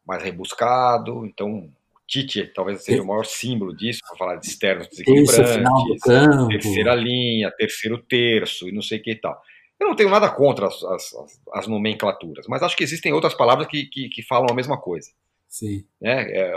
mais 0.06 0.22
rebuscado. 0.22 1.24
Então, 1.26 1.72
Tite 2.06 2.46
talvez 2.54 2.84
seja 2.84 3.02
o 3.02 3.06
maior 3.06 3.24
símbolo 3.24 3.76
disso, 3.76 4.00
para 4.06 4.16
falar 4.16 4.36
de 4.36 4.46
externos 4.46 4.88
desequilibrantes, 4.88 6.02
terceira 6.48 6.94
linha, 6.94 7.50
terceiro 7.50 7.98
terço 7.98 8.68
e 8.68 8.72
não 8.72 8.82
sei 8.82 8.98
o 8.98 9.02
que 9.02 9.12
e 9.12 9.20
tal. 9.20 9.40
Eu 9.78 9.88
não 9.88 9.96
tenho 9.96 10.08
nada 10.08 10.30
contra 10.30 10.66
as, 10.66 10.82
as, 10.84 11.14
as 11.52 11.66
nomenclaturas, 11.66 12.46
mas 12.48 12.62
acho 12.62 12.76
que 12.76 12.84
existem 12.84 13.12
outras 13.12 13.34
palavras 13.34 13.66
que, 13.66 13.86
que, 13.86 14.08
que 14.08 14.22
falam 14.22 14.46
a 14.50 14.54
mesma 14.54 14.80
coisa. 14.80 15.10
Sim. 15.48 15.84
Né? 16.00 16.30
É, 16.30 16.54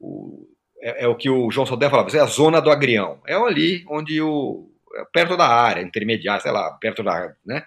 o, 0.00 0.48
é, 0.80 1.04
é, 1.04 1.08
o 1.08 1.16
que 1.16 1.28
o 1.28 1.50
João 1.50 1.66
Sodé 1.66 1.90
falava, 1.90 2.16
é 2.16 2.20
a 2.20 2.26
zona 2.26 2.60
do 2.60 2.70
agrião. 2.70 3.20
É 3.26 3.34
ali 3.34 3.84
onde 3.88 4.20
o. 4.22 4.70
É 4.94 5.04
perto 5.12 5.36
da 5.36 5.46
área, 5.46 5.82
intermediária, 5.82 6.40
sei 6.40 6.52
lá, 6.52 6.72
perto 6.80 7.02
da. 7.02 7.34
Né? 7.44 7.64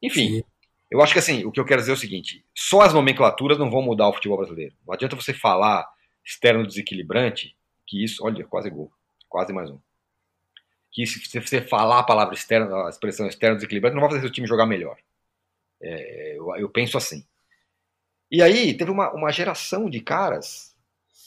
Enfim, 0.00 0.36
Sim. 0.36 0.44
Eu 0.92 1.00
acho 1.00 1.14
que 1.14 1.18
assim, 1.18 1.42
o 1.46 1.50
que 1.50 1.58
eu 1.58 1.64
quero 1.64 1.80
dizer 1.80 1.92
é 1.92 1.94
o 1.94 1.98
seguinte: 1.98 2.44
só 2.54 2.82
as 2.82 2.92
nomenclaturas 2.92 3.58
não 3.58 3.70
vão 3.70 3.80
mudar 3.80 4.08
o 4.08 4.12
futebol 4.12 4.36
brasileiro. 4.36 4.74
Não 4.86 4.92
adianta 4.92 5.16
você 5.16 5.32
falar 5.32 5.88
externo 6.22 6.66
desequilibrante, 6.66 7.56
que 7.86 8.04
isso, 8.04 8.22
olha, 8.22 8.44
quase 8.44 8.68
gol, 8.68 8.92
quase 9.26 9.54
mais 9.54 9.70
um. 9.70 9.78
Que 10.90 11.06
se 11.06 11.40
você 11.40 11.62
falar 11.62 12.00
a 12.00 12.02
palavra 12.02 12.34
externo, 12.34 12.76
a 12.76 12.90
expressão 12.90 13.26
externo 13.26 13.56
desequilibrante, 13.56 13.94
não 13.94 14.02
vai 14.02 14.10
fazer 14.10 14.26
o 14.26 14.30
time 14.30 14.46
jogar 14.46 14.66
melhor. 14.66 14.98
É, 15.80 16.36
eu, 16.36 16.54
eu, 16.56 16.68
penso 16.68 16.98
assim. 16.98 17.26
E 18.30 18.42
aí 18.42 18.76
teve 18.76 18.90
uma, 18.90 19.10
uma 19.14 19.32
geração 19.32 19.88
de 19.88 20.00
caras 20.00 20.76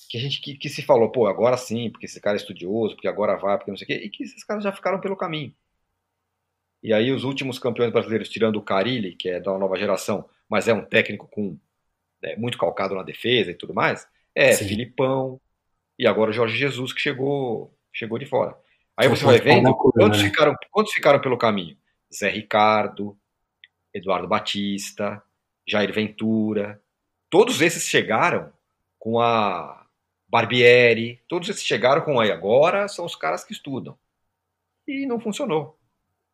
que 0.07 0.15
a 0.15 0.21
gente 0.21 0.41
que, 0.41 0.55
que, 0.55 0.69
se 0.69 0.83
falou, 0.83 1.11
pô, 1.11 1.25
agora 1.25 1.57
sim, 1.57 1.89
porque 1.89 2.05
esse 2.05 2.21
cara 2.21 2.35
é 2.35 2.39
estudioso, 2.39 2.93
porque 2.93 3.07
agora 3.07 3.35
vai, 3.35 3.57
porque 3.57 3.71
não 3.71 3.77
sei 3.77 3.85
o 3.85 3.87
quê, 3.87 4.05
e 4.05 4.09
que 4.11 4.23
esses 4.23 4.43
caras 4.43 4.63
já 4.63 4.71
ficaram 4.71 5.01
pelo 5.01 5.17
caminho. 5.17 5.51
E 6.85 6.93
aí 6.93 7.11
os 7.11 7.23
últimos 7.23 7.57
campeões 7.57 7.91
brasileiros, 7.91 8.29
tirando 8.29 8.57
o 8.57 8.61
Carilli, 8.61 9.15
que 9.15 9.27
é 9.27 9.39
da 9.39 9.57
nova 9.57 9.75
geração, 9.75 10.29
mas 10.47 10.67
é 10.67 10.73
um 10.73 10.85
técnico 10.85 11.27
com 11.27 11.57
é, 12.21 12.35
muito 12.35 12.59
calcado 12.59 12.93
na 12.93 13.01
defesa 13.01 13.49
e 13.49 13.55
tudo 13.55 13.73
mais, 13.73 14.07
é 14.35 14.51
Sim. 14.51 14.67
Filipão 14.67 15.41
e 15.97 16.05
agora 16.05 16.29
o 16.29 16.33
Jorge 16.33 16.55
Jesus 16.55 16.93
que 16.93 17.01
chegou 17.01 17.75
chegou 17.91 18.19
de 18.19 18.27
fora. 18.27 18.55
Aí 18.95 19.07
você 19.07 19.25
vai 19.25 19.39
vendo 19.39 19.73
quantos 19.73 20.21
né? 20.21 20.29
ficaram, 20.29 20.55
quantos 20.69 20.93
ficaram 20.93 21.19
pelo 21.19 21.39
caminho? 21.39 21.75
Zé 22.15 22.29
Ricardo, 22.29 23.17
Eduardo 23.91 24.27
Batista, 24.27 25.23
Jair 25.67 25.91
Ventura, 25.91 26.79
todos 27.31 27.63
esses 27.63 27.87
chegaram 27.87 28.53
com 28.99 29.19
a 29.19 29.87
Barbieri, 30.27 31.19
todos 31.27 31.49
esses 31.49 31.63
chegaram 31.63 32.03
com 32.03 32.19
aí 32.19 32.31
agora 32.31 32.87
são 32.87 33.05
os 33.05 33.15
caras 33.15 33.43
que 33.43 33.53
estudam. 33.53 33.97
E 34.87 35.07
não 35.07 35.19
funcionou 35.19 35.79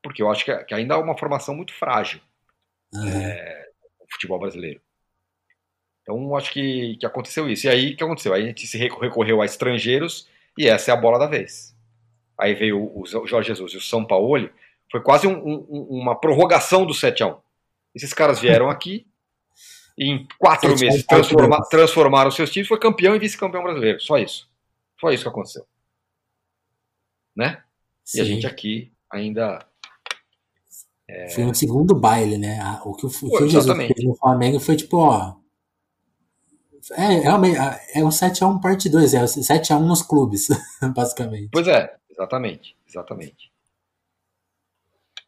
porque 0.01 0.21
eu 0.21 0.29
acho 0.29 0.43
que, 0.45 0.55
que 0.65 0.73
ainda 0.73 0.95
há 0.95 0.99
uma 0.99 1.17
formação 1.17 1.55
muito 1.55 1.73
frágil 1.73 2.19
uhum. 2.93 3.07
é, 3.07 3.67
no 3.99 4.07
futebol 4.11 4.39
brasileiro. 4.39 4.81
Então, 6.01 6.35
acho 6.35 6.51
que, 6.51 6.97
que 6.97 7.05
aconteceu 7.05 7.49
isso. 7.49 7.67
E 7.67 7.69
aí, 7.69 7.93
o 7.93 7.97
que 7.97 8.03
aconteceu? 8.03 8.33
Aí 8.33 8.43
a 8.43 8.47
gente 8.47 8.65
se 8.65 8.77
recorreu 8.77 9.41
a 9.41 9.45
estrangeiros 9.45 10.27
e 10.57 10.67
essa 10.67 10.91
é 10.91 10.93
a 10.93 10.97
bola 10.97 11.19
da 11.19 11.27
vez. 11.27 11.75
Aí 12.37 12.55
veio 12.55 12.81
o, 12.81 13.05
Jorge 13.05 13.49
Jesus 13.49 13.73
e 13.73 13.77
o 13.77 13.81
São 13.81 14.05
Paulo, 14.05 14.49
foi 14.91 15.01
quase 15.01 15.27
um, 15.27 15.37
um, 15.37 15.87
uma 15.89 16.19
prorrogação 16.19 16.85
do 16.85 16.93
7x1. 16.93 17.39
Esses 17.93 18.13
caras 18.13 18.39
vieram 18.39 18.67
aqui 18.71 19.05
e 19.97 20.09
em 20.09 20.27
quatro 20.39 20.69
meses 20.77 21.05
transforma, 21.05 21.61
transformaram 21.69 22.31
seus 22.31 22.51
times, 22.51 22.67
foi 22.67 22.79
campeão 22.79 23.15
e 23.15 23.19
vice-campeão 23.19 23.63
brasileiro. 23.63 23.99
Só 24.01 24.17
isso. 24.17 24.49
Só 24.99 25.11
isso 25.11 25.23
que 25.23 25.29
aconteceu. 25.29 25.65
Né? 27.35 27.63
Sim. 28.03 28.17
E 28.17 28.21
a 28.21 28.23
gente 28.25 28.47
aqui 28.47 28.91
ainda 29.09 29.65
é... 31.11 31.29
Foi 31.29 31.43
um 31.43 31.53
segundo 31.53 31.93
baile, 31.93 32.37
né? 32.37 32.59
O 32.85 32.93
que 32.93 33.05
o, 33.05 33.09
Pô, 33.09 33.37
que 33.37 33.43
o 33.43 33.49
Jesus 33.49 33.77
fez 33.77 34.05
no 34.05 34.15
Flamengo 34.15 34.59
foi 34.59 34.77
tipo, 34.77 34.97
ó. 34.97 35.35
É, 36.93 37.19
realmente, 37.19 37.57
é 37.93 38.03
um 38.03 38.09
7x1 38.09 38.59
parte 38.59 38.89
2, 38.89 39.13
é 39.13 39.23
7x1 39.23 39.79
nos 39.79 40.01
clubes, 40.01 40.47
basicamente. 40.95 41.49
Pois 41.51 41.67
é, 41.67 41.93
exatamente, 42.09 42.75
exatamente. 42.87 43.51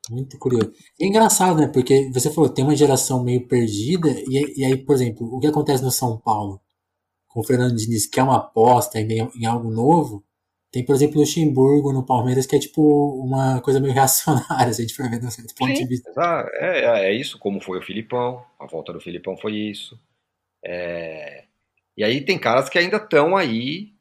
Muito 0.09 0.37
curioso. 0.39 0.73
É 0.99 1.05
engraçado, 1.05 1.59
né? 1.59 1.67
Porque 1.67 2.09
você 2.11 2.31
falou, 2.31 2.49
tem 2.49 2.63
uma 2.63 2.75
geração 2.75 3.23
meio 3.23 3.47
perdida, 3.47 4.09
e, 4.09 4.61
e 4.61 4.65
aí, 4.65 4.77
por 4.77 4.95
exemplo, 4.95 5.27
o 5.31 5.39
que 5.39 5.47
acontece 5.47 5.83
no 5.83 5.91
São 5.91 6.17
Paulo? 6.17 6.59
Com 7.27 7.41
o 7.41 7.43
Fernando 7.43 7.75
Diniz, 7.75 8.07
que 8.07 8.19
é 8.19 8.23
uma 8.23 8.37
aposta 8.37 8.99
em, 8.99 9.07
em 9.35 9.45
algo 9.45 9.69
novo, 9.69 10.23
Tem, 10.73 10.83
por 10.83 10.95
exemplo, 10.95 11.17
o 11.17 11.19
Luxemburgo 11.19 11.93
no 11.93 12.03
Palmeiras, 12.03 12.47
que 12.47 12.55
é 12.55 12.59
tipo 12.59 12.81
uma 13.23 13.61
coisa 13.61 13.79
meio 13.79 13.93
reacionária, 13.93 14.73
se 14.73 14.81
a 14.81 14.85
gente 14.85 14.95
for 14.95 15.07
ver 15.07 15.19
do 15.19 15.27
ponto 15.55 15.67
Sim, 15.67 15.83
de 15.83 15.85
vista. 15.87 16.11
é, 16.55 16.79
é, 16.79 17.05
é 17.09 17.13
isso, 17.13 17.37
como 17.37 17.61
foi 17.61 17.77
o 17.77 17.81
Filipão, 17.83 18.43
a 18.59 18.65
volta 18.65 18.91
do 18.91 18.99
Filipão 18.99 19.37
foi 19.37 19.53
isso. 19.53 20.01
É, 20.65 21.43
e 21.95 22.03
aí 22.03 22.25
tem 22.25 22.39
caras 22.39 22.69
que 22.69 22.79
ainda 22.79 22.97
estão 22.97 23.37
aí 23.37 23.93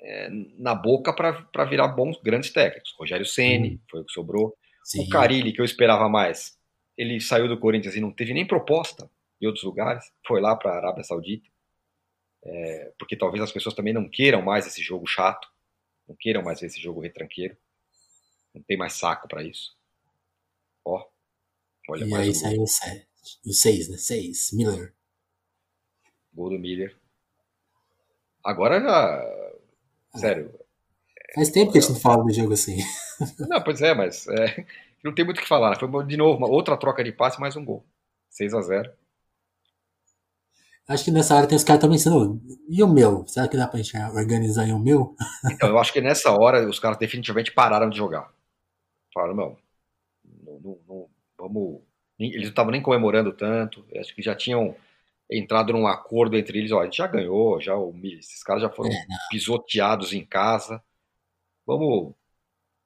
é, 0.00 0.28
na 0.58 0.74
boca 0.74 1.12
para 1.12 1.64
virar 1.66 1.86
bons, 1.86 2.20
grandes 2.20 2.50
técnicos. 2.50 2.96
Rogério 2.98 3.24
Ceni 3.24 3.74
hum. 3.74 3.78
foi 3.88 4.00
o 4.00 4.04
que 4.04 4.12
sobrou. 4.12 4.56
Sim. 4.82 5.04
O 5.04 5.08
Carilli, 5.08 5.52
que 5.52 5.60
eu 5.60 5.64
esperava 5.64 6.08
mais, 6.08 6.58
ele 6.96 7.20
saiu 7.20 7.46
do 7.46 7.60
Corinthians 7.60 7.94
e 7.94 8.00
não 8.00 8.10
teve 8.10 8.34
nem 8.34 8.44
proposta 8.44 9.08
em 9.40 9.46
outros 9.46 9.62
lugares, 9.62 10.04
foi 10.26 10.40
lá 10.40 10.56
para 10.56 10.72
a 10.72 10.76
Arábia 10.78 11.04
Saudita, 11.04 11.48
é, 12.44 12.92
porque 12.98 13.16
talvez 13.16 13.40
as 13.40 13.52
pessoas 13.52 13.76
também 13.76 13.94
não 13.94 14.08
queiram 14.08 14.42
mais 14.42 14.66
esse 14.66 14.82
jogo 14.82 15.06
chato 15.06 15.46
não 16.08 16.16
queiram 16.16 16.42
mais 16.42 16.60
ver 16.60 16.66
esse 16.66 16.80
jogo 16.80 17.00
retranqueiro. 17.00 17.56
Não 18.54 18.62
tem 18.62 18.76
mais 18.76 18.94
saco 18.94 19.28
para 19.28 19.42
isso. 19.42 19.76
Ó. 20.84 21.06
Olha 21.90 22.04
e 22.04 22.08
mais 22.08 22.44
aí 22.44 22.58
um 22.58 22.66
saiu 22.66 23.08
o 23.44 23.52
6, 23.52 23.88
né? 23.90 23.96
6. 23.98 24.52
Miller. 24.52 24.94
Gol 26.32 26.50
do 26.50 26.58
Miller. 26.58 26.96
Agora 28.44 28.80
já. 28.80 29.20
Ah. 30.14 30.18
Sério. 30.18 30.58
Faz 31.34 31.50
tempo 31.50 31.72
que 31.72 31.78
a 31.78 31.80
gente 31.80 31.92
não 31.92 32.00
fala 32.00 32.24
do 32.24 32.32
jogo 32.32 32.54
assim. 32.54 32.78
Não, 33.48 33.62
pois 33.62 33.82
é, 33.82 33.92
mas 33.94 34.26
é, 34.28 34.64
não 35.02 35.12
tem 35.12 35.24
muito 35.24 35.38
o 35.38 35.42
que 35.42 35.48
falar. 35.48 35.78
Foi 35.78 35.88
de 36.06 36.16
novo 36.16 36.38
uma 36.38 36.48
outra 36.48 36.76
troca 36.76 37.02
de 37.02 37.10
passe, 37.10 37.40
mais 37.40 37.56
um 37.56 37.64
gol. 37.64 37.84
6 38.30 38.54
a 38.54 38.60
0 38.62 38.92
Acho 40.88 41.04
que 41.04 41.10
nessa 41.10 41.36
hora 41.36 41.46
tem 41.46 41.54
os 41.54 41.62
caras 41.62 41.82
também 41.82 41.98
pensando, 41.98 42.40
e 42.66 42.82
o 42.82 42.88
meu? 42.88 43.26
Será 43.28 43.46
que 43.46 43.58
dá 43.58 43.68
pra 43.68 43.78
gente 43.78 43.94
organizar 44.14 44.66
em 44.66 44.72
o 44.72 44.78
meu? 44.78 45.14
Então, 45.52 45.68
eu 45.68 45.78
acho 45.78 45.92
que 45.92 46.00
nessa 46.00 46.30
hora 46.32 46.66
os 46.66 46.78
caras 46.78 46.96
definitivamente 46.96 47.52
pararam 47.52 47.90
de 47.90 47.98
jogar. 47.98 48.32
Falaram, 49.12 49.34
não, 49.34 49.56
não, 50.42 50.60
não, 50.60 50.78
não 50.88 51.08
vamos. 51.38 51.82
Eles 52.18 52.44
não 52.44 52.48
estavam 52.48 52.72
nem 52.72 52.82
comemorando 52.82 53.32
tanto, 53.32 53.84
acho 53.96 54.14
que 54.14 54.22
já 54.22 54.34
tinham 54.34 54.74
entrado 55.30 55.74
num 55.74 55.86
acordo 55.86 56.36
entre 56.36 56.58
eles, 56.58 56.72
ó, 56.72 56.80
a 56.80 56.84
gente 56.84 56.96
já 56.96 57.06
ganhou, 57.06 57.60
já 57.60 57.76
o 57.76 57.94
esses 58.04 58.42
caras 58.42 58.62
já 58.62 58.70
foram 58.70 58.90
é, 58.90 59.06
pisoteados 59.30 60.14
em 60.14 60.24
casa. 60.24 60.82
Vamos 61.66 62.14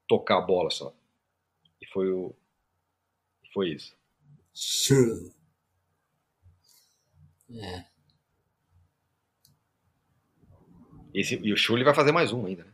tocar 0.09 0.39
a 0.39 0.43
bola 0.43 0.71
só. 0.71 0.93
E 1.81 1.87
foi 1.87 2.11
o 2.11 2.35
foi 3.55 3.71
isso. 3.71 3.95
Sure. 4.53 5.31
É. 7.55 7.92
Esse, 11.15 11.39
e 11.43 11.53
o 11.53 11.57
Schulli 11.57 11.85
vai 11.85 11.95
fazer 11.95 12.13
mais 12.13 12.33
um 12.33 12.47
ainda, 12.47 12.65
né? 12.65 12.71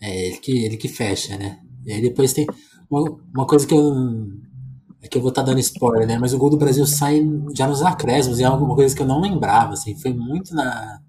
É, 0.00 0.26
ele 0.26 0.38
que, 0.38 0.64
ele 0.64 0.76
que 0.76 0.88
fecha, 0.88 1.36
né? 1.36 1.60
E 1.84 1.92
aí 1.92 2.00
depois 2.00 2.32
tem 2.32 2.46
uma, 2.88 3.20
uma 3.34 3.46
coisa 3.46 3.66
que 3.66 3.74
eu. 3.74 3.92
É 5.00 5.06
que 5.06 5.16
eu 5.16 5.22
vou 5.22 5.30
estar 5.30 5.42
tá 5.42 5.48
dando 5.50 5.60
spoiler, 5.60 6.06
né? 6.06 6.18
Mas 6.18 6.32
o 6.32 6.38
gol 6.38 6.50
do 6.50 6.56
Brasil 6.56 6.84
sai 6.86 7.20
já 7.56 7.66
nos 7.68 7.82
acréscimos, 7.82 8.38
e 8.38 8.42
é 8.42 8.46
alguma 8.46 8.74
coisa 8.74 8.94
que 8.94 9.02
eu 9.02 9.06
não 9.06 9.20
lembrava, 9.20 9.72
assim. 9.72 9.98
Foi 9.98 10.12
muito 10.12 10.54
na. 10.54 11.00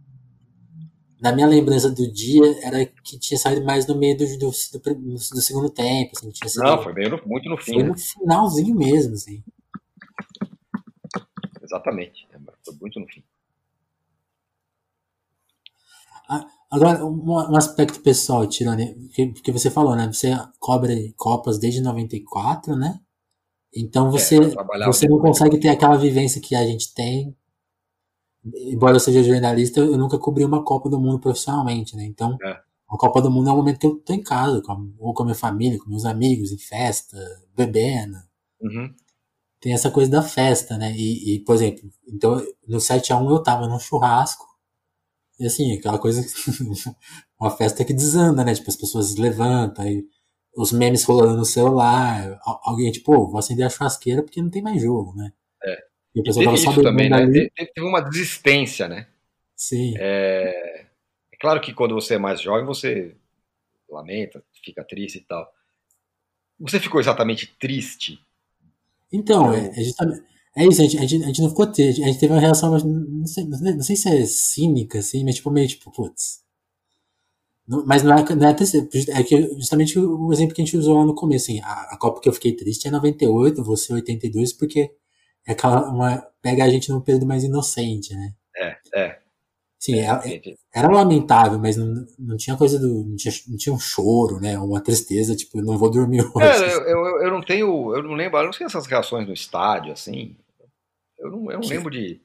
Na 1.22 1.34
minha 1.34 1.48
lembrança 1.48 1.92
do 1.92 2.10
dia, 2.10 2.66
era 2.66 2.86
que 2.86 3.20
tinha 3.20 3.38
saído 3.38 3.66
mais 3.66 3.86
no 3.86 3.94
meio 3.94 4.18
do, 4.18 4.26
do, 4.38 4.52
do, 4.52 5.14
do 5.14 5.20
segundo 5.20 5.70
tempo. 5.70 6.12
Assim, 6.16 6.30
tinha 6.30 6.50
sido, 6.50 6.64
não, 6.64 6.82
foi 6.82 6.94
bem 6.94 7.10
no, 7.10 7.22
muito 7.26 7.50
no 7.50 7.58
fim. 7.58 7.74
Foi 7.74 7.84
né? 7.84 7.90
no 7.90 7.98
finalzinho 7.98 8.74
mesmo, 8.74 9.16
assim. 9.16 9.44
Exatamente. 11.62 12.26
Foi 12.64 12.74
muito 12.80 13.02
no 13.02 13.08
fim. 13.08 13.22
Agora, 16.72 17.04
um, 17.04 17.56
aspecto 17.56 18.00
pessoal, 18.02 18.46
Tirone, 18.46 19.10
que, 19.10 19.28
que 19.34 19.52
você 19.52 19.72
falou, 19.72 19.96
né? 19.96 20.06
Você 20.08 20.30
cobre 20.60 21.14
Copas 21.18 21.58
desde 21.58 21.82
94, 21.82 22.76
né? 22.76 23.00
Então 23.76 24.12
você, 24.12 24.38
é, 24.38 24.86
você 24.86 25.08
não 25.08 25.20
consegue 25.20 25.60
ter 25.60 25.70
aquela 25.70 25.96
vivência 25.96 26.42
que 26.42 26.56
a 26.56 26.64
gente 26.64 26.94
tem. 26.94 27.36
Embora 28.56 28.96
eu 28.96 29.00
seja 29.00 29.24
jornalista, 29.24 29.80
eu 29.80 29.98
nunca 29.98 30.18
cobri 30.20 30.46
uma 30.46 30.64
Copa 30.64 30.90
do 30.90 31.00
Mundo 31.00 31.20
profissionalmente, 31.20 31.96
né? 31.96 32.06
Então, 32.06 32.38
é. 32.44 32.52
a 32.52 32.98
Copa 32.98 33.22
do 33.22 33.32
Mundo 33.32 33.50
é 33.50 33.54
um 33.54 33.58
momento 33.58 33.80
que 33.80 33.88
eu 33.88 33.96
tô 33.96 34.14
em 34.14 34.24
casa, 34.24 34.62
com, 34.62 34.94
ou 35.00 35.14
com 35.14 35.24
a 35.24 35.26
minha 35.26 35.36
família, 35.36 35.80
com 35.80 35.90
meus 35.90 36.06
amigos, 36.06 36.52
em 36.52 36.58
festa, 36.58 37.18
bebendo. 37.56 38.18
Uhum. 38.62 38.94
Tem 39.60 39.74
essa 39.74 39.92
coisa 39.92 40.10
da 40.10 40.22
festa, 40.22 40.78
né? 40.78 40.94
E, 40.96 41.36
e 41.36 41.40
por 41.40 41.56
exemplo, 41.56 41.90
então, 42.08 42.42
no 42.68 42.78
7x1 42.78 43.30
eu 43.30 43.44
tava 43.44 43.68
num 43.68 43.80
churrasco, 43.80 44.46
e 45.40 45.46
assim, 45.46 45.78
aquela 45.78 45.98
coisa. 45.98 46.22
uma 47.40 47.52
festa 47.52 47.86
que 47.86 47.94
desanda, 47.94 48.44
né? 48.44 48.54
Tipo, 48.54 48.70
as 48.70 48.76
pessoas 48.76 49.16
levantam, 49.16 49.86
aí 49.86 50.04
os 50.56 50.72
memes 50.72 51.04
rolando 51.04 51.38
no 51.38 51.46
celular. 51.46 52.40
Alguém, 52.64 52.92
tipo, 52.92 53.16
oh, 53.16 53.30
vou 53.30 53.40
acender 53.40 53.66
a 53.66 53.70
churrasqueira 53.70 54.22
porque 54.22 54.42
não 54.42 54.50
tem 54.50 54.62
mais 54.62 54.82
jogo, 54.82 55.16
né? 55.16 55.32
É. 55.64 55.78
E 56.16 56.20
o 56.20 56.24
pessoal 56.24 56.46
teve 56.46 56.58
isso 56.58 56.84
também, 56.84 57.10
né? 57.10 57.50
Teve 57.56 57.88
uma 57.88 58.02
desistência, 58.02 58.88
né? 58.88 59.08
Sim. 59.56 59.94
É... 59.98 60.86
é 61.32 61.38
claro 61.40 61.62
que 61.62 61.74
quando 61.74 61.96
você 61.96 62.16
é 62.16 62.20
mais 62.20 62.42
jovem, 62.42 62.66
você 62.66 63.16
lamenta, 63.90 64.44
fica 64.64 64.84
triste 64.84 65.20
e 65.20 65.22
tal. 65.22 65.50
Você 66.60 66.80
ficou 66.80 67.00
exatamente 67.00 67.48
triste? 67.58 68.20
Então, 69.12 69.54
é, 69.54 69.70
é 69.70 69.84
justamente 69.84 70.24
é 70.60 70.66
isso, 70.68 70.82
a 70.82 70.84
gente, 70.84 70.98
a 70.98 71.06
gente, 71.06 71.24
a 71.24 71.28
gente 71.28 71.42
não 71.42 71.50
ficou 71.50 71.68
triste. 71.68 72.04
A 72.04 72.08
gente 72.08 72.20
teve 72.20 72.34
uma 72.34 72.42
reação, 72.42 72.70
não 72.70 73.26
sei, 73.26 73.46
não 73.46 73.82
sei 73.82 73.96
se 73.96 74.10
é 74.10 74.26
cínica, 74.26 75.00
assim, 75.00 75.24
mas 75.24 75.36
tipo, 75.36 75.50
meio 75.50 75.66
tipo, 75.70 75.90
putz. 75.90 76.42
mas 77.86 78.04
não 78.04 78.14
é, 78.14 78.36
não 78.36 78.48
é 78.50 78.52
é 78.52 79.24
que 79.24 79.42
justamente 79.56 79.98
o 79.98 80.34
exemplo 80.34 80.54
que 80.54 80.62
a 80.62 80.66
gente 80.66 80.76
usou 80.76 80.98
lá 80.98 81.06
no 81.06 81.16
começo, 81.16 81.46
assim, 81.46 81.62
a, 81.62 81.94
a 81.94 81.98
Copa 81.98 82.20
que 82.20 82.28
eu 82.28 82.34
fiquei 82.34 82.54
triste 82.54 82.90
é 82.90 82.92
98, 82.92 83.64
você 83.64 83.94
82, 83.94 84.52
porque 84.52 84.92
é 85.48 85.54
aquela, 85.54 85.90
uma, 85.90 86.28
pega 86.42 86.66
a 86.66 86.70
gente 86.70 86.90
num 86.90 87.00
período 87.00 87.26
mais 87.26 87.46
inocente, 87.46 88.14
né? 88.14 88.34
É, 88.58 88.78
é. 88.94 89.20
Sim, 89.80 89.98
é, 89.98 90.08
é, 90.08 90.42
era 90.76 90.90
lamentável, 90.90 91.58
mas 91.58 91.78
não, 91.78 92.06
não 92.20 92.36
tinha 92.36 92.58
coisa 92.58 92.78
do. 92.78 93.06
Não 93.06 93.16
tinha, 93.16 93.34
não 93.48 93.58
tinha 93.58 93.74
um 93.74 93.80
choro, 93.80 94.42
né? 94.42 94.60
Uma 94.60 94.82
tristeza, 94.82 95.38
tipo, 95.38 95.62
não 95.62 95.78
vou 95.78 95.90
dormir 95.90 96.20
hoje. 96.36 96.46
É, 96.46 96.74
eu, 96.74 96.82
eu, 96.82 97.22
eu, 97.24 97.32
não 97.32 97.42
tenho. 97.42 97.96
Eu 97.96 98.04
não 98.04 98.14
lembro, 98.14 98.38
eu 98.40 98.46
não 98.48 98.52
sei 98.52 98.66
essas 98.66 98.86
reações 98.86 99.26
no 99.26 99.34
estádio, 99.34 99.94
assim. 99.94 100.36
Eu 101.20 101.32
não, 101.32 101.52
eu 101.52 101.60
não 101.60 101.68
lembro 101.68 101.92
de 101.92 102.22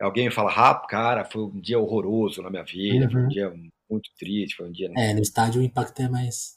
alguém 0.00 0.30
falar, 0.30 0.52
ah, 0.52 0.74
cara, 0.74 1.24
foi 1.24 1.42
um 1.42 1.60
dia 1.60 1.78
horroroso 1.78 2.42
na 2.42 2.50
minha 2.50 2.62
vida, 2.62 3.06
uhum. 3.06 3.10
foi 3.10 3.20
um 3.20 3.24
uhum. 3.24 3.28
dia 3.28 3.54
muito 3.90 4.10
triste, 4.18 4.56
foi 4.56 4.68
um 4.68 4.72
dia. 4.72 4.90
É, 4.96 5.14
no 5.14 5.20
estádio 5.20 5.60
o 5.60 5.64
impacto 5.64 6.00
é 6.00 6.08
mais. 6.08 6.56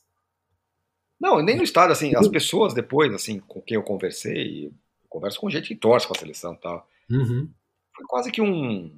Não, 1.19 1.41
nem 1.41 1.57
no 1.57 1.63
estádio, 1.63 1.91
assim, 1.91 2.15
as 2.15 2.27
pessoas 2.27 2.73
depois, 2.73 3.13
assim, 3.13 3.39
com 3.39 3.61
quem 3.61 3.75
eu 3.75 3.83
conversei, 3.83 4.67
eu 4.67 4.73
converso 5.09 5.39
com 5.39 5.49
gente 5.49 5.67
que 5.67 5.75
torce 5.75 6.07
pra 6.07 6.17
seleção 6.17 6.53
e 6.53 6.57
tal. 6.57 6.87
Uhum. 7.09 7.49
Foi 7.93 8.05
quase 8.05 8.31
que 8.31 8.41
um. 8.41 8.97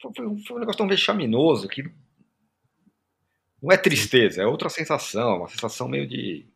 Foi, 0.00 0.12
foi, 0.14 0.38
foi, 0.46 0.56
um 0.56 0.60
negócio 0.60 0.78
tão 0.78 0.88
vexaminoso 0.88 1.68
que. 1.68 1.82
Não 3.62 3.70
é 3.70 3.76
tristeza, 3.76 4.42
é 4.42 4.46
outra 4.46 4.70
sensação, 4.70 5.38
uma 5.38 5.48
sensação 5.48 5.86
meio 5.86 6.06
de 6.06 6.46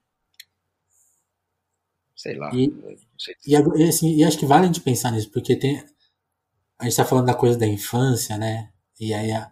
sei 2.14 2.36
lá. 2.36 2.50
E, 2.54 2.72
sei 3.18 3.34
e, 3.46 3.56
assim, 3.56 4.14
e 4.14 4.24
acho 4.24 4.38
que 4.38 4.46
vale 4.46 4.64
a 4.64 4.66
gente 4.66 4.80
pensar 4.80 5.10
nisso, 5.10 5.30
porque 5.30 5.56
tem. 5.56 5.76
A 6.78 6.84
gente 6.84 6.92
está 6.92 7.04
falando 7.04 7.26
da 7.26 7.34
coisa 7.34 7.58
da 7.58 7.66
infância, 7.66 8.36
né? 8.36 8.70
E 9.00 9.12
aí 9.12 9.32
a, 9.32 9.50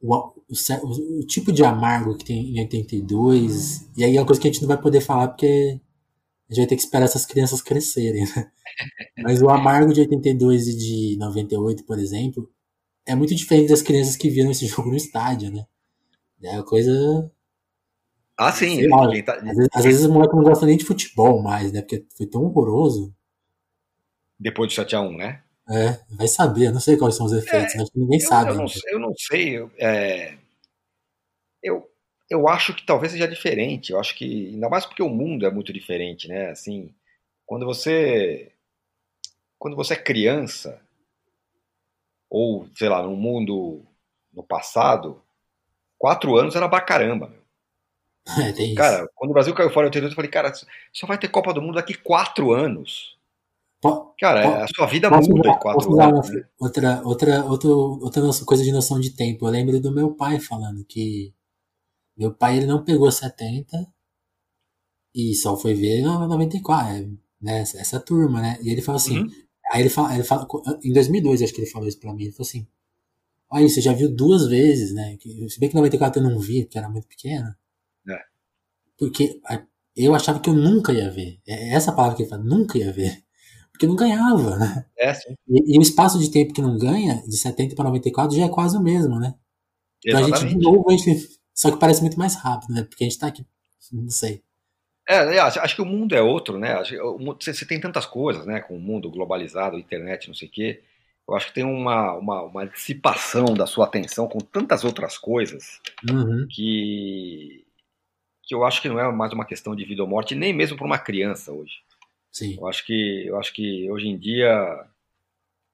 o, 0.00 0.14
o, 0.14 1.20
o, 1.20 1.26
tipo 1.26 1.52
de 1.52 1.64
amargo 1.64 2.16
que 2.16 2.24
tem 2.24 2.56
em 2.56 2.60
82, 2.60 3.88
e 3.96 4.04
aí 4.04 4.16
é 4.16 4.20
uma 4.20 4.26
coisa 4.26 4.40
que 4.40 4.48
a 4.48 4.52
gente 4.52 4.62
não 4.62 4.68
vai 4.68 4.80
poder 4.80 5.00
falar 5.00 5.28
porque 5.28 5.80
a 6.48 6.52
gente 6.52 6.58
vai 6.62 6.66
ter 6.66 6.76
que 6.76 6.82
esperar 6.82 7.04
essas 7.04 7.26
crianças 7.26 7.60
crescerem, 7.60 8.24
né? 8.36 8.50
Mas 9.22 9.42
o 9.42 9.48
amargo 9.48 9.92
de 9.92 10.00
82 10.00 10.68
e 10.68 10.76
de 10.76 11.16
98, 11.18 11.84
por 11.84 11.98
exemplo, 11.98 12.48
é 13.04 13.14
muito 13.14 13.34
diferente 13.34 13.70
das 13.70 13.82
crianças 13.82 14.16
que 14.16 14.30
viram 14.30 14.50
esse 14.50 14.66
jogo 14.66 14.90
no 14.90 14.96
estádio, 14.96 15.50
né? 15.50 15.66
É 16.42 16.52
uma 16.52 16.64
coisa 16.64 17.32
ah, 18.38 18.52
sim. 18.52 18.86
Lá, 18.88 19.08
tá... 19.22 19.34
às, 19.34 19.42
vezes, 19.42 19.68
às 19.74 19.84
vezes 19.84 20.04
o 20.04 20.12
moleque 20.12 20.34
não 20.34 20.42
gosta 20.42 20.66
nem 20.66 20.76
de 20.76 20.84
futebol 20.84 21.42
mais, 21.42 21.72
né? 21.72 21.80
Porque 21.80 22.06
foi 22.16 22.26
tão 22.26 22.44
horroroso. 22.44 23.14
Depois 24.38 24.74
do 24.74 24.82
7x1, 24.82 25.16
né? 25.16 25.42
É, 25.68 25.98
vai 26.10 26.28
saber, 26.28 26.66
eu 26.66 26.72
não 26.72 26.78
sei 26.78 26.96
quais 26.96 27.16
são 27.16 27.26
os 27.26 27.32
efeitos, 27.32 27.74
é, 27.74 27.82
acho 27.82 27.90
que 27.90 27.98
ninguém 27.98 28.20
eu, 28.20 28.26
sabe. 28.26 28.50
Eu 28.50 28.54
não, 28.54 28.66
eu 28.88 28.98
não 29.00 29.14
sei. 29.16 29.58
Eu, 29.58 29.70
é, 29.78 30.38
eu, 31.62 31.90
eu 32.30 32.48
acho 32.48 32.74
que 32.74 32.86
talvez 32.86 33.12
seja 33.12 33.26
diferente. 33.26 33.92
Eu 33.92 33.98
acho 33.98 34.14
que, 34.14 34.50
ainda 34.52 34.68
mais 34.68 34.86
porque 34.86 35.02
o 35.02 35.08
mundo 35.08 35.46
é 35.46 35.50
muito 35.50 35.72
diferente, 35.72 36.28
né? 36.28 36.50
Assim, 36.50 36.94
quando 37.44 37.66
você. 37.66 38.52
Quando 39.58 39.74
você 39.74 39.94
é 39.94 39.96
criança, 39.96 40.80
ou, 42.30 42.68
sei 42.76 42.88
lá, 42.88 43.02
no 43.02 43.16
mundo 43.16 43.82
no 44.32 44.42
passado, 44.42 45.22
quatro 45.98 46.36
anos 46.36 46.54
era 46.54 46.68
pra 46.68 46.80
caramba, 46.80 47.28
meu. 47.28 47.45
É, 48.58 48.74
cara, 48.74 49.08
quando 49.14 49.30
o 49.30 49.34
Brasil 49.34 49.54
caiu 49.54 49.70
fora 49.70 49.86
em 49.86 49.90
88, 49.90 50.12
eu 50.12 50.16
falei, 50.16 50.30
cara, 50.30 50.52
só 50.92 51.06
vai 51.06 51.16
ter 51.16 51.28
Copa 51.28 51.54
do 51.54 51.62
Mundo 51.62 51.76
daqui 51.76 51.94
quatro 51.94 52.52
anos. 52.52 53.16
Cara, 54.18 54.64
a 54.64 54.66
sua 54.74 54.86
vida 54.86 55.08
muda 55.10 55.48
em 55.48 55.58
quatro 55.58 56.00
anos. 56.00 56.28
Né? 56.30 56.44
Outra, 56.58 57.02
outra, 57.04 57.44
outra, 57.44 57.68
outra 57.68 58.22
coisa 58.44 58.64
de 58.64 58.72
noção 58.72 58.98
de 58.98 59.10
tempo. 59.10 59.46
Eu 59.46 59.50
lembro 59.50 59.80
do 59.80 59.92
meu 59.92 60.12
pai 60.12 60.40
falando 60.40 60.84
que 60.84 61.32
meu 62.16 62.32
pai 62.34 62.56
ele 62.56 62.66
não 62.66 62.84
pegou 62.84 63.10
70 63.10 63.86
e 65.14 65.34
só 65.34 65.56
foi 65.56 65.74
ver 65.74 66.02
94, 66.02 67.18
né? 67.40 67.60
Essa 67.60 68.00
turma, 68.00 68.40
né? 68.40 68.58
E 68.60 68.70
ele 68.70 68.82
falou 68.82 68.96
assim. 68.96 69.20
Uhum. 69.20 69.30
Aí 69.72 69.82
ele 69.82 69.90
fala, 69.90 70.14
ele 70.14 70.24
fala, 70.24 70.46
em 70.82 70.92
2002 70.92 71.42
acho 71.42 71.52
que 71.52 71.60
ele 71.60 71.70
falou 71.70 71.88
isso 71.88 71.98
pra 71.98 72.12
mim. 72.12 72.24
Ele 72.24 72.32
falou 72.32 72.48
assim: 72.48 72.66
Olha, 73.50 73.68
você 73.68 73.80
já 73.80 73.92
viu 73.92 74.08
duas 74.14 74.46
vezes, 74.48 74.92
né? 74.94 75.16
Se 75.48 75.60
bem 75.60 75.68
que 75.68 75.74
94 75.74 76.22
eu 76.22 76.28
não 76.28 76.38
vi, 76.38 76.64
porque 76.64 76.78
era 76.78 76.88
muito 76.88 77.06
pequeno. 77.06 77.54
É. 78.96 79.04
Porque 79.04 79.40
eu 79.96 80.14
achava 80.14 80.40
que 80.40 80.50
eu 80.50 80.54
nunca 80.54 80.92
ia 80.92 81.10
ver. 81.10 81.40
É 81.46 81.74
essa 81.74 81.92
palavra 81.92 82.16
que 82.16 82.22
ele 82.22 82.30
fala, 82.30 82.42
nunca 82.42 82.78
ia 82.78 82.92
ver. 82.92 83.24
Porque 83.72 83.86
não 83.86 83.96
ganhava, 83.96 84.56
né? 84.56 84.86
É, 84.96 85.12
sim. 85.12 85.34
E, 85.48 85.74
e 85.74 85.78
o 85.78 85.82
espaço 85.82 86.18
de 86.18 86.30
tempo 86.30 86.54
que 86.54 86.62
não 86.62 86.78
ganha, 86.78 87.22
de 87.26 87.36
70 87.36 87.74
para 87.74 87.84
94, 87.86 88.36
já 88.36 88.44
é 88.44 88.48
quase 88.48 88.76
o 88.76 88.82
mesmo, 88.82 89.18
né? 89.18 89.34
Então 90.04 90.20
Exatamente. 90.20 90.44
a 90.44 90.48
gente, 90.48 90.58
de 90.58 90.64
novo, 90.64 90.90
a 90.90 90.96
gente, 90.96 91.28
só 91.54 91.70
que 91.70 91.78
parece 91.78 92.00
muito 92.00 92.18
mais 92.18 92.34
rápido, 92.36 92.72
né? 92.72 92.84
Porque 92.84 93.04
a 93.04 93.08
gente 93.08 93.18
tá 93.18 93.26
aqui, 93.26 93.44
não 93.92 94.08
sei. 94.08 94.42
É, 95.08 95.38
acho 95.38 95.76
que 95.76 95.82
o 95.82 95.86
mundo 95.86 96.14
é 96.14 96.22
outro, 96.22 96.58
né? 96.58 96.74
Você 97.38 97.64
tem 97.64 97.80
tantas 97.80 98.06
coisas, 98.06 98.44
né? 98.44 98.60
Com 98.60 98.76
o 98.76 98.80
mundo 98.80 99.10
globalizado, 99.10 99.78
internet, 99.78 100.26
não 100.26 100.34
sei 100.34 100.48
o 100.48 100.50
quê. 100.50 100.82
Eu 101.28 101.34
acho 101.34 101.48
que 101.48 101.54
tem 101.54 101.64
uma, 101.64 102.14
uma, 102.14 102.42
uma 102.42 102.66
dissipação 102.66 103.54
da 103.54 103.66
sua 103.66 103.84
atenção 103.84 104.28
com 104.28 104.38
tantas 104.38 104.84
outras 104.84 105.18
coisas 105.18 105.80
uhum. 106.08 106.46
que 106.48 107.65
que 108.46 108.54
eu 108.54 108.64
acho 108.64 108.80
que 108.80 108.88
não 108.88 108.98
é 108.98 109.10
mais 109.12 109.32
uma 109.32 109.44
questão 109.44 109.74
de 109.74 109.84
vida 109.84 110.02
ou 110.02 110.08
morte, 110.08 110.34
nem 110.34 110.52
mesmo 110.52 110.76
para 110.76 110.86
uma 110.86 110.98
criança 110.98 111.52
hoje. 111.52 111.74
Sim. 112.30 112.56
Eu 112.58 112.66
acho 112.68 112.86
que 112.86 113.26
eu 113.26 113.38
acho 113.38 113.52
que 113.52 113.90
hoje 113.90 114.08
em 114.08 114.16
dia 114.16 114.86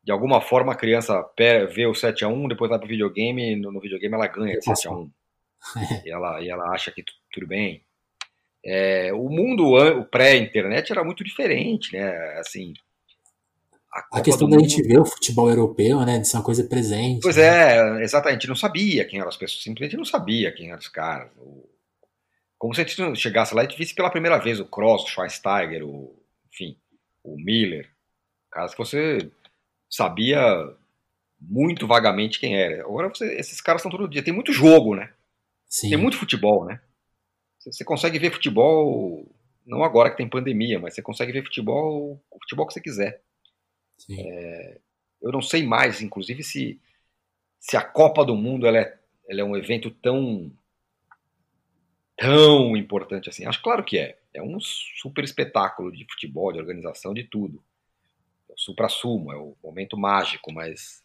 de 0.02 0.10
alguma 0.10 0.40
forma 0.40 0.72
a 0.72 0.76
criança 0.76 1.24
vê 1.70 1.86
o 1.86 1.94
7 1.94 2.24
a 2.24 2.28
1, 2.28 2.48
depois 2.48 2.68
vai 2.68 2.78
pro 2.78 2.88
videogame, 2.88 3.54
no, 3.56 3.70
no 3.70 3.80
videogame 3.80 4.14
ela 4.14 4.26
ganha 4.26 4.58
de 4.58 4.64
7 4.64 4.88
a 4.88 4.90
1. 4.90 5.10
e 6.04 6.10
ela 6.10 6.42
e 6.42 6.48
ela 6.48 6.70
acha 6.70 6.90
que 6.90 7.04
tudo 7.32 7.46
bem. 7.46 7.84
É, 8.64 9.12
o 9.12 9.28
mundo 9.28 9.74
o 9.74 10.04
pré-internet 10.04 10.90
era 10.90 11.04
muito 11.04 11.22
diferente, 11.22 11.92
né? 11.92 12.10
Assim, 12.38 12.72
a, 13.92 14.18
a 14.18 14.22
questão 14.22 14.48
da 14.48 14.58
gente 14.58 14.82
ver 14.82 14.98
o 14.98 15.04
futebol 15.04 15.50
europeu, 15.50 16.00
né, 16.06 16.18
de 16.18 16.26
ser 16.26 16.36
uma 16.36 16.44
coisa 16.44 16.64
presente. 16.64 17.20
Pois 17.20 17.36
né? 17.36 18.00
é, 18.00 18.02
exatamente. 18.02 18.38
A 18.38 18.40
gente 18.40 18.48
não 18.48 18.56
sabia 18.56 19.04
quem 19.04 19.18
eram 19.18 19.28
as 19.28 19.36
pessoas, 19.36 19.62
simplesmente 19.62 19.96
não 19.96 20.04
sabia 20.04 20.50
quem 20.52 20.68
eram 20.68 20.78
os 20.78 20.88
caras. 20.88 21.30
Como 22.62 22.72
se 22.72 22.80
a 22.80 22.84
gente 22.84 23.16
chegasse 23.16 23.52
lá 23.56 23.64
e 23.64 23.76
visse 23.76 23.92
pela 23.92 24.08
primeira 24.08 24.38
vez 24.38 24.60
o 24.60 24.64
Cross, 24.64 25.02
o 25.02 25.08
Schweinsteiger, 25.08 25.84
o, 25.84 26.16
enfim, 26.46 26.78
o 27.24 27.34
Miller, 27.36 27.90
caras 28.48 28.70
que 28.70 28.78
você 28.78 29.32
sabia 29.90 30.40
muito 31.40 31.88
vagamente 31.88 32.38
quem 32.38 32.56
era. 32.56 32.82
Agora 32.82 33.08
você, 33.08 33.34
esses 33.34 33.60
caras 33.60 33.80
estão 33.80 33.90
todo 33.90 34.08
dia. 34.08 34.22
Tem 34.22 34.32
muito 34.32 34.52
jogo, 34.52 34.94
né? 34.94 35.12
Sim. 35.66 35.88
Tem 35.88 35.98
muito 35.98 36.16
futebol, 36.16 36.64
né? 36.64 36.80
Você 37.58 37.84
consegue 37.84 38.16
ver 38.20 38.32
futebol, 38.32 39.26
não 39.66 39.82
agora 39.82 40.08
que 40.08 40.16
tem 40.16 40.28
pandemia, 40.28 40.78
mas 40.78 40.94
você 40.94 41.02
consegue 41.02 41.32
ver 41.32 41.42
futebol, 41.42 42.22
o 42.30 42.38
futebol 42.44 42.64
que 42.64 42.74
você 42.74 42.80
quiser. 42.80 43.22
É, 44.08 44.78
eu 45.20 45.32
não 45.32 45.42
sei 45.42 45.66
mais, 45.66 46.00
inclusive, 46.00 46.44
se, 46.44 46.80
se 47.58 47.76
a 47.76 47.82
Copa 47.82 48.24
do 48.24 48.36
Mundo 48.36 48.68
ela 48.68 48.78
é, 48.78 48.96
ela 49.28 49.40
é 49.40 49.44
um 49.44 49.56
evento 49.56 49.90
tão 49.90 50.56
tão 52.22 52.76
importante 52.76 53.28
assim. 53.28 53.44
Acho 53.44 53.60
claro 53.60 53.84
que 53.84 53.98
é. 53.98 54.18
É 54.32 54.42
um 54.42 54.58
super 54.60 55.24
espetáculo 55.24 55.92
de 55.92 56.06
futebol, 56.08 56.52
de 56.52 56.58
organização, 56.58 57.12
de 57.12 57.24
tudo. 57.24 57.62
É 58.48 58.54
o 58.54 58.58
supra-sumo, 58.58 59.32
é 59.32 59.36
o 59.36 59.54
momento 59.62 59.98
mágico, 59.98 60.52
mas 60.52 61.02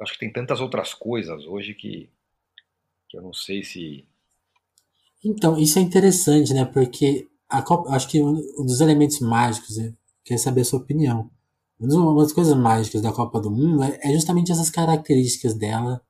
acho 0.00 0.12
que 0.14 0.20
tem 0.20 0.32
tantas 0.32 0.60
outras 0.60 0.94
coisas 0.94 1.44
hoje 1.44 1.74
que, 1.74 2.08
que 3.08 3.18
eu 3.18 3.22
não 3.22 3.32
sei 3.32 3.62
se. 3.62 4.06
Então, 5.22 5.58
isso 5.58 5.78
é 5.78 5.82
interessante, 5.82 6.54
né? 6.54 6.64
Porque 6.64 7.28
a 7.48 7.60
Copa, 7.60 7.90
acho 7.90 8.08
que 8.08 8.22
um 8.22 8.64
dos 8.64 8.80
elementos 8.80 9.20
mágicos, 9.20 9.76
eu 9.76 9.92
queria 10.24 10.38
saber 10.38 10.62
a 10.62 10.64
sua 10.64 10.78
opinião. 10.78 11.30
Uma 11.78 12.22
das 12.22 12.32
coisas 12.32 12.56
mágicas 12.56 13.02
da 13.02 13.12
Copa 13.12 13.40
do 13.40 13.50
Mundo 13.50 13.82
é, 13.82 13.98
é 14.02 14.12
justamente 14.12 14.52
essas 14.52 14.70
características 14.70 15.54
dela 15.54 16.00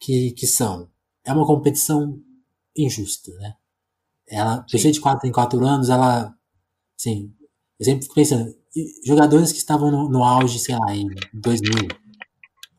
que, 0.00 0.32
que 0.32 0.46
são. 0.46 0.88
É 1.24 1.32
uma 1.32 1.46
competição 1.46 2.20
injusta, 2.76 3.32
né? 3.34 3.54
Ela, 4.28 4.64
PC 4.70 4.92
de 4.92 5.00
4 5.00 5.28
em 5.28 5.32
4 5.32 5.64
anos, 5.66 5.88
ela, 5.88 6.34
assim, 6.98 7.34
eu 7.78 7.84
sempre 7.84 8.02
fico 8.02 8.14
pensando, 8.14 8.54
jogadores 9.04 9.52
que 9.52 9.58
estavam 9.58 9.90
no, 9.90 10.08
no 10.08 10.24
auge, 10.24 10.58
sei 10.58 10.76
lá, 10.76 10.94
em 10.94 11.06
2000, 11.34 11.88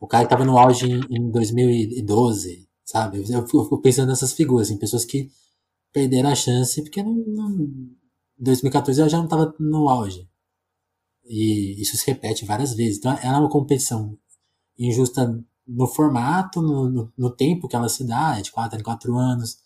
o 0.00 0.06
cara 0.06 0.24
que 0.24 0.34
estava 0.34 0.44
no 0.44 0.58
auge 0.58 0.86
em, 0.90 1.00
em 1.10 1.30
2012, 1.30 2.68
sabe? 2.84 3.18
Eu, 3.18 3.24
eu, 3.40 3.46
fico 3.46 3.80
pensando 3.80 4.08
nessas 4.08 4.32
figuras, 4.32 4.68
assim, 4.68 4.78
pessoas 4.78 5.04
que 5.04 5.30
perderam 5.92 6.30
a 6.30 6.34
chance 6.34 6.82
porque 6.82 7.02
não, 7.02 7.14
em 7.16 7.96
2014 8.38 9.00
ela 9.00 9.08
já 9.08 9.18
não 9.18 9.24
estava 9.24 9.54
no 9.60 9.88
auge. 9.88 10.28
E 11.24 11.80
isso 11.80 11.96
se 11.96 12.06
repete 12.06 12.44
várias 12.44 12.74
vezes. 12.74 12.98
Então, 12.98 13.12
ela 13.22 13.36
é 13.36 13.40
uma 13.40 13.48
competição 13.48 14.18
injusta 14.78 15.42
no 15.66 15.86
formato, 15.86 16.60
no, 16.60 16.90
no, 16.90 17.12
no 17.16 17.30
tempo 17.30 17.68
que 17.68 17.76
ela 17.76 17.88
se 17.88 18.04
dá, 18.04 18.38
é 18.38 18.42
de 18.42 18.50
4 18.52 18.78
em 18.78 18.82
4 18.82 19.16
anos 19.16 19.63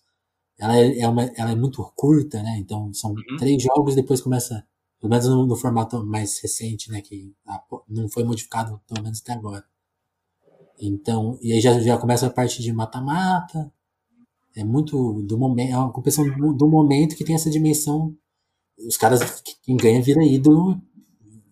ela 0.59 0.77
é, 0.77 0.99
é, 0.99 1.09
uma, 1.09 1.25
ela 1.37 1.53
é 1.53 1.55
muito 1.55 1.83
curta, 1.95 2.43
né? 2.43 2.59
Então 2.59 2.93
são 2.93 3.13
uhum. 3.13 3.37
três 3.39 3.63
jogos, 3.63 3.95
depois 3.95 4.21
começa, 4.21 4.67
pelo 5.01 5.11
menos 5.11 5.27
no, 5.27 5.47
no 5.47 5.57
formato 5.57 6.05
mais 6.05 6.41
recente, 6.41 6.91
né? 6.91 7.01
Que 7.01 7.33
a, 7.47 7.63
não 7.89 8.09
foi 8.09 8.25
modificado, 8.25 8.81
pelo 8.87 9.03
menos 9.03 9.21
até 9.21 9.33
agora. 9.33 9.65
Então, 10.81 11.39
e 11.41 11.53
aí 11.53 11.61
já, 11.61 11.79
já 11.81 11.97
começa 11.97 12.27
a 12.27 12.31
parte 12.31 12.63
de 12.63 12.73
mata-mata. 12.73 13.73
É 14.57 14.65
muito 14.65 15.23
do 15.23 15.39
momento, 15.39 15.73
é 15.73 15.77
uma 15.77 15.93
competição 15.93 16.25
do, 16.29 16.53
do, 16.53 16.69
momento 16.69 17.15
que 17.15 17.25
tem 17.25 17.37
essa 17.37 17.51
dimensão. 17.51 18.17
Os 18.87 18.97
caras, 18.97 19.43
quem 19.63 19.77
ganha 19.77 20.03
vira 20.03 20.25
ídolo 20.25 20.81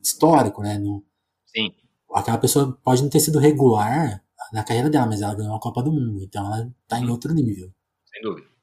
histórico, 0.03 0.63
né? 0.63 0.79
No, 0.79 1.05
Sim. 1.47 1.73
Aquela 2.13 2.39
pessoa 2.39 2.77
pode 2.83 3.03
não 3.03 3.11
ter 3.11 3.21
sido 3.21 3.39
regular 3.39 4.23
na 4.53 4.65
carreira 4.65 4.91
dela, 4.91 5.07
mas 5.07 5.23
ela 5.23 5.35
ganhou 5.35 5.53
uma 5.53 5.61
Copa 5.61 5.83
do 5.83 5.93
Mundo, 5.93 6.23
então 6.23 6.47
ela 6.47 6.73
tá 6.89 6.99
em 6.99 7.09
outro 7.09 7.35
nível. 7.35 7.71
Sem 8.13 8.23
dúvida. 8.23 8.56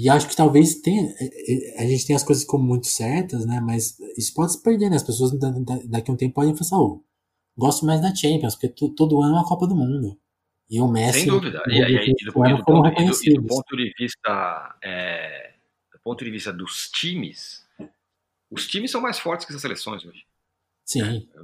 E 0.00 0.08
acho 0.08 0.28
que 0.28 0.36
talvez 0.36 0.76
tenha, 0.76 1.12
é, 1.18 1.24
é, 1.24 1.82
a 1.82 1.86
gente 1.88 2.06
tem 2.06 2.14
as 2.14 2.22
coisas 2.22 2.44
como 2.44 2.62
muito 2.62 2.86
certas, 2.86 3.44
né? 3.44 3.60
Mas 3.60 3.98
isso 4.16 4.32
pode 4.32 4.52
se 4.52 4.62
perder, 4.62 4.88
né? 4.88 4.94
As 4.94 5.02
pessoas 5.02 5.32
daqui 5.86 6.08
a 6.08 6.14
um 6.14 6.16
tempo 6.16 6.36
podem 6.36 6.54
pensar, 6.54 6.78
oh, 6.78 7.04
gosto 7.56 7.84
mais 7.84 8.00
da 8.00 8.14
Champions, 8.14 8.54
porque 8.54 8.94
todo 8.94 9.20
ano 9.20 9.34
é 9.34 9.38
uma 9.40 9.48
Copa 9.48 9.66
do 9.66 9.74
Mundo. 9.74 10.16
E 10.70 10.80
o 10.80 10.86
Messi. 10.86 11.22
Sem 11.22 11.28
dúvida. 11.28 11.60
E, 11.66 11.80
e, 11.80 12.10
e, 12.10 12.24
do, 12.24 12.32
ponto, 12.32 12.48
do, 12.48 12.62
do, 12.62 13.46
ponto 13.48 13.76
de 13.76 13.92
vista. 13.98 14.78
É, 14.84 15.54
do 15.92 15.98
ponto 15.98 16.24
de 16.24 16.30
vista 16.30 16.52
dos 16.52 16.88
times, 16.92 17.66
os 18.52 18.68
times 18.68 18.92
são 18.92 19.00
mais 19.00 19.18
fortes 19.18 19.48
que 19.48 19.52
as 19.52 19.60
seleções 19.60 20.04
hoje. 20.04 20.24
Sim. 20.84 21.02
É, 21.02 21.40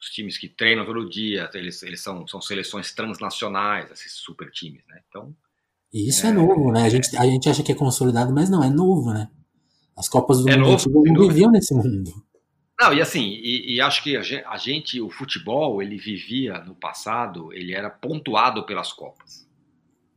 os 0.00 0.10
times 0.10 0.36
que 0.36 0.48
treinam 0.48 0.84
todo 0.84 1.08
dia, 1.08 1.48
eles, 1.54 1.80
eles 1.84 2.00
são, 2.00 2.26
são 2.26 2.42
seleções 2.42 2.92
transnacionais, 2.92 3.92
esses 3.92 4.14
super 4.14 4.50
times, 4.50 4.84
né? 4.88 5.00
Então 5.08 5.32
e 5.92 6.08
isso 6.08 6.26
é, 6.26 6.30
é 6.30 6.32
novo, 6.32 6.72
né? 6.72 6.84
A 6.84 6.88
gente, 6.88 7.14
a 7.16 7.26
gente 7.26 7.48
acha 7.48 7.62
que 7.62 7.70
é 7.70 7.74
consolidado, 7.74 8.32
mas 8.32 8.48
não, 8.48 8.64
é 8.64 8.70
novo, 8.70 9.12
né? 9.12 9.28
As 9.96 10.08
Copas 10.08 10.42
do 10.42 10.48
é 10.48 10.56
Mundo 10.56 10.70
novo, 10.70 11.04
não 11.04 11.28
viviam 11.28 11.50
nesse 11.50 11.74
mundo. 11.74 12.10
Não, 12.80 12.94
e 12.94 13.00
assim, 13.00 13.28
e, 13.28 13.74
e, 13.74 13.80
acho 13.80 14.02
que 14.02 14.16
a 14.16 14.56
gente, 14.56 15.00
o 15.00 15.10
futebol, 15.10 15.82
ele 15.82 15.98
vivia 15.98 16.58
no 16.60 16.74
passado, 16.74 17.52
ele 17.52 17.74
era 17.74 17.90
pontuado 17.90 18.64
pelas 18.64 18.90
Copas. 18.90 19.46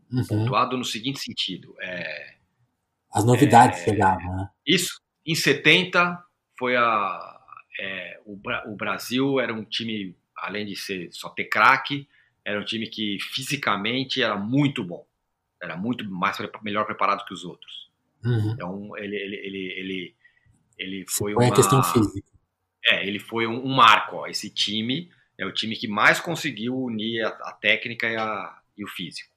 Uhum. 0.10 0.26
Pontuado 0.26 0.78
no 0.78 0.86
seguinte 0.86 1.20
sentido. 1.20 1.76
É, 1.82 2.36
As 3.12 3.26
novidades 3.26 3.82
é, 3.82 3.84
chegavam, 3.84 4.36
né? 4.38 4.50
Isso. 4.66 5.02
Em 5.26 5.36
70 5.36 6.24
foi 6.58 6.78
a. 6.78 7.34
É, 7.78 8.22
o, 8.26 8.40
o 8.72 8.76
Brasil 8.76 9.42
era 9.42 9.54
um 9.54 9.66
time, 9.66 10.16
além 10.38 10.66
de 10.66 10.78
ser 10.78 11.10
só 11.12 11.28
ter 11.30 11.46
craque, 11.46 12.08
era 12.46 12.60
um 12.60 12.64
time 12.64 12.88
que 12.88 13.18
fisicamente 13.20 14.24
era 14.24 14.38
muito 14.38 14.82
bom 14.82 15.06
era 15.62 15.76
muito 15.76 16.10
mais 16.10 16.38
melhor 16.62 16.86
preparado 16.86 17.26
que 17.26 17.34
os 17.34 17.44
outros. 17.44 17.90
Uhum. 18.24 18.52
Então 18.52 18.98
ele 18.98 19.16
ele 19.16 19.36
ele 19.36 19.74
ele, 19.78 20.16
ele 20.78 21.06
foi 21.08 21.34
uma 21.34 21.48
a 21.48 21.52
questão 21.52 21.84
física. 21.84 22.28
É, 22.88 23.08
ele 23.08 23.20
foi 23.20 23.48
um, 23.48 23.66
um, 23.66 23.76
marco. 23.76 24.18
Ó. 24.18 24.28
Esse 24.28 24.50
time 24.50 25.10
é 25.38 25.46
o 25.46 25.52
time 25.52 25.76
que 25.76 25.88
mais 25.88 26.20
conseguiu 26.20 26.78
unir 26.78 27.24
a, 27.24 27.30
a 27.30 27.52
técnica 27.54 28.08
e, 28.08 28.16
a, 28.16 28.58
e, 28.78 28.84
o 28.84 28.88
físico. 28.88 29.34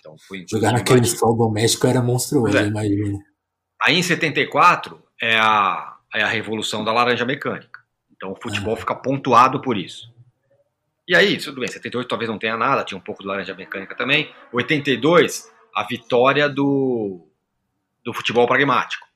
Então 0.00 0.16
foi 0.18 0.44
jogar 0.48 0.72
naquele 0.72 1.04
sol 1.04 1.36
doméstico 1.36 1.86
era 1.86 2.02
monstruoso, 2.02 2.56
é. 2.56 2.66
imagina. 2.66 3.18
Aí 3.80 3.96
em 3.96 4.02
74 4.02 5.00
é 5.20 5.36
a 5.38 5.94
é 6.14 6.22
a 6.22 6.28
revolução 6.28 6.84
da 6.84 6.92
laranja 6.92 7.24
mecânica. 7.24 7.80
Então 8.16 8.32
o 8.32 8.36
futebol 8.40 8.76
fica 8.76 8.94
pontuado 8.94 9.60
por 9.60 9.76
isso. 9.76 10.12
E 11.06 11.14
aí, 11.14 11.38
tudo 11.38 11.60
bem, 11.60 11.68
78 11.68 12.06
talvez 12.06 12.28
não 12.28 12.38
tenha 12.38 12.56
nada, 12.56 12.84
tinha 12.84 12.98
um 12.98 13.02
pouco 13.02 13.22
de 13.22 13.28
laranja 13.28 13.54
mecânica 13.54 13.94
também. 13.94 14.30
82 14.52 15.50
a 15.78 15.84
vitória 15.84 16.48
do, 16.48 17.24
do 18.02 18.12
futebol 18.12 18.48
pragmático, 18.48 19.06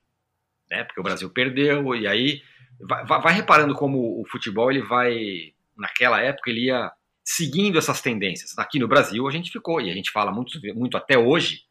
né? 0.70 0.84
Porque 0.84 1.00
o 1.00 1.02
Brasil 1.02 1.28
perdeu 1.28 1.92
e 1.96 2.06
aí 2.06 2.40
vai, 2.80 3.04
vai, 3.04 3.34
reparando 3.34 3.74
como 3.74 4.20
o 4.20 4.24
futebol 4.30 4.70
ele 4.70 4.80
vai 4.80 5.52
naquela 5.76 6.20
época 6.20 6.48
ele 6.48 6.66
ia 6.66 6.92
seguindo 7.24 7.78
essas 7.78 8.00
tendências. 8.00 8.56
Aqui 8.56 8.78
no 8.78 8.86
Brasil 8.86 9.26
a 9.26 9.32
gente 9.32 9.50
ficou 9.50 9.80
e 9.80 9.90
a 9.90 9.92
gente 9.92 10.12
fala 10.12 10.30
muito, 10.30 10.60
muito 10.72 10.96
até 10.96 11.18
hoje 11.18 11.62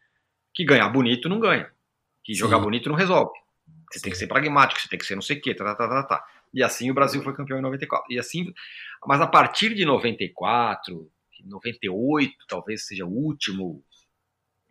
que 0.53 0.65
ganhar 0.65 0.89
bonito 0.89 1.30
não 1.30 1.39
ganha, 1.39 1.72
que 2.22 2.34
Sim. 2.34 2.39
jogar 2.41 2.59
bonito 2.59 2.89
não 2.89 2.95
resolve. 2.97 3.31
Você 3.89 3.99
Sim. 3.99 4.03
tem 4.03 4.11
que 4.11 4.18
ser 4.18 4.27
pragmático, 4.27 4.81
você 4.81 4.89
tem 4.89 4.99
que 4.99 5.05
ser 5.05 5.15
não 5.15 5.22
sei 5.22 5.38
o 5.38 5.41
quê, 5.41 5.55
tá, 5.55 5.73
tá, 5.73 5.88
tá, 5.88 6.03
tá. 6.03 6.26
E 6.53 6.61
assim 6.61 6.91
o 6.91 6.93
Brasil 6.93 7.23
foi 7.23 7.34
campeão 7.34 7.59
em 7.59 7.61
94. 7.61 8.13
E 8.13 8.19
assim, 8.19 8.53
mas 9.07 9.22
a 9.22 9.27
partir 9.27 9.73
de 9.73 9.85
94, 9.85 11.09
98 11.45 12.35
talvez 12.45 12.85
seja 12.85 13.05
o 13.05 13.09
último 13.09 13.81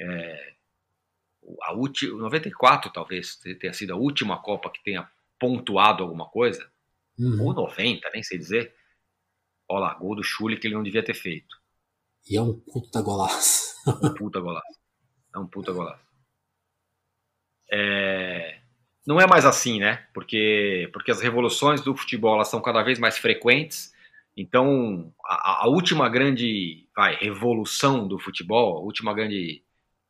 é, 0.01 0.55
a 1.63 1.73
última 1.73 2.19
94 2.23 2.93
talvez 2.93 3.37
tenha 3.37 3.73
sido 3.73 3.93
a 3.93 3.97
última 3.97 4.41
Copa 4.41 4.71
que 4.71 4.83
tenha 4.83 5.09
pontuado 5.39 6.03
alguma 6.03 6.29
coisa, 6.29 6.71
uhum. 7.19 7.47
ou 7.47 7.55
90, 7.55 8.09
nem 8.13 8.23
sei 8.23 8.39
dizer. 8.39 8.75
Olha 9.69 9.87
lá, 9.87 9.95
gol 9.95 10.17
do 10.17 10.23
Chule 10.23 10.59
que 10.59 10.67
ele 10.67 10.75
não 10.75 10.83
devia 10.83 11.03
ter 11.03 11.15
feito. 11.15 11.57
E 12.29 12.37
é 12.37 12.43
um 12.43 12.59
puta 12.61 13.01
golaço. 13.01 13.75
um 13.87 14.15
puta 14.15 14.41
golaço. 14.41 14.81
É 15.35 15.39
um 15.39 15.47
puta 15.47 15.73
golaço. 15.73 16.05
É... 17.73 18.61
Não 19.07 19.21
é 19.21 19.27
mais 19.27 19.47
assim, 19.47 19.79
né? 19.79 20.07
Porque, 20.13 20.91
porque 20.93 21.11
as 21.11 21.21
revoluções 21.21 21.81
do 21.81 21.97
futebol 21.97 22.35
elas 22.35 22.49
são 22.49 22.61
cada 22.61 22.83
vez 22.83 22.99
mais 22.99 23.17
frequentes. 23.17 23.95
Então, 24.37 25.13
a, 25.25 25.65
a 25.65 25.69
última 25.69 26.09
grande 26.09 26.87
vai, 26.95 27.17
revolução 27.17 28.07
do 28.07 28.19
futebol, 28.19 28.77
a 28.77 28.81
última 28.81 29.15
grande 29.15 29.65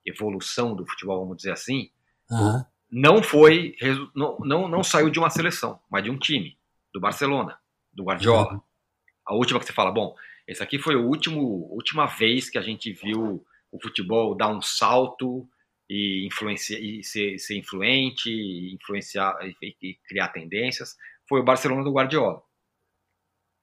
evolução 0.05 0.75
do 0.75 0.87
futebol, 0.87 1.21
vamos 1.21 1.37
dizer 1.37 1.53
assim, 1.53 1.91
uhum. 2.31 2.65
não 2.91 3.23
foi, 3.23 3.77
não, 4.15 4.39
não, 4.41 4.69
não 4.69 4.83
saiu 4.83 5.11
de 5.11 5.19
uma 5.19 5.31
seleção, 5.31 5.81
mas 5.91 6.05
de 6.05 6.11
um 6.11 6.19
time, 6.19 6.59
do 6.93 7.01
Barcelona, 7.01 7.59
do 7.93 8.05
Guardiola. 8.05 8.55
Uhum. 8.55 8.61
A 9.27 9.35
última 9.35 9.61
que 9.61 9.67
você 9.67 9.73
fala, 9.73 9.93
bom, 9.93 10.15
esse 10.47 10.63
aqui 10.63 10.79
foi 10.79 10.95
a 10.95 10.99
último, 10.99 11.41
última 11.71 12.07
vez 12.07 12.51
que 12.51 12.59
a 12.59 12.63
gente 12.63 12.93
viu 12.93 13.45
o 13.71 13.81
futebol 13.81 14.35
dar 14.35 14.49
um 14.49 14.61
salto 14.61 15.49
e, 15.89 16.27
influencia, 16.27 16.79
e 16.79 17.05
ser, 17.05 17.39
ser 17.39 17.57
influente, 17.57 18.31
e 18.31 18.75
influenciar 18.75 19.37
e, 19.63 19.77
e 19.81 19.95
criar 20.09 20.29
tendências, 20.29 20.97
foi 21.29 21.41
o 21.41 21.45
Barcelona 21.45 21.85
do 21.85 21.93
Guardiola. 21.93 22.43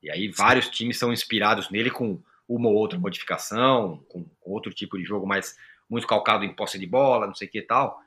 E 0.02 0.10
aí 0.10 0.30
vários 0.30 0.70
times 0.70 0.98
são 0.98 1.12
inspirados 1.12 1.70
nele 1.70 1.90
com 1.90 2.22
uma 2.48 2.70
ou 2.70 2.76
outra 2.76 2.98
modificação, 2.98 4.06
com 4.08 4.26
outro 4.42 4.74
tipo 4.74 4.98
de 4.98 5.04
jogo 5.04 5.28
mais 5.28 5.58
muito 5.90 6.08
calcado 6.08 6.44
em 6.44 6.54
posse 6.54 6.78
de 6.78 6.86
bola, 6.86 7.28
não 7.28 7.36
sei 7.36 7.48
o 7.48 7.52
que 7.52 7.60
e 7.60 7.66
tal, 7.66 8.00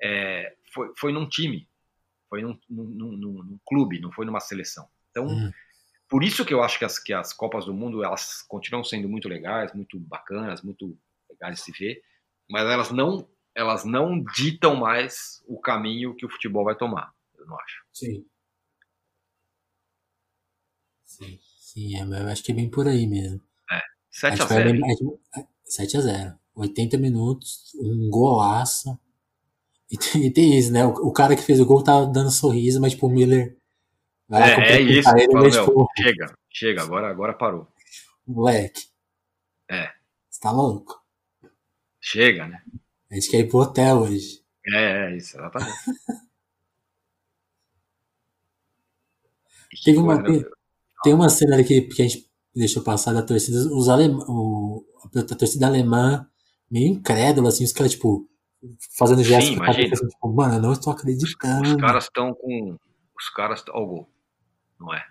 é, 0.00 0.56
foi, 0.72 0.92
foi 0.96 1.12
num 1.12 1.28
time, 1.28 1.68
foi 2.28 2.42
num, 2.42 2.58
num, 2.68 2.84
num, 2.84 3.16
num, 3.16 3.58
clube, 3.66 4.00
não 4.00 4.12
foi 4.12 4.24
numa 4.26 4.40
seleção. 4.40 4.88
Então, 5.10 5.26
hum. 5.26 5.50
por 6.08 6.22
isso 6.22 6.44
que 6.44 6.54
eu 6.54 6.62
acho 6.62 6.78
que 6.78 6.84
as, 6.84 6.98
que 6.98 7.12
as 7.12 7.32
Copas 7.32 7.66
do 7.66 7.74
Mundo 7.74 8.02
elas 8.04 8.42
continuam 8.42 8.84
sendo 8.84 9.08
muito 9.08 9.28
legais, 9.28 9.72
muito 9.74 9.98
bacanas, 9.98 10.62
muito 10.62 10.98
legais 11.30 11.56
de 11.56 11.62
se 11.62 11.72
ver, 11.72 12.02
mas 12.48 12.68
elas 12.68 12.90
não 12.90 13.28
elas 13.54 13.86
não 13.86 14.22
ditam 14.22 14.76
mais 14.76 15.42
o 15.46 15.58
caminho 15.58 16.14
que 16.14 16.26
o 16.26 16.28
futebol 16.28 16.62
vai 16.62 16.76
tomar, 16.76 17.10
eu 17.38 17.46
não 17.46 17.58
acho. 17.58 17.84
Sim. 17.90 18.26
Sim, 21.06 21.38
sim, 21.56 21.96
é, 21.96 22.02
eu 22.02 22.28
acho 22.28 22.42
que 22.42 22.52
é 22.52 22.54
bem 22.54 22.68
por 22.68 22.86
aí 22.86 23.06
mesmo. 23.06 23.40
É, 23.72 23.80
7 24.10 24.42
a 24.42 24.46
0. 24.46 25.20
7 25.64 25.96
a 25.96 26.00
0. 26.00 26.38
80 26.56 26.96
minutos, 26.96 27.72
um 27.78 28.08
golaço. 28.10 28.98
E 29.90 29.96
tem, 29.96 30.26
e 30.26 30.32
tem 30.32 30.58
isso, 30.58 30.72
né? 30.72 30.84
O, 30.84 30.90
o, 30.90 31.12
cara 31.12 31.36
que 31.36 31.42
fez 31.42 31.60
o 31.60 31.66
gol 31.66 31.84
tava 31.84 32.06
dando 32.06 32.30
sorriso, 32.30 32.80
mas 32.80 32.92
tipo, 32.92 33.06
o 33.06 33.10
Miller 33.10 33.56
vai 34.28 34.42
é, 34.42 34.72
é 34.72 34.80
isso. 34.80 35.08
Ele, 35.16 35.32
mas, 35.34 35.54
tipo, 35.54 35.86
chega, 35.96 36.34
chega, 36.50 36.82
agora, 36.82 37.08
agora 37.08 37.34
parou. 37.34 37.68
Moleque. 38.26 38.86
É. 39.70 39.90
Você 40.28 40.40
tá 40.40 40.50
louco? 40.50 41.00
Chega, 42.00 42.48
né? 42.48 42.62
A 43.10 43.14
gente 43.14 43.30
quer 43.30 43.40
ir 43.40 43.48
pro 43.48 43.58
hotel 43.58 43.98
hoje. 43.98 44.42
É, 44.66 45.12
é 45.12 45.16
isso, 45.16 45.36
exatamente. 45.36 45.76
Teve 49.84 49.98
uma, 49.98 50.22
tem, 51.02 51.12
uma 51.12 51.28
cena 51.28 51.62
que, 51.62 51.82
que 51.82 52.02
a 52.02 52.08
gente 52.08 52.28
deixou 52.54 52.82
passar 52.82 53.12
da 53.12 53.22
torcida, 53.22 53.58
os 53.74 53.88
alem, 53.88 54.10
o, 54.26 54.84
a 55.14 55.34
torcida 55.34 55.66
alemã 55.66 56.26
meio 56.70 56.88
incrédulo, 56.88 57.48
assim, 57.48 57.64
os 57.64 57.72
caras, 57.72 57.92
tipo, 57.92 58.28
fazendo 58.96 59.22
gestos 59.22 59.54
Sim, 59.54 59.60
cabeça, 59.60 59.94
assim, 59.94 60.08
tipo, 60.08 60.32
mano, 60.32 60.54
eu 60.54 60.62
não 60.62 60.72
estou 60.72 60.92
acreditando. 60.92 61.68
Os 61.68 61.76
caras 61.76 62.04
estão 62.04 62.34
com. 62.34 62.76
Os 63.18 63.28
caras. 63.30 63.64
Ó, 63.70 63.82
o 63.82 63.86
gol. 63.86 64.08
Não 64.78 64.94
é? 64.94 65.02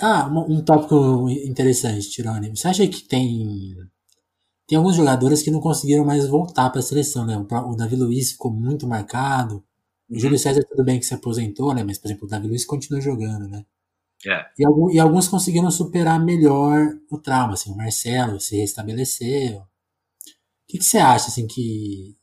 Ah, 0.00 0.28
um 0.48 0.62
tópico 0.64 1.28
interessante, 1.28 2.10
Tirone. 2.10 2.56
Você 2.56 2.68
acha 2.68 2.86
que 2.86 3.02
tem. 3.02 3.76
Tem 4.66 4.78
alguns 4.78 4.94
jogadores 4.94 5.42
que 5.42 5.50
não 5.50 5.60
conseguiram 5.60 6.04
mais 6.04 6.28
voltar 6.28 6.70
para 6.70 6.78
a 6.78 6.82
seleção, 6.82 7.26
né? 7.26 7.36
O 7.36 7.74
Davi 7.74 7.96
Luiz 7.96 8.32
ficou 8.32 8.52
muito 8.52 8.86
marcado. 8.86 9.64
O 10.08 10.18
Júlio 10.18 10.36
uhum. 10.36 10.38
César, 10.38 10.64
tudo 10.68 10.84
bem 10.84 10.98
que 10.98 11.06
se 11.06 11.14
aposentou, 11.14 11.74
né? 11.74 11.82
Mas, 11.82 11.98
por 11.98 12.06
exemplo, 12.06 12.26
o 12.26 12.30
Davi 12.30 12.46
Luiz 12.46 12.64
continua 12.64 13.00
jogando, 13.00 13.48
né? 13.48 13.64
É. 14.26 14.46
E, 14.58 14.66
alguns, 14.66 14.94
e, 14.94 14.98
alguns 14.98 15.28
conseguiram 15.28 15.70
superar 15.70 16.22
melhor 16.22 16.94
o 17.10 17.18
trauma, 17.18 17.54
assim, 17.54 17.72
o 17.72 17.76
Marcelo 17.76 18.38
se 18.38 18.56
restabeleceu. 18.56 19.58
O 19.58 19.64
que, 20.68 20.78
que 20.78 20.84
você 20.84 20.98
acha, 20.98 21.28
assim, 21.28 21.46
que 21.46 22.16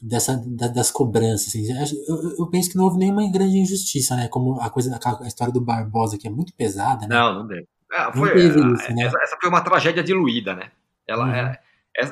dessa, 0.00 0.36
da, 0.46 0.68
das 0.68 0.90
cobranças, 0.90 1.48
assim, 1.48 1.66
eu, 2.06 2.38
eu, 2.38 2.46
penso 2.50 2.70
que 2.70 2.76
não 2.76 2.84
houve 2.84 2.98
nenhuma 2.98 3.30
grande 3.30 3.58
injustiça, 3.58 4.14
né, 4.14 4.28
como 4.28 4.60
a 4.60 4.68
coisa, 4.68 4.94
a, 4.94 5.26
história 5.26 5.52
do 5.52 5.60
Barbosa, 5.60 6.18
que 6.18 6.28
é 6.28 6.30
muito 6.30 6.54
pesada, 6.54 7.06
né? 7.06 7.14
Não, 7.14 7.34
não 7.34 7.46
deu. 7.46 7.66
É, 7.92 8.12
foi, 8.12 8.34
não 8.34 8.74
isso, 8.74 8.92
né? 8.94 9.04
essa, 9.04 9.18
essa, 9.22 9.36
foi 9.40 9.48
uma 9.48 9.62
tragédia 9.62 10.02
diluída, 10.02 10.54
né? 10.54 10.70
Ela, 11.06 11.24
uhum. 11.24 11.34
é, 11.34 11.60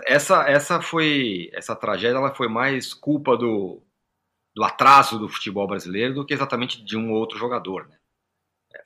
essa, 0.06 0.48
essa 0.48 0.80
foi, 0.80 1.50
essa 1.52 1.76
tragédia, 1.76 2.16
ela 2.16 2.34
foi 2.34 2.48
mais 2.48 2.94
culpa 2.94 3.36
do, 3.36 3.82
do 4.54 4.64
atraso 4.64 5.18
do 5.18 5.28
futebol 5.28 5.66
brasileiro 5.66 6.14
do 6.14 6.24
que 6.24 6.32
exatamente 6.32 6.82
de 6.82 6.96
um 6.96 7.12
ou 7.12 7.18
outro 7.18 7.38
jogador, 7.38 7.86
né? 7.88 7.96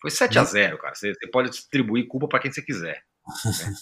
Foi 0.00 0.10
7 0.10 0.38
a 0.38 0.44
0 0.44 0.78
cara. 0.78 0.94
Você, 0.94 1.14
você 1.14 1.26
pode 1.28 1.50
distribuir 1.50 2.06
culpa 2.06 2.28
para 2.28 2.40
quem 2.40 2.52
você 2.52 2.62
quiser. 2.62 3.04
Né? 3.44 3.74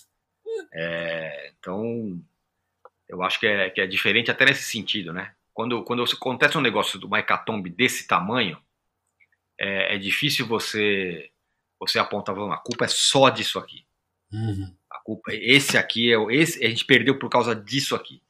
é, 0.75 1.53
então, 1.59 2.21
eu 3.09 3.23
acho 3.23 3.39
que 3.39 3.47
é, 3.47 3.71
que 3.71 3.81
é 3.81 3.87
diferente 3.87 4.31
até 4.31 4.45
nesse 4.45 4.65
sentido, 4.65 5.13
né? 5.13 5.35
Quando, 5.53 5.83
quando 5.85 6.03
acontece 6.03 6.59
um 6.59 6.63
negócio 6.63 6.99
do 6.99 7.15
hecatombe 7.17 7.71
desse 7.71 8.07
tamanho, 8.07 8.59
é, 9.59 9.95
é, 9.95 9.99
difícil 9.99 10.47
você 10.47 11.31
você 11.79 11.99
apontar 11.99 12.37
a 12.37 12.57
culpa 12.57 12.87
é 12.87 12.89
só 12.89 13.29
disso 13.29 13.59
aqui. 13.59 13.87
Uhum. 14.33 14.75
A 14.91 14.99
culpa, 15.01 15.31
esse 15.33 15.77
aqui 15.77 16.13
é 16.13 16.17
esse 16.35 16.65
a 16.65 16.69
gente 16.69 16.85
perdeu 16.85 17.19
por 17.19 17.29
causa 17.29 17.55
disso 17.55 17.95
aqui. 17.95 18.23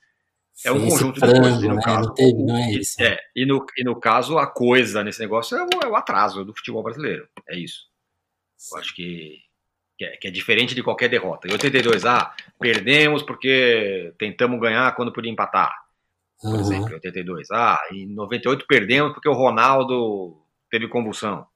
É 0.64 0.72
um 0.72 0.88
conjunto 0.88 1.20
frango, 1.20 1.34
de 1.34 1.40
coisas. 1.40 1.62
no 1.62 1.74
né? 1.74 1.82
caso, 1.82 2.08
não 2.08 2.14
teve, 2.14 2.42
não 2.42 2.56
é 2.56 2.70
isso. 2.72 3.02
É, 3.02 3.18
e, 3.34 3.44
no, 3.44 3.66
e 3.76 3.84
no 3.84 4.00
caso, 4.00 4.38
a 4.38 4.46
coisa 4.46 5.04
nesse 5.04 5.20
negócio 5.20 5.56
é 5.56 5.62
o, 5.62 5.68
é 5.82 5.86
o 5.86 5.96
atraso 5.96 6.44
do 6.44 6.54
futebol 6.54 6.82
brasileiro. 6.82 7.28
É 7.48 7.58
isso. 7.58 7.86
Eu 8.72 8.78
acho 8.78 8.94
que, 8.94 9.38
que, 9.98 10.04
é, 10.04 10.16
que 10.16 10.28
é 10.28 10.30
diferente 10.30 10.74
de 10.74 10.82
qualquer 10.82 11.08
derrota. 11.08 11.46
Em 11.46 11.52
82, 11.52 12.06
ah, 12.06 12.34
perdemos 12.58 13.22
porque 13.22 14.14
tentamos 14.18 14.58
ganhar 14.58 14.94
quando 14.96 15.12
podia 15.12 15.30
empatar. 15.30 15.72
Por 16.40 16.54
uhum. 16.54 16.60
exemplo, 16.60 16.90
em 16.90 16.94
82. 16.94 17.50
Ah, 17.50 17.78
em 17.92 18.06
98 18.06 18.66
perdemos 18.66 19.12
porque 19.12 19.28
o 19.28 19.34
Ronaldo 19.34 20.42
teve 20.70 20.88
convulsão. 20.88 21.46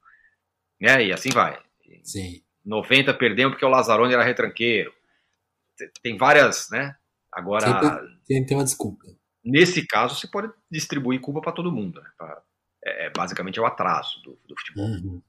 Né? 0.78 1.06
E 1.06 1.12
assim 1.12 1.30
vai. 1.30 1.58
Sim. 2.02 2.42
90 2.64 3.14
perdemos 3.14 3.52
porque 3.52 3.64
o 3.64 3.68
Lazzaroni 3.68 4.12
era 4.12 4.22
retranqueiro. 4.22 4.92
Tem 6.02 6.16
várias, 6.16 6.68
né? 6.70 6.94
Agora. 7.32 8.02
Tem, 8.30 8.46
tem 8.46 8.56
uma 8.56 8.62
desculpa. 8.62 9.04
Nesse 9.44 9.84
caso, 9.84 10.14
você 10.14 10.28
pode 10.28 10.52
distribuir 10.70 11.20
culpa 11.20 11.40
para 11.40 11.50
todo 11.50 11.72
mundo. 11.72 12.00
Né? 12.00 12.08
Pra, 12.16 12.40
é, 12.84 13.06
é, 13.06 13.10
basicamente 13.10 13.58
é 13.58 13.62
o 13.62 13.66
atraso 13.66 14.22
do, 14.22 14.38
do 14.46 14.54
futebol. 14.56 14.86
Uhum. 14.86 15.22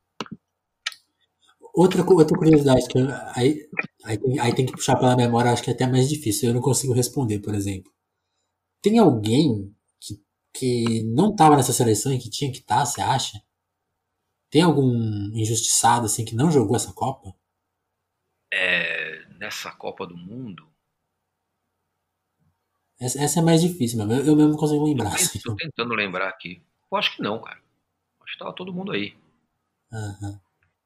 Outra, 1.73 2.03
outra 2.05 2.37
curiosidade, 2.37 2.87
que 2.87 2.99
eu, 2.99 3.07
aí, 3.35 3.67
aí, 4.05 4.19
tem, 4.19 4.39
aí 4.39 4.53
tem 4.53 4.65
que 4.67 4.73
puxar 4.73 4.97
pela 4.97 5.15
memória, 5.15 5.51
acho 5.51 5.63
que 5.63 5.71
é 5.71 5.73
até 5.73 5.87
mais 5.87 6.07
difícil. 6.07 6.49
Eu 6.49 6.53
não 6.53 6.61
consigo 6.61 6.93
responder, 6.93 7.39
por 7.39 7.55
exemplo. 7.55 7.91
Tem 8.83 8.99
alguém 8.99 9.75
que, 9.99 10.23
que 10.53 11.03
não 11.05 11.31
estava 11.31 11.55
nessa 11.55 11.73
seleção 11.73 12.13
e 12.13 12.19
que 12.19 12.29
tinha 12.29 12.51
que 12.51 12.59
estar, 12.59 12.81
tá, 12.81 12.85
você 12.85 13.01
acha? 13.01 13.41
Tem 14.51 14.61
algum 14.61 14.93
injustiçado 15.33 16.05
assim 16.05 16.23
que 16.23 16.35
não 16.35 16.51
jogou 16.51 16.75
essa 16.75 16.93
Copa? 16.93 17.33
É, 18.53 19.25
nessa 19.39 19.71
Copa 19.71 20.05
do 20.05 20.15
Mundo? 20.15 20.70
Essa, 23.01 23.19
essa 23.19 23.39
é 23.39 23.43
mais 23.43 23.61
difícil 23.61 23.97
mesmo. 23.97 24.13
Eu, 24.13 24.25
eu 24.27 24.35
mesmo 24.35 24.51
não 24.51 24.57
consigo 24.57 24.85
lembrar. 24.85 25.15
Estou 25.15 25.53
assim. 25.53 25.67
tentando 25.67 25.95
lembrar 25.95 26.29
aqui. 26.29 26.61
Eu 26.91 26.97
acho 26.97 27.15
que 27.15 27.23
não, 27.23 27.41
cara. 27.41 27.57
Acho 27.57 28.25
que 28.25 28.31
estava 28.33 28.53
todo 28.53 28.71
mundo 28.71 28.91
aí. 28.91 29.15
Uhum. 29.91 30.39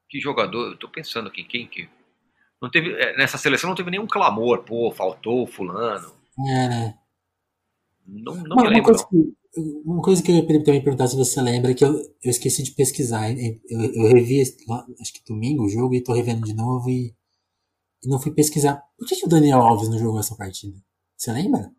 Que 0.10 0.20
jogador? 0.22 0.72
Eu 0.72 0.78
tô 0.78 0.88
pensando 0.88 1.28
aqui, 1.28 1.44
quem 1.44 1.68
que. 1.68 1.90
Não 2.62 2.72
teve, 2.72 2.94
é, 2.94 3.18
nessa 3.18 3.38
seleção 3.38 3.70
não 3.70 3.76
teve 3.76 3.92
nenhum 3.92 4.08
clamor, 4.08 4.64
pô, 4.64 4.90
faltou 4.92 5.46
fulano. 5.46 6.14
É, 6.48 6.70
né? 6.70 7.00
Não, 8.08 8.36
não 8.36 8.56
me 8.56 8.70
lembro. 8.70 8.76
Uma 8.78 8.84
coisa, 8.84 9.08
que, 9.10 9.36
uma 9.84 10.02
coisa 10.02 10.24
que 10.24 10.32
eu 10.32 10.36
ia 10.36 10.64
também 10.64 10.84
perguntar 10.84 11.08
se 11.08 11.18
você 11.18 11.42
lembra, 11.42 11.74
que 11.74 11.84
eu, 11.84 11.92
eu 11.92 12.32
esqueci 12.32 12.64
de 12.64 12.72
pesquisar. 12.72 13.30
Eu, 13.30 13.60
eu 13.70 14.08
revi, 14.14 14.42
acho 14.42 15.14
que 15.14 15.26
domingo 15.28 15.66
o 15.66 15.70
jogo, 15.70 15.94
e 15.94 16.04
tô 16.04 16.14
revendo 16.14 16.46
de 16.46 16.54
novo 16.54 16.90
e, 16.90 17.14
e 18.04 18.08
não 18.08 18.22
fui 18.22 18.32
pesquisar. 18.32 18.82
Por 18.98 19.06
que, 19.06 19.18
que 19.18 19.26
o 19.26 19.30
Daniel 19.30 19.60
Alves 19.60 19.90
não 19.90 20.00
jogou 20.00 20.20
essa 20.20 20.36
partida? 20.36 20.78
Você 21.18 21.32
lembra? 21.34 21.72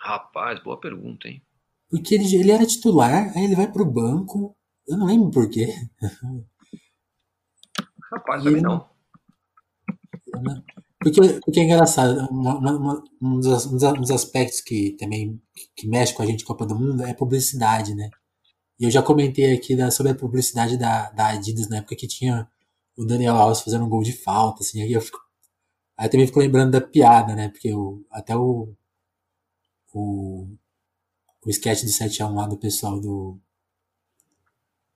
Rapaz, 0.00 0.62
boa 0.62 0.80
pergunta, 0.80 1.28
hein? 1.28 1.42
Porque 1.90 2.14
ele, 2.14 2.34
ele 2.34 2.50
era 2.50 2.64
titular, 2.64 3.30
aí 3.36 3.44
ele 3.44 3.54
vai 3.54 3.70
pro 3.70 3.84
banco. 3.84 4.56
Eu 4.88 4.96
não 4.96 5.06
lembro 5.06 5.30
por 5.30 5.50
quê. 5.50 5.68
Rapaz, 8.10 8.42
também 8.42 8.62
não. 8.62 8.88
Porque, 10.98 11.20
porque 11.44 11.60
é 11.60 11.64
engraçado, 11.64 12.28
uma, 12.30 12.58
uma, 12.58 13.04
um, 13.20 13.40
dos, 13.40 13.66
um, 13.66 13.76
dos, 13.76 14.10
aspectos 14.10 14.60
que 14.60 14.92
também 14.98 15.40
que 15.76 15.88
mexe 15.88 16.14
com 16.14 16.22
a 16.22 16.26
gente 16.26 16.44
Copa 16.44 16.66
do 16.66 16.74
Mundo 16.74 17.02
é 17.04 17.14
publicidade, 17.14 17.94
né? 17.94 18.10
E 18.78 18.84
eu 18.84 18.90
já 18.90 19.02
comentei 19.02 19.54
aqui 19.54 19.76
da, 19.76 19.90
sobre 19.90 20.12
a 20.12 20.14
publicidade 20.14 20.76
da, 20.78 21.10
da 21.10 21.28
Adidas 21.28 21.68
na 21.68 21.78
época 21.78 21.96
que 21.96 22.08
tinha 22.08 22.48
o 22.96 23.04
Daniel 23.04 23.36
Alves 23.36 23.60
fazendo 23.60 23.84
um 23.84 23.88
gol 23.88 24.02
de 24.02 24.12
falta, 24.12 24.62
assim, 24.62 24.82
aí 24.82 24.92
eu 24.92 25.00
fico. 25.00 25.18
Aí 25.96 26.06
eu 26.06 26.10
também 26.10 26.26
fico 26.26 26.40
lembrando 26.40 26.72
da 26.72 26.80
piada, 26.80 27.34
né? 27.34 27.48
Porque 27.48 27.72
o, 27.72 28.04
até 28.10 28.36
o, 28.36 28.74
o, 29.92 30.48
o 31.44 31.50
sketch 31.50 31.82
do 31.82 31.90
7x1 31.90 32.34
lá 32.34 32.46
do 32.46 32.56
pessoal 32.56 33.00
do, 33.00 33.38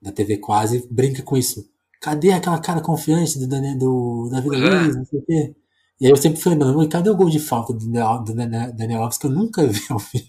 da 0.00 0.12
TV 0.12 0.38
Quase 0.38 0.86
brinca 0.90 1.22
com 1.22 1.36
isso. 1.36 1.68
Cadê 2.00 2.32
aquela 2.32 2.60
cara 2.60 2.80
confiante 2.80 3.38
do, 3.38 3.48
Daniel, 3.48 3.78
do 3.78 4.28
Davi 4.30 4.48
Luiz, 4.48 4.96
não 4.96 5.04
sei 5.06 5.20
o 5.20 5.24
quê? 5.24 5.56
E 6.00 6.06
aí 6.06 6.12
eu 6.12 6.16
sempre 6.16 6.40
falei, 6.40 6.58
mano, 6.58 6.88
cadê 6.88 7.08
o 7.08 7.16
gol 7.16 7.30
de 7.30 7.38
falta 7.38 7.72
do 7.72 7.78
Daniel, 7.78 8.22
do 8.22 8.34
Daniel 8.76 9.02
Alves 9.02 9.16
que 9.16 9.26
eu 9.26 9.30
nunca 9.30 9.66
vi 9.66 9.80
ao 9.90 9.98
vivo? 9.98 10.28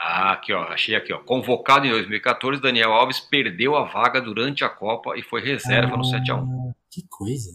Ah, 0.00 0.32
aqui 0.32 0.52
ó, 0.52 0.62
achei 0.62 0.94
aqui 0.94 1.12
ó. 1.12 1.18
Convocado 1.18 1.84
em 1.84 1.90
2014, 1.90 2.62
Daniel 2.62 2.92
Alves 2.92 3.18
perdeu 3.18 3.76
a 3.76 3.84
vaga 3.84 4.20
durante 4.20 4.64
a 4.64 4.68
Copa 4.68 5.18
e 5.18 5.22
foi 5.22 5.42
reserva 5.42 5.94
ah, 5.94 5.96
no 5.96 6.04
7x1. 6.04 6.74
Que 6.90 7.06
coisa. 7.08 7.50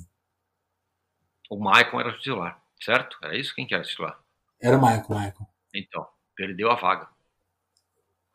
O 1.50 1.58
Maicon 1.58 2.00
era 2.00 2.12
titular, 2.18 2.62
certo? 2.82 3.18
Era 3.24 3.38
isso? 3.38 3.56
Quem 3.56 3.66
que 3.66 3.74
era 3.74 3.84
titular? 3.84 4.20
Era 4.62 4.78
o 4.78 4.82
Maicon, 4.82 5.14
Maicon. 5.14 5.48
Então, 5.74 6.06
perdeu 6.36 6.72
a 6.72 6.76
vaga. 6.76 7.10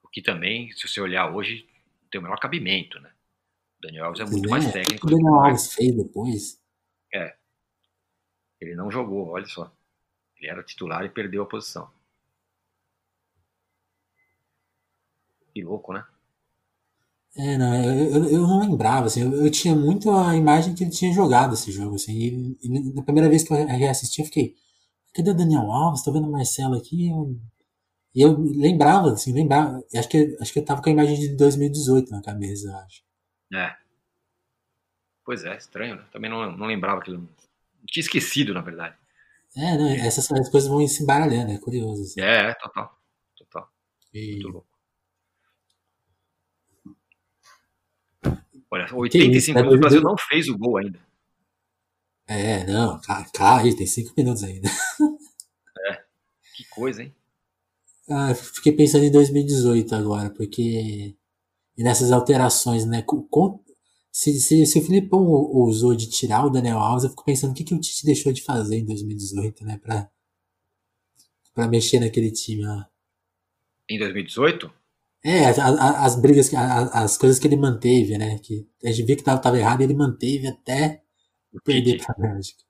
O 0.03 0.09
que 0.09 0.23
também, 0.23 0.73
se 0.73 0.89
você 0.89 1.01
olhar 1.01 1.35
hoje, 1.35 1.69
tem 2.11 2.21
o 2.21 2.23
menor 2.23 2.39
cabimento, 2.41 2.99
né? 3.01 3.13
O 3.79 3.83
Daniel 3.83 4.07
Alves 4.07 4.21
é 4.21 4.25
muito 4.25 4.47
é, 4.47 4.51
mais 4.51 4.73
técnico. 4.73 5.07
O 5.07 5.09
que 5.09 5.15
o 5.15 5.17
Daniel 5.17 5.35
Alves 5.35 5.75
fez 5.75 5.97
depois? 5.97 6.63
É. 7.13 7.37
Ele 8.61 8.75
não 8.75 8.91
jogou, 8.91 9.29
olha 9.29 9.47
só. 9.47 9.73
Ele 10.37 10.51
era 10.51 10.63
titular 10.63 11.05
e 11.05 11.09
perdeu 11.09 11.43
a 11.43 11.47
posição. 11.47 11.91
Que 15.53 15.63
louco, 15.63 15.93
né? 15.93 16.05
É, 17.37 17.57
não, 17.57 17.75
eu, 17.85 18.25
eu, 18.31 18.41
não 18.43 18.61
lembrava, 18.61 19.07
assim, 19.07 19.23
eu, 19.23 19.33
eu, 19.45 19.51
tinha 19.51 19.75
muito 19.75 20.11
a 20.11 20.35
imagem 20.35 20.75
que 20.75 20.83
ele 20.83 20.91
tinha 20.91 21.13
jogado 21.13 21.55
esse 21.55 21.71
jogo, 21.71 21.95
assim, 21.95 22.13
e, 22.13 22.59
e 22.63 22.95
na 22.95 23.03
primeira 23.03 23.29
vez 23.29 23.45
que 23.45 23.53
eu 23.53 23.67
reassisti, 23.67 24.21
eu 24.21 24.27
fiquei, 24.27 24.57
cadê 25.15 25.31
o 25.31 25.37
Daniel 25.37 25.71
Alves? 25.71 26.03
Tô 26.03 26.13
vendo 26.13 26.27
o 26.27 26.33
Marcelo 26.33 26.75
aqui, 26.77 27.09
eu, 27.09 27.39
e 28.15 28.23
eu 28.23 28.37
lembrava, 28.39 29.13
assim, 29.13 29.33
lembrava, 29.33 29.83
acho 29.95 30.09
que, 30.09 30.37
acho 30.41 30.53
que 30.53 30.59
eu 30.59 30.65
tava 30.65 30.83
com 30.83 30.89
a 30.89 30.93
imagem 30.93 31.19
de 31.19 31.37
2018 31.37 32.11
na 32.11 32.23
cabeça, 32.23 32.69
eu 32.69 32.77
acho. 32.77 33.03
É. 33.53 33.77
Pois 35.25 35.45
é, 35.45 35.57
estranho, 35.57 35.97
né? 35.97 36.05
Também 36.11 36.31
não, 36.31 36.57
não 36.57 36.67
lembrava 36.67 37.01
que 37.01 37.11
ele 37.11 37.23
tinha 37.87 38.03
esquecido, 38.03 38.55
na 38.55 38.61
verdade. 38.61 38.97
É, 39.57 39.77
não, 39.77 39.89
essas 39.89 40.27
coisas 40.29 40.69
vão 40.69 40.87
se 40.87 41.03
embaralhando, 41.03 41.53
é 41.53 41.59
curioso. 41.59 42.03
Assim. 42.03 42.21
É, 42.21 42.55
total. 42.55 42.99
Total. 43.37 43.71
E... 44.13 44.33
Muito 44.33 44.49
louco. 44.49 44.69
Olha, 48.71 48.87
85 48.95 49.59
minutos, 49.59 49.77
o 49.77 49.81
Brasil 49.81 50.03
não 50.03 50.17
fez 50.17 50.49
o 50.49 50.57
gol 50.57 50.77
ainda. 50.77 51.01
É, 52.27 52.67
não, 52.67 53.01
aí, 53.41 53.75
tem 53.75 53.87
5 53.87 54.13
minutos 54.17 54.45
ainda. 54.45 54.69
É, 55.91 56.03
que 56.55 56.65
coisa, 56.69 57.03
hein? 57.03 57.15
Ah, 58.11 58.35
fiquei 58.35 58.73
pensando 58.73 59.05
em 59.05 59.11
2018 59.11 59.95
agora, 59.95 60.31
porque 60.31 61.15
e 61.79 61.85
nessas 61.85 62.11
alterações, 62.11 62.85
né? 62.85 63.03
Com, 63.03 63.63
se, 64.11 64.41
se, 64.41 64.67
se 64.67 64.79
o 64.81 64.83
Filipão 64.83 65.25
ousou 65.25 65.95
de 65.95 66.11
tirar 66.11 66.45
o 66.45 66.51
Daniel 66.51 66.79
Alves, 66.79 67.05
eu 67.05 67.11
fico 67.11 67.25
pensando 67.25 67.53
o 67.53 67.55
que, 67.55 67.63
que 67.63 67.73
o 67.73 67.81
Tite 67.81 68.05
deixou 68.05 68.33
de 68.33 68.43
fazer 68.43 68.79
em 68.79 68.85
2018, 68.85 69.65
né? 69.65 69.79
Pra, 69.79 70.11
pra 71.55 71.69
mexer 71.69 72.01
naquele 72.01 72.33
time 72.33 72.63
lá. 72.63 72.89
Em 73.89 73.97
2018? 73.97 74.73
É, 75.25 75.47
as, 75.47 75.59
as 75.59 76.17
brigas, 76.21 76.53
as, 76.53 76.95
as 76.95 77.17
coisas 77.17 77.39
que 77.39 77.47
ele 77.47 77.57
manteve, 77.57 78.19
né? 78.19 78.41
Que 78.41 78.69
a 78.85 78.91
gente 78.91 79.07
via 79.07 79.17
que 79.17 79.23
tava, 79.23 79.41
tava 79.41 79.59
errado 79.59 79.81
e 79.81 79.85
ele 79.85 79.95
manteve 79.95 80.49
até 80.49 81.03
perder 81.65 82.05
pra 82.05 82.15
Bélgica. 82.19 82.65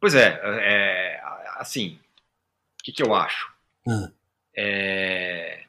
Pois 0.00 0.14
é, 0.14 0.40
é 0.42 0.85
assim, 1.58 1.98
o 2.80 2.84
que, 2.84 2.92
que 2.92 3.02
eu 3.02 3.14
acho? 3.14 3.52
Ah. 3.88 4.10
É, 4.56 5.66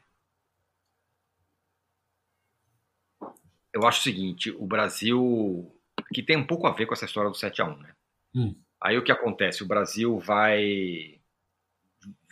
eu 3.72 3.86
acho 3.86 4.00
o 4.00 4.02
seguinte, 4.02 4.50
o 4.50 4.66
Brasil, 4.66 5.72
que 6.12 6.22
tem 6.22 6.36
um 6.36 6.46
pouco 6.46 6.66
a 6.66 6.72
ver 6.72 6.86
com 6.86 6.94
essa 6.94 7.04
história 7.04 7.30
do 7.30 7.36
7 7.36 7.62
a 7.62 7.66
1 7.66 7.76
né? 7.78 7.92
Hum. 8.34 8.54
Aí 8.80 8.96
o 8.98 9.02
que 9.02 9.12
acontece? 9.12 9.62
O 9.62 9.66
Brasil 9.66 10.18
vai 10.18 11.18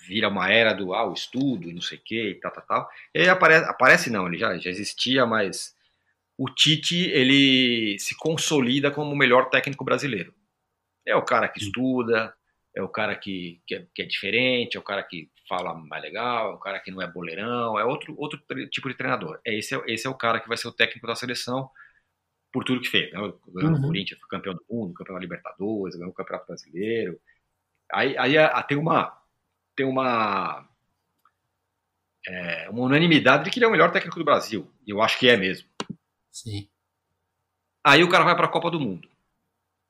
vira 0.06 0.28
uma 0.28 0.48
era 0.48 0.72
do 0.72 0.94
ah, 0.94 1.12
estudo, 1.12 1.72
não 1.72 1.80
sei 1.80 1.98
o 1.98 2.00
que, 2.00 2.30
e 2.30 2.34
tal, 2.36 2.52
tal, 2.52 2.64
tal. 2.64 2.90
E 3.12 3.20
aí 3.20 3.28
aparece, 3.28 3.64
aparece 3.68 4.10
não, 4.10 4.28
ele 4.28 4.38
já, 4.38 4.56
já 4.56 4.70
existia, 4.70 5.26
mas 5.26 5.74
o 6.38 6.48
Tite 6.48 7.08
ele 7.10 7.98
se 7.98 8.16
consolida 8.16 8.90
como 8.90 9.10
o 9.10 9.16
melhor 9.16 9.50
técnico 9.50 9.84
brasileiro. 9.84 10.32
É 11.04 11.16
o 11.16 11.24
cara 11.24 11.48
que 11.48 11.60
hum. 11.62 11.66
estuda, 11.66 12.35
é 12.76 12.82
o 12.82 12.88
cara 12.88 13.16
que, 13.16 13.62
que, 13.66 13.74
é, 13.74 13.86
que 13.94 14.02
é 14.02 14.04
diferente, 14.04 14.76
é 14.76 14.80
o 14.80 14.82
cara 14.82 15.02
que 15.02 15.30
fala 15.48 15.74
mais 15.74 16.02
legal, 16.02 16.52
é 16.52 16.54
o 16.54 16.58
cara 16.58 16.78
que 16.78 16.90
não 16.90 17.00
é 17.00 17.10
boleirão, 17.10 17.78
é 17.78 17.84
outro, 17.86 18.14
outro 18.18 18.38
tipo 18.70 18.88
de 18.90 18.94
treinador. 18.94 19.40
É 19.46 19.56
esse, 19.56 19.74
é, 19.74 19.82
esse 19.86 20.06
é 20.06 20.10
o 20.10 20.14
cara 20.14 20.38
que 20.38 20.46
vai 20.46 20.58
ser 20.58 20.68
o 20.68 20.72
técnico 20.72 21.06
da 21.06 21.14
seleção 21.14 21.70
por 22.52 22.64
tudo 22.64 22.82
que 22.82 22.90
fez. 22.90 23.10
Né? 23.10 23.18
Uhum. 23.18 23.32
o 23.32 23.80
Corinthians, 23.80 24.20
foi 24.20 24.28
campeão 24.28 24.54
do 24.54 24.64
mundo, 24.70 24.92
campeão 24.92 25.14
da 25.14 25.22
Libertadores, 25.22 25.96
ganhou 25.96 26.10
o 26.10 26.14
Campeonato 26.14 26.48
Brasileiro. 26.48 27.18
Aí, 27.90 28.16
aí 28.18 28.36
a, 28.36 28.48
a, 28.48 28.62
tem 28.62 28.76
uma 28.76 29.18
tem 29.74 29.86
uma 29.86 30.68
é, 32.28 32.68
uma 32.68 32.82
unanimidade 32.82 33.44
de 33.44 33.50
que 33.50 33.58
ele 33.58 33.64
é 33.64 33.68
o 33.68 33.72
melhor 33.72 33.90
técnico 33.90 34.18
do 34.18 34.24
Brasil. 34.24 34.70
Eu 34.86 35.00
acho 35.00 35.18
que 35.18 35.30
é 35.30 35.36
mesmo. 35.38 35.66
Sim. 36.30 36.68
Aí 37.82 38.04
o 38.04 38.08
cara 38.10 38.24
vai 38.24 38.36
para 38.36 38.46
a 38.46 38.50
Copa 38.50 38.70
do 38.70 38.80
Mundo. 38.80 39.08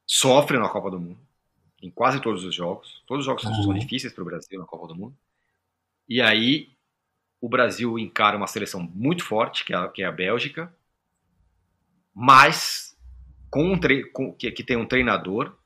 Sofre 0.07 0.57
na 0.57 0.69
Copa 0.69 0.89
do 0.89 1.01
Mundo 1.01 1.26
em 1.87 1.91
quase 1.91 2.21
todos 2.21 2.45
os 2.45 2.55
jogos. 2.55 3.03
Todos 3.07 3.23
os 3.23 3.27
jogos 3.27 3.45
uhum. 3.45 3.63
são 3.63 3.75
difíceis 3.75 4.13
para 4.13 4.23
o 4.23 4.27
Brasil 4.27 4.59
na 4.59 4.67
Copa 4.67 4.89
do 4.89 4.95
Mundo. 4.95 5.17
E 6.09 6.21
aí 6.21 6.71
o 7.41 7.49
Brasil 7.49 7.99
encara 7.99 8.37
uma 8.37 8.47
seleção 8.47 8.83
muito 8.83 9.25
forte, 9.25 9.65
que 9.65 9.73
é 9.73 9.77
a, 9.77 9.89
que 9.89 10.03
é 10.03 10.07
a 10.07 10.13
Bélgica, 10.13 10.75
mas 12.15 12.97
com 13.51 13.73
um 13.73 13.81
com, 14.13 14.33
que, 14.33 14.51
que 14.51 14.65
tem 14.65 14.77
um 14.77 14.87
treinador 14.87 15.57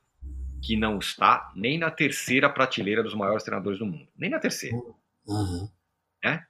que 0.61 0.75
não 0.75 0.99
está 0.99 1.51
nem 1.55 1.77
na 1.79 1.89
terceira 1.89 2.49
prateleira 2.49 3.01
dos 3.01 3.15
maiores 3.15 3.43
treinadores 3.43 3.79
do 3.79 3.85
mundo. 3.85 4.07
Nem 4.15 4.29
na 4.29 4.39
terceira. 4.39 4.77
Uhum. 5.27 5.67
É? 6.23 6.43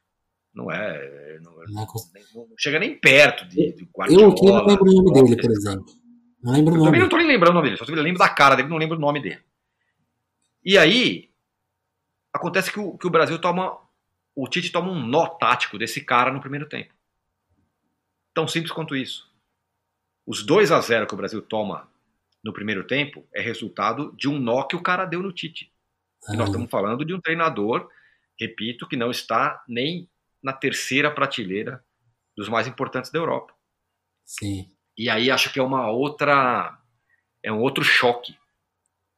Não 0.53 0.69
é. 0.69 1.39
Não, 1.41 1.53
não, 1.53 1.87
não, 2.33 2.47
chega 2.57 2.77
nem 2.77 2.97
perto 2.99 3.47
de, 3.47 3.73
de 3.73 3.85
Guardiola. 3.85 4.23
Eu 4.23 4.31
aqui 4.31 4.45
não 4.45 4.65
lembro 4.65 4.83
o 4.83 4.93
nome 4.93 5.13
dele, 5.13 5.41
por 5.41 5.51
exemplo. 5.51 5.85
Não 6.43 6.53
lembro 6.53 6.73
o 6.73 6.77
nome. 6.77 6.81
Eu 6.81 6.85
também 6.85 6.99
não 6.99 7.07
estou 7.07 7.19
nem 7.19 7.27
lembrando 7.27 7.51
o 7.51 7.55
nome 7.55 7.69
dele, 7.69 7.77
só 7.77 7.85
lembro 7.85 8.19
da 8.19 8.29
cara 8.29 8.55
dele, 8.55 8.67
não 8.67 8.77
lembro 8.77 8.97
o 8.97 8.99
nome 8.99 9.21
dele. 9.21 9.39
E 10.63 10.77
aí, 10.77 11.31
acontece 12.33 12.71
que 12.71 12.79
o, 12.79 12.97
que 12.97 13.07
o 13.07 13.11
Brasil 13.11 13.39
toma. 13.39 13.77
O 14.33 14.47
Tite 14.47 14.71
toma 14.71 14.89
um 14.89 15.05
nó 15.05 15.27
tático 15.27 15.77
desse 15.77 16.03
cara 16.03 16.31
no 16.31 16.39
primeiro 16.39 16.67
tempo. 16.67 16.93
Tão 18.33 18.47
simples 18.47 18.71
quanto 18.71 18.95
isso. 18.95 19.29
Os 20.25 20.45
2 20.45 20.71
a 20.71 20.79
0 20.79 21.05
que 21.05 21.13
o 21.13 21.17
Brasil 21.17 21.41
toma 21.41 21.91
no 22.43 22.53
primeiro 22.53 22.85
tempo 22.85 23.27
é 23.33 23.41
resultado 23.41 24.15
de 24.15 24.29
um 24.29 24.39
nó 24.39 24.63
que 24.63 24.75
o 24.75 24.81
cara 24.81 25.05
deu 25.05 25.21
no 25.21 25.33
Tite. 25.33 25.71
E 26.29 26.37
nós 26.37 26.47
estamos 26.47 26.69
falando 26.69 27.03
de 27.03 27.13
um 27.13 27.19
treinador, 27.19 27.89
repito, 28.39 28.87
que 28.87 28.95
não 28.95 29.11
está 29.11 29.63
nem 29.67 30.09
na 30.41 30.53
terceira 30.53 31.11
prateleira 31.11 31.83
dos 32.37 32.47
mais 32.47 32.67
importantes 32.67 33.11
da 33.11 33.19
Europa. 33.19 33.53
Sim. 34.23 34.71
E 34.97 35.09
aí 35.09 35.29
acho 35.29 35.51
que 35.51 35.59
é 35.59 35.63
uma 35.63 35.89
outra. 35.89 36.77
É 37.43 37.51
um 37.51 37.59
outro 37.59 37.83
choque 37.83 38.37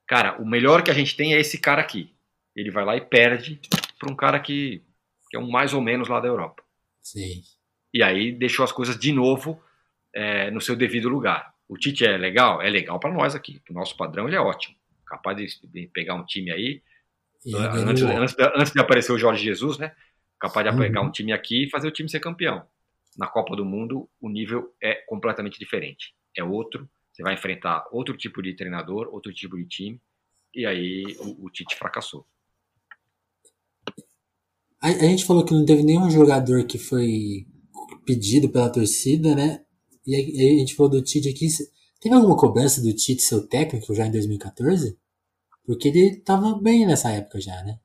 Cara, 0.07 0.41
o 0.41 0.45
melhor 0.45 0.83
que 0.83 0.91
a 0.91 0.93
gente 0.93 1.15
tem 1.15 1.33
é 1.33 1.39
esse 1.39 1.57
cara 1.57 1.81
aqui. 1.81 2.13
Ele 2.55 2.69
vai 2.69 2.85
lá 2.85 2.95
e 2.95 3.01
perde 3.01 3.59
para 3.97 4.11
um 4.11 4.15
cara 4.15 4.39
que, 4.39 4.81
que, 5.29 5.37
é 5.37 5.39
um 5.39 5.49
mais 5.49 5.73
ou 5.73 5.81
menos 5.81 6.07
lá 6.07 6.19
da 6.19 6.27
Europa. 6.27 6.63
Sim. 7.01 7.41
E 7.93 8.03
aí 8.03 8.31
deixou 8.31 8.63
as 8.63 8.71
coisas 8.71 8.97
de 8.97 9.11
novo 9.11 9.61
é, 10.13 10.51
no 10.51 10.61
seu 10.61 10.75
devido 10.75 11.09
lugar. 11.09 11.53
O 11.67 11.77
Tite 11.77 12.05
é 12.05 12.17
legal? 12.17 12.61
É 12.61 12.69
legal 12.69 12.99
para 12.99 13.13
nós 13.13 13.33
aqui. 13.33 13.61
O 13.69 13.73
nosso 13.73 13.95
padrão 13.95 14.27
ele 14.27 14.35
é 14.35 14.41
ótimo. 14.41 14.75
capaz 15.05 15.37
de 15.37 15.87
pegar 15.87 16.15
um 16.15 16.25
time 16.25 16.51
aí. 16.51 16.81
Antes, 17.45 18.03
antes, 18.03 18.35
antes, 18.55 18.73
de 18.73 18.79
aparecer 18.79 19.11
o 19.11 19.17
Jorge 19.17 19.43
Jesus, 19.43 19.77
né? 19.77 19.93
Capaz 20.39 20.69
de 20.69 20.77
pegar 20.77 21.01
um 21.01 21.11
time 21.11 21.31
aqui 21.31 21.65
e 21.65 21.69
fazer 21.69 21.87
o 21.87 21.91
time 21.91 22.09
ser 22.09 22.19
campeão. 22.19 22.65
Na 23.17 23.27
Copa 23.27 23.55
do 23.55 23.65
Mundo, 23.65 24.09
o 24.19 24.29
nível 24.29 24.73
é 24.81 24.95
completamente 25.07 25.59
diferente. 25.59 26.13
É 26.35 26.43
outro. 26.43 26.89
Você 27.13 27.21
vai 27.21 27.35
enfrentar 27.35 27.87
outro 27.91 28.17
tipo 28.17 28.41
de 28.41 28.55
treinador, 28.55 29.07
outro 29.13 29.31
tipo 29.31 29.55
de 29.55 29.65
time. 29.65 30.01
E 30.53 30.65
aí 30.65 31.15
o, 31.19 31.45
o 31.45 31.49
Tite 31.51 31.75
fracassou. 31.75 32.25
A, 34.81 34.87
a, 34.87 35.07
gente 35.07 35.23
falou 35.23 35.45
que 35.45 35.53
não 35.53 35.65
teve 35.65 35.83
nenhum 35.83 36.09
jogador 36.09 36.65
que 36.65 36.79
foi 36.79 37.45
pedido 38.03 38.49
pela 38.49 38.71
torcida, 38.71 39.35
né? 39.35 39.63
E 40.05 40.15
a, 40.15 40.19
a 40.19 40.59
gente 40.59 40.75
falou 40.75 40.91
do 40.91 41.03
Tite 41.03 41.29
aqui. 41.29 41.47
Teve 42.01 42.15
alguma 42.15 42.35
cobrança 42.35 42.81
do 42.81 42.93
Tite, 42.93 43.21
seu 43.21 43.47
técnico, 43.47 43.93
já 43.93 44.07
em 44.07 44.11
2014? 44.11 44.97
Porque 45.65 45.89
ele 45.89 46.17
tava 46.17 46.59
bem 46.59 46.85
nessa 46.85 47.11
época 47.11 47.39
já, 47.39 47.63
né? 47.63 47.79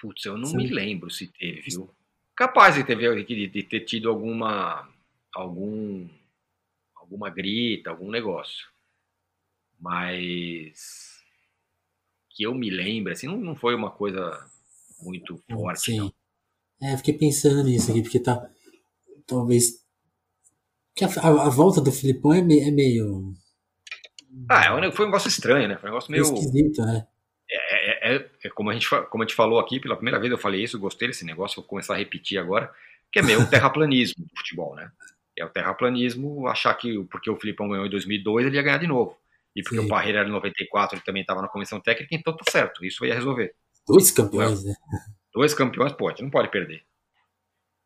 Putz, 0.00 0.24
eu 0.24 0.36
não 0.36 0.46
Sim. 0.46 0.56
me 0.56 0.66
lembro 0.68 1.10
se 1.10 1.28
teve, 1.28 1.60
viu? 1.60 1.90
Capaz 2.34 2.74
de 2.74 2.84
ter, 2.84 3.24
de 3.24 3.62
ter 3.62 3.80
tido 3.80 4.08
alguma 4.08 4.88
algum 5.32 6.08
alguma 7.06 7.30
grita, 7.30 7.90
algum 7.90 8.10
negócio. 8.10 8.66
Mas 9.80 11.16
que 12.30 12.42
eu 12.42 12.54
me 12.54 12.68
lembre, 12.68 13.14
assim, 13.14 13.26
não, 13.26 13.38
não 13.38 13.56
foi 13.56 13.74
uma 13.74 13.90
coisa 13.90 14.38
muito 15.00 15.42
forte. 15.50 15.92
Sim. 15.92 15.98
Não. 15.98 16.12
É, 16.82 16.96
fiquei 16.98 17.14
pensando 17.14 17.64
nisso 17.64 17.90
aqui, 17.90 18.02
porque 18.02 18.20
tá. 18.20 18.48
Talvez. 19.26 19.82
Que 20.94 21.04
a, 21.04 21.08
a, 21.08 21.46
a, 21.46 21.48
volta 21.48 21.80
do 21.80 21.90
Filipão 21.90 22.34
é 22.34 22.42
meio. 22.42 22.68
É 22.68 22.70
meio... 22.70 23.34
Ah, 24.50 24.76
é 24.84 24.92
foi 24.92 25.06
um 25.06 25.08
negócio 25.08 25.28
estranho, 25.28 25.66
né? 25.68 25.76
Foi 25.78 25.88
um 25.88 25.92
negócio 25.92 26.10
meio. 26.10 26.24
esquisito, 26.24 26.82
né? 26.84 27.06
É, 27.48 28.10
é, 28.10 28.16
é, 28.16 28.30
é, 28.44 28.48
como, 28.50 28.70
a 28.70 28.74
gente, 28.74 28.88
como 29.08 29.22
a 29.22 29.26
gente 29.26 29.36
falou 29.36 29.58
aqui, 29.58 29.80
pela 29.80 29.96
primeira 29.96 30.18
vez 30.18 30.30
eu 30.30 30.38
falei 30.38 30.62
isso, 30.62 30.78
gostei 30.78 31.08
desse 31.08 31.24
negócio, 31.24 31.56
vou 31.56 31.64
começar 31.64 31.94
a 31.94 31.98
repetir 31.98 32.38
agora, 32.38 32.70
que 33.10 33.20
é 33.20 33.22
meio 33.22 33.48
terraplanismo 33.48 34.24
do 34.24 34.36
futebol, 34.36 34.74
né? 34.74 34.90
É 35.38 35.44
o 35.44 35.50
terraplanismo 35.50 36.46
achar 36.46 36.74
que 36.74 37.02
porque 37.04 37.30
o 37.30 37.36
Filipão 37.36 37.68
ganhou 37.68 37.86
em 37.86 37.90
2002 37.90 38.46
ele 38.46 38.56
ia 38.56 38.62
ganhar 38.62 38.78
de 38.78 38.86
novo. 38.86 39.16
E 39.54 39.62
porque 39.62 39.78
Sim. 39.78 39.86
o 39.86 39.88
Parreira 39.88 40.20
era 40.20 40.28
em 40.28 40.32
94 40.32 40.96
ele 40.96 41.04
também 41.04 41.22
estava 41.22 41.42
na 41.42 41.48
comissão 41.48 41.80
técnica, 41.80 42.14
então 42.14 42.36
tá 42.36 42.50
certo, 42.50 42.84
isso 42.84 43.04
ia 43.04 43.14
resolver. 43.14 43.54
Dois 43.86 44.10
campeões, 44.10 44.64
né? 44.64 44.74
Dois 45.32 45.54
campeões, 45.54 45.92
pode, 45.92 46.22
não 46.22 46.30
pode 46.30 46.50
perder. 46.50 46.84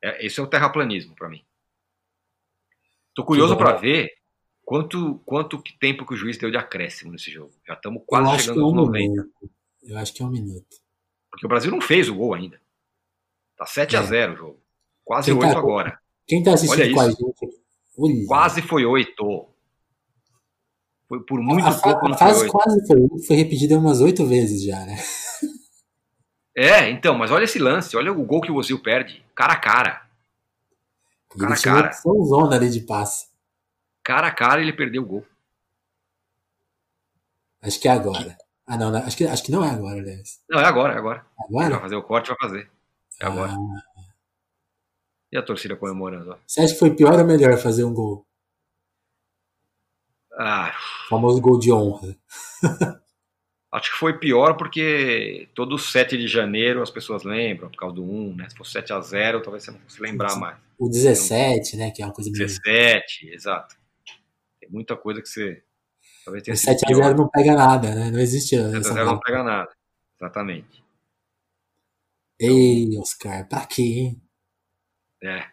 É, 0.02 0.24
esse 0.24 0.40
é 0.40 0.42
o 0.42 0.46
terraplanismo 0.46 1.14
para 1.14 1.28
mim. 1.28 1.44
Tô 3.14 3.24
curioso 3.24 3.56
para 3.56 3.72
ver 3.72 4.10
quanto, 4.64 5.20
quanto 5.24 5.62
tempo 5.78 6.06
que 6.06 6.14
o 6.14 6.16
juiz 6.16 6.38
deu 6.38 6.50
de 6.50 6.56
acréscimo 6.56 7.12
nesse 7.12 7.30
jogo. 7.30 7.52
Já 7.66 7.74
estamos 7.74 8.02
quase 8.06 8.44
chegando 8.44 8.62
aos 8.62 8.70
é 8.70 8.72
um 8.72 8.84
90. 8.86 8.98
Minuto. 8.98 9.50
Eu 9.82 9.98
acho 9.98 10.14
que 10.14 10.22
é 10.22 10.26
um 10.26 10.30
minuto. 10.30 10.76
Porque 11.30 11.46
o 11.46 11.48
Brasil 11.48 11.70
não 11.70 11.80
fez 11.80 12.08
o 12.08 12.14
gol 12.14 12.34
ainda. 12.34 12.60
Tá 13.56 13.66
7 13.66 13.94
é. 13.94 13.98
a 13.98 14.02
0 14.02 14.32
o 14.32 14.36
jogo. 14.36 14.62
Quase 15.04 15.30
quem 15.30 15.40
8 15.40 15.52
tá, 15.52 15.58
agora. 15.58 16.00
Quem 16.30 16.44
tá 16.44 16.54
assistindo 16.54 16.94
com 16.94 17.00
a 17.00 17.08
gente? 17.08 17.24
Olha. 17.98 18.26
Quase 18.28 18.62
foi 18.62 18.84
8. 18.84 19.46
Foi 21.08 21.20
por 21.24 21.40
muito 21.42 21.66
a, 21.66 21.74
pouco. 21.74 22.06
A 22.06 22.16
fase 22.16 22.46
quase 22.46 22.86
foi, 22.86 22.96
foi 23.26 23.36
repetida 23.36 23.76
umas 23.76 24.00
8 24.00 24.24
vezes 24.26 24.62
já, 24.62 24.78
né? 24.86 24.96
É, 26.56 26.88
então, 26.88 27.16
mas 27.16 27.32
olha 27.32 27.44
esse 27.44 27.58
lance, 27.58 27.96
olha 27.96 28.12
o 28.12 28.24
gol 28.24 28.40
que 28.40 28.52
o 28.52 28.56
Ozil 28.56 28.80
perde, 28.80 29.24
cara 29.34 29.54
a 29.54 29.56
cara. 29.56 30.02
Cara 31.36 31.54
a 31.54 31.60
cara. 31.60 31.92
zona 31.92 32.54
ali 32.54 32.70
de 32.70 32.80
passe. 32.80 33.28
Cara 34.04 34.28
a 34.28 34.32
cara 34.32 34.60
ele 34.60 34.72
perdeu 34.72 35.02
o 35.02 35.06
gol. 35.06 35.26
Acho 37.60 37.80
que 37.80 37.88
é 37.88 37.92
agora. 37.92 38.38
Ah, 38.66 38.76
não, 38.76 38.90
não, 38.90 39.00
acho, 39.00 39.16
que, 39.16 39.24
acho 39.24 39.42
que 39.42 39.50
não 39.50 39.64
é 39.64 39.70
agora, 39.70 39.98
aliás. 39.98 40.40
Não, 40.48 40.60
é 40.60 40.64
agora, 40.64 40.94
é 40.94 40.98
agora. 40.98 41.26
Agora? 41.38 41.66
Ele 41.66 41.74
vai 41.74 41.82
fazer 41.82 41.96
o 41.96 42.02
corte, 42.02 42.28
vai 42.28 42.36
fazer. 42.40 42.70
É 43.20 43.26
agora. 43.26 43.52
Ah. 43.52 43.89
E 45.32 45.36
a 45.36 45.42
torcida 45.42 45.76
comemorando? 45.76 46.36
Você 46.46 46.60
acha 46.60 46.72
que 46.72 46.78
foi 46.78 46.94
pior 46.94 47.18
ou 47.18 47.24
melhor 47.24 47.56
fazer 47.56 47.84
um 47.84 47.94
gol? 47.94 48.26
Ah. 50.32 50.74
O 51.06 51.08
famoso 51.10 51.40
gol 51.40 51.58
de 51.58 51.72
honra. 51.72 52.16
Acho 53.72 53.92
que 53.92 53.98
foi 53.98 54.18
pior 54.18 54.56
porque 54.56 55.48
todo 55.54 55.78
7 55.78 56.18
de 56.18 56.26
janeiro 56.26 56.82
as 56.82 56.90
pessoas 56.90 57.22
lembram, 57.22 57.70
por 57.70 57.76
causa 57.76 57.94
do 57.94 58.02
1, 58.02 58.34
né? 58.34 58.48
Se 58.48 58.56
fosse 58.56 58.72
7 58.72 58.92
a 58.92 59.00
0 59.00 59.42
talvez 59.42 59.62
você 59.62 59.70
não 59.70 59.78
fosse 59.80 60.02
lembrar 60.02 60.34
mais. 60.36 60.58
O 60.76 60.88
17, 60.88 61.76
né? 61.76 61.92
Que 61.92 62.02
é 62.02 62.06
uma 62.06 62.12
coisa 62.12 62.32
17, 62.32 63.24
meio... 63.24 63.34
exato. 63.34 63.76
Tem 64.58 64.68
muita 64.68 64.96
coisa 64.96 65.22
que 65.22 65.28
você. 65.28 65.62
Talvez 66.24 66.42
tenha 66.42 66.54
o 66.54 66.58
7 66.58 66.84
a 66.84 66.94
0 66.94 67.16
não 67.16 67.28
pega 67.28 67.54
nada, 67.54 67.94
né? 67.94 68.10
Não 68.10 68.18
existe. 68.18 68.56
7 68.56 68.76
a 68.76 68.80
0 68.80 69.04
não 69.04 69.20
pega 69.20 69.44
nada. 69.44 69.70
Exatamente. 70.20 70.82
Ei, 72.40 72.98
Oscar, 72.98 73.48
pra 73.48 73.66
quê, 73.66 73.82
hein? 73.82 74.22
É. 75.22 75.50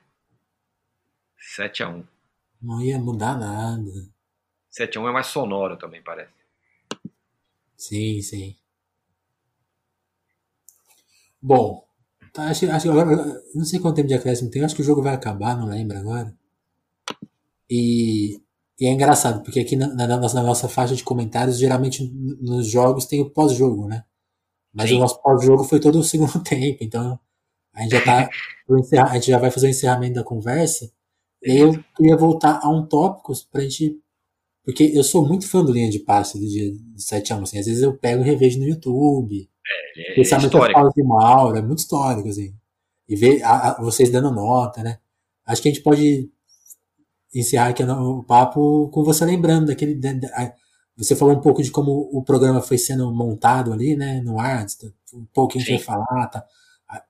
7 1.39 1.84
a 1.84 1.89
1 1.89 2.03
Não 2.61 2.81
ia 2.81 2.98
mudar 2.98 3.38
nada. 3.38 4.10
7 4.69 4.98
a 4.98 5.02
1 5.02 5.10
é 5.10 5.11
mais 5.11 5.27
sonoro 5.27 5.77
também, 5.77 6.02
parece. 6.02 6.34
Sim, 7.76 8.22
sim. 8.22 8.56
Bom, 11.41 11.88
tá, 12.34 12.49
acho, 12.49 12.69
acho 12.72 12.91
agora, 12.91 13.41
não 13.53 13.64
sei 13.64 13.80
quanto 13.80 13.95
tempo 13.98 14.07
de 14.07 14.14
acréscimo 14.15 14.49
tem, 14.49 14.64
acho 14.64 14.76
que 14.76 14.81
o 14.81 14.85
jogo 14.85 15.02
vai 15.02 15.14
acabar, 15.14 15.56
não 15.56 15.68
lembro 15.68 15.98
agora. 15.98 16.35
E, 17.69 18.41
e 18.80 18.85
é 18.88 18.91
engraçado, 18.91 19.44
porque 19.44 19.60
aqui 19.60 19.76
na, 19.76 19.88
na, 19.94 20.18
nossa, 20.18 20.35
na 20.35 20.44
nossa 20.44 20.68
faixa 20.69 20.95
de 20.95 21.03
comentários, 21.03 21.57
geralmente 21.57 22.03
nos 22.41 22.68
jogos 22.68 23.06
tem 23.06 23.22
o 23.22 23.30
pós-jogo, 23.30 23.88
né? 23.88 24.03
Mas 24.73 24.89
Sim. 24.89 24.98
o 24.98 24.99
nosso 24.99 25.22
pós-jogo 25.22 25.64
foi 25.64 25.80
todo 25.80 25.99
o 25.99 26.03
segundo 26.03 26.41
tempo, 26.44 26.84
então 26.84 27.19
a 27.77 27.81
gente 27.83 27.91
já 27.91 28.01
tá. 28.01 28.29
a 29.09 29.13
gente 29.13 29.27
já 29.27 29.37
vai 29.37 29.51
fazer 29.51 29.67
o 29.67 29.69
encerramento 29.69 30.15
da 30.15 30.23
conversa. 30.23 30.91
E 31.43 31.51
aí 31.51 31.59
eu 31.59 31.83
queria 31.95 32.17
voltar 32.17 32.59
a 32.63 32.69
um 32.69 32.85
tópico 32.85 33.31
pra 33.51 33.61
gente 33.61 34.01
porque 34.67 34.91
eu 34.93 35.01
sou 35.01 35.25
muito 35.25 35.47
fã 35.47 35.63
do 35.63 35.71
linha 35.71 35.89
de 35.89 35.99
passe 35.99 36.37
do 36.37 36.45
dia 36.45 36.73
7 36.97 37.31
a 37.31 37.37
1. 37.37 37.43
Assim, 37.43 37.59
às 37.59 37.65
vezes 37.67 37.81
eu 37.81 37.97
pego 37.97 38.21
e 38.21 38.25
revejo 38.25 38.59
no 38.59 38.67
YouTube. 38.67 39.49
É, 39.95 40.01
é, 40.01 40.19
é 40.19 40.21
histórico. 40.21 40.93
de 40.93 41.03
Mauro, 41.03 41.57
é 41.57 41.61
muito 41.61 41.79
histórico, 41.79 42.27
assim. 42.27 42.53
E 43.07 43.15
ver 43.15 43.41
a, 43.43 43.69
a, 43.69 43.81
vocês 43.81 44.09
dando 44.09 44.29
nota, 44.29 44.83
né? 44.83 44.99
Acho 45.45 45.61
que 45.61 45.69
a 45.69 45.71
gente 45.71 45.81
pode 45.81 46.29
encerrar 47.33 47.69
aqui 47.69 47.81
o 47.81 48.23
papo 48.23 48.89
com 48.89 49.05
você 49.05 49.23
lembrando 49.23 49.67
daquele. 49.67 49.95
Da, 49.95 50.11
da, 50.11 50.53
você 50.97 51.15
falou 51.15 51.37
um 51.37 51.41
pouco 51.41 51.63
de 51.63 51.71
como 51.71 52.09
o 52.11 52.21
programa 52.21 52.61
foi 52.61 52.77
sendo 52.77 53.09
montado 53.13 53.71
ali, 53.71 53.95
né? 53.95 54.19
No 54.19 54.37
ar, 54.37 54.65
um 55.13 55.25
pouco 55.33 55.53
que 55.53 55.59
a 55.59 55.61
gente 55.61 55.75
vai 55.77 55.79
falar, 55.79 56.27
tá, 56.27 56.45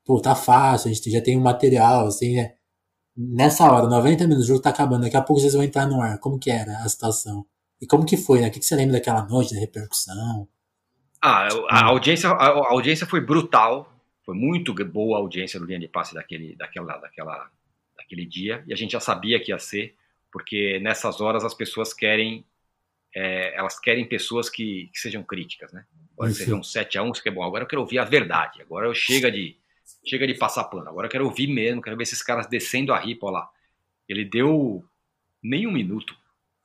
pô, 0.05 0.21
tá 0.21 0.35
fácil, 0.35 0.89
a 0.89 0.93
gente 0.93 1.11
já 1.11 1.21
tem 1.21 1.37
um 1.37 1.41
material, 1.41 2.07
assim, 2.07 2.35
né? 2.35 2.57
nessa 3.17 3.69
hora, 3.69 3.87
90 3.87 4.25
minutos, 4.25 4.45
o 4.45 4.47
jogo 4.47 4.61
tá 4.61 4.69
acabando, 4.69 5.01
daqui 5.03 5.17
a 5.17 5.21
pouco 5.21 5.41
vocês 5.41 5.53
vão 5.53 5.63
entrar 5.63 5.87
no 5.87 5.99
ar. 5.99 6.19
Como 6.19 6.39
que 6.39 6.51
era 6.51 6.77
a 6.83 6.89
situação? 6.89 7.45
E 7.81 7.87
como 7.87 8.05
que 8.05 8.15
foi, 8.15 8.41
né? 8.41 8.47
O 8.47 8.51
que, 8.51 8.59
que 8.59 8.65
você 8.65 8.75
lembra 8.75 8.93
daquela 8.93 9.25
noite, 9.25 9.53
da 9.53 9.59
repercussão? 9.59 10.47
Ah, 11.21 11.47
a 11.69 11.85
audiência, 11.85 12.29
a 12.29 12.71
audiência 12.71 13.07
foi 13.07 13.19
brutal. 13.19 13.91
Foi 14.23 14.35
muito 14.35 14.73
boa 14.85 15.17
a 15.17 15.21
audiência 15.21 15.59
do 15.59 15.65
linha 15.65 15.79
de 15.79 15.87
passe 15.87 16.13
daquele, 16.13 16.55
daquela, 16.55 16.97
daquela, 16.97 17.49
daquele 17.97 18.25
dia. 18.25 18.63
E 18.67 18.73
a 18.73 18.75
gente 18.75 18.91
já 18.91 18.99
sabia 18.99 19.39
que 19.39 19.51
ia 19.51 19.57
ser, 19.57 19.95
porque 20.31 20.79
nessas 20.79 21.19
horas 21.19 21.43
as 21.43 21.53
pessoas 21.53 21.93
querem. 21.93 22.45
É, 23.15 23.55
elas 23.57 23.79
querem 23.79 24.07
pessoas 24.07 24.49
que, 24.49 24.89
que 24.93 24.99
sejam 24.99 25.23
críticas, 25.23 25.71
né? 25.71 25.85
Agora 26.13 26.31
você 26.31 26.45
vê 26.45 26.53
um 26.53 26.61
7x1, 26.61 27.07
você 27.07 27.23
quer 27.23 27.31
bom. 27.31 27.43
Agora 27.43 27.63
eu 27.63 27.67
quero 27.67 27.81
ouvir 27.81 27.99
a 27.99 28.03
verdade. 28.03 28.61
Agora 28.61 28.85
eu 28.85 28.93
chega 28.93 29.31
de 29.31 29.55
chega 30.05 30.27
de 30.27 30.33
passar 30.35 30.65
pano. 30.65 30.89
Agora 30.89 31.07
eu 31.07 31.11
quero 31.11 31.25
ouvir 31.25 31.47
mesmo, 31.47 31.81
quero 31.81 31.97
ver 31.97 32.03
esses 32.03 32.21
caras 32.21 32.47
descendo 32.47 32.93
a 32.93 32.99
ripa 32.99 33.29
lá. 33.29 33.49
Ele 34.07 34.25
deu 34.25 34.83
nem 35.41 35.67
um 35.67 35.71
minuto 35.71 36.15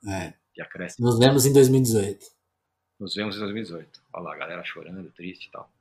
é. 0.07 0.33
de 0.55 0.61
acréscimo. 0.61 1.05
Nos 1.05 1.19
vemos 1.19 1.45
em 1.45 1.53
2018. 1.53 2.25
Nos 2.99 3.15
vemos 3.15 3.35
em 3.35 3.39
2018. 3.39 4.01
Olha 4.13 4.23
lá, 4.23 4.33
a 4.33 4.37
galera 4.37 4.63
chorando, 4.63 5.11
triste 5.11 5.47
e 5.47 5.51
tal. 5.51 5.71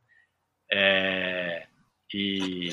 É, 0.70 1.66
e. 2.12 2.70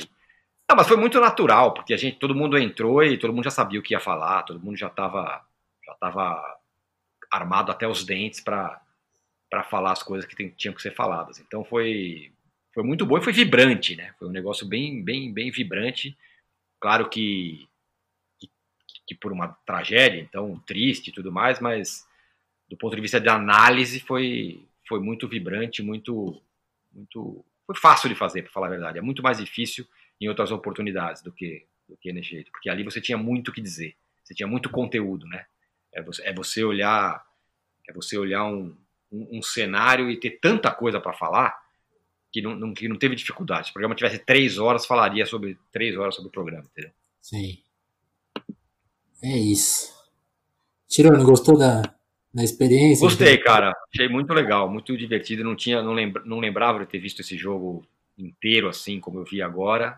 Não, 0.70 0.76
mas 0.76 0.88
foi 0.88 0.98
muito 0.98 1.20
natural, 1.20 1.74
porque 1.74 1.94
a 1.94 1.98
gente, 1.98 2.20
todo 2.20 2.36
mundo 2.36 2.58
entrou 2.58 3.04
e 3.04 3.18
todo 3.18 3.34
mundo 3.34 3.44
já 3.44 3.52
sabia 3.52 3.80
o 3.80 3.84
que 3.84 3.94
ia 3.94 4.00
falar, 4.00 4.44
todo 4.44 4.60
mundo 4.60 4.78
já 4.78 4.88
estava 4.88 5.44
já 5.84 5.96
tava 5.96 6.60
armado 7.32 7.72
até 7.72 7.88
os 7.88 8.04
dentes 8.04 8.40
para 8.40 8.82
falar 9.70 9.92
as 9.92 10.04
coisas 10.04 10.28
que 10.30 10.36
tem, 10.36 10.50
tinham 10.50 10.74
que 10.74 10.82
ser 10.82 10.94
faladas. 10.96 11.40
Então 11.40 11.64
foi, 11.64 12.32
foi 12.80 12.88
muito 12.88 13.06
boa 13.06 13.20
e 13.20 13.24
foi 13.24 13.34
vibrante, 13.34 13.98
né? 13.98 14.14
Foi 14.18 14.30
um 14.30 14.32
negócio 14.32 14.66
bem, 14.66 15.04
bem, 15.04 15.34
bem 15.34 15.52
vibrante. 15.52 16.18
Claro 16.80 17.10
que, 17.10 17.68
que, 18.40 18.50
que, 19.06 19.16
por 19.16 19.34
uma 19.34 19.50
tragédia, 19.66 20.22
então 20.22 20.58
triste 20.66 21.10
e 21.10 21.12
tudo 21.12 21.30
mais, 21.30 21.60
mas 21.60 22.08
do 22.70 22.78
ponto 22.78 22.96
de 22.96 23.02
vista 23.02 23.20
de 23.20 23.28
análise 23.28 24.00
foi, 24.00 24.66
foi 24.88 25.02
muito 25.02 25.28
vibrante, 25.28 25.84
muito, 25.84 26.42
muito, 26.94 27.44
foi 27.68 27.76
fácil 27.76 28.08
de 28.08 28.16
fazer, 28.16 28.44
para 28.44 28.52
falar 28.54 28.68
a 28.68 28.72
verdade. 28.72 28.98
É 28.98 29.02
muito 29.02 29.22
mais 29.22 29.40
difícil 29.40 29.86
em 30.22 30.30
outras 30.30 30.50
oportunidades 30.50 31.22
do 31.22 31.34
que 31.34 31.66
do 31.86 31.98
que 31.98 32.14
nesse 32.14 32.30
jeito, 32.30 32.52
porque 32.52 32.70
ali 32.70 32.84
você 32.84 33.02
tinha 33.02 33.18
muito 33.18 33.50
o 33.50 33.52
que 33.52 33.60
dizer, 33.60 33.96
você 34.24 34.34
tinha 34.34 34.48
muito 34.48 34.70
conteúdo, 34.70 35.26
né? 35.28 35.48
É 35.92 36.02
você, 36.04 36.22
é 36.22 36.32
você 36.32 36.64
olhar, 36.64 37.26
é 37.90 37.92
você 37.92 38.16
olhar 38.16 38.46
um, 38.46 38.78
um, 39.12 39.40
um 39.40 39.42
cenário 39.42 40.10
e 40.10 40.16
ter 40.16 40.40
tanta 40.40 40.72
coisa 40.72 41.02
para 41.02 41.14
falar 41.14 41.60
que 42.32 42.42
não, 42.42 42.56
não, 42.56 42.74
que 42.74 42.88
não 42.88 42.98
teve 42.98 43.16
dificuldade. 43.16 43.68
Se 43.68 43.72
o 43.72 43.74
programa 43.74 43.96
tivesse 43.96 44.20
três 44.20 44.58
horas, 44.58 44.86
falaria 44.86 45.26
sobre 45.26 45.58
três 45.72 45.98
horas 45.98 46.16
sobre 46.16 46.30
o 46.30 46.32
programa, 46.32 46.66
entendeu? 46.72 46.92
Sim. 47.22 47.60
É 49.22 49.38
isso. 49.38 49.94
Tirone, 50.88 51.24
gostou 51.24 51.58
da, 51.58 51.82
da 52.34 52.44
experiência? 52.44 53.06
Gostei, 53.06 53.38
cara. 53.38 53.74
Achei 53.94 54.08
muito 54.08 54.34
legal, 54.34 54.70
muito 54.70 54.98
divertido. 54.98 55.44
Não 55.44 55.56
tinha, 55.56 55.82
não, 55.82 55.94
lembra, 55.94 56.24
não 56.26 56.40
lembrava 56.40 56.80
de 56.80 56.86
ter 56.86 57.00
visto 57.00 57.22
esse 57.22 57.38
jogo 57.38 57.86
inteiro 58.18 58.68
assim 58.68 59.00
como 59.00 59.20
eu 59.20 59.24
vi 59.24 59.42
agora. 59.42 59.98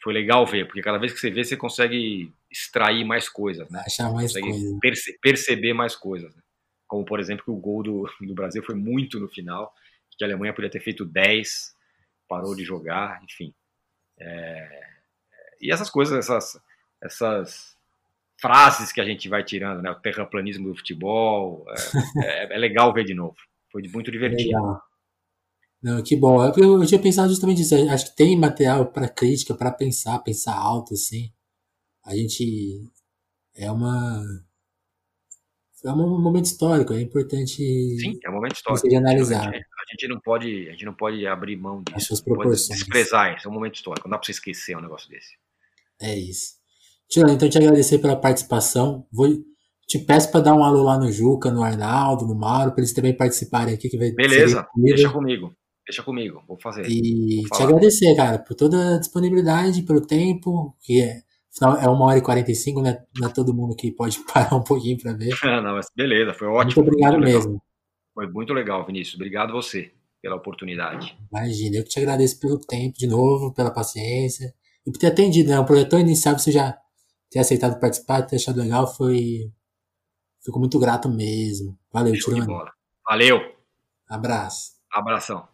Foi 0.00 0.12
legal 0.12 0.46
ver, 0.46 0.66
porque 0.66 0.80
cada 0.80 0.98
vez 0.98 1.12
que 1.12 1.18
você 1.18 1.30
vê, 1.30 1.42
você 1.42 1.56
consegue 1.56 2.32
extrair 2.50 3.04
mais 3.04 3.28
coisas, 3.28 3.68
né? 3.68 3.82
Achar 3.84 4.12
mais 4.12 4.32
coisas. 4.32 4.78
Perce, 4.80 5.18
perceber 5.20 5.72
mais 5.72 5.96
coisas. 5.96 6.34
Né? 6.34 6.42
Como, 6.86 7.04
por 7.04 7.18
exemplo, 7.18 7.44
que 7.44 7.50
o 7.50 7.56
gol 7.56 7.82
do, 7.82 8.08
do 8.20 8.34
Brasil 8.34 8.62
foi 8.62 8.76
muito 8.76 9.18
no 9.18 9.28
final, 9.28 9.72
que 10.18 10.24
a 10.24 10.26
Alemanha 10.26 10.52
podia 10.52 10.70
ter 10.70 10.80
feito 10.80 11.04
10, 11.04 11.74
parou 12.28 12.54
de 12.54 12.64
jogar, 12.64 13.22
enfim. 13.22 13.54
É, 14.18 14.80
e 15.60 15.72
essas 15.72 15.88
coisas, 15.88 16.18
essas, 16.18 16.60
essas 17.00 17.76
frases 18.40 18.92
que 18.92 19.00
a 19.00 19.04
gente 19.04 19.28
vai 19.28 19.44
tirando, 19.44 19.80
né? 19.80 19.90
O 19.90 20.00
terraplanismo 20.00 20.68
do 20.68 20.76
futebol, 20.76 21.64
é, 22.18 22.44
é, 22.44 22.54
é 22.54 22.58
legal 22.58 22.92
ver 22.92 23.04
de 23.04 23.14
novo. 23.14 23.36
Foi 23.70 23.82
muito 23.88 24.10
divertido. 24.10 24.48
Legal. 24.48 24.82
Não, 25.80 26.02
que 26.02 26.16
bom. 26.16 26.44
Eu, 26.44 26.80
eu 26.80 26.86
tinha 26.86 27.00
pensado 27.00 27.28
justamente 27.28 27.62
isso. 27.62 27.74
Acho 27.90 28.10
que 28.10 28.16
tem 28.16 28.36
material 28.36 28.86
para 28.86 29.08
crítica, 29.08 29.54
para 29.54 29.70
pensar, 29.70 30.18
pensar 30.20 30.54
alto, 30.54 30.94
assim. 30.94 31.32
A 32.04 32.16
gente 32.16 32.82
é 33.54 33.70
uma 33.70 34.24
é 35.84 35.92
um 35.92 36.20
momento 36.20 36.46
histórico, 36.46 36.92
é 36.92 37.00
importante. 37.00 37.56
Sim, 37.56 38.18
é 38.24 38.30
um 38.30 38.34
momento 38.34 38.56
histórico. 38.56 38.96
analisar. 38.96 39.48
A 39.48 39.52
gente, 39.52 39.66
a 39.88 39.92
gente, 39.92 40.08
não 40.08 40.20
pode, 40.20 40.68
a 40.68 40.72
gente 40.72 40.84
não 40.84 40.94
pode 40.94 41.26
abrir 41.26 41.56
mão 41.56 41.82
disso. 41.82 42.12
As 42.12 42.20
proporções. 42.20 42.78
desprezar 42.78 43.36
isso, 43.36 43.48
é 43.48 43.50
um 43.50 43.54
momento 43.54 43.76
histórico. 43.76 44.06
Não 44.06 44.12
dá 44.12 44.18
para 44.18 44.26
você 44.26 44.32
esquecer 44.32 44.76
um 44.76 44.82
negócio 44.82 45.08
desse. 45.08 45.36
É 46.00 46.16
isso. 46.16 46.58
Tirando, 47.08 47.32
então 47.32 47.48
te 47.48 47.56
agradecer 47.56 47.98
pela 47.98 48.16
participação. 48.16 49.06
Vou 49.10 49.28
te 49.86 49.98
peço 49.98 50.30
para 50.30 50.40
dar 50.40 50.54
um 50.54 50.62
alô 50.62 50.82
lá 50.82 50.98
no 50.98 51.10
Juca, 51.10 51.50
no 51.50 51.62
Arnaldo, 51.62 52.26
no 52.26 52.34
Mauro, 52.34 52.72
para 52.72 52.80
eles 52.80 52.92
também 52.92 53.16
participarem 53.16 53.74
aqui. 53.74 53.88
Que 53.88 53.96
vai 53.96 54.12
Beleza, 54.12 54.66
deixa 54.76 55.10
comigo. 55.10 55.56
Deixa 55.86 56.02
comigo, 56.02 56.42
vou 56.46 56.58
fazer. 56.60 56.86
E 56.86 57.46
vou 57.48 57.58
te 57.58 57.62
agradecer, 57.62 58.14
cara, 58.14 58.38
por 58.38 58.54
toda 58.54 58.96
a 58.96 58.98
disponibilidade, 58.98 59.82
pelo 59.82 60.02
tempo, 60.02 60.76
que 60.82 61.00
é, 61.00 61.22
afinal 61.50 61.78
é 61.78 61.88
uma 61.88 62.04
hora 62.04 62.18
e 62.18 62.22
45, 62.22 62.82
né? 62.82 62.98
Não 63.18 63.28
é 63.28 63.32
todo 63.32 63.54
mundo 63.54 63.74
que 63.74 63.90
pode 63.90 64.20
parar 64.30 64.54
um 64.54 64.62
pouquinho 64.62 64.98
para 64.98 65.14
ver. 65.14 65.30
não, 65.42 65.74
mas 65.74 65.86
beleza, 65.96 66.34
foi 66.34 66.46
ótimo. 66.46 66.82
Muito 66.84 66.92
obrigado 66.92 67.18
mesmo. 67.18 67.62
Foi 68.18 68.26
muito 68.26 68.52
legal, 68.52 68.84
Vinícius. 68.84 69.14
Obrigado 69.14 69.52
você 69.52 69.92
pela 70.20 70.34
oportunidade. 70.34 71.16
Imagina, 71.30 71.76
eu 71.76 71.84
que 71.84 71.90
te 71.90 72.00
agradeço 72.00 72.40
pelo 72.40 72.58
tempo 72.58 72.98
de 72.98 73.06
novo, 73.06 73.54
pela 73.54 73.70
paciência 73.70 74.52
e 74.84 74.90
por 74.90 74.98
ter 74.98 75.06
atendido, 75.06 75.50
né? 75.50 75.60
O 75.60 75.64
projetor 75.64 76.00
inicial 76.00 76.36
você 76.36 76.50
já 76.50 76.76
ter 77.30 77.38
aceitado 77.38 77.78
participar, 77.78 78.22
ter 78.22 78.34
achado 78.34 78.60
legal, 78.60 78.92
foi. 78.92 79.52
Fico 80.44 80.58
muito 80.58 80.80
grato 80.80 81.08
mesmo. 81.08 81.78
Valeu, 81.92 82.12
Tirone. 82.14 82.44
Valeu. 83.08 83.38
Abraço. 84.08 84.72
Abração. 84.90 85.46